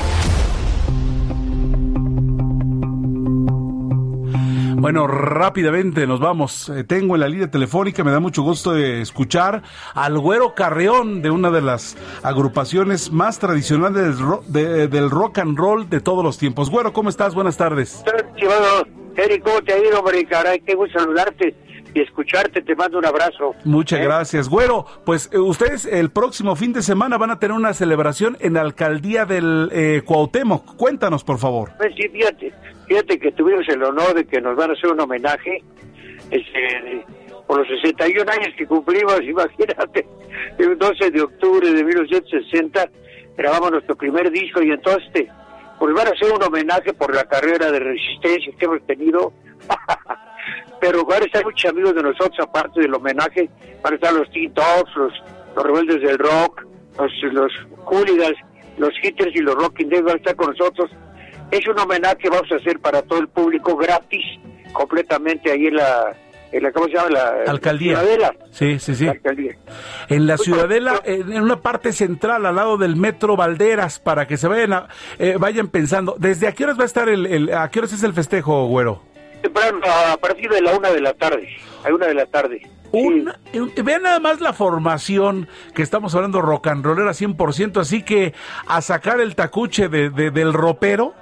Bueno, 4.79 5.07
rápidamente 5.07 6.05
nos 6.05 6.19
vamos. 6.19 6.69
Eh, 6.69 6.83
tengo 6.83 7.15
en 7.15 7.21
la 7.21 7.27
línea 7.27 7.49
telefónica, 7.49 8.03
me 8.03 8.11
da 8.11 8.19
mucho 8.19 8.43
gusto 8.43 8.73
de 8.73 9.01
escuchar 9.01 9.63
al 9.95 10.19
Güero 10.19 10.53
Carreón 10.53 11.23
de 11.23 11.31
una 11.31 11.49
de 11.49 11.61
las 11.61 11.97
agrupaciones 12.21 13.11
más 13.11 13.39
tradicionales 13.39 14.17
del, 14.47 14.87
del 14.87 15.09
rock 15.09 15.39
and 15.39 15.57
roll 15.57 15.89
de 15.89 15.99
todos 15.99 16.23
los 16.23 16.37
tiempos. 16.37 16.69
Güero, 16.69 16.93
¿cómo 16.93 17.09
estás? 17.09 17.33
Buenas 17.33 17.57
tardes. 17.57 18.03
Eric, 19.15 19.43
¿cómo 19.43 19.63
te 19.63 19.73
ha 19.73 19.79
ido, 19.79 19.99
hombre? 19.99 20.23
Caray, 20.25 20.59
qué 20.59 20.75
gusto 20.75 20.99
saludarte 20.99 21.55
y 21.97 22.01
escucharte. 22.01 22.61
Te 22.61 22.75
mando 22.75 22.99
un 22.99 23.05
abrazo. 23.05 23.55
Muchas 23.65 23.99
¿Eh? 23.99 24.03
gracias. 24.03 24.49
Güero, 24.49 24.85
pues 25.05 25.29
eh, 25.33 25.39
ustedes 25.39 25.85
el 25.85 26.11
próximo 26.11 26.55
fin 26.55 26.73
de 26.73 26.81
semana 26.81 27.17
van 27.17 27.31
a 27.31 27.39
tener 27.39 27.55
una 27.55 27.73
celebración 27.73 28.37
en 28.39 28.53
la 28.53 28.61
alcaldía 28.61 29.25
del 29.25 29.69
eh, 29.71 30.01
Cuauhtémoc. 30.05 30.75
Cuéntanos, 30.75 31.23
por 31.23 31.39
favor. 31.39 31.71
Pues 31.77 31.93
sí, 31.95 32.07
fíjate, 32.09 32.53
fíjate 32.87 33.19
que 33.19 33.31
tuvimos 33.31 33.67
el 33.69 33.83
honor 33.83 34.13
de 34.13 34.25
que 34.25 34.39
nos 34.39 34.55
van 34.55 34.69
a 34.69 34.73
hacer 34.73 34.91
un 34.91 34.99
homenaje 34.99 35.63
este, 36.29 37.05
por 37.47 37.59
los 37.59 37.67
61 37.67 38.31
años 38.31 38.53
que 38.57 38.67
cumplimos, 38.67 39.21
imagínate, 39.23 40.07
el 40.57 40.77
12 40.77 41.11
de 41.11 41.21
octubre 41.21 41.71
de 41.71 41.83
1960 41.83 42.89
grabamos 43.35 43.71
nuestro 43.71 43.95
primer 43.95 44.31
disco 44.31 44.61
y 44.61 44.71
entonces 44.71 45.27
pues 45.79 45.93
van 45.93 46.07
a 46.07 46.09
hacer 46.09 46.31
un 46.33 46.41
homenaje 46.41 46.91
por 46.93 47.13
la 47.13 47.23
carrera 47.25 47.71
de 47.71 47.79
resistencia 47.79 48.51
que 48.57 48.65
hemos 48.65 48.85
tenido. 48.85 49.31
Pero 50.79 51.05
van 51.05 51.23
a 51.23 51.25
estar 51.25 51.43
muchos 51.43 51.71
amigos 51.71 51.95
de 51.95 52.03
nosotros, 52.03 52.39
aparte 52.39 52.81
del 52.81 52.93
homenaje, 52.93 53.49
van 53.83 53.93
a 53.93 53.95
estar 53.95 54.13
los 54.13 54.29
Teen 54.31 54.53
Tops, 54.53 54.95
los, 54.95 55.13
los 55.55 55.65
rebeldes 55.65 56.01
del 56.01 56.17
rock, 56.17 56.65
los, 56.99 57.11
los 57.33 57.51
hooligans, 57.85 58.37
los 58.77 58.93
hitters 59.01 59.35
y 59.35 59.39
los 59.39 59.55
rocking 59.55 59.89
dead 59.89 60.03
van 60.03 60.15
a 60.15 60.17
estar 60.17 60.35
con 60.35 60.51
nosotros. 60.51 60.91
Es 61.51 61.67
un 61.67 61.79
homenaje 61.79 62.17
que 62.17 62.29
vamos 62.29 62.51
a 62.51 62.55
hacer 62.55 62.79
para 62.79 63.01
todo 63.01 63.19
el 63.19 63.27
público 63.27 63.75
gratis, 63.75 64.23
completamente 64.73 65.51
ahí 65.51 65.67
en 65.67 65.75
la, 65.77 66.15
en 66.51 66.63
la, 66.63 66.71
¿cómo 66.71 66.87
se 66.87 66.93
llama? 66.93 67.09
La 67.09 67.51
alcaldía. 67.51 67.99
Ciudadela. 67.99 68.35
Sí, 68.51 68.79
sí, 68.79 68.95
sí. 68.95 69.07
En 70.09 70.27
la 70.27 70.35
pues, 70.35 70.45
Ciudadela, 70.45 71.01
pues, 71.03 71.19
en 71.19 71.41
una 71.41 71.61
parte 71.61 71.93
central, 71.93 72.45
al 72.45 72.55
lado 72.55 72.77
del 72.77 72.95
Metro 72.95 73.35
Valderas, 73.35 73.99
para 73.99 74.27
que 74.27 74.37
se 74.37 74.47
vayan 74.47 74.73
a, 74.73 74.87
eh, 75.19 75.37
vayan 75.39 75.69
pensando. 75.69 76.15
¿Desde 76.17 76.47
a 76.47 76.51
qué 76.51 76.65
horas 76.65 76.77
va 76.77 76.83
a 76.83 76.87
estar 76.87 77.09
el, 77.09 77.25
el, 77.25 77.53
a 77.53 77.69
qué 77.69 77.79
horas 77.79 77.93
es 77.93 78.03
el 78.03 78.13
festejo, 78.13 78.67
güero? 78.67 79.01
A 80.11 80.17
partir 80.17 80.49
de 80.49 80.61
la 80.61 80.75
una 80.75 80.89
de 80.89 81.01
la 81.01 81.13
tarde, 81.13 81.47
a 81.85 81.93
una 81.93 82.07
de 82.07 82.13
la 82.13 82.25
tarde. 82.25 82.61
vean 83.83 84.03
nada 84.03 84.19
más 84.19 84.41
la 84.41 84.53
formación 84.53 85.47
que 85.73 85.81
estamos 85.81 86.15
hablando 86.15 86.41
rock 86.41 86.67
and 86.67 86.85
rollera 86.85 87.11
100%, 87.11 87.79
así 87.79 88.03
que 88.03 88.33
a 88.67 88.81
sacar 88.81 89.19
el 89.19 89.35
tacuche 89.35 89.89
de, 89.89 90.09
del 90.09 90.53
ropero 90.53 91.13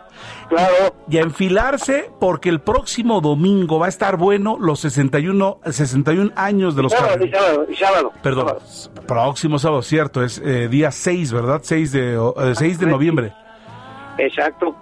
Claro. 0.48 0.96
Y 1.10 1.18
a 1.18 1.22
enfilarse 1.22 2.10
porque 2.20 2.50
el 2.50 2.62
próximo 2.62 3.20
domingo 3.20 3.80
va 3.80 3.88
a 3.88 3.90
estar 3.90 4.16
bueno 4.16 4.58
los 4.60 4.80
61, 4.80 5.60
61 5.70 6.32
años 6.36 6.76
de 6.76 6.84
los 6.84 6.94
sábado, 6.94 7.26
sábado, 7.32 7.68
sábado, 7.78 8.14
Perdón, 8.24 8.58
próximo 9.08 9.60
sábado, 9.60 9.82
cierto, 9.82 10.24
es 10.24 10.40
eh, 10.40 10.70
día 10.70 10.92
6, 10.92 11.34
¿verdad? 11.34 11.62
6 11.64 11.92
de, 11.92 12.54
6 12.56 12.80
de 12.80 12.86
noviembre. 12.86 13.34
Exacto. 14.18 14.76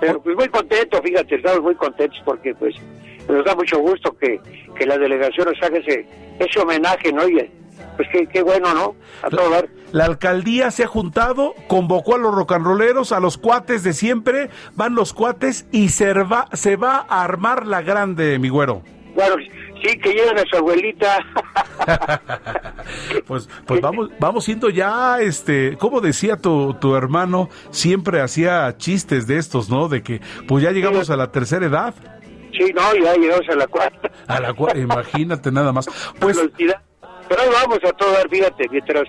Pero 0.00 0.20
pues 0.22 0.36
muy 0.36 0.48
contento, 0.48 1.00
fíjate, 1.02 1.36
estamos 1.36 1.62
muy 1.62 1.74
contentos 1.74 2.20
porque 2.24 2.54
pues 2.54 2.74
nos 3.28 3.44
da 3.44 3.54
mucho 3.54 3.78
gusto 3.78 4.16
que, 4.18 4.40
que 4.76 4.86
la 4.86 4.98
delegación 4.98 5.48
nos 5.48 5.62
haga 5.62 5.78
ese, 5.78 6.06
ese 6.38 6.60
homenaje, 6.60 7.12
¿no? 7.12 7.28
Y, 7.28 7.50
pues 7.96 8.08
qué, 8.12 8.26
qué 8.26 8.42
bueno, 8.42 8.74
¿no? 8.74 8.94
A 9.22 9.30
todo 9.30 9.50
dar. 9.50 9.68
La 9.92 10.04
alcaldía 10.04 10.70
se 10.70 10.84
ha 10.84 10.86
juntado, 10.86 11.54
convocó 11.68 12.16
a 12.16 12.18
los 12.18 12.34
rocanroleros, 12.34 13.12
a 13.12 13.20
los 13.20 13.38
cuates 13.38 13.82
de 13.82 13.92
siempre, 13.92 14.50
van 14.74 14.94
los 14.94 15.12
cuates 15.12 15.66
y 15.72 15.88
se 15.88 16.12
va, 16.12 16.48
se 16.52 16.76
va 16.76 17.06
a 17.08 17.24
armar 17.24 17.66
la 17.66 17.82
grande, 17.82 18.38
mi 18.38 18.48
güero. 18.48 18.82
Claro, 19.14 19.36
sí, 19.82 19.98
que 19.98 20.12
lleven 20.12 20.38
a 20.38 20.44
su 20.50 20.56
abuelita. 20.56 21.18
pues 23.26 23.48
pues 23.66 23.80
vamos 23.80 24.10
vamos 24.18 24.44
siendo 24.44 24.68
ya, 24.70 25.20
este, 25.20 25.76
como 25.76 26.00
decía 26.00 26.36
tu, 26.36 26.74
tu 26.74 26.94
hermano, 26.94 27.48
siempre 27.70 28.20
hacía 28.20 28.76
chistes 28.76 29.26
de 29.26 29.38
estos, 29.38 29.68
¿no? 29.70 29.88
De 29.88 30.02
que 30.02 30.20
pues 30.46 30.62
ya 30.62 30.72
llegamos 30.72 31.10
a 31.10 31.16
la 31.16 31.30
tercera 31.30 31.66
edad. 31.66 31.94
Sí, 32.52 32.72
no, 32.74 32.94
ya 32.94 33.14
llegamos 33.14 33.48
a 33.50 33.54
la 33.54 33.66
cuarta. 33.66 34.10
A 34.26 34.40
la 34.40 34.54
cuarta, 34.54 34.78
imagínate 34.78 35.52
nada 35.52 35.72
más. 35.72 35.86
Pues... 36.20 36.40
Pero 37.28 37.42
ahí 37.42 37.48
vamos 37.52 37.80
a 37.84 37.90
todo 37.92 38.12
dar, 38.12 38.28
fíjate, 38.30 38.68
mientras 38.70 39.04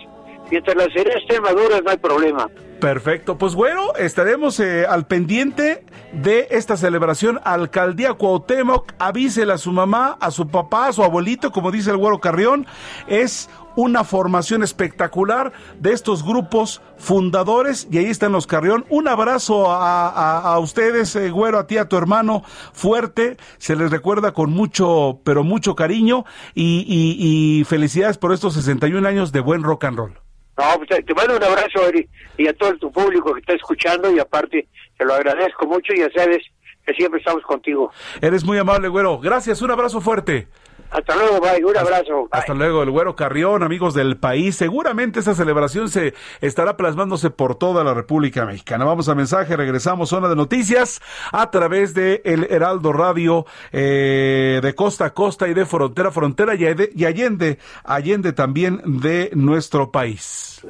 Mientras 0.50 0.76
las 0.78 0.88
cereas 0.94 1.22
estén 1.22 1.42
maduras 1.42 1.82
no 1.84 1.92
hay 1.92 1.98
problema. 1.98 2.50
Perfecto, 2.80 3.40
pues 3.40 3.56
bueno, 3.56 3.96
estaremos 3.98 4.60
eh, 4.60 4.86
al 4.86 5.08
pendiente 5.08 5.84
de 6.14 6.48
esta 6.52 6.78
celebración 6.78 7.40
Alcaldía 7.44 8.14
Cuauhtémoc. 8.14 8.94
Avísele 9.00 9.54
a 9.54 9.58
su 9.58 9.72
mamá, 9.72 10.16
a 10.20 10.30
su 10.30 10.48
papá, 10.48 10.88
a 10.88 10.94
su 10.94 11.04
abuelito, 11.04 11.52
como 11.52 11.72
dice 11.72 11.90
el 11.90 11.98
güero 11.98 12.20
Carrión. 12.20 12.68
Es 13.08 13.50
una 13.76 14.04
formación 14.04 14.62
espectacular 14.62 15.54
de 15.80 15.94
estos 15.94 16.24
grupos 16.24 16.82
fundadores 16.98 17.88
y 17.90 17.98
ahí 17.98 18.06
están 18.06 18.32
los 18.32 18.46
Carrión. 18.46 18.86
Un 18.90 19.08
abrazo 19.08 19.72
a, 19.72 20.60
ustedes, 20.60 21.16
eh, 21.16 21.32
güero, 21.32 21.58
a 21.58 21.66
ti, 21.66 21.78
a 21.80 21.90
tu 21.90 21.98
hermano, 21.98 22.44
fuerte. 22.74 23.38
Se 23.58 23.76
les 23.76 23.90
recuerda 23.90 24.34
con 24.34 24.52
mucho, 24.52 25.22
pero 25.24 25.44
mucho 25.44 25.76
cariño 25.76 26.26
y, 26.54 26.86
y 26.88 27.64
felicidades 27.64 28.20
por 28.20 28.34
estos 28.34 28.54
61 28.54 29.08
años 29.08 29.32
de 29.32 29.40
buen 29.40 29.64
rock 29.64 29.86
and 29.86 29.98
roll. 29.98 30.27
No, 30.58 30.64
pues 30.78 31.06
te 31.06 31.14
mando 31.14 31.38
un 31.38 31.44
abrazo, 31.44 31.88
Eri, 31.88 32.08
y 32.38 32.48
a 32.48 32.54
todo 32.54 32.76
tu 32.78 32.92
público 32.92 33.34
que 33.34 33.42
está 33.42 33.54
escuchando, 33.54 34.12
y 34.12 34.20
aparte, 34.20 34.68
te 34.98 35.06
lo 35.06 35.14
agradezco 35.14 35.68
mucho, 35.68 35.94
y 35.94 36.00
ya 36.00 36.10
sabes 36.16 36.44
que 36.86 36.94
siempre 36.94 37.20
estamos 37.20 37.44
contigo. 37.44 37.92
Eres 38.22 38.44
muy 38.44 38.58
amable, 38.58 38.88
güero. 38.88 39.20
Gracias, 39.20 39.62
un 39.62 39.72
abrazo 39.72 40.02
fuerte. 40.02 40.48
Hasta 40.90 41.16
luego, 41.16 41.40
bye. 41.42 41.64
Un 41.64 41.78
abrazo. 41.78 42.28
Hasta 42.32 42.54
luego, 42.54 42.84
el 42.84 42.92
Güero 42.92 43.16
Carrión, 43.16 43.64
amigos 43.64 43.94
del 43.94 44.18
país. 44.18 44.56
Seguramente 44.56 45.20
esa 45.20 45.36
celebración 45.36 45.90
se 45.90 46.14
estará 46.42 46.78
plasmándose 46.78 47.30
por 47.30 47.56
toda 47.56 47.84
la 47.84 47.94
República 47.94 48.46
Mexicana. 48.46 48.86
Vamos 48.86 49.10
a 49.10 49.16
mensaje, 49.16 49.56
regresamos 49.56 50.10
zona 50.10 50.30
de 50.30 50.36
noticias 50.36 51.02
a 51.32 51.52
través 51.52 51.94
de 51.94 52.22
el 52.24 52.48
Heraldo 52.50 52.94
Radio 52.94 53.46
eh, 53.72 54.60
de 54.62 54.76
costa 54.76 55.06
a 55.06 55.14
costa 55.14 55.48
y 55.48 55.54
de 55.54 55.66
frontera 55.66 56.10
a 56.10 56.12
frontera 56.12 56.56
y, 56.56 56.66
y 56.96 57.06
allende, 57.06 57.60
allende 57.84 58.34
también 58.34 58.82
de 58.86 59.32
nuestro 59.34 59.92
país. 59.92 60.62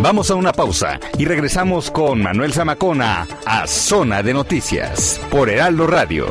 Vamos 0.00 0.30
a 0.30 0.34
una 0.34 0.52
pausa 0.52 1.00
y 1.18 1.24
regresamos 1.24 1.90
con 1.90 2.22
Manuel 2.22 2.52
Zamacona 2.52 3.26
a 3.46 3.66
Zona 3.66 4.22
de 4.22 4.34
Noticias 4.34 5.20
por 5.30 5.48
Heraldo 5.48 5.86
Radio. 5.86 6.26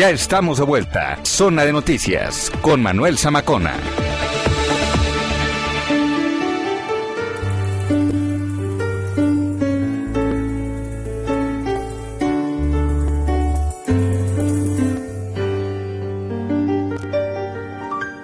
Ya 0.00 0.08
estamos 0.08 0.56
de 0.56 0.64
vuelta. 0.64 1.18
Zona 1.24 1.66
de 1.66 1.74
Noticias 1.74 2.50
con 2.62 2.82
Manuel 2.82 3.18
Zamacona. 3.18 3.74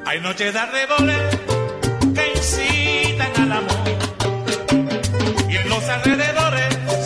Hay 0.07 0.21
noches 0.23 0.55
de 0.55 0.59
arreboles 0.59 1.41
que 2.15 2.33
incitan 2.37 3.33
al 3.43 3.53
amor 3.53 3.71
y 5.51 5.57
en 5.57 5.69
los 5.69 5.85
alrededores 5.91 6.26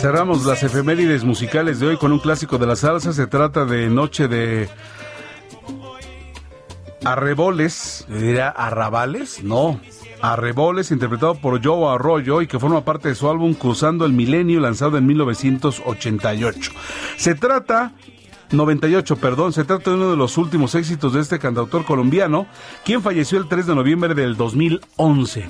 Cerramos 0.01 0.47
las 0.47 0.63
efemérides 0.63 1.23
musicales 1.23 1.79
de 1.79 1.85
hoy 1.85 1.97
con 1.97 2.11
un 2.11 2.17
clásico 2.17 2.57
de 2.57 2.65
la 2.65 2.75
salsa. 2.75 3.13
Se 3.13 3.27
trata 3.27 3.65
de 3.65 3.87
Noche 3.87 4.27
de 4.27 4.67
Arreboles. 7.05 8.07
¿Dirá 8.09 8.49
Arrabales? 8.49 9.43
No. 9.43 9.79
Arreboles, 10.19 10.89
interpretado 10.89 11.35
por 11.35 11.63
Joe 11.63 11.93
Arroyo 11.93 12.41
y 12.41 12.47
que 12.47 12.57
forma 12.57 12.83
parte 12.83 13.09
de 13.09 13.15
su 13.15 13.29
álbum 13.29 13.53
Cruzando 13.53 14.03
el 14.05 14.13
Milenio, 14.13 14.59
lanzado 14.59 14.97
en 14.97 15.05
1988. 15.05 16.71
Se 17.17 17.35
trata 17.35 17.93
98, 18.49 19.17
perdón, 19.17 19.53
se 19.53 19.65
trata 19.65 19.91
de 19.91 19.97
uno 19.97 20.09
de 20.09 20.17
los 20.17 20.35
últimos 20.39 20.73
éxitos 20.73 21.13
de 21.13 21.21
este 21.21 21.37
cantautor 21.37 21.85
colombiano, 21.85 22.47
quien 22.83 23.03
falleció 23.03 23.37
el 23.37 23.47
3 23.47 23.67
de 23.67 23.75
noviembre 23.75 24.15
del 24.15 24.35
2011. 24.35 25.47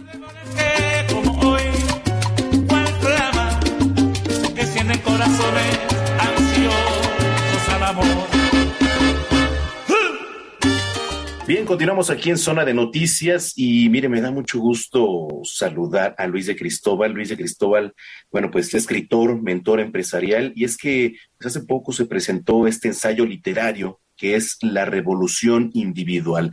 Bien, 11.53 11.65
continuamos 11.65 12.09
aquí 12.09 12.29
en 12.29 12.37
Zona 12.37 12.63
de 12.63 12.73
Noticias 12.73 13.51
y 13.57 13.89
mire, 13.89 14.07
me 14.07 14.21
da 14.21 14.31
mucho 14.31 14.57
gusto 14.57 15.27
saludar 15.43 16.15
a 16.17 16.25
Luis 16.25 16.45
de 16.45 16.55
Cristóbal. 16.55 17.11
Luis 17.11 17.27
de 17.27 17.35
Cristóbal, 17.35 17.93
bueno, 18.31 18.49
pues 18.49 18.73
escritor, 18.73 19.41
mentor 19.41 19.81
empresarial 19.81 20.53
y 20.55 20.63
es 20.63 20.77
que 20.77 21.17
pues, 21.37 21.47
hace 21.47 21.65
poco 21.65 21.91
se 21.91 22.05
presentó 22.05 22.67
este 22.67 22.87
ensayo 22.87 23.25
literario 23.25 23.99
que 24.15 24.35
es 24.35 24.59
La 24.61 24.85
Revolución 24.85 25.71
Individual. 25.73 26.51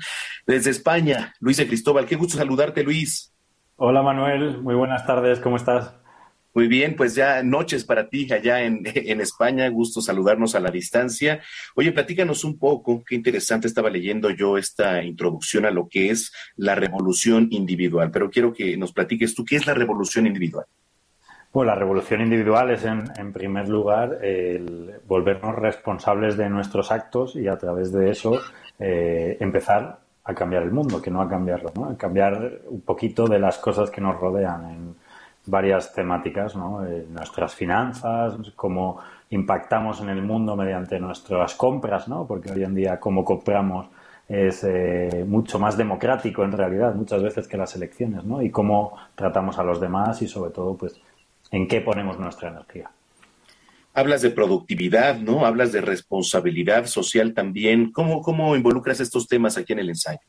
Desde 0.48 0.70
España, 0.70 1.32
Luis 1.38 1.58
de 1.58 1.68
Cristóbal, 1.68 2.04
qué 2.04 2.16
gusto 2.16 2.36
saludarte, 2.36 2.82
Luis. 2.82 3.32
Hola 3.76 4.02
Manuel, 4.02 4.60
muy 4.62 4.74
buenas 4.74 5.06
tardes, 5.06 5.38
¿cómo 5.38 5.54
estás? 5.54 5.94
Muy 6.58 6.66
bien, 6.66 6.96
pues 6.96 7.14
ya 7.14 7.40
noches 7.44 7.84
para 7.84 8.08
ti 8.08 8.32
allá 8.32 8.62
en, 8.62 8.82
en, 8.84 9.20
España, 9.20 9.68
gusto 9.68 10.00
saludarnos 10.00 10.56
a 10.56 10.60
la 10.60 10.72
distancia. 10.72 11.40
Oye, 11.76 11.92
platícanos 11.92 12.42
un 12.42 12.58
poco, 12.58 13.04
qué 13.06 13.14
interesante 13.14 13.68
estaba 13.68 13.88
leyendo 13.88 14.28
yo 14.30 14.58
esta 14.58 15.04
introducción 15.04 15.66
a 15.66 15.70
lo 15.70 15.88
que 15.88 16.10
es 16.10 16.32
la 16.56 16.74
revolución 16.74 17.46
individual, 17.52 18.10
pero 18.10 18.28
quiero 18.28 18.52
que 18.52 18.76
nos 18.76 18.92
platiques 18.92 19.36
tú, 19.36 19.44
¿qué 19.44 19.54
es 19.54 19.68
la 19.68 19.74
revolución 19.74 20.26
individual? 20.26 20.66
Bueno, 21.52 21.70
la 21.70 21.78
revolución 21.78 22.22
individual 22.22 22.72
es, 22.72 22.84
en, 22.84 23.04
en 23.16 23.32
primer 23.32 23.68
lugar, 23.68 24.18
el 24.24 24.94
volvernos 25.06 25.54
responsables 25.54 26.36
de 26.36 26.48
nuestros 26.48 26.90
actos 26.90 27.36
y 27.36 27.46
a 27.46 27.56
través 27.56 27.92
de 27.92 28.10
eso 28.10 28.40
eh, 28.80 29.36
empezar 29.38 30.00
a 30.24 30.34
cambiar 30.34 30.64
el 30.64 30.72
mundo, 30.72 31.00
que 31.00 31.12
no 31.12 31.22
a 31.22 31.28
cambiarlo, 31.28 31.70
¿no? 31.76 31.84
A 31.84 31.96
cambiar 31.96 32.62
un 32.66 32.80
poquito 32.80 33.28
de 33.28 33.38
las 33.38 33.58
cosas 33.58 33.90
que 33.90 34.00
nos 34.00 34.18
rodean 34.18 34.64
en 34.68 35.07
varias 35.48 35.92
temáticas, 35.92 36.54
¿no? 36.56 36.84
Eh, 36.86 37.06
nuestras 37.10 37.54
finanzas, 37.54 38.34
cómo 38.54 38.98
impactamos 39.30 40.00
en 40.00 40.08
el 40.08 40.22
mundo 40.22 40.56
mediante 40.56 40.98
nuestras 40.98 41.54
compras, 41.54 42.08
¿no? 42.08 42.26
Porque 42.26 42.50
hoy 42.52 42.64
en 42.64 42.74
día 42.74 42.98
cómo 42.98 43.24
compramos 43.24 43.86
es 44.28 44.62
eh, 44.64 45.24
mucho 45.26 45.58
más 45.58 45.76
democrático 45.76 46.44
en 46.44 46.52
realidad 46.52 46.94
muchas 46.94 47.22
veces 47.22 47.48
que 47.48 47.56
las 47.56 47.74
elecciones, 47.74 48.24
¿no? 48.24 48.42
Y 48.42 48.50
cómo 48.50 48.94
tratamos 49.14 49.58
a 49.58 49.62
los 49.62 49.80
demás 49.80 50.20
y 50.20 50.28
sobre 50.28 50.50
todo, 50.50 50.76
pues, 50.76 51.00
en 51.50 51.66
qué 51.66 51.80
ponemos 51.80 52.18
nuestra 52.18 52.50
energía. 52.50 52.90
Hablas 53.94 54.20
de 54.22 54.30
productividad, 54.30 55.16
¿no? 55.18 55.46
Hablas 55.46 55.72
de 55.72 55.80
responsabilidad 55.80 56.86
social 56.86 57.32
también. 57.32 57.90
¿Cómo, 57.90 58.20
cómo 58.20 58.54
involucras 58.54 59.00
estos 59.00 59.26
temas 59.26 59.56
aquí 59.56 59.72
en 59.72 59.78
el 59.80 59.88
ensayo? 59.88 60.20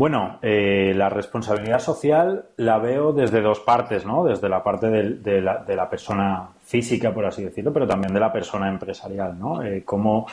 Bueno, 0.00 0.38
eh, 0.40 0.94
la 0.96 1.10
responsabilidad 1.10 1.78
social 1.78 2.46
la 2.56 2.78
veo 2.78 3.12
desde 3.12 3.42
dos 3.42 3.60
partes, 3.60 4.06
¿no? 4.06 4.24
Desde 4.24 4.48
la 4.48 4.62
parte 4.62 4.88
de, 4.88 5.42
la, 5.42 5.90
persona 5.90 6.48
física, 6.64 7.12
por 7.12 7.26
así 7.26 7.44
decirlo, 7.44 7.70
pero 7.70 7.86
también 7.86 8.14
de 8.14 8.20
la 8.20 8.32
persona 8.32 8.70
empresarial, 8.70 9.38
¿no? 9.38 9.62
Eh, 9.62 9.84
cómo, 9.84 10.26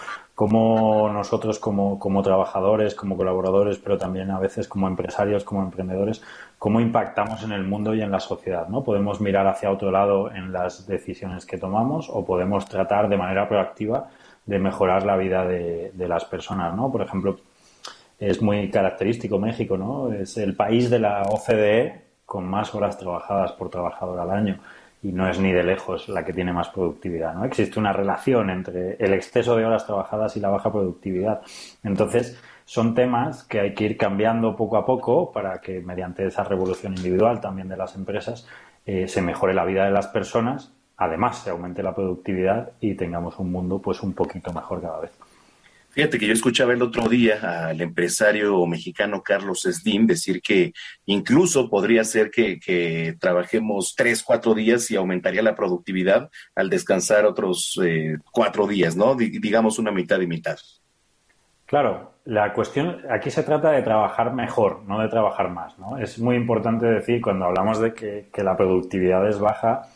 nosotros 1.12 1.60
como, 1.60 2.00
como, 2.00 2.24
trabajadores, 2.24 2.96
como 2.96 3.18
colaboradores, 3.18 3.78
pero 3.78 3.98
también 3.98 4.32
a 4.32 4.40
veces 4.40 4.70
como 4.70 4.88
empresarios, 4.88 5.44
como 5.44 5.64
emprendedores, 5.64 6.22
cómo 6.58 6.80
impactamos 6.80 7.44
en 7.44 7.52
el 7.52 7.66
mundo 7.66 7.94
y 7.94 8.02
en 8.02 8.12
la 8.12 8.22
sociedad, 8.22 8.70
¿no? 8.70 8.86
Podemos 8.86 9.20
mirar 9.20 9.48
hacia 9.48 9.70
otro 9.70 9.92
lado 9.92 10.32
en 10.32 10.54
las 10.54 10.88
decisiones 10.88 11.46
que 11.46 11.58
tomamos 11.58 12.10
o 12.10 12.24
podemos 12.26 12.70
tratar 12.70 13.10
de 13.10 13.18
manera 13.18 13.50
proactiva 13.50 14.08
de 14.46 14.60
mejorar 14.60 15.06
la 15.06 15.18
vida 15.18 15.46
de, 15.46 15.92
de 15.94 16.08
las 16.08 16.24
personas, 16.24 16.74
¿no? 16.74 16.90
Por 16.90 17.02
ejemplo, 17.02 17.36
es 18.20 18.42
muy 18.42 18.70
característico 18.70 19.40
México, 19.40 19.78
¿no? 19.78 20.12
Es 20.12 20.38
el 20.38 20.56
país 20.56 20.90
de 20.90 21.00
la 21.00 21.24
OCDE 21.24 22.02
con 22.26 22.46
más 22.46 22.74
horas 22.76 22.98
trabajadas 22.98 23.54
por 23.54 23.70
trabajador 23.70 24.20
al 24.20 24.32
año 24.32 24.60
y 25.04 25.12
no 25.12 25.30
es 25.30 25.40
ni 25.40 25.52
de 25.52 25.64
lejos 25.64 26.10
la 26.10 26.26
que 26.26 26.34
tiene 26.34 26.52
más 26.52 26.70
productividad, 26.70 27.36
¿no? 27.36 27.46
Existe 27.46 27.80
una 27.80 27.94
relación 27.94 28.50
entre 28.50 28.96
el 29.00 29.14
exceso 29.14 29.56
de 29.56 29.66
horas 29.66 29.86
trabajadas 29.86 30.36
y 30.36 30.40
la 30.40 30.50
baja 30.50 30.72
productividad. 30.72 31.42
Entonces, 31.84 32.40
son 32.66 32.96
temas 32.96 33.44
que 33.44 33.60
hay 33.62 33.74
que 33.74 33.86
ir 33.86 33.98
cambiando 33.98 34.56
poco 34.56 34.78
a 34.78 34.86
poco 34.86 35.32
para 35.32 35.62
que 35.62 35.80
mediante 35.80 36.26
esa 36.26 36.44
revolución 36.44 36.96
individual 36.98 37.40
también 37.40 37.70
de 37.70 37.78
las 37.78 37.96
empresas 37.96 38.48
eh, 38.86 39.08
se 39.08 39.22
mejore 39.22 39.54
la 39.54 39.64
vida 39.64 39.86
de 39.86 39.92
las 39.92 40.08
personas, 40.08 40.74
además 40.98 41.38
se 41.38 41.52
aumente 41.52 41.84
la 41.84 41.96
productividad 41.96 42.72
y 42.82 42.96
tengamos 42.96 43.38
un 43.40 43.52
mundo 43.52 43.80
pues 43.80 44.02
un 44.02 44.14
poquito 44.14 44.52
mejor 44.52 44.82
cada 44.82 45.00
vez. 45.00 45.12
Fíjate 45.98 46.20
que 46.20 46.28
yo 46.28 46.34
escuchaba 46.34 46.74
el 46.74 46.84
otro 46.84 47.10
día 47.10 47.70
al 47.70 47.82
empresario 47.82 48.64
mexicano 48.68 49.24
Carlos 49.24 49.64
Slim 49.64 50.06
decir 50.06 50.44
que 50.44 50.72
incluso 51.08 51.72
podría 51.72 52.04
ser 52.04 52.30
que, 52.30 52.60
que, 52.60 53.16
trabajemos 53.20 53.96
tres, 53.98 54.22
cuatro 54.22 54.54
días 54.54 54.92
y 54.92 54.96
aumentaría 54.96 55.42
la 55.42 55.56
productividad 55.56 56.30
al 56.56 56.70
descansar 56.70 57.26
otros 57.26 57.80
eh, 57.84 58.20
cuatro 58.32 58.68
días, 58.68 58.96
¿no? 58.96 59.16
Digamos 59.16 59.80
una 59.80 59.92
mitad 59.92 60.20
y 60.20 60.28
mitad. 60.28 60.60
Claro, 61.66 62.14
la 62.26 62.54
cuestión 62.54 63.02
aquí 63.10 63.32
se 63.32 63.42
trata 63.42 63.72
de 63.72 63.82
trabajar 63.82 64.36
mejor, 64.36 64.84
no 64.84 65.00
de 65.00 65.08
trabajar 65.08 65.50
más, 65.50 65.80
¿no? 65.80 65.98
Es 65.98 66.20
muy 66.20 66.36
importante 66.36 66.86
decir 66.86 67.22
cuando 67.24 67.46
hablamos 67.46 67.80
de 67.80 67.96
que, 67.96 68.30
que 68.32 68.44
la 68.44 68.56
productividad 68.56 69.28
es 69.28 69.40
baja, 69.40 69.88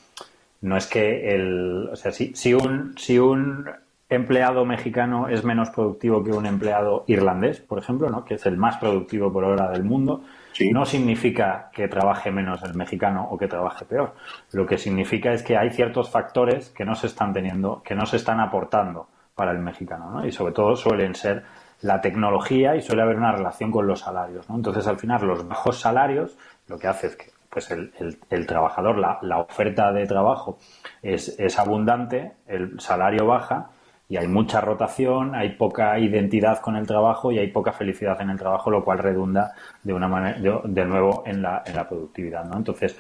no 0.62 0.78
es 0.78 0.88
que 0.88 1.36
el, 1.36 1.90
o 1.92 1.96
sea, 1.96 2.12
si, 2.12 2.34
si 2.34 2.56
un, 2.56 2.98
si 2.98 3.20
un 3.20 3.70
empleado 4.12 4.66
mexicano 4.66 5.30
es 5.30 5.44
menos 5.44 5.70
productivo 5.70 6.24
que 6.24 6.32
un 6.32 6.46
empleado 6.46 7.06
irlandés, 7.08 7.62
por 7.62 7.80
ejemplo, 7.80 8.10
¿no? 8.10 8.26
que 8.26 8.36
es 8.36 8.46
el 8.46 8.58
más 8.58 8.78
productivo 8.78 9.32
por 9.32 9.46
hora 9.46 9.70
del 9.72 9.84
mundo, 9.84 10.22
sí. 10.52 10.70
no 10.70 10.86
significa 10.86 11.70
que 11.74 11.88
trabaje 11.88 12.30
menos 12.30 12.62
el 12.64 12.76
mexicano 12.76 13.28
o 13.32 13.38
que 13.38 13.48
trabaje 13.48 13.86
peor. 13.86 14.14
Lo 14.52 14.66
que 14.66 14.78
significa 14.78 15.32
es 15.32 15.44
que 15.44 15.58
hay 15.58 15.72
ciertos 15.72 16.10
factores 16.12 16.70
que 16.72 16.84
no 16.84 16.94
se 16.94 17.08
están 17.08 17.32
teniendo, 17.32 17.82
que 17.84 17.96
no 17.96 18.06
se 18.06 18.18
están 18.18 18.42
aportando 18.42 19.08
para 19.34 19.52
el 19.52 19.60
mexicano, 19.60 20.12
¿no? 20.12 20.28
Y 20.28 20.32
sobre 20.32 20.54
todo 20.54 20.76
suelen 20.76 21.16
ser 21.16 21.44
la 21.82 22.02
tecnología 22.02 22.76
y 22.76 22.82
suele 22.82 23.02
haber 23.02 23.16
una 23.16 23.32
relación 23.32 23.72
con 23.72 23.88
los 23.88 24.02
salarios, 24.02 24.50
¿no? 24.50 24.56
Entonces, 24.58 24.86
al 24.88 24.98
final, 24.98 25.26
los 25.26 25.48
bajos 25.48 25.80
salarios 25.80 26.38
lo 26.68 26.78
que 26.78 26.88
hace 26.88 27.08
es 27.08 27.16
que 27.16 27.32
pues 27.50 27.70
el, 27.72 27.92
el, 28.00 28.18
el 28.30 28.48
trabajador, 28.48 28.98
la, 28.98 29.20
la, 29.22 29.40
oferta 29.40 29.92
de 29.92 30.06
trabajo 30.06 30.58
es, 31.02 31.38
es 31.38 31.60
abundante, 31.60 32.34
el 32.48 32.80
salario 32.80 33.26
baja, 33.26 33.72
y 34.12 34.18
hay 34.18 34.28
mucha 34.28 34.60
rotación, 34.60 35.34
hay 35.36 35.52
poca 35.52 35.98
identidad 35.98 36.60
con 36.60 36.76
el 36.76 36.86
trabajo 36.86 37.32
y 37.32 37.40
hay 37.40 37.48
poca 37.48 37.72
felicidad 37.72 38.20
en 38.20 38.30
el 38.30 38.38
trabajo, 38.38 38.70
lo 38.70 38.84
cual 38.84 38.98
redunda 38.98 39.54
de 39.82 39.94
una 39.94 40.10
manera, 40.10 40.38
de, 40.38 40.60
de 40.66 40.86
nuevo 40.86 41.24
en 41.26 41.42
la, 41.42 41.64
en 41.66 41.78
la 41.78 41.88
productividad, 41.88 42.44
¿no? 42.44 42.58
Entonces, 42.58 42.98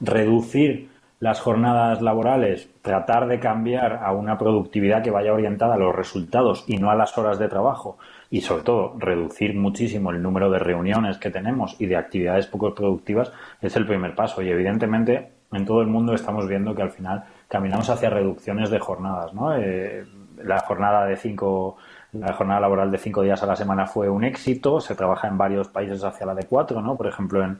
reducir 0.00 0.88
las 1.18 1.40
jornadas 1.40 2.00
laborales, 2.00 2.70
tratar 2.80 3.26
de 3.26 3.40
cambiar 3.40 4.04
a 4.04 4.12
una 4.12 4.38
productividad 4.38 5.02
que 5.02 5.10
vaya 5.10 5.32
orientada 5.32 5.74
a 5.74 5.78
los 5.78 5.96
resultados 5.96 6.62
y 6.68 6.76
no 6.76 6.92
a 6.92 6.94
las 6.94 7.18
horas 7.18 7.40
de 7.40 7.48
trabajo 7.48 7.98
y 8.30 8.42
sobre 8.42 8.62
todo 8.62 8.94
reducir 9.00 9.56
muchísimo 9.56 10.12
el 10.12 10.22
número 10.22 10.48
de 10.48 10.60
reuniones 10.60 11.18
que 11.18 11.30
tenemos 11.30 11.74
y 11.80 11.86
de 11.86 11.96
actividades 11.96 12.46
poco 12.46 12.72
productivas 12.72 13.32
es 13.60 13.74
el 13.74 13.84
primer 13.84 14.14
paso 14.14 14.42
y 14.42 14.48
evidentemente 14.50 15.28
en 15.50 15.66
todo 15.66 15.80
el 15.80 15.88
mundo 15.88 16.14
estamos 16.14 16.46
viendo 16.48 16.72
que 16.72 16.82
al 16.82 16.90
final 16.90 17.24
caminamos 17.48 17.90
hacia 17.90 18.10
reducciones 18.10 18.70
de 18.70 18.78
jornadas, 18.78 19.34
¿no? 19.34 19.54
Eh, 19.56 20.04
la 20.44 20.60
jornada 20.60 21.06
de 21.06 21.16
cinco 21.16 21.76
la 22.12 22.34
jornada 22.34 22.60
laboral 22.60 22.90
de 22.90 22.98
cinco 22.98 23.22
días 23.22 23.42
a 23.42 23.46
la 23.46 23.56
semana 23.56 23.86
fue 23.86 24.10
un 24.10 24.24
éxito. 24.24 24.80
Se 24.80 24.94
trabaja 24.94 25.28
en 25.28 25.38
varios 25.38 25.68
países 25.68 26.04
hacia 26.04 26.26
la 26.26 26.34
de 26.34 26.44
cuatro 26.44 26.82
no 26.82 26.96
por 26.96 27.06
ejemplo 27.06 27.42
en, 27.42 27.58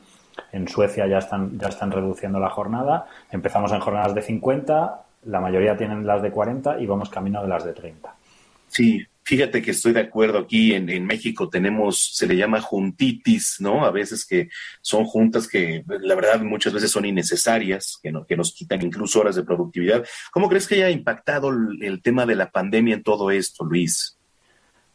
en 0.52 0.68
Suecia 0.68 1.06
ya 1.06 1.18
están 1.18 1.58
ya 1.58 1.68
están 1.68 1.90
reduciendo 1.90 2.38
la 2.38 2.50
jornada. 2.50 3.06
Empezamos 3.30 3.72
en 3.72 3.80
jornadas 3.80 4.14
de 4.14 4.22
50 4.22 5.04
la 5.24 5.40
mayoría 5.40 5.76
tienen 5.76 6.06
las 6.06 6.22
de 6.22 6.30
40 6.30 6.80
y 6.80 6.86
vamos 6.86 7.08
camino 7.08 7.42
de 7.42 7.48
las 7.48 7.64
de 7.64 7.72
30 7.72 8.12
sí 8.68 9.06
Fíjate 9.24 9.62
que 9.62 9.70
estoy 9.70 9.92
de 9.92 10.00
acuerdo 10.00 10.38
aquí 10.38 10.74
en, 10.74 11.06
México 11.06 11.48
tenemos, 11.48 12.10
se 12.14 12.26
le 12.26 12.36
llama 12.36 12.60
juntitis, 12.60 13.56
¿no? 13.60 13.84
A 13.84 13.90
veces 13.90 14.26
que 14.26 14.48
son 14.80 15.04
juntas 15.04 15.46
que 15.46 15.84
la 15.86 16.14
verdad 16.16 16.40
muchas 16.40 16.72
veces 16.72 16.90
son 16.90 17.04
innecesarias, 17.04 17.98
que, 18.02 18.10
no, 18.10 18.26
que 18.26 18.36
nos 18.36 18.52
quitan 18.52 18.82
incluso 18.82 19.20
horas 19.20 19.36
de 19.36 19.44
productividad. 19.44 20.04
¿Cómo 20.32 20.48
crees 20.48 20.66
que 20.66 20.74
haya 20.76 20.90
impactado 20.90 21.50
el, 21.50 21.82
el 21.82 22.02
tema 22.02 22.26
de 22.26 22.34
la 22.34 22.50
pandemia 22.50 22.94
en 22.94 23.02
todo 23.04 23.30
esto, 23.30 23.64
Luis? 23.64 24.18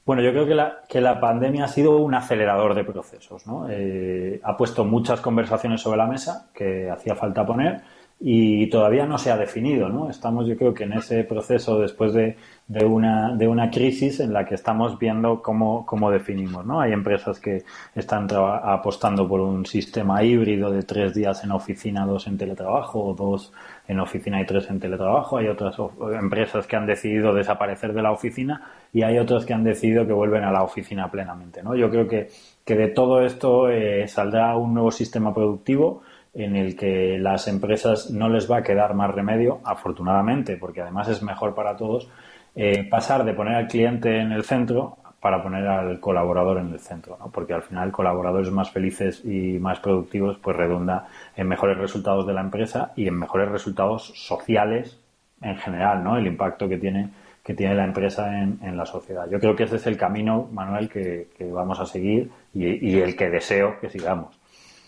Bueno, 0.07 0.21
yo 0.21 0.31
creo 0.31 0.47
que 0.47 0.55
la, 0.55 0.83
que 0.87 1.01
la 1.01 1.19
pandemia 1.19 1.65
ha 1.65 1.67
sido 1.67 1.97
un 1.97 2.13
acelerador 2.13 2.75
de 2.75 2.85
procesos, 2.85 3.45
¿no? 3.45 3.67
Eh, 3.69 4.39
ha 4.41 4.55
puesto 4.55 4.85
muchas 4.85 5.19
conversaciones 5.19 5.81
sobre 5.81 5.97
la 5.97 6.07
mesa 6.07 6.49
que 6.53 6.89
hacía 6.89 7.13
falta 7.13 7.45
poner 7.45 7.81
y 8.19 8.67
todavía 8.67 9.05
no 9.05 9.19
se 9.19 9.29
ha 9.29 9.37
definido, 9.37 9.89
¿no? 9.89 10.09
Estamos, 10.09 10.47
yo 10.47 10.57
creo 10.57 10.73
que 10.73 10.85
en 10.85 10.93
ese 10.93 11.23
proceso 11.23 11.77
después 11.79 12.13
de, 12.13 12.35
de, 12.67 12.83
una, 12.83 13.35
de 13.35 13.47
una 13.47 13.69
crisis 13.69 14.19
en 14.19 14.33
la 14.33 14.43
que 14.43 14.55
estamos 14.55 14.97
viendo 14.97 15.43
cómo, 15.43 15.85
cómo 15.85 16.09
definimos, 16.09 16.65
¿no? 16.65 16.81
Hay 16.81 16.93
empresas 16.93 17.39
que 17.39 17.63
están 17.93 18.27
apostando 18.33 19.27
por 19.27 19.41
un 19.41 19.67
sistema 19.67 20.23
híbrido 20.23 20.71
de 20.71 20.81
tres 20.81 21.13
días 21.13 21.43
en 21.43 21.51
oficina, 21.51 22.07
dos 22.07 22.25
en 22.25 22.39
teletrabajo, 22.39 23.05
o 23.05 23.13
dos 23.13 23.53
en 23.87 23.99
oficina 23.99 24.41
y 24.41 24.47
tres 24.47 24.67
en 24.71 24.79
teletrabajo. 24.79 25.37
Hay 25.37 25.47
otras 25.47 25.75
empresas 26.19 26.65
que 26.65 26.75
han 26.75 26.87
decidido 26.87 27.35
desaparecer 27.35 27.93
de 27.93 28.01
la 28.01 28.11
oficina 28.11 28.63
y 28.91 29.03
hay 29.03 29.19
otras 29.19 29.45
que 29.45 29.53
han 29.53 29.63
decidido 29.63 30.07
que 30.07 30.13
vuelven 30.13 30.43
a 30.43 30.51
la 30.51 30.63
oficina 30.63 31.11
plenamente, 31.11 31.61
¿no? 31.61 31.75
Yo 31.75 31.91
creo 31.91 32.07
que, 32.07 32.29
que 32.65 32.75
de 32.75 32.87
todo 32.87 33.21
esto 33.21 33.69
eh, 33.69 34.07
saldrá 34.07 34.55
un 34.57 34.73
nuevo 34.73 34.89
sistema 34.89 35.35
productivo 35.35 36.01
en 36.37 36.55
el 36.55 36.75
que 36.75 37.17
las 37.17 37.47
empresas 37.47 38.11
no 38.11 38.29
les 38.29 38.49
va 38.49 38.57
a 38.57 38.63
quedar 38.63 38.93
más 38.93 39.13
remedio, 39.13 39.59
afortunadamente, 39.63 40.55
porque 40.55 40.81
además 40.81 41.07
es 41.07 41.23
mejor 41.23 41.55
para 41.55 41.75
todos, 41.75 42.07
eh, 42.55 42.83
pasar 42.83 43.25
de 43.25 43.33
poner 43.33 43.55
al 43.55 43.67
cliente 43.67 44.19
en 44.19 44.31
el 44.31 44.43
centro 44.43 44.97
para 45.19 45.41
poner 45.41 45.67
al 45.67 45.99
colaborador 45.99 46.59
en 46.59 46.71
el 46.71 46.79
centro, 46.79 47.17
¿no? 47.19 47.31
porque 47.31 47.53
al 47.53 47.63
final 47.63 47.91
colaboradores 47.91 48.51
más 48.51 48.69
felices 48.69 49.25
y 49.25 49.57
más 49.57 49.79
productivos 49.79 50.37
pues 50.37 50.55
redunda 50.55 51.07
en 51.35 51.47
mejores 51.47 51.77
resultados 51.77 52.27
de 52.27 52.33
la 52.33 52.41
empresa 52.41 52.93
y 52.95 53.07
en 53.07 53.17
mejores 53.17 53.49
resultados 53.49 54.13
sociales 54.15 54.99
en 55.41 55.57
general, 55.57 56.03
¿no? 56.03 56.17
el 56.17 56.27
impacto 56.27 56.69
que 56.69 56.77
tiene 56.77 57.09
que 57.43 57.53
tiene 57.53 57.75
la 57.75 57.85
empresa 57.85 58.41
en, 58.41 58.75
la 58.75 58.85
sociedad. 58.85 59.25
Yo 59.29 59.39
creo 59.39 59.55
que 59.55 59.63
ese 59.63 59.77
es 59.77 59.87
el 59.87 59.95
camino, 59.95 60.49
Manuel, 60.51 60.89
que, 60.89 61.29
que 61.37 61.49
vamos 61.49 61.79
a 61.79 61.85
seguir 61.85 62.29
y, 62.53 62.89
y 62.89 62.99
el 62.99 63.15
que 63.15 63.29
deseo 63.29 63.79
que 63.79 63.89
sigamos. 63.89 64.37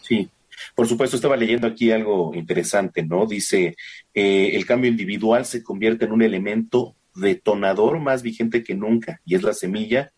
Sí, 0.01 0.29
Por 0.75 0.87
supuesto, 0.87 1.15
estaba 1.15 1.37
leyendo 1.37 1.67
aquí 1.67 1.91
algo 1.91 2.33
interesante, 2.33 3.03
¿no? 3.03 3.25
Dice, 3.25 3.75
eh, 4.13 4.51
el 4.53 4.65
cambio 4.65 4.89
individual 4.89 5.45
se 5.45 5.63
convierte 5.63 6.05
en 6.05 6.11
un 6.11 6.21
elemento 6.21 6.95
detonador 7.15 7.99
más 7.99 8.21
vigente 8.21 8.63
que 8.63 8.75
nunca 8.75 9.21
y 9.25 9.35
es 9.35 9.43
la 9.43 9.53
semilla 9.53 10.11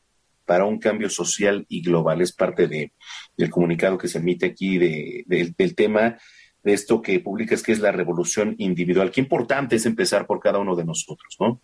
para 0.45 0.65
un 0.65 0.79
cambio 0.79 1.09
social 1.09 1.65
y 1.69 1.81
global. 1.81 2.21
Es 2.21 2.33
parte 2.33 2.67
de, 2.67 2.91
del 3.37 3.49
comunicado 3.49 3.97
que 3.97 4.07
se 4.07 4.17
emite 4.17 4.47
aquí 4.47 4.77
de, 4.77 5.23
del 5.25 5.75
tema 5.75 6.17
de 6.63 6.73
esto 6.73 7.01
que 7.01 7.19
publicas, 7.19 7.63
que 7.63 7.71
es 7.71 7.79
la 7.79 7.91
revolución 7.91 8.55
individual. 8.57 9.11
Qué 9.11 9.21
importante 9.21 9.77
es 9.77 9.85
empezar 9.85 10.25
por 10.25 10.39
cada 10.39 10.59
uno 10.59 10.75
de 10.75 10.85
nosotros, 10.85 11.35
¿no? 11.39 11.59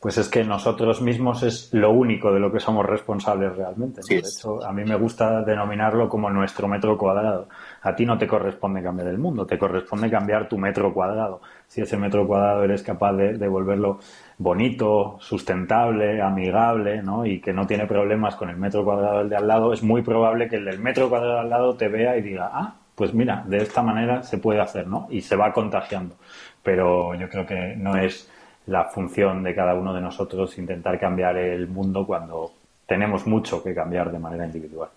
Pues 0.00 0.18
es 0.18 0.28
que 0.28 0.44
nosotros 0.44 1.00
mismos 1.00 1.42
es 1.42 1.72
lo 1.72 1.90
único 1.90 2.30
de 2.30 2.38
lo 2.38 2.52
que 2.52 2.60
somos 2.60 2.84
responsables 2.84 3.56
realmente. 3.56 4.02
De 4.06 4.18
hecho, 4.18 4.62
a 4.62 4.70
mí 4.70 4.84
me 4.84 4.96
gusta 4.96 5.40
denominarlo 5.40 6.10
como 6.10 6.28
nuestro 6.28 6.68
metro 6.68 6.98
cuadrado. 6.98 7.48
A 7.84 7.94
ti 7.94 8.06
no 8.06 8.16
te 8.16 8.26
corresponde 8.26 8.82
cambiar 8.82 9.08
el 9.08 9.18
mundo, 9.18 9.46
te 9.46 9.58
corresponde 9.58 10.10
cambiar 10.10 10.48
tu 10.48 10.56
metro 10.56 10.92
cuadrado. 10.94 11.42
Si 11.68 11.82
ese 11.82 11.98
metro 11.98 12.26
cuadrado 12.26 12.64
eres 12.64 12.82
capaz 12.82 13.12
de, 13.12 13.46
volverlo 13.46 14.00
bonito, 14.38 15.18
sustentable, 15.20 16.22
amigable, 16.22 17.02
¿no? 17.02 17.26
Y 17.26 17.40
que 17.40 17.52
no 17.52 17.66
tiene 17.66 17.86
problemas 17.86 18.36
con 18.36 18.48
el 18.48 18.56
metro 18.56 18.84
cuadrado 18.84 19.18
del 19.18 19.28
de 19.28 19.36
al 19.36 19.46
lado, 19.46 19.72
es 19.74 19.82
muy 19.82 20.00
probable 20.00 20.48
que 20.48 20.56
el 20.56 20.64
del 20.64 20.78
metro 20.78 21.10
cuadrado 21.10 21.40
al 21.40 21.50
lado 21.50 21.76
te 21.76 21.88
vea 21.88 22.16
y 22.16 22.22
diga, 22.22 22.50
ah, 22.52 22.74
pues 22.94 23.12
mira, 23.12 23.44
de 23.46 23.58
esta 23.58 23.82
manera 23.82 24.22
se 24.22 24.38
puede 24.38 24.60
hacer, 24.60 24.86
¿no? 24.86 25.06
Y 25.10 25.20
se 25.20 25.36
va 25.36 25.52
contagiando. 25.52 26.16
Pero 26.62 27.14
yo 27.14 27.28
creo 27.28 27.44
que 27.44 27.76
no 27.76 27.96
es 27.96 28.30
la 28.66 28.84
función 28.84 29.42
de 29.42 29.54
cada 29.54 29.74
uno 29.74 29.92
de 29.92 30.00
nosotros 30.00 30.56
intentar 30.58 30.98
cambiar 30.98 31.36
el 31.36 31.68
mundo 31.68 32.06
cuando 32.06 32.52
tenemos 32.86 33.26
mucho 33.26 33.62
que 33.62 33.74
cambiar 33.74 34.10
de 34.10 34.18
manera 34.18 34.46
individual. 34.46 34.88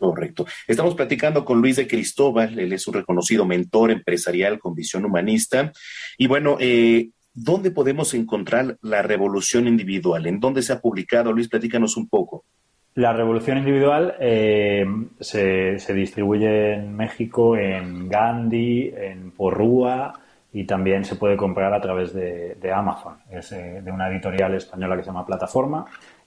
Correcto. 0.00 0.46
Estamos 0.66 0.94
platicando 0.94 1.44
con 1.44 1.60
Luis 1.60 1.76
de 1.76 1.86
Cristóbal, 1.86 2.58
él 2.58 2.72
es 2.72 2.88
un 2.88 2.94
reconocido 2.94 3.44
mentor 3.44 3.90
empresarial 3.90 4.58
con 4.58 4.74
visión 4.74 5.04
humanista. 5.04 5.72
Y 6.16 6.26
bueno, 6.26 6.56
eh, 6.58 7.10
¿dónde 7.34 7.70
podemos 7.70 8.14
encontrar 8.14 8.78
la 8.80 9.02
revolución 9.02 9.68
individual? 9.68 10.26
¿En 10.26 10.40
dónde 10.40 10.62
se 10.62 10.72
ha 10.72 10.80
publicado? 10.80 11.32
Luis, 11.32 11.48
platícanos 11.48 11.98
un 11.98 12.08
poco. 12.08 12.44
La 12.94 13.12
revolución 13.12 13.58
individual 13.58 14.16
eh, 14.20 14.86
se, 15.20 15.78
se, 15.78 15.92
distribuye 15.92 16.72
en 16.72 16.96
México, 16.96 17.54
en 17.54 18.08
Gandhi, 18.08 18.92
en 18.96 19.32
Porrúa, 19.32 20.18
y 20.50 20.64
también 20.64 21.04
se 21.04 21.16
puede 21.16 21.36
comprar 21.36 21.74
a 21.74 21.80
través 21.82 22.14
de, 22.14 22.72
Amazon. 22.74 23.18
Es 23.30 23.52
eh, 23.52 23.82
de 23.84 23.92
una 23.92 24.08
editorial 24.08 24.54
española 24.54 24.96
que 24.96 25.02
se 25.02 25.08
llama 25.08 25.26
Plataforma 25.26 25.84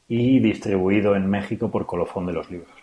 y 0.08 0.40
distribuido 0.40 1.16
en 1.16 1.28
México 1.28 1.72
por 1.72 1.88
Colofón 1.88 2.28
de 2.28 2.34
los 2.34 2.52
Libros. 2.52 2.83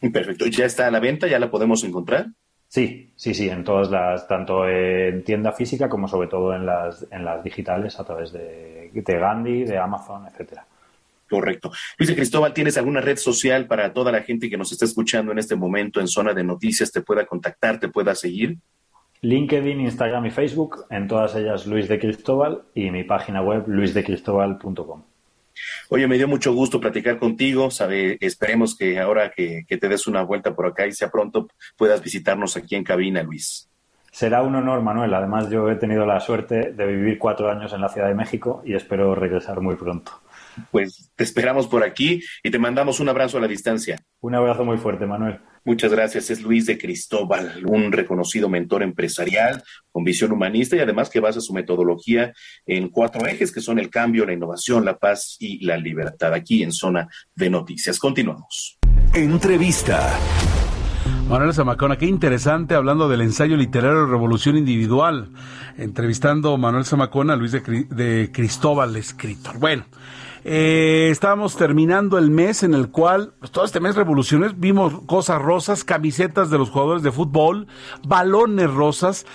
Perfecto. 0.00 0.46
¿Ya 0.46 0.64
está 0.64 0.86
a 0.86 0.90
la 0.90 1.00
venta? 1.00 1.26
¿Ya 1.26 1.38
la 1.38 1.50
podemos 1.50 1.84
encontrar? 1.84 2.28
Sí, 2.68 3.12
sí, 3.16 3.34
sí, 3.34 3.48
en 3.48 3.64
todas 3.64 3.90
las, 3.90 4.28
tanto 4.28 4.68
en 4.68 5.24
tienda 5.24 5.52
física 5.52 5.88
como 5.88 6.06
sobre 6.06 6.28
todo 6.28 6.54
en 6.54 6.64
las, 6.64 7.04
en 7.10 7.24
las 7.24 7.42
digitales 7.42 7.98
a 7.98 8.04
través 8.04 8.32
de, 8.32 8.90
de 8.94 9.18
Gandhi, 9.18 9.64
de 9.64 9.76
Amazon, 9.76 10.26
etcétera. 10.26 10.64
Correcto. 11.28 11.72
Luis 11.98 12.12
Cristóbal, 12.12 12.52
¿tienes 12.52 12.76
alguna 12.76 13.00
red 13.00 13.16
social 13.16 13.66
para 13.66 13.92
toda 13.92 14.12
la 14.12 14.22
gente 14.22 14.48
que 14.48 14.56
nos 14.56 14.70
está 14.72 14.84
escuchando 14.84 15.32
en 15.32 15.38
este 15.38 15.56
momento 15.56 16.00
en 16.00 16.08
zona 16.08 16.32
de 16.32 16.44
noticias 16.44 16.92
te 16.92 17.02
pueda 17.02 17.26
contactar, 17.26 17.80
te 17.80 17.88
pueda 17.88 18.14
seguir? 18.14 18.58
LinkedIn, 19.22 19.80
Instagram 19.80 20.26
y 20.26 20.30
Facebook, 20.30 20.86
en 20.90 21.08
todas 21.08 21.34
ellas 21.36 21.66
Luis 21.66 21.88
de 21.88 21.98
Cristóbal 21.98 22.62
y 22.74 22.90
mi 22.90 23.04
página 23.04 23.42
web 23.42 23.64
luisdecristobal.com. 23.66 25.02
Oye, 25.88 26.06
me 26.06 26.16
dio 26.16 26.28
mucho 26.28 26.52
gusto 26.52 26.80
platicar 26.80 27.18
contigo. 27.18 27.70
Sabe, 27.70 28.18
esperemos 28.20 28.76
que 28.76 28.98
ahora 28.98 29.30
que, 29.30 29.64
te 29.68 29.88
des 29.88 30.06
una 30.06 30.22
vuelta 30.22 30.54
por 30.54 30.66
acá 30.66 30.86
y 30.86 30.92
sea 30.92 31.10
pronto 31.10 31.48
puedas 31.76 32.02
visitarnos 32.02 32.56
aquí 32.56 32.76
en 32.76 32.84
cabina, 32.84 33.22
Luis. 33.22 33.68
Será 34.10 34.42
un 34.42 34.54
honor, 34.56 34.82
Manuel. 34.82 35.14
Además, 35.14 35.48
yo 35.50 35.70
he 35.70 35.76
tenido 35.76 36.04
la 36.04 36.20
suerte 36.20 36.72
de 36.72 36.86
vivir 36.86 37.18
cuatro 37.18 37.50
años 37.50 37.72
en 37.72 37.80
la 37.80 37.88
Ciudad 37.88 38.08
de 38.08 38.14
México 38.14 38.62
y 38.64 38.74
espero 38.74 39.14
regresar 39.14 39.60
muy 39.60 39.76
pronto. 39.76 40.12
Pues 40.70 41.10
te 41.14 41.24
esperamos 41.24 41.68
por 41.68 41.84
aquí 41.84 42.20
y 42.42 42.50
te 42.50 42.58
mandamos 42.58 43.00
un 43.00 43.08
abrazo 43.08 43.38
a 43.38 43.40
la 43.40 43.48
distancia. 43.48 43.98
Un 44.20 44.34
abrazo 44.34 44.64
muy 44.64 44.78
fuerte, 44.78 45.06
Manuel. 45.06 45.40
Muchas 45.64 45.92
gracias. 45.92 46.30
Es 46.30 46.42
Luis 46.42 46.66
de 46.66 46.78
Cristóbal, 46.78 47.62
un 47.66 47.92
reconocido 47.92 48.48
mentor 48.48 48.82
empresarial 48.82 49.62
con 49.92 50.04
visión 50.04 50.32
humanista 50.32 50.76
y 50.76 50.80
además 50.80 51.10
que 51.10 51.20
basa 51.20 51.40
su 51.40 51.52
metodología 51.52 52.32
en 52.66 52.88
cuatro 52.88 53.26
ejes 53.26 53.52
que 53.52 53.60
son 53.60 53.78
el 53.78 53.90
cambio, 53.90 54.24
la 54.24 54.32
innovación, 54.32 54.84
la 54.84 54.98
paz 54.98 55.36
y 55.38 55.64
la 55.64 55.76
libertad. 55.76 56.32
Aquí 56.32 56.62
en 56.62 56.72
Zona 56.72 57.08
de 57.34 57.50
Noticias. 57.50 57.98
Continuamos. 57.98 58.78
Entrevista. 59.14 60.18
Manuel 61.28 61.54
Zamacona, 61.54 61.96
qué 61.96 62.06
interesante 62.06 62.74
hablando 62.74 63.08
del 63.08 63.20
ensayo 63.20 63.56
literario 63.56 64.06
Revolución 64.06 64.56
Individual, 64.56 65.30
entrevistando 65.78 66.56
Manuel 66.58 66.84
Zamacona 66.84 67.34
a 67.34 67.36
Luis 67.36 67.52
de, 67.52 67.60
de 67.60 68.32
Cristóbal, 68.32 68.96
escritor. 68.96 69.58
Bueno, 69.60 69.84
eh, 70.44 71.08
estábamos 71.10 71.56
terminando 71.56 72.18
el 72.18 72.30
mes 72.30 72.62
en 72.62 72.74
el 72.74 72.90
cual, 72.90 73.34
pues, 73.38 73.50
todo 73.50 73.64
este 73.64 73.80
mes 73.80 73.96
revoluciones, 73.96 74.58
vimos 74.58 74.94
cosas 75.06 75.40
rosas, 75.40 75.84
camisetas 75.84 76.50
de 76.50 76.58
los 76.58 76.70
jugadores 76.70 77.02
de 77.02 77.12
fútbol, 77.12 77.66
balones 78.06 78.70
rosas. 78.70 79.26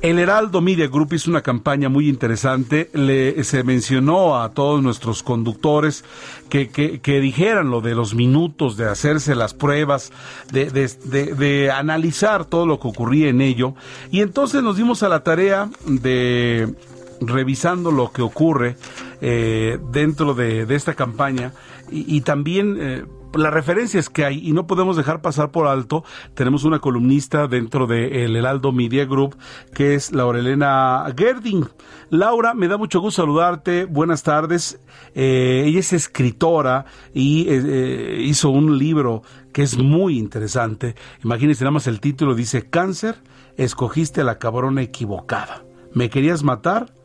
El 0.00 0.20
Heraldo 0.20 0.60
Media 0.60 0.86
Group 0.86 1.14
hizo 1.14 1.28
una 1.28 1.42
campaña 1.42 1.88
muy 1.88 2.08
interesante. 2.08 2.88
Le, 2.92 3.42
se 3.42 3.64
mencionó 3.64 4.40
a 4.40 4.50
todos 4.50 4.80
nuestros 4.80 5.24
conductores 5.24 6.04
que, 6.48 6.68
que, 6.68 7.20
dijeran 7.20 7.70
lo 7.70 7.80
de 7.80 7.96
los 7.96 8.14
minutos, 8.14 8.76
de 8.76 8.88
hacerse 8.88 9.34
las 9.34 9.54
pruebas, 9.54 10.12
de, 10.52 10.70
de, 10.70 11.34
de, 11.34 11.70
analizar 11.72 12.44
todo 12.44 12.64
lo 12.64 12.78
que 12.78 12.86
ocurría 12.86 13.28
en 13.28 13.40
ello. 13.40 13.74
Y 14.12 14.20
entonces 14.20 14.62
nos 14.62 14.76
dimos 14.76 15.02
a 15.02 15.08
la 15.08 15.24
tarea 15.24 15.68
de 15.84 16.72
revisando 17.20 17.90
lo 17.90 18.12
que 18.12 18.22
ocurre 18.22 18.76
eh, 19.20 19.78
dentro 19.90 20.34
de, 20.34 20.66
esta 20.74 20.94
campaña 20.94 21.52
y, 21.90 22.20
también 22.20 22.76
eh, 22.78 23.04
las 23.34 23.52
referencias 23.52 24.10
que 24.10 24.24
hay 24.24 24.46
y 24.46 24.52
no 24.52 24.66
podemos 24.66 24.96
dejar 24.96 25.22
pasar 25.22 25.50
por 25.50 25.66
alto. 25.66 26.04
Tenemos 26.34 26.64
una 26.64 26.80
columnista 26.80 27.48
dentro 27.48 27.86
de 27.86 28.24
el 28.24 28.36
Heraldo 28.36 28.72
Media 28.72 29.06
Group 29.06 29.36
que 29.74 29.94
es 29.94 30.12
Laurelena 30.12 31.04
Gerding. 31.16 31.66
Laura, 32.10 32.54
me 32.54 32.68
da 32.68 32.76
mucho 32.76 33.00
gusto 33.00 33.22
saludarte. 33.22 33.86
Buenas 33.86 34.22
tardes. 34.22 34.80
Eh, 35.14 35.64
ella 35.66 35.80
es 35.80 35.92
escritora 35.92 36.84
y 37.14 37.48
hizo 37.48 38.50
un 38.50 38.78
libro 38.78 39.22
que 39.52 39.62
es 39.62 39.78
muy 39.78 40.18
interesante. 40.18 40.94
Imagínense 41.24 41.64
nada 41.64 41.72
más 41.72 41.86
el 41.86 42.00
título 42.00 42.34
dice 42.34 42.68
Cáncer, 42.68 43.16
escogiste 43.56 44.20
a 44.20 44.24
la 44.24 44.38
cabrona 44.38 44.82
equivocada. 44.82 45.64
¿Me 45.94 46.10
querías 46.10 46.44
matar? 46.44 46.97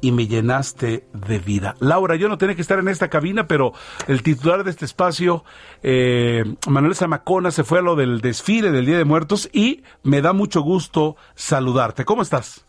Y 0.00 0.12
me 0.12 0.26
llenaste 0.26 1.04
de 1.12 1.38
vida. 1.38 1.74
Laura, 1.80 2.16
yo 2.16 2.28
no 2.28 2.38
tenía 2.38 2.54
que 2.54 2.62
estar 2.62 2.78
en 2.78 2.88
esta 2.88 3.08
cabina, 3.08 3.46
pero 3.46 3.72
el 4.08 4.22
titular 4.22 4.64
de 4.64 4.70
este 4.70 4.84
espacio, 4.84 5.44
eh, 5.82 6.44
Manuel 6.68 6.94
Zamacona, 6.94 7.50
se 7.50 7.64
fue 7.64 7.78
a 7.78 7.82
lo 7.82 7.96
del 7.96 8.20
desfile 8.20 8.70
del 8.70 8.86
Día 8.86 8.98
de 8.98 9.04
Muertos 9.04 9.48
y 9.52 9.82
me 10.02 10.22
da 10.22 10.32
mucho 10.32 10.62
gusto 10.62 11.16
saludarte. 11.34 12.04
¿Cómo 12.04 12.22
estás? 12.22 12.66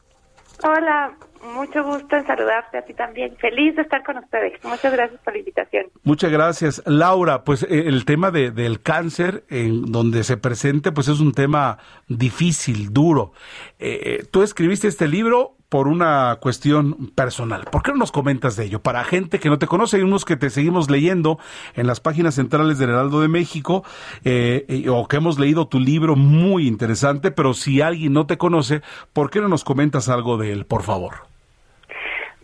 Hola, 0.63 1.15
mucho 1.55 1.83
gusto 1.83 2.15
en 2.15 2.25
saludarte 2.27 2.77
a 2.77 2.81
ti 2.83 2.93
también. 2.93 3.35
Feliz 3.37 3.75
de 3.75 3.81
estar 3.81 4.03
con 4.03 4.17
ustedes. 4.17 4.63
Muchas 4.63 4.93
gracias 4.93 5.19
por 5.21 5.33
la 5.33 5.39
invitación. 5.39 5.85
Muchas 6.03 6.31
gracias. 6.31 6.83
Laura, 6.85 7.43
pues 7.43 7.63
eh, 7.63 7.87
el 7.87 8.05
tema 8.05 8.29
de, 8.29 8.51
del 8.51 8.81
cáncer 8.81 9.43
en 9.49 9.91
donde 9.91 10.23
se 10.23 10.37
presente, 10.37 10.91
pues 10.91 11.07
es 11.07 11.19
un 11.19 11.31
tema 11.31 11.79
difícil, 12.07 12.93
duro. 12.93 13.33
Eh, 13.79 14.25
tú 14.29 14.43
escribiste 14.43 14.87
este 14.87 15.07
libro 15.07 15.57
por 15.71 15.87
una 15.87 16.35
cuestión 16.41 17.11
personal. 17.15 17.63
¿Por 17.71 17.81
qué 17.81 17.91
no 17.91 17.97
nos 17.99 18.11
comentas 18.11 18.57
de 18.57 18.65
ello? 18.65 18.81
Para 18.81 19.05
gente 19.05 19.39
que 19.39 19.47
no 19.47 19.57
te 19.57 19.67
conoce, 19.67 19.95
hay 19.95 20.03
unos 20.03 20.25
que 20.25 20.35
te 20.35 20.49
seguimos 20.49 20.89
leyendo 20.89 21.39
en 21.77 21.87
las 21.87 22.01
páginas 22.01 22.35
centrales 22.35 22.77
del 22.77 22.89
Heraldo 22.89 23.21
de 23.21 23.29
México, 23.29 23.85
eh, 24.25 24.85
o 24.89 25.07
que 25.07 25.15
hemos 25.15 25.39
leído 25.39 25.69
tu 25.69 25.79
libro 25.79 26.17
muy 26.17 26.67
interesante, 26.67 27.31
pero 27.31 27.53
si 27.53 27.79
alguien 27.79 28.11
no 28.11 28.27
te 28.27 28.37
conoce, 28.37 28.81
¿por 29.13 29.29
qué 29.31 29.39
no 29.39 29.47
nos 29.47 29.63
comentas 29.63 30.09
algo 30.09 30.35
de 30.35 30.51
él, 30.51 30.65
por 30.65 30.83
favor? 30.83 31.13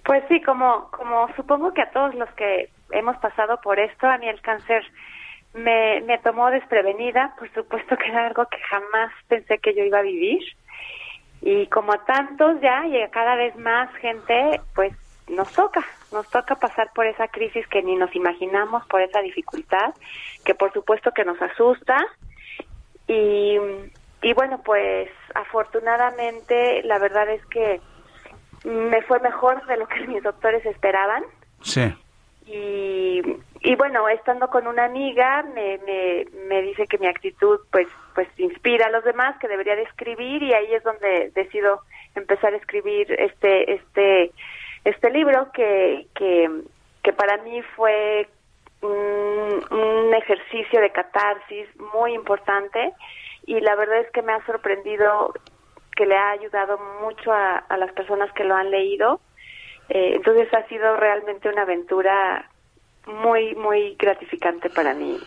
Pues 0.05 0.23
sí, 0.29 0.41
como, 0.41 0.89
como 0.91 1.27
supongo 1.35 1.73
que 1.73 1.81
a 1.81 1.91
todos 1.91 2.15
los 2.15 2.29
que 2.29 2.69
hemos 2.91 3.17
pasado 3.17 3.59
por 3.61 3.77
esto, 3.77 4.07
a 4.07 4.17
mí 4.19 4.29
el 4.29 4.39
cáncer 4.39 4.85
me, 5.53 5.99
me 6.07 6.17
tomó 6.19 6.49
desprevenida, 6.49 7.35
por 7.37 7.53
supuesto 7.53 7.97
que 7.97 8.07
era 8.07 8.27
algo 8.27 8.45
que 8.45 8.59
jamás 8.69 9.11
pensé 9.27 9.57
que 9.57 9.75
yo 9.75 9.83
iba 9.83 9.99
a 9.99 10.03
vivir 10.03 10.39
y 11.41 11.67
como 11.67 11.93
a 11.93 12.03
tantos 12.05 12.59
ya 12.61 12.85
y 12.87 13.01
a 13.01 13.09
cada 13.09 13.35
vez 13.35 13.55
más 13.57 13.93
gente, 13.95 14.61
pues 14.75 14.93
nos 15.27 15.51
toca, 15.53 15.85
nos 16.11 16.27
toca 16.29 16.55
pasar 16.55 16.91
por 16.93 17.05
esa 17.05 17.27
crisis 17.27 17.67
que 17.67 17.83
ni 17.83 17.95
nos 17.95 18.15
imaginamos, 18.15 18.85
por 18.87 19.01
esa 19.01 19.21
dificultad, 19.21 19.93
que 20.45 20.55
por 20.55 20.71
supuesto 20.73 21.11
que 21.11 21.25
nos 21.25 21.41
asusta. 21.41 21.97
Y, 23.07 23.57
y 24.21 24.33
bueno, 24.33 24.61
pues 24.63 25.09
afortunadamente 25.35 26.81
la 26.83 26.99
verdad 26.99 27.29
es 27.29 27.45
que 27.47 27.81
me 28.63 29.01
fue 29.03 29.19
mejor 29.19 29.65
de 29.65 29.77
lo 29.77 29.87
que 29.87 29.99
mis 30.07 30.23
doctores 30.23 30.65
esperaban. 30.65 31.23
Sí. 31.61 31.93
Y, 32.45 33.21
y 33.61 33.75
bueno, 33.75 34.07
estando 34.09 34.49
con 34.49 34.67
una 34.67 34.85
amiga, 34.85 35.43
me, 35.43 35.79
me, 35.79 36.25
me 36.47 36.61
dice 36.61 36.87
que 36.87 36.97
mi 36.97 37.07
actitud 37.07 37.59
pues, 37.71 37.87
pues 38.13 38.27
inspira 38.37 38.87
a 38.87 38.91
los 38.91 39.03
demás, 39.03 39.37
que 39.39 39.47
debería 39.47 39.75
de 39.75 39.83
escribir 39.83 40.43
y 40.43 40.53
ahí 40.53 40.73
es 40.73 40.83
donde 40.83 41.31
decido 41.33 41.81
empezar 42.15 42.53
a 42.53 42.57
escribir 42.57 43.11
este, 43.11 43.73
este, 43.73 44.31
este 44.83 45.09
libro 45.11 45.51
que, 45.53 46.07
que, 46.15 46.49
que 47.03 47.13
para 47.13 47.37
mí 47.37 47.61
fue 47.75 48.27
un, 48.81 50.13
ejercicio 50.13 50.81
de 50.81 50.89
catarsis 50.89 51.67
muy 51.93 52.13
importante 52.13 52.93
y 53.45 53.59
la 53.61 53.75
verdad 53.75 53.99
es 53.99 54.11
que 54.11 54.21
me 54.21 54.33
ha 54.33 54.45
sorprendido 54.45 55.33
que 55.95 56.05
le 56.05 56.17
ha 56.17 56.31
ayudado 56.31 56.77
mucho 57.01 57.31
a, 57.31 57.57
a 57.57 57.77
las 57.77 57.91
personas 57.93 58.31
que 58.33 58.43
lo 58.43 58.55
han 58.55 58.71
leído. 58.71 59.21
Eh, 59.89 60.13
entonces 60.15 60.51
ha 60.53 60.67
sido 60.67 60.97
realmente 60.97 61.47
una 61.49 61.61
aventura 61.61 62.49
muy, 63.07 63.55
muy 63.55 63.95
gratificante 63.97 64.69
para 64.69 64.93
mí. 64.93 65.17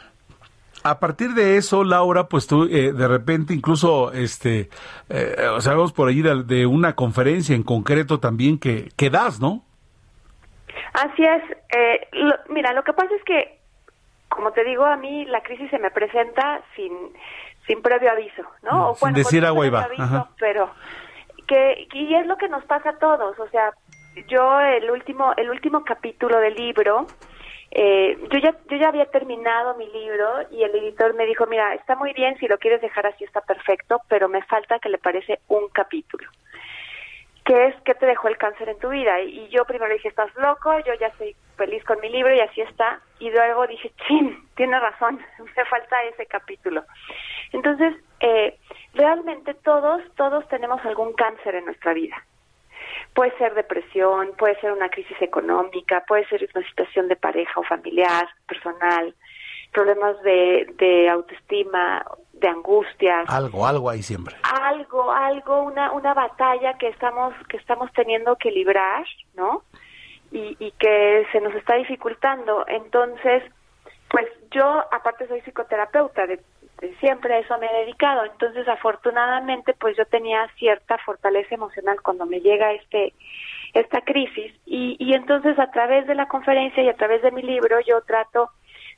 A 0.83 0.99
partir 0.99 1.31
de 1.35 1.57
eso, 1.59 1.85
Laura, 1.85 2.25
pues 2.29 2.47
tú 2.47 2.65
eh, 2.65 2.93
de 2.93 3.09
repente 3.09 3.53
incluso, 3.53 4.13
este, 4.13 4.71
eh, 5.11 5.37
sabemos 5.59 5.93
por 5.93 6.09
allí 6.09 6.23
de, 6.23 6.43
de, 6.45 6.65
una 6.67 6.95
conferencia 6.95 7.55
en 7.55 7.63
concreto 7.63 8.19
también 8.19 8.59
que, 8.59 8.89
que 8.97 9.11
das, 9.11 9.41
¿no? 9.41 9.63
Así 10.95 11.23
es. 11.23 11.43
Eh, 11.77 12.09
lo, 12.13 12.35
mira, 12.49 12.73
lo 12.73 12.83
que 12.83 12.95
pasa 12.95 13.15
es 13.15 13.23
que, 13.25 13.59
como 14.31 14.53
te 14.53 14.65
digo, 14.65 14.87
a 14.87 14.97
mí 14.97 15.27
la 15.27 15.43
crisis 15.43 15.69
se 15.71 15.79
me 15.79 15.91
presenta 15.91 16.63
sin, 16.75 16.93
sin 17.67 17.83
previo 17.83 18.11
aviso, 18.11 18.43
¿no? 18.63 18.73
Mm, 18.73 18.91
O, 18.91 18.95
sin 18.95 19.13
decir 19.13 19.45
agua 19.45 19.67
y 19.67 19.71
va. 19.71 19.83
aviso, 19.83 20.03
Ajá. 20.03 20.29
pero 20.39 20.71
que 21.47 21.89
y 21.93 22.15
es 22.15 22.27
lo 22.27 22.37
que 22.37 22.49
nos 22.49 22.65
pasa 22.65 22.91
a 22.91 22.99
todos, 22.99 23.39
o 23.39 23.49
sea, 23.51 23.73
yo 24.29 24.61
el 24.61 24.91
último 24.91 25.33
el 25.37 25.51
último 25.51 25.85
capítulo 25.85 26.39
del 26.39 26.55
libro 26.55 27.07
eh, 27.73 28.19
yo 28.33 28.39
ya 28.39 28.55
yo 28.69 28.77
ya 28.77 28.89
había 28.89 29.07
terminado 29.07 29.77
mi 29.77 29.87
libro 29.93 30.43
y 30.51 30.65
el 30.65 30.75
editor 30.75 31.15
me 31.15 31.25
dijo 31.25 31.47
mira 31.47 31.75
está 31.75 31.95
muy 31.95 32.13
bien 32.13 32.37
si 32.39 32.49
lo 32.49 32.59
quieres 32.59 32.81
dejar 32.81 33.07
así 33.07 33.23
está 33.23 33.41
perfecto 33.43 34.01
pero 34.09 34.29
me 34.29 34.43
falta 34.43 34.81
que 34.81 34.89
le 34.89 34.99
parece 34.99 35.39
un 35.47 35.69
capítulo 35.69 36.29
que 37.45 37.69
es 37.69 37.75
qué 37.85 37.95
te 37.95 38.07
dejó 38.07 38.27
el 38.27 38.39
cáncer 38.39 38.69
en 38.69 38.79
tu 38.81 38.89
vida 38.89 39.21
y 39.21 39.49
yo 39.51 39.65
primero 39.67 39.93
dije 39.93 40.09
estás 40.09 40.35
loco 40.35 40.77
yo 40.81 40.95
ya 40.95 41.09
estoy 41.09 41.37
feliz 41.57 41.85
con 41.85 42.01
mi 42.01 42.09
libro 42.09 42.35
y 42.35 42.41
así 42.41 42.61
está 42.61 43.01
y 43.21 43.31
luego 43.31 43.65
dije 43.69 43.93
chin 44.09 44.49
tiene 44.57 44.81
razón 44.81 45.21
me 45.39 45.65
falta 45.67 46.03
ese 46.05 46.27
capítulo 46.27 46.83
entonces 47.53 47.95
eh, 48.19 48.59
realmente 48.95 49.55
todos 49.55 50.03
todos 50.17 50.47
tenemos 50.49 50.85
algún 50.85 51.13
cáncer 51.13 51.55
en 51.55 51.67
nuestra 51.67 51.95
vida 51.95 52.17
Puede 53.15 53.37
ser 53.39 53.55
depresión, 53.55 54.33
puede 54.39 54.59
ser 54.61 54.73
una 54.73 54.89
crisis 54.89 55.21
económica, 55.21 56.05
puede 56.07 56.27
ser 56.29 56.49
una 56.55 56.67
situación 56.69 57.09
de 57.09 57.17
pareja 57.17 57.61
o 57.61 57.65
familiar, 57.65 58.29
personal, 58.47 59.15
problemas 59.73 60.21
de, 60.23 60.73
de 60.79 61.09
autoestima, 61.09 62.05
de 62.33 62.49
angustias. 62.49 63.29
Algo, 63.29 63.67
algo 63.67 63.91
ahí 63.91 64.03
siempre. 64.03 64.37
Algo, 64.43 65.13
algo, 65.13 65.63
una, 65.63 65.93
una 65.93 66.15
batalla 66.15 66.75
que 66.79 66.89
estamos, 66.89 67.35
que 67.49 67.57
estamos 67.57 67.93
teniendo 67.93 68.37
que 68.37 68.51
librar, 68.51 69.05
¿no? 69.35 69.63
Y, 70.33 70.57
y 70.59 70.73
que 70.73 71.27
se 71.33 71.41
nos 71.41 71.55
está 71.55 71.75
dificultando. 71.75 72.65
Entonces, 72.69 73.43
pues 74.09 74.27
yo, 74.51 74.65
aparte 74.93 75.29
soy 75.29 75.41
psicoterapeuta, 75.43 76.27
de, 76.27 76.37
de 76.37 76.60
siempre 77.01 77.35
a 77.35 77.39
eso 77.39 77.59
me 77.59 77.67
he 77.67 77.81
dedicado. 77.85 78.25
Entonces, 78.25 78.67
afortunadamente, 78.69 79.75
pues 79.75 79.97
yo 79.97 80.05
tenía 80.07 80.49
cierta 80.59 80.99
fortaleza 80.99 81.55
emocional 81.55 82.01
cuando 82.03 82.27
me 82.27 82.41
llega 82.41 82.73
este 82.73 83.15
esta 83.73 84.01
crisis 84.01 84.53
y, 84.67 84.97
y 84.99 85.15
entonces 85.15 85.57
a 85.57 85.71
través 85.71 86.05
de 86.09 86.17
la 86.17 86.27
conferencia 86.27 86.83
y 86.83 86.89
a 86.89 86.97
través 86.97 87.23
de 87.23 87.31
mi 87.31 87.41
libro 87.41 87.79
yo 87.87 88.01
trato 88.03 88.51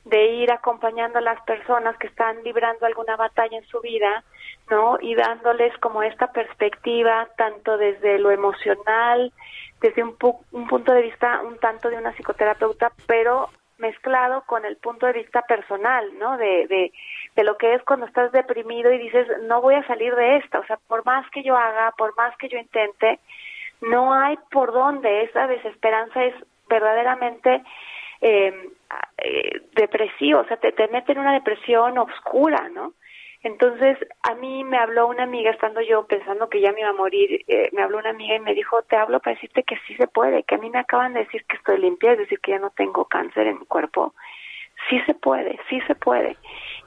de 0.05 0.25
ir 0.33 0.51
acompañando 0.51 1.19
a 1.19 1.23
las 1.23 1.41
personas 1.43 1.97
que 1.99 2.09
están 2.09 2.43
librando 2.43 2.87
alguna 2.87 3.17
batalla 3.17 3.57
en 3.57 3.67
su 3.67 3.81
vida, 3.81 4.25
¿no? 4.71 4.99
Y 5.01 5.15
dándoles 5.15 5.77
como 5.79 6.03
esta 6.03 6.33
perspectiva 6.33 7.29
tanto 7.37 7.77
desde 7.77 8.19
lo 8.19 8.31
emocional, 8.31 9.33
desde 9.81 10.03
un, 10.03 10.17
pu 10.17 10.41
un 10.51 10.67
punto 10.67 10.93
de 10.93 11.03
vista 11.03 11.43
un 11.43 11.59
tanto 11.59 11.89
de 11.89 11.99
una 11.99 12.13
psicoterapeuta, 12.15 12.93
pero 13.07 13.49
mezclado 13.79 14.43
con 14.47 14.65
el 14.65 14.77
punto 14.77 15.07
de 15.07 15.13
vista 15.13 15.43
personal, 15.43 16.07
¿no? 16.19 16.37
De, 16.37 16.67
de, 16.69 16.93
de 17.37 17.45
lo 17.45 17.57
que 17.57 17.75
es 17.75 17.83
cuando 17.85 18.07
estás 18.07 18.33
deprimido 18.33 18.93
y 18.93 18.99
dices, 18.99 19.27
no 19.43 19.61
voy 19.63 19.75
a 19.75 19.87
salir 19.87 20.15
de 20.15 20.37
esta, 20.37 20.59
o 20.59 20.67
sea, 20.67 20.79
por 20.89 21.05
más 21.05 21.29
que 21.31 21.43
yo 21.43 21.57
haga, 21.57 21.93
por 21.97 22.15
más 22.17 22.37
que 22.37 22.49
yo 22.49 22.59
intente, 22.59 23.19
no 23.81 24.13
hay 24.13 24.37
por 24.51 24.73
dónde, 24.73 25.23
esa 25.23 25.47
desesperanza 25.47 26.25
es 26.25 26.35
verdaderamente 26.69 27.63
eh, 28.21 28.71
eh, 29.19 29.63
depresivo, 29.75 30.41
o 30.41 30.45
sea, 30.45 30.57
te, 30.57 30.73
te 30.73 30.89
mete 30.89 31.13
en 31.13 31.19
una 31.19 31.33
depresión 31.33 31.99
oscura, 31.99 32.69
¿no? 32.69 32.93
Entonces, 33.43 33.99
a 34.23 34.35
mí 34.37 34.63
me 34.63 34.79
habló 34.79 35.09
una 35.09 35.25
amiga, 35.25 35.51
estando 35.51 35.81
yo 35.81 36.07
pensando 36.07 36.49
que 36.49 36.61
ya 36.61 36.73
me 36.73 36.81
iba 36.81 36.91
a 36.91 36.95
morir, 36.95 37.45
eh, 37.49 37.71
me 37.73 37.83
habló 37.83 37.99
una 37.99 38.11
amiga 38.11 38.37
y 38.37 38.41
me 38.41 38.55
dijo, 38.55 38.83
te 38.83 38.95
hablo 38.95 39.19
para 39.19 39.35
decirte 39.35 39.65
que 39.65 39.77
sí 39.87 39.97
se 39.97 40.07
puede, 40.07 40.45
que 40.45 40.55
a 40.55 40.59
mí 40.59 40.71
me 40.71 40.79
acaban 40.79 41.13
de 41.13 41.25
decir 41.25 41.45
que 41.47 41.57
estoy 41.57 41.79
limpia, 41.79 42.13
es 42.13 42.19
decir, 42.19 42.39
que 42.39 42.53
ya 42.53 42.61
no 42.61 42.71
tengo 42.71 43.07
cáncer 43.07 43.49
en 43.49 43.59
mi 43.59 43.67
cuerpo. 43.67 44.15
Sí 44.89 45.01
se 45.07 45.15
puede, 45.15 45.59
sí 45.69 45.81
se 45.87 45.95
puede. 45.95 46.37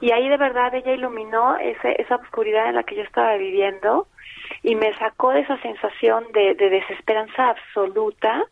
Y 0.00 0.12
ahí 0.12 0.28
de 0.28 0.36
verdad 0.36 0.74
ella 0.74 0.92
iluminó 0.92 1.56
ese, 1.56 2.00
esa 2.00 2.16
oscuridad 2.16 2.68
en 2.68 2.74
la 2.76 2.82
que 2.82 2.94
yo 2.96 3.02
estaba 3.02 3.36
viviendo 3.36 4.06
y 4.62 4.74
me 4.74 4.92
sacó 4.98 5.30
de 5.30 5.40
esa 5.40 5.56
sensación 5.62 6.24
de, 6.32 6.54
de 6.54 6.70
desesperanza 6.70 7.50
absoluta 7.50 8.44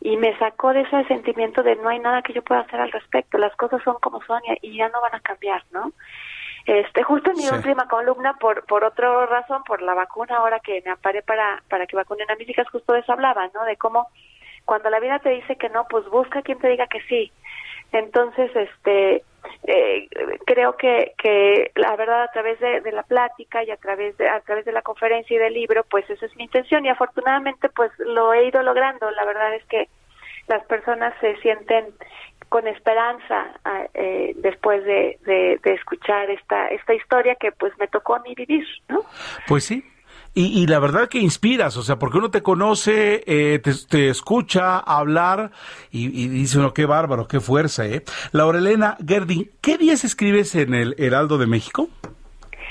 y 0.00 0.16
me 0.16 0.36
sacó 0.38 0.72
de 0.72 0.82
ese 0.82 1.04
sentimiento 1.04 1.62
de 1.62 1.76
no 1.76 1.88
hay 1.88 1.98
nada 1.98 2.22
que 2.22 2.32
yo 2.32 2.42
pueda 2.42 2.60
hacer 2.60 2.80
al 2.80 2.92
respecto, 2.92 3.36
las 3.36 3.54
cosas 3.56 3.82
son 3.82 3.96
como 4.00 4.22
son 4.22 4.40
y, 4.62 4.76
ya 4.76 4.88
no 4.88 5.00
van 5.00 5.14
a 5.14 5.20
cambiar, 5.20 5.64
¿no? 5.72 5.92
Este, 6.66 7.02
justo 7.02 7.30
en 7.30 7.36
mi 7.38 7.44
Sí. 7.44 7.54
última 7.54 7.88
columna, 7.88 8.34
por, 8.34 8.64
por 8.66 8.84
otra 8.84 9.26
razón, 9.26 9.64
por 9.64 9.82
la 9.82 9.94
vacuna, 9.94 10.36
ahora 10.36 10.60
que 10.60 10.82
me 10.84 10.92
aparé 10.92 11.22
para, 11.22 11.62
para 11.68 11.86
que 11.86 11.96
vacunen 11.96 12.30
a 12.30 12.36
mis 12.36 12.48
hijas, 12.48 12.68
justo 12.70 12.92
de 12.92 13.00
eso 13.00 13.12
hablaba, 13.12 13.48
¿no? 13.54 13.64
De 13.64 13.76
cómo 13.76 14.08
cuando 14.64 14.90
la 14.90 15.00
vida 15.00 15.18
te 15.18 15.30
dice 15.30 15.56
que 15.56 15.70
no, 15.70 15.86
pues 15.88 16.06
busca 16.10 16.42
quien 16.42 16.58
te 16.58 16.68
diga 16.68 16.86
que 16.86 17.00
sí. 17.08 17.32
Entonces, 17.92 18.50
este, 18.54 19.22
eh, 19.64 20.08
creo 20.46 20.76
que, 20.76 21.14
que 21.18 21.70
la 21.74 21.96
verdad 21.96 22.22
a 22.22 22.30
través 22.32 22.58
de, 22.60 22.92
la 22.92 23.02
plática 23.02 23.62
y 23.64 23.70
a 23.70 23.76
través 23.76 24.16
de, 24.18 24.28
a 24.28 24.40
través 24.40 24.64
de 24.64 24.72
la 24.72 24.82
conferencia 24.82 25.34
y 25.34 25.38
del 25.38 25.54
libro, 25.54 25.84
pues 25.90 26.08
esa 26.10 26.26
es 26.26 26.36
mi 26.36 26.44
intención 26.44 26.84
y 26.84 26.88
afortunadamente 26.88 27.68
pues 27.70 27.90
lo 27.98 28.32
he 28.32 28.46
ido 28.46 28.62
logrando. 28.62 29.10
La 29.10 29.24
verdad 29.24 29.54
es 29.54 29.64
que 29.66 29.88
las 30.48 30.64
personas 30.66 31.14
se 31.20 31.36
sienten 31.36 31.86
con 32.48 32.66
esperanza 32.66 33.52
ah, 33.64 33.84
eh, 33.94 34.32
después 34.36 34.84
de, 34.84 35.18
de, 35.26 35.60
de 35.62 35.72
escuchar 35.74 36.30
esta 36.30 36.68
esta 36.68 36.94
historia 36.94 37.34
que 37.34 37.52
pues 37.52 37.72
me 37.78 37.88
tocó 37.88 38.14
a 38.14 38.20
mí 38.20 38.34
vivir, 38.34 38.66
¿no? 38.88 39.02
Pues 39.46 39.64
sí. 39.64 39.84
Y, 40.38 40.62
y 40.62 40.66
la 40.68 40.78
verdad 40.78 41.08
que 41.08 41.18
inspiras, 41.18 41.76
o 41.76 41.82
sea, 41.82 41.98
porque 41.98 42.18
uno 42.18 42.30
te 42.30 42.42
conoce, 42.42 43.24
eh, 43.26 43.58
te, 43.58 43.72
te 43.88 44.08
escucha 44.08 44.78
hablar 44.78 45.50
y, 45.90 46.06
y 46.06 46.28
dice 46.28 46.58
uno, 46.58 46.72
qué 46.72 46.86
bárbaro, 46.86 47.26
qué 47.26 47.40
fuerza, 47.40 47.86
¿eh? 47.86 48.04
Laura 48.30 48.58
Elena 48.58 48.96
Gerding, 49.04 49.50
¿qué 49.60 49.78
días 49.78 50.04
escribes 50.04 50.54
en 50.54 50.74
el 50.74 50.94
Heraldo 50.98 51.38
de 51.38 51.46
México? 51.46 51.88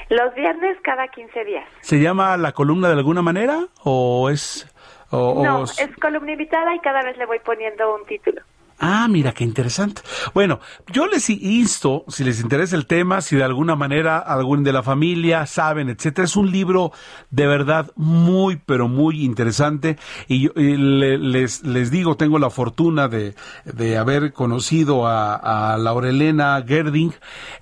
Los 0.09 0.33
viernes 0.35 0.77
cada 0.81 1.09
15 1.09 1.43
días. 1.43 1.65
¿Se 1.81 1.99
llama 1.99 2.37
la 2.37 2.53
columna 2.53 2.87
de 2.87 2.93
alguna 2.93 3.21
manera 3.21 3.67
o 3.83 4.29
es... 4.29 4.65
O, 5.09 5.43
no, 5.43 5.59
o- 5.59 5.63
es 5.63 5.89
columna 6.01 6.31
invitada 6.31 6.73
y 6.73 6.79
cada 6.79 7.01
vez 7.03 7.17
le 7.17 7.25
voy 7.25 7.39
poniendo 7.43 7.93
un 7.95 8.05
título. 8.05 8.41
Ah, 8.79 9.07
mira, 9.09 9.31
qué 9.31 9.43
interesante. 9.43 10.03
Bueno, 10.35 10.59
yo 10.93 11.07
les 11.07 11.27
insto, 11.31 12.05
si 12.09 12.23
les 12.23 12.39
interesa 12.41 12.75
el 12.75 12.85
tema, 12.85 13.21
si 13.21 13.35
de 13.35 13.43
alguna 13.43 13.75
manera 13.75 14.19
algún 14.19 14.63
de 14.63 14.71
la 14.71 14.83
familia 14.83 15.47
saben, 15.47 15.89
etcétera, 15.89 16.25
es 16.25 16.35
un 16.35 16.51
libro 16.51 16.91
de 17.31 17.47
verdad 17.47 17.91
muy, 17.95 18.61
pero 18.63 18.87
muy 18.87 19.25
interesante. 19.25 19.97
Y 20.27 20.41
yo 20.41 20.51
y 20.55 20.77
les, 20.77 21.63
les 21.63 21.89
digo, 21.89 22.17
tengo 22.17 22.37
la 22.37 22.51
fortuna 22.51 23.07
de, 23.07 23.33
de 23.65 23.97
haber 23.97 24.31
conocido 24.31 25.07
a, 25.07 25.73
a 25.73 25.77
Laurelena 25.77 26.63
Gerding 26.67 27.13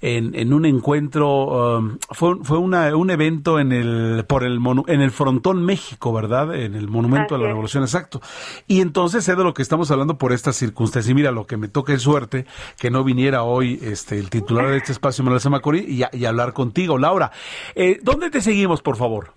en, 0.01 0.35
en 0.35 0.51
un 0.51 0.65
encuentro, 0.65 1.77
um, 1.77 1.97
fue, 2.11 2.35
fue 2.43 2.57
una, 2.57 2.93
un 2.93 3.09
evento 3.09 3.59
en 3.59 3.71
el, 3.71 4.25
por 4.27 4.43
el, 4.43 4.59
monu- 4.59 4.83
en 4.89 4.99
el 5.01 5.11
Frontón 5.11 5.63
México, 5.63 6.11
¿verdad? 6.11 6.53
En 6.55 6.75
el 6.75 6.89
Monumento 6.89 7.35
a 7.35 7.37
la 7.37 7.43
Así 7.43 7.45
es. 7.45 7.51
Revolución, 7.51 7.83
exacto. 7.83 8.21
Y 8.67 8.81
entonces 8.81 9.23
sé 9.23 9.35
de 9.35 9.43
lo 9.45 9.53
que 9.53 9.61
estamos 9.61 9.91
hablando 9.91 10.17
por 10.17 10.33
estas 10.33 10.57
circunstancias. 10.57 11.04
Y 11.09 11.13
mira, 11.13 11.31
lo 11.31 11.45
que 11.47 11.57
me 11.57 11.67
toca 11.67 11.93
es 11.93 12.01
suerte 12.01 12.45
que 12.79 12.89
no 12.91 13.03
viniera 13.03 13.43
hoy 13.43 13.79
este 13.83 14.17
el 14.19 14.29
titular 14.29 14.67
de 14.67 14.77
este 14.77 14.91
espacio, 14.91 15.23
Manuel 15.23 15.41
Zamacori, 15.41 15.79
y, 15.87 16.03
a- 16.03 16.09
y 16.11 16.25
hablar 16.25 16.53
contigo. 16.53 16.97
Laura, 16.97 17.31
eh, 17.75 17.99
¿dónde 18.01 18.29
te 18.29 18.41
seguimos, 18.41 18.81
por 18.81 18.95
favor? 18.97 19.33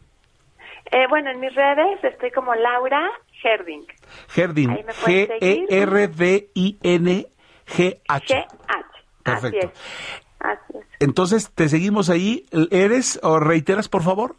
Eh, 0.90 1.06
bueno, 1.10 1.30
en 1.30 1.40
mis 1.40 1.54
redes 1.54 2.02
estoy 2.02 2.30
como 2.30 2.54
Laura 2.54 3.10
Herding. 3.44 3.82
Seguir. 4.28 4.70
G-E-R-D-I-N-G-H. 6.58 8.34
G-H. 8.34 8.46
Perfecto. 9.22 9.58
Así 9.58 9.66
es. 9.66 9.72
Así 10.40 10.78
es. 10.78 10.84
Entonces, 11.00 11.50
¿te 11.54 11.68
seguimos 11.68 12.08
ahí? 12.10 12.46
¿Eres 12.70 13.20
o 13.22 13.38
reiteras, 13.38 13.88
por 13.88 14.02
favor? 14.02 14.36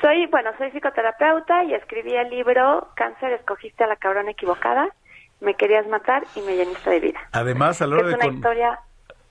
Soy, 0.00 0.26
bueno, 0.26 0.50
soy 0.58 0.70
psicoterapeuta 0.72 1.64
y 1.64 1.74
escribí 1.74 2.14
el 2.14 2.28
libro 2.30 2.88
Cáncer, 2.96 3.32
escogiste 3.32 3.84
a 3.84 3.86
la 3.86 3.96
cabrona 3.96 4.32
equivocada. 4.32 4.88
Me 5.40 5.54
querías 5.54 5.86
matar 5.88 6.24
y 6.36 6.40
me 6.40 6.56
llenaste 6.56 6.90
de 6.90 7.00
vida. 7.00 7.20
Además, 7.32 7.80
a 7.82 7.86
la 7.86 7.96
hora 7.96 8.04
es 8.04 8.08
de... 8.10 8.14
una 8.14 8.24
con- 8.24 8.34
historia, 8.36 8.78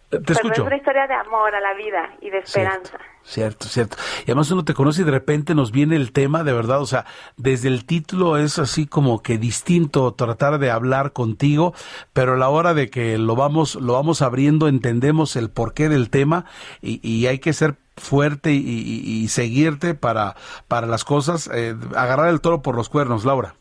Te 0.10 0.20
perdón, 0.20 0.36
escucho. 0.36 0.54
es 0.62 0.68
una 0.68 0.76
historia 0.78 1.08
de 1.08 1.14
amor 1.16 1.56
a 1.56 1.60
la 1.60 1.74
vida 1.74 2.14
y 2.22 2.30
de 2.30 2.38
esperanza. 2.40 2.98
Cierto, 3.26 3.68
cierto. 3.68 3.96
Y 4.20 4.32
además 4.32 4.52
uno 4.52 4.66
te 4.66 4.74
conoce 4.74 5.02
y 5.02 5.06
de 5.06 5.12
repente 5.12 5.56
nos 5.56 5.72
viene 5.72 5.96
el 5.96 6.12
tema, 6.12 6.44
de 6.44 6.52
verdad, 6.54 6.82
o 6.82 6.86
sea, 6.86 7.06
desde 7.38 7.70
el 7.70 7.86
título 7.86 8.38
es 8.38 8.60
así 8.60 8.86
como 8.86 9.24
que 9.24 9.38
distinto 9.38 10.14
tratar 10.14 10.60
de 10.60 10.70
hablar 10.70 11.14
contigo, 11.14 11.74
pero 12.12 12.34
a 12.34 12.38
la 12.38 12.50
hora 12.50 12.74
de 12.74 12.90
que 12.90 13.18
lo 13.18 13.36
vamos, 13.38 13.76
lo 13.76 13.94
vamos 13.94 14.22
abriendo, 14.22 14.68
entendemos 14.68 15.36
el 15.38 15.50
porqué 15.50 15.88
del 15.88 16.10
tema 16.10 16.46
y, 16.82 17.00
y 17.08 17.28
hay 17.28 17.40
que 17.40 17.54
ser 17.54 17.76
fuerte 17.96 18.52
y, 18.52 18.58
y- 18.58 19.24
y 19.24 19.28
seguirte 19.30 19.94
para, 19.96 20.36
para 20.68 20.86
las 20.86 21.06
cosas, 21.06 21.50
eh, 21.54 21.76
agarrar 21.96 22.28
el 22.28 22.42
toro 22.42 22.62
por 22.62 22.76
los 22.76 22.90
cuernos, 22.90 23.24
Laura. 23.24 23.56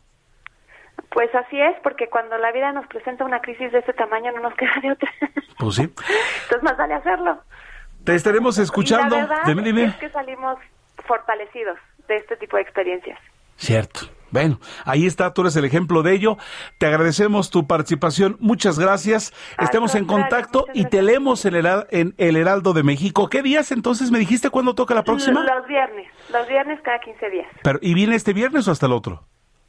Pues 1.13 1.33
así 1.35 1.61
es, 1.61 1.75
porque 1.83 2.09
cuando 2.09 2.37
la 2.39 2.51
vida 2.51 2.71
nos 2.71 2.87
presenta 2.87 3.23
una 3.23 3.39
crisis 3.39 3.71
de 3.71 3.79
ese 3.79 3.93
tamaño 3.93 4.31
no 4.31 4.41
nos 4.41 4.55
queda 4.55 4.73
de 4.81 4.91
otra. 4.91 5.09
Pues 5.59 5.75
sí. 5.75 5.83
Entonces 5.83 6.63
más 6.63 6.75
vale 6.75 6.95
hacerlo. 6.95 7.39
Te 8.03 8.15
estaremos 8.15 8.57
escuchando. 8.57 9.15
Y 9.15 9.19
la 9.19 9.27
verdad 9.27 9.43
Dime, 9.45 9.61
dime. 9.61 9.85
es 9.85 9.95
que 9.97 10.09
salimos 10.09 10.57
fortalecidos 11.05 11.77
de 12.07 12.17
este 12.17 12.35
tipo 12.37 12.57
de 12.57 12.63
experiencias. 12.63 13.19
Cierto. 13.55 14.01
Bueno, 14.31 14.59
ahí 14.83 15.05
está, 15.05 15.31
tú 15.31 15.41
eres 15.41 15.55
el 15.55 15.63
ejemplo 15.63 16.01
de 16.01 16.13
ello. 16.13 16.37
Te 16.79 16.87
agradecemos 16.87 17.51
tu 17.51 17.67
participación. 17.67 18.35
Muchas 18.39 18.79
gracias. 18.79 19.31
Estemos 19.59 19.93
en 19.93 20.05
contacto 20.05 20.65
y 20.73 20.85
te 20.85 21.03
leemos 21.03 21.45
en 21.45 21.53
el, 21.53 21.67
en 21.91 22.15
el 22.17 22.35
Heraldo 22.35 22.73
de 22.73 22.81
México. 22.81 23.29
¿Qué 23.29 23.43
días 23.43 23.71
entonces 23.71 24.09
me 24.09 24.17
dijiste 24.17 24.49
cuándo 24.49 24.73
toca 24.73 24.95
la 24.95 25.03
próxima? 25.03 25.43
Los 25.43 25.67
viernes, 25.67 26.07
los 26.31 26.47
viernes 26.47 26.81
cada 26.81 26.99
15 26.99 27.29
días. 27.29 27.47
Pero, 27.61 27.77
¿Y 27.83 27.93
viene 27.93 28.15
este 28.15 28.33
viernes 28.33 28.67
o 28.67 28.71
hasta 28.71 28.87
el 28.87 28.93
otro? 28.93 29.23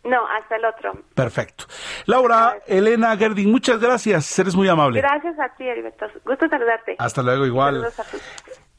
No, 0.04 0.26
hasta 0.28 0.56
el 0.56 0.64
otro. 0.66 0.92
Perfecto. 1.14 1.64
Laura, 2.06 2.58
Elena 2.66 3.16
Gerding, 3.16 3.50
muchas 3.50 3.80
gracias. 3.80 4.38
Eres 4.38 4.54
muy 4.54 4.68
amable. 4.68 5.00
Gracias 5.00 5.38
a 5.38 5.48
ti, 5.56 5.64
Heriberto. 5.66 6.06
Gusto 6.24 6.46
saludarte. 6.48 6.96
Hasta 6.98 7.22
luego, 7.22 7.46
igual. 7.46 7.74
Saludos 7.76 8.00
a 8.00 8.04
ti. 8.04 8.16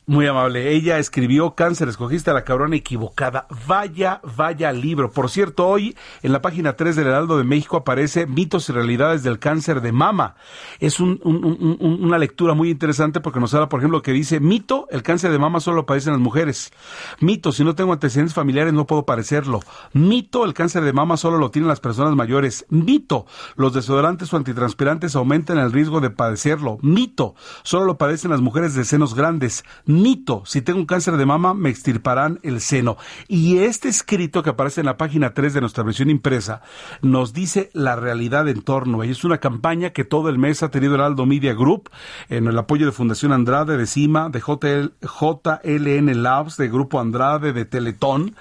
Muy 0.08 0.28
amable. 0.28 0.72
Ella 0.74 1.00
escribió 1.00 1.56
Cáncer, 1.56 1.88
escogiste 1.88 2.30
a 2.30 2.36
la 2.36 2.44
cabrona 2.44 2.76
equivocada. 2.76 3.48
Vaya, 3.68 4.22
vaya 4.38 4.72
libro. 4.72 5.10
Por 5.10 5.32
cierto, 5.32 5.68
hoy 5.68 5.98
en 6.22 6.32
la 6.32 6.44
página 6.44 6.74
3 6.74 6.96
del 6.96 7.08
Heraldo 7.08 7.40
de 7.40 7.44
México 7.44 7.78
aparece 7.78 8.28
Mitos 8.28 8.70
y 8.70 8.74
Realidades 8.74 9.24
del 9.24 9.40
Cáncer 9.40 9.82
de 9.82 9.92
Mama. 9.92 10.36
Es 10.80 11.00
un- 11.00 11.20
un- 11.24 11.44
un- 11.44 11.78
un- 11.80 12.04
una 12.04 12.20
lectura 12.20 12.54
muy 12.54 12.70
interesante 12.70 13.20
porque 13.20 13.40
nos 13.40 13.52
habla, 13.56 13.68
por 13.68 13.80
ejemplo, 13.80 14.04
que 14.04 14.12
dice, 14.12 14.40
mito, 14.40 14.88
el 14.92 15.02
cáncer 15.02 15.32
de 15.32 15.40
mama 15.40 15.60
solo 15.60 15.78
lo 15.78 15.86
padecen 15.88 16.14
las 16.14 16.22
mujeres. 16.22 16.72
Mito, 17.20 17.52
si 17.52 17.64
no 17.64 17.74
tengo 17.74 17.92
antecedentes 17.92 18.36
familiares 18.36 18.74
no 18.74 18.86
puedo 18.86 19.08
padecerlo. 19.08 19.62
Mito, 19.94 20.46
el 20.46 20.54
cáncer 20.54 20.84
de 20.84 20.94
mama 20.94 21.18
solo 21.18 21.40
lo 21.40 21.50
tienen 21.50 21.68
las 21.68 21.80
personas 21.80 22.16
mayores. 22.16 22.68
Mito, 22.70 23.26
los 23.56 23.74
desodorantes 23.74 24.32
o 24.32 24.38
antitranspirantes 24.38 25.16
aumentan 25.16 25.58
el 25.58 25.72
riesgo 25.72 26.00
de 26.00 26.12
padecerlo. 26.12 26.78
Mito, 26.84 27.34
solo 27.64 27.86
lo 27.86 27.98
padecen 27.98 28.30
las 28.30 28.42
mujeres 28.42 28.76
de 28.76 28.84
senos 28.86 29.16
grandes. 29.16 29.64
Mito, 30.02 30.44
si 30.46 30.62
tengo 30.62 30.80
un 30.80 30.86
cáncer 30.86 31.18
de 31.18 31.26
mama 31.26 31.54
me 31.54 31.70
extirparán 31.70 32.40
el 32.44 32.62
seno. 32.62 32.98
Y 33.28 33.60
este 33.60 33.90
escrito 33.90 34.44
que 34.44 34.52
aparece 34.52 34.82
en 34.82 34.86
la 34.86 34.98
página 34.98 35.34
3 35.34 35.54
de 35.54 35.62
nuestra 35.62 35.84
versión 35.84 36.10
impresa 36.10 36.62
nos 37.02 37.34
dice 37.34 37.70
la 37.74 37.96
realidad 37.96 38.48
en 38.48 38.62
torno. 38.62 39.04
ello. 39.04 39.12
Es 39.12 39.24
una 39.24 39.40
campaña 39.40 39.92
que 39.92 40.04
todo 40.04 40.30
el 40.30 40.38
mes 40.38 40.64
ha 40.64 40.72
tenido 40.72 40.96
el 40.96 41.02
Aldo 41.02 41.26
Media 41.26 41.54
Group 41.54 41.90
en 42.30 42.48
el 42.48 42.58
apoyo 42.58 42.86
de 42.86 42.92
Fundación 42.92 43.32
Andrade, 43.32 43.78
de 43.78 43.88
CIMA, 43.88 44.30
de 44.30 44.40
JL, 44.40 44.94
JLN 45.02 46.24
Labs, 46.24 46.58
de 46.58 46.68
Grupo 46.70 47.00
Andrade, 47.00 47.54
de 47.54 47.66
Teletón 47.66 48.36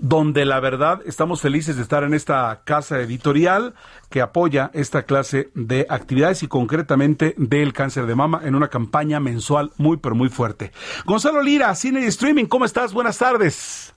donde 0.00 0.44
la 0.44 0.60
verdad 0.60 1.00
estamos 1.06 1.40
felices 1.40 1.76
de 1.76 1.82
estar 1.82 2.04
en 2.04 2.14
esta 2.14 2.62
casa 2.64 3.00
editorial 3.00 3.74
que 4.10 4.20
apoya 4.20 4.70
esta 4.74 5.02
clase 5.02 5.50
de 5.54 5.86
actividades 5.88 6.42
y 6.42 6.48
concretamente 6.48 7.34
del 7.36 7.72
cáncer 7.72 8.06
de 8.06 8.14
mama 8.14 8.40
en 8.44 8.54
una 8.54 8.68
campaña 8.68 9.20
mensual 9.20 9.70
muy 9.76 9.96
pero 9.96 10.14
muy 10.14 10.28
fuerte. 10.28 10.72
Gonzalo 11.04 11.42
Lira, 11.42 11.74
Cine 11.74 12.00
y 12.00 12.04
Streaming, 12.04 12.46
¿cómo 12.46 12.64
estás? 12.64 12.92
Buenas 12.92 13.18
tardes. 13.18 13.94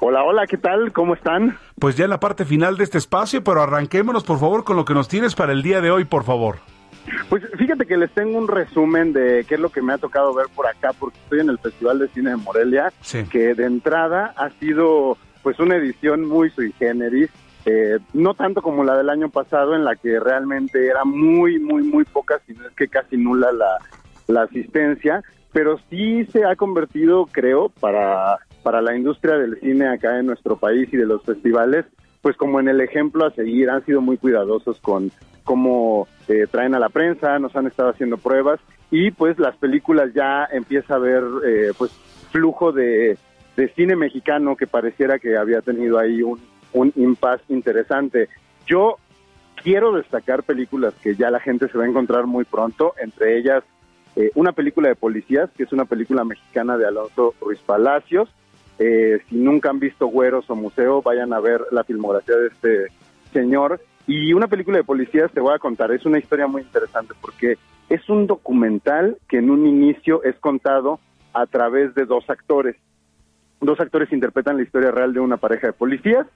Hola, 0.00 0.22
hola, 0.24 0.46
¿qué 0.46 0.56
tal? 0.56 0.92
¿Cómo 0.92 1.14
están? 1.14 1.56
Pues 1.78 1.96
ya 1.96 2.04
en 2.04 2.10
la 2.10 2.20
parte 2.20 2.44
final 2.44 2.76
de 2.76 2.84
este 2.84 2.98
espacio, 2.98 3.44
pero 3.44 3.62
arranquémonos 3.62 4.24
por 4.24 4.38
favor 4.38 4.64
con 4.64 4.76
lo 4.76 4.84
que 4.84 4.94
nos 4.94 5.08
tienes 5.08 5.34
para 5.34 5.52
el 5.52 5.62
día 5.62 5.80
de 5.80 5.90
hoy, 5.90 6.04
por 6.04 6.24
favor. 6.24 6.58
Pues 7.28 7.42
fíjate 7.58 7.86
que 7.86 7.96
les 7.96 8.10
tengo 8.12 8.38
un 8.38 8.48
resumen 8.48 9.12
de 9.12 9.44
qué 9.46 9.54
es 9.56 9.60
lo 9.60 9.70
que 9.70 9.82
me 9.82 9.92
ha 9.92 9.98
tocado 9.98 10.32
ver 10.34 10.46
por 10.54 10.66
acá, 10.66 10.92
porque 10.98 11.18
estoy 11.18 11.40
en 11.40 11.50
el 11.50 11.58
Festival 11.58 11.98
de 11.98 12.08
Cine 12.08 12.30
de 12.30 12.36
Morelia, 12.36 12.92
que 13.30 13.54
de 13.54 13.64
entrada 13.64 14.32
ha 14.36 14.50
sido 14.58 15.18
pues 15.44 15.60
una 15.60 15.76
edición 15.76 16.26
muy 16.26 16.50
sui 16.50 16.72
generis, 16.72 17.28
eh, 17.66 17.98
no 18.14 18.32
tanto 18.32 18.62
como 18.62 18.82
la 18.82 18.96
del 18.96 19.10
año 19.10 19.28
pasado, 19.28 19.76
en 19.76 19.84
la 19.84 19.94
que 19.94 20.18
realmente 20.18 20.86
era 20.86 21.04
muy, 21.04 21.60
muy, 21.60 21.82
muy 21.82 22.04
poca, 22.04 22.40
sino 22.46 22.66
es 22.66 22.74
que 22.74 22.88
casi 22.88 23.18
nula 23.18 23.52
la, 23.52 23.78
la 24.26 24.42
asistencia, 24.44 25.22
pero 25.52 25.78
sí 25.90 26.24
se 26.32 26.46
ha 26.46 26.56
convertido, 26.56 27.26
creo, 27.30 27.68
para, 27.68 28.38
para 28.62 28.80
la 28.80 28.96
industria 28.96 29.36
del 29.36 29.60
cine 29.60 29.86
acá 29.86 30.18
en 30.18 30.26
nuestro 30.26 30.56
país 30.56 30.88
y 30.92 30.96
de 30.96 31.06
los 31.06 31.22
festivales, 31.22 31.84
pues 32.22 32.38
como 32.38 32.58
en 32.58 32.68
el 32.68 32.80
ejemplo 32.80 33.26
a 33.26 33.30
seguir, 33.30 33.68
han 33.68 33.84
sido 33.84 34.00
muy 34.00 34.16
cuidadosos 34.16 34.80
con 34.80 35.12
cómo 35.44 36.08
eh, 36.26 36.46
traen 36.50 36.74
a 36.74 36.78
la 36.78 36.88
prensa, 36.88 37.38
nos 37.38 37.54
han 37.54 37.66
estado 37.66 37.90
haciendo 37.90 38.16
pruebas 38.16 38.60
y 38.90 39.10
pues 39.10 39.38
las 39.38 39.54
películas 39.56 40.10
ya 40.14 40.48
empieza 40.50 40.94
a 40.94 40.96
haber 40.96 41.22
eh, 41.46 41.72
pues 41.76 41.90
flujo 42.32 42.72
de, 42.72 43.18
de 43.56 43.68
cine 43.68 43.96
mexicano 43.96 44.56
que 44.56 44.66
pareciera 44.66 45.18
que 45.18 45.36
había 45.36 45.60
tenido 45.60 45.98
ahí 45.98 46.22
un, 46.22 46.40
un 46.72 46.92
impasse 46.96 47.44
interesante. 47.48 48.28
Yo 48.66 48.96
quiero 49.62 49.92
destacar 49.92 50.42
películas 50.42 50.94
que 51.02 51.14
ya 51.14 51.30
la 51.30 51.40
gente 51.40 51.68
se 51.68 51.78
va 51.78 51.84
a 51.84 51.88
encontrar 51.88 52.26
muy 52.26 52.44
pronto, 52.44 52.94
entre 53.00 53.38
ellas 53.38 53.64
eh, 54.16 54.30
una 54.34 54.52
película 54.52 54.88
de 54.88 54.94
policías, 54.94 55.50
que 55.56 55.64
es 55.64 55.72
una 55.72 55.86
película 55.86 56.24
mexicana 56.24 56.76
de 56.76 56.86
Alonso 56.86 57.34
Ruiz 57.40 57.60
Palacios. 57.60 58.28
Eh, 58.78 59.18
si 59.28 59.36
nunca 59.36 59.70
han 59.70 59.80
visto 59.80 60.06
Güeros 60.06 60.48
o 60.50 60.54
Museo, 60.54 61.02
vayan 61.02 61.32
a 61.32 61.40
ver 61.40 61.60
la 61.72 61.84
filmografía 61.84 62.36
de 62.36 62.48
este 62.48 62.86
señor. 63.32 63.80
Y 64.06 64.32
una 64.32 64.46
película 64.46 64.78
de 64.78 64.84
policías, 64.84 65.32
te 65.32 65.40
voy 65.40 65.54
a 65.54 65.58
contar, 65.58 65.90
es 65.90 66.04
una 66.06 66.18
historia 66.18 66.46
muy 66.46 66.62
interesante 66.62 67.14
porque 67.20 67.56
es 67.88 68.08
un 68.08 68.26
documental 68.26 69.16
que 69.28 69.38
en 69.38 69.50
un 69.50 69.66
inicio 69.66 70.22
es 70.22 70.36
contado 70.36 71.00
a 71.32 71.46
través 71.46 71.94
de 71.94 72.04
dos 72.04 72.28
actores. 72.28 72.76
Dos 73.60 73.80
actores 73.80 74.12
interpretan 74.12 74.56
la 74.56 74.62
historia 74.62 74.90
real 74.90 75.12
de 75.12 75.20
una 75.20 75.36
pareja 75.36 75.68
de 75.68 75.72
policías 75.72 76.26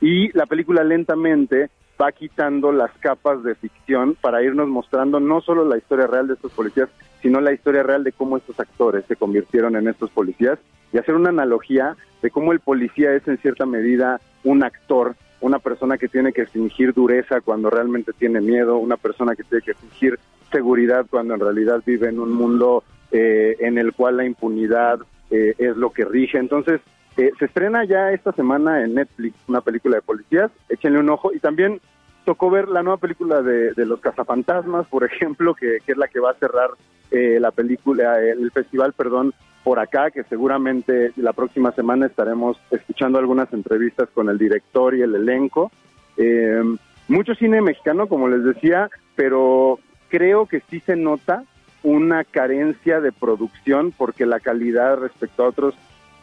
y 0.00 0.32
la 0.36 0.46
película 0.46 0.82
lentamente 0.82 1.70
va 2.00 2.12
quitando 2.12 2.72
las 2.72 2.90
capas 3.00 3.42
de 3.42 3.54
ficción 3.54 4.16
para 4.20 4.42
irnos 4.42 4.68
mostrando 4.68 5.20
no 5.20 5.40
solo 5.42 5.68
la 5.68 5.76
historia 5.76 6.06
real 6.06 6.28
de 6.28 6.34
estos 6.34 6.52
policías, 6.52 6.88
sino 7.20 7.40
la 7.40 7.52
historia 7.52 7.82
real 7.82 8.02
de 8.04 8.12
cómo 8.12 8.38
estos 8.38 8.58
actores 8.58 9.04
se 9.06 9.16
convirtieron 9.16 9.76
en 9.76 9.88
estos 9.88 10.10
policías 10.10 10.58
y 10.92 10.98
hacer 10.98 11.14
una 11.14 11.28
analogía 11.28 11.96
de 12.22 12.30
cómo 12.30 12.52
el 12.52 12.60
policía 12.60 13.12
es 13.14 13.26
en 13.28 13.38
cierta 13.38 13.66
medida 13.66 14.20
un 14.44 14.64
actor, 14.64 15.14
una 15.40 15.58
persona 15.58 15.98
que 15.98 16.08
tiene 16.08 16.32
que 16.32 16.46
fingir 16.46 16.94
dureza 16.94 17.40
cuando 17.42 17.68
realmente 17.68 18.12
tiene 18.12 18.40
miedo, 18.40 18.78
una 18.78 18.96
persona 18.96 19.34
que 19.34 19.44
tiene 19.44 19.62
que 19.62 19.74
fingir 19.74 20.18
seguridad 20.50 21.06
cuando 21.08 21.34
en 21.34 21.40
realidad 21.40 21.82
vive 21.84 22.08
en 22.08 22.18
un 22.18 22.32
mundo 22.32 22.82
eh, 23.12 23.56
en 23.60 23.78
el 23.78 23.92
cual 23.92 24.16
la 24.16 24.24
impunidad 24.24 25.00
eh, 25.30 25.54
es 25.58 25.76
lo 25.76 25.90
que 25.90 26.04
rige. 26.04 26.38
Entonces, 26.38 26.80
eh, 27.16 27.32
se 27.38 27.44
estrena 27.46 27.84
ya 27.84 28.12
esta 28.12 28.32
semana 28.32 28.82
en 28.82 28.94
Netflix 28.94 29.36
una 29.48 29.60
película 29.60 29.96
de 29.96 30.02
policías, 30.02 30.50
échenle 30.68 31.00
un 31.00 31.10
ojo. 31.10 31.32
Y 31.32 31.38
también 31.38 31.80
tocó 32.24 32.50
ver 32.50 32.68
la 32.68 32.82
nueva 32.82 32.98
película 32.98 33.42
de, 33.42 33.72
de 33.72 33.86
Los 33.86 34.00
Cazafantasmas, 34.00 34.86
por 34.86 35.04
ejemplo, 35.12 35.54
que, 35.54 35.78
que 35.84 35.92
es 35.92 35.98
la 35.98 36.08
que 36.08 36.20
va 36.20 36.30
a 36.30 36.34
cerrar 36.34 36.70
eh, 37.10 37.38
la 37.40 37.50
película, 37.50 38.20
el 38.20 38.50
festival, 38.52 38.92
perdón, 38.92 39.34
por 39.64 39.78
acá, 39.78 40.10
que 40.10 40.22
seguramente 40.24 41.12
la 41.16 41.32
próxima 41.32 41.72
semana 41.72 42.06
estaremos 42.06 42.56
escuchando 42.70 43.18
algunas 43.18 43.52
entrevistas 43.52 44.08
con 44.14 44.28
el 44.28 44.38
director 44.38 44.94
y 44.94 45.02
el 45.02 45.14
elenco. 45.14 45.70
Eh, 46.16 46.62
mucho 47.08 47.34
cine 47.34 47.60
mexicano, 47.60 48.06
como 48.06 48.28
les 48.28 48.44
decía, 48.44 48.88
pero 49.16 49.80
creo 50.08 50.46
que 50.46 50.62
sí 50.70 50.80
se 50.80 50.96
nota 50.96 51.44
una 51.82 52.24
carencia 52.24 53.00
de 53.00 53.12
producción 53.12 53.92
porque 53.96 54.26
la 54.26 54.40
calidad 54.40 54.98
respecto 54.98 55.44
a 55.44 55.48
otros 55.48 55.74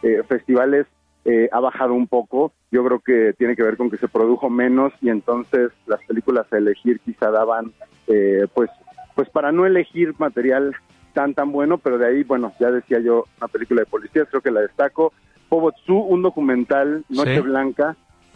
eh, 0.03 0.21
festivales 0.27 0.85
eh, 1.25 1.49
ha 1.51 1.59
bajado 1.59 1.93
un 1.93 2.07
poco. 2.07 2.53
Yo 2.71 2.85
creo 2.85 2.99
que 2.99 3.33
tiene 3.37 3.55
que 3.55 3.63
ver 3.63 3.77
con 3.77 3.89
que 3.89 3.97
se 3.97 4.07
produjo 4.07 4.49
menos 4.49 4.93
y 5.01 5.09
entonces 5.09 5.71
las 5.85 6.01
películas 6.05 6.45
a 6.51 6.57
elegir 6.57 6.99
quizá 6.99 7.31
daban, 7.31 7.71
eh, 8.07 8.45
pues, 8.53 8.69
pues 9.15 9.29
para 9.29 9.51
no 9.51 9.65
elegir 9.65 10.13
material 10.19 10.75
tan 11.13 11.33
tan 11.33 11.51
bueno, 11.51 11.79
pero 11.79 11.97
de 11.97 12.05
ahí, 12.07 12.23
bueno, 12.23 12.53
ya 12.59 12.69
decía 12.69 12.99
yo, 12.99 13.25
una 13.39 13.47
película 13.47 13.81
de 13.81 13.87
policías, 13.87 14.27
creo 14.29 14.41
que 14.41 14.51
la 14.51 14.61
destaco. 14.61 15.11
Pobotsu, 15.49 15.97
un 15.97 16.21
documental, 16.21 17.03
Noche 17.09 17.35
Sí. 17.35 17.41
Blanca, 17.41 17.95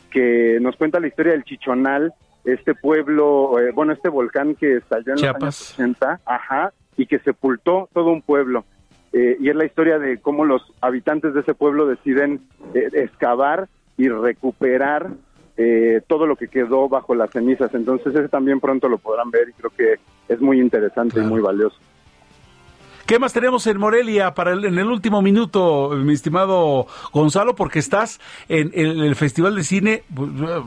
que 0.10 0.58
nos 0.62 0.76
cuenta 0.78 1.00
la 1.00 1.08
historia 1.08 1.34
del 1.34 1.44
Chichonal, 1.44 2.14
este 2.44 2.74
pueblo, 2.74 3.60
eh, 3.60 3.72
bueno, 3.72 3.94
este 3.94 4.10
volcán 4.10 4.56
que 4.56 4.78
estalló 4.78 5.12
en 5.12 5.18
Chiapas. 5.18 5.42
los 5.44 5.80
años 5.80 5.96
80, 6.00 6.22
ajá, 6.26 6.74
y 6.98 7.06
que 7.06 7.20
sepultó 7.20 7.90
todo 7.94 8.12
un 8.12 8.22
pueblo. 8.22 8.66
Eh, 9.14 9.38
y 9.40 9.50
es 9.50 9.56
la 9.56 9.66
historia 9.66 10.00
de 10.00 10.20
cómo 10.20 10.46
los 10.46 10.62
habitantes 10.80 11.34
de 11.34 11.42
ese 11.42 11.54
pueblo 11.54 11.86
deciden 11.86 12.42
eh, 12.74 12.90
excavar 12.94 13.68
y 13.98 14.08
recuperar 14.08 15.12
eh, 15.58 16.02
todo 16.08 16.26
lo 16.26 16.38
que 16.38 16.48
quedó 16.48 16.88
bajo 16.88 17.14
las 17.14 17.32
cenizas. 17.32 17.74
Entonces 17.74 18.16
ese 18.16 18.30
también 18.30 18.60
pronto 18.60 18.88
lo 18.88 18.98
podrán 18.98 19.30
ver 19.30 19.50
y 19.50 19.54
creo 19.54 19.72
que 19.72 20.00
es 20.34 20.40
muy 20.40 20.60
interesante 20.60 21.20
y 21.20 21.24
muy 21.24 21.42
valioso. 21.42 21.78
¿Qué 23.12 23.20
más 23.20 23.34
tenemos 23.34 23.68
en 23.68 23.78
Morelia 23.78 24.34
para 24.34 24.54
el, 24.54 24.64
en 24.64 24.80
el 24.80 24.88
último 24.88 25.22
minuto, 25.22 25.90
mi 25.90 26.14
estimado 26.14 26.88
Gonzalo? 27.12 27.56
Porque 27.56 27.78
estás 27.78 28.22
en, 28.48 28.72
el 28.74 29.18
Festival 29.18 29.54
de 29.54 29.64
Cine, 29.66 30.04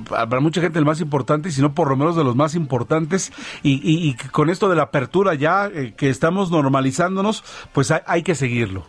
para 0.07 0.41
mucha 0.41 0.61
gente 0.61 0.79
el 0.79 0.85
más 0.85 1.01
importante, 1.01 1.51
si 1.51 1.63
no 1.63 1.73
por 1.73 1.89
lo 1.89 1.97
menos 1.97 2.17
de 2.17 2.23
los 2.23 2.37
más 2.37 2.55
importantes, 2.55 3.33
y, 3.63 4.15
con 4.31 4.51
esto 4.51 4.69
de 4.69 4.77
la 4.77 4.83
apertura 4.83 5.33
ya 5.33 5.69
eh, 5.69 5.95
que 5.97 6.11
estamos 6.11 6.51
normalizándonos, 6.51 7.43
pues 7.73 7.91
hay, 7.91 8.23
que 8.23 8.35
seguirlo. 8.35 8.83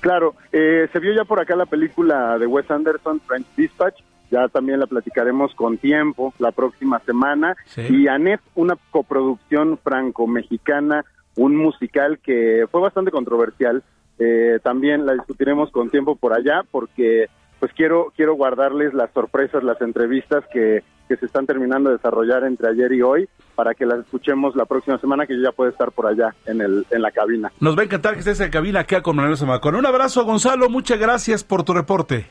Claro, 0.00 0.34
eh, 0.52 0.86
se 0.92 0.98
vio 0.98 1.14
ya 1.14 1.24
por 1.24 1.40
acá 1.40 1.56
la 1.56 1.64
película 1.64 2.36
de 2.36 2.46
Wes 2.46 2.70
Anderson, 2.70 3.18
French 3.26 3.46
Dispatch, 3.56 4.02
ya 4.30 4.48
también 4.48 4.78
la 4.78 4.86
platicaremos 4.86 5.54
con 5.54 5.78
tiempo 5.78 6.34
la 6.38 6.52
próxima 6.52 6.98
semana. 7.06 7.56
Y 7.88 8.08
ANET, 8.08 8.42
una 8.54 8.76
coproducción 8.90 9.78
franco-mexicana 9.78 11.02
un 11.36 11.56
musical 11.56 12.18
que 12.18 12.66
fue 12.70 12.80
bastante 12.80 13.10
controversial. 13.10 13.82
Eh, 14.18 14.58
también 14.62 15.06
la 15.06 15.14
discutiremos 15.14 15.70
con 15.70 15.90
tiempo 15.90 16.14
por 16.16 16.32
allá 16.32 16.62
porque 16.70 17.26
pues 17.58 17.72
quiero 17.72 18.12
quiero 18.14 18.34
guardarles 18.34 18.94
las 18.94 19.10
sorpresas, 19.12 19.64
las 19.64 19.80
entrevistas 19.80 20.44
que, 20.52 20.84
que 21.08 21.16
se 21.16 21.26
están 21.26 21.46
terminando 21.46 21.90
de 21.90 21.96
desarrollar 21.96 22.44
entre 22.44 22.68
ayer 22.68 22.92
y 22.92 23.02
hoy 23.02 23.28
para 23.54 23.74
que 23.74 23.86
las 23.86 24.00
escuchemos 24.00 24.54
la 24.54 24.64
próxima 24.66 24.98
semana 24.98 25.26
que 25.26 25.34
yo 25.34 25.42
ya 25.42 25.52
puedo 25.52 25.70
estar 25.70 25.90
por 25.92 26.06
allá 26.06 26.34
en, 26.46 26.60
el, 26.60 26.86
en 26.90 27.02
la 27.02 27.10
cabina. 27.10 27.50
Nos 27.60 27.76
va 27.76 27.82
a 27.82 27.84
encantar 27.84 28.14
que 28.14 28.20
estés 28.20 28.40
en 28.40 28.50
cabina 28.50 28.80
acá 28.80 29.02
con 29.02 29.16
Manuel 29.16 29.36
Zamacón. 29.36 29.74
Un 29.74 29.86
abrazo 29.86 30.24
Gonzalo, 30.24 30.68
muchas 30.68 30.98
gracias 30.98 31.42
por 31.42 31.64
tu 31.64 31.74
reporte. 31.74 32.26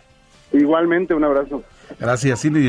Igualmente, 0.53 1.15
un 1.15 1.23
abrazo. 1.23 1.63
Gracias, 1.99 2.41
Cindy. 2.41 2.67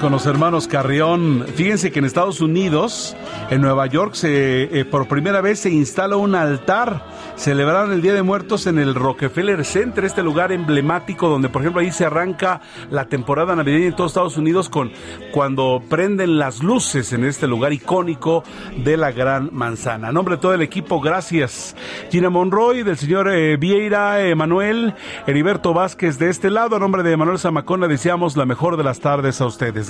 Con 0.00 0.12
los 0.12 0.24
hermanos 0.24 0.66
Carrión. 0.66 1.44
Fíjense 1.54 1.92
que 1.92 1.98
en 1.98 2.06
Estados 2.06 2.40
Unidos, 2.40 3.14
en 3.50 3.60
Nueva 3.60 3.86
York, 3.86 4.14
se, 4.14 4.62
eh, 4.80 4.84
por 4.84 5.08
primera 5.08 5.40
vez 5.42 5.60
se 5.60 5.70
instala 5.70 6.16
un 6.16 6.34
altar. 6.34 7.04
Celebraron 7.36 7.92
el 7.92 8.02
Día 8.02 8.14
de 8.14 8.22
Muertos 8.22 8.66
en 8.66 8.78
el 8.78 8.94
Rockefeller 8.94 9.64
Center, 9.64 10.04
este 10.04 10.22
lugar 10.22 10.52
emblemático 10.52 11.28
donde, 11.28 11.48
por 11.48 11.62
ejemplo, 11.62 11.80
ahí 11.80 11.92
se 11.92 12.04
arranca 12.04 12.60
la 12.90 13.06
temporada 13.06 13.54
navideña 13.54 13.86
en 13.86 13.96
todos 13.96 14.12
Estados 14.12 14.36
Unidos 14.36 14.68
con 14.68 14.90
cuando 15.32 15.82
prenden 15.88 16.38
las 16.38 16.62
luces 16.62 17.12
en 17.12 17.24
este 17.24 17.46
lugar 17.46 17.72
icónico 17.72 18.42
de 18.76 18.96
la 18.96 19.12
Gran 19.12 19.50
Manzana. 19.52 20.08
A 20.08 20.12
nombre 20.12 20.36
de 20.36 20.42
todo 20.42 20.54
el 20.54 20.62
equipo, 20.62 21.00
gracias. 21.00 21.76
Gina 22.10 22.30
Monroy, 22.30 22.82
del 22.82 22.96
señor 22.96 23.30
eh, 23.32 23.56
Vieira, 23.56 24.22
Emanuel, 24.26 24.94
Heriberto 25.26 25.74
Vázquez 25.74 26.18
de 26.18 26.30
este 26.30 26.50
lado. 26.50 26.76
A 26.76 26.78
nombre 26.78 27.02
de 27.02 27.16
Manuel 27.16 27.38
Zamacona, 27.38 27.88
deseamos 27.88 28.36
la 28.36 28.46
mejor 28.46 28.76
de 28.76 28.84
las 28.84 29.00
tardes 29.00 29.40
a 29.40 29.46
ustedes. 29.46 29.89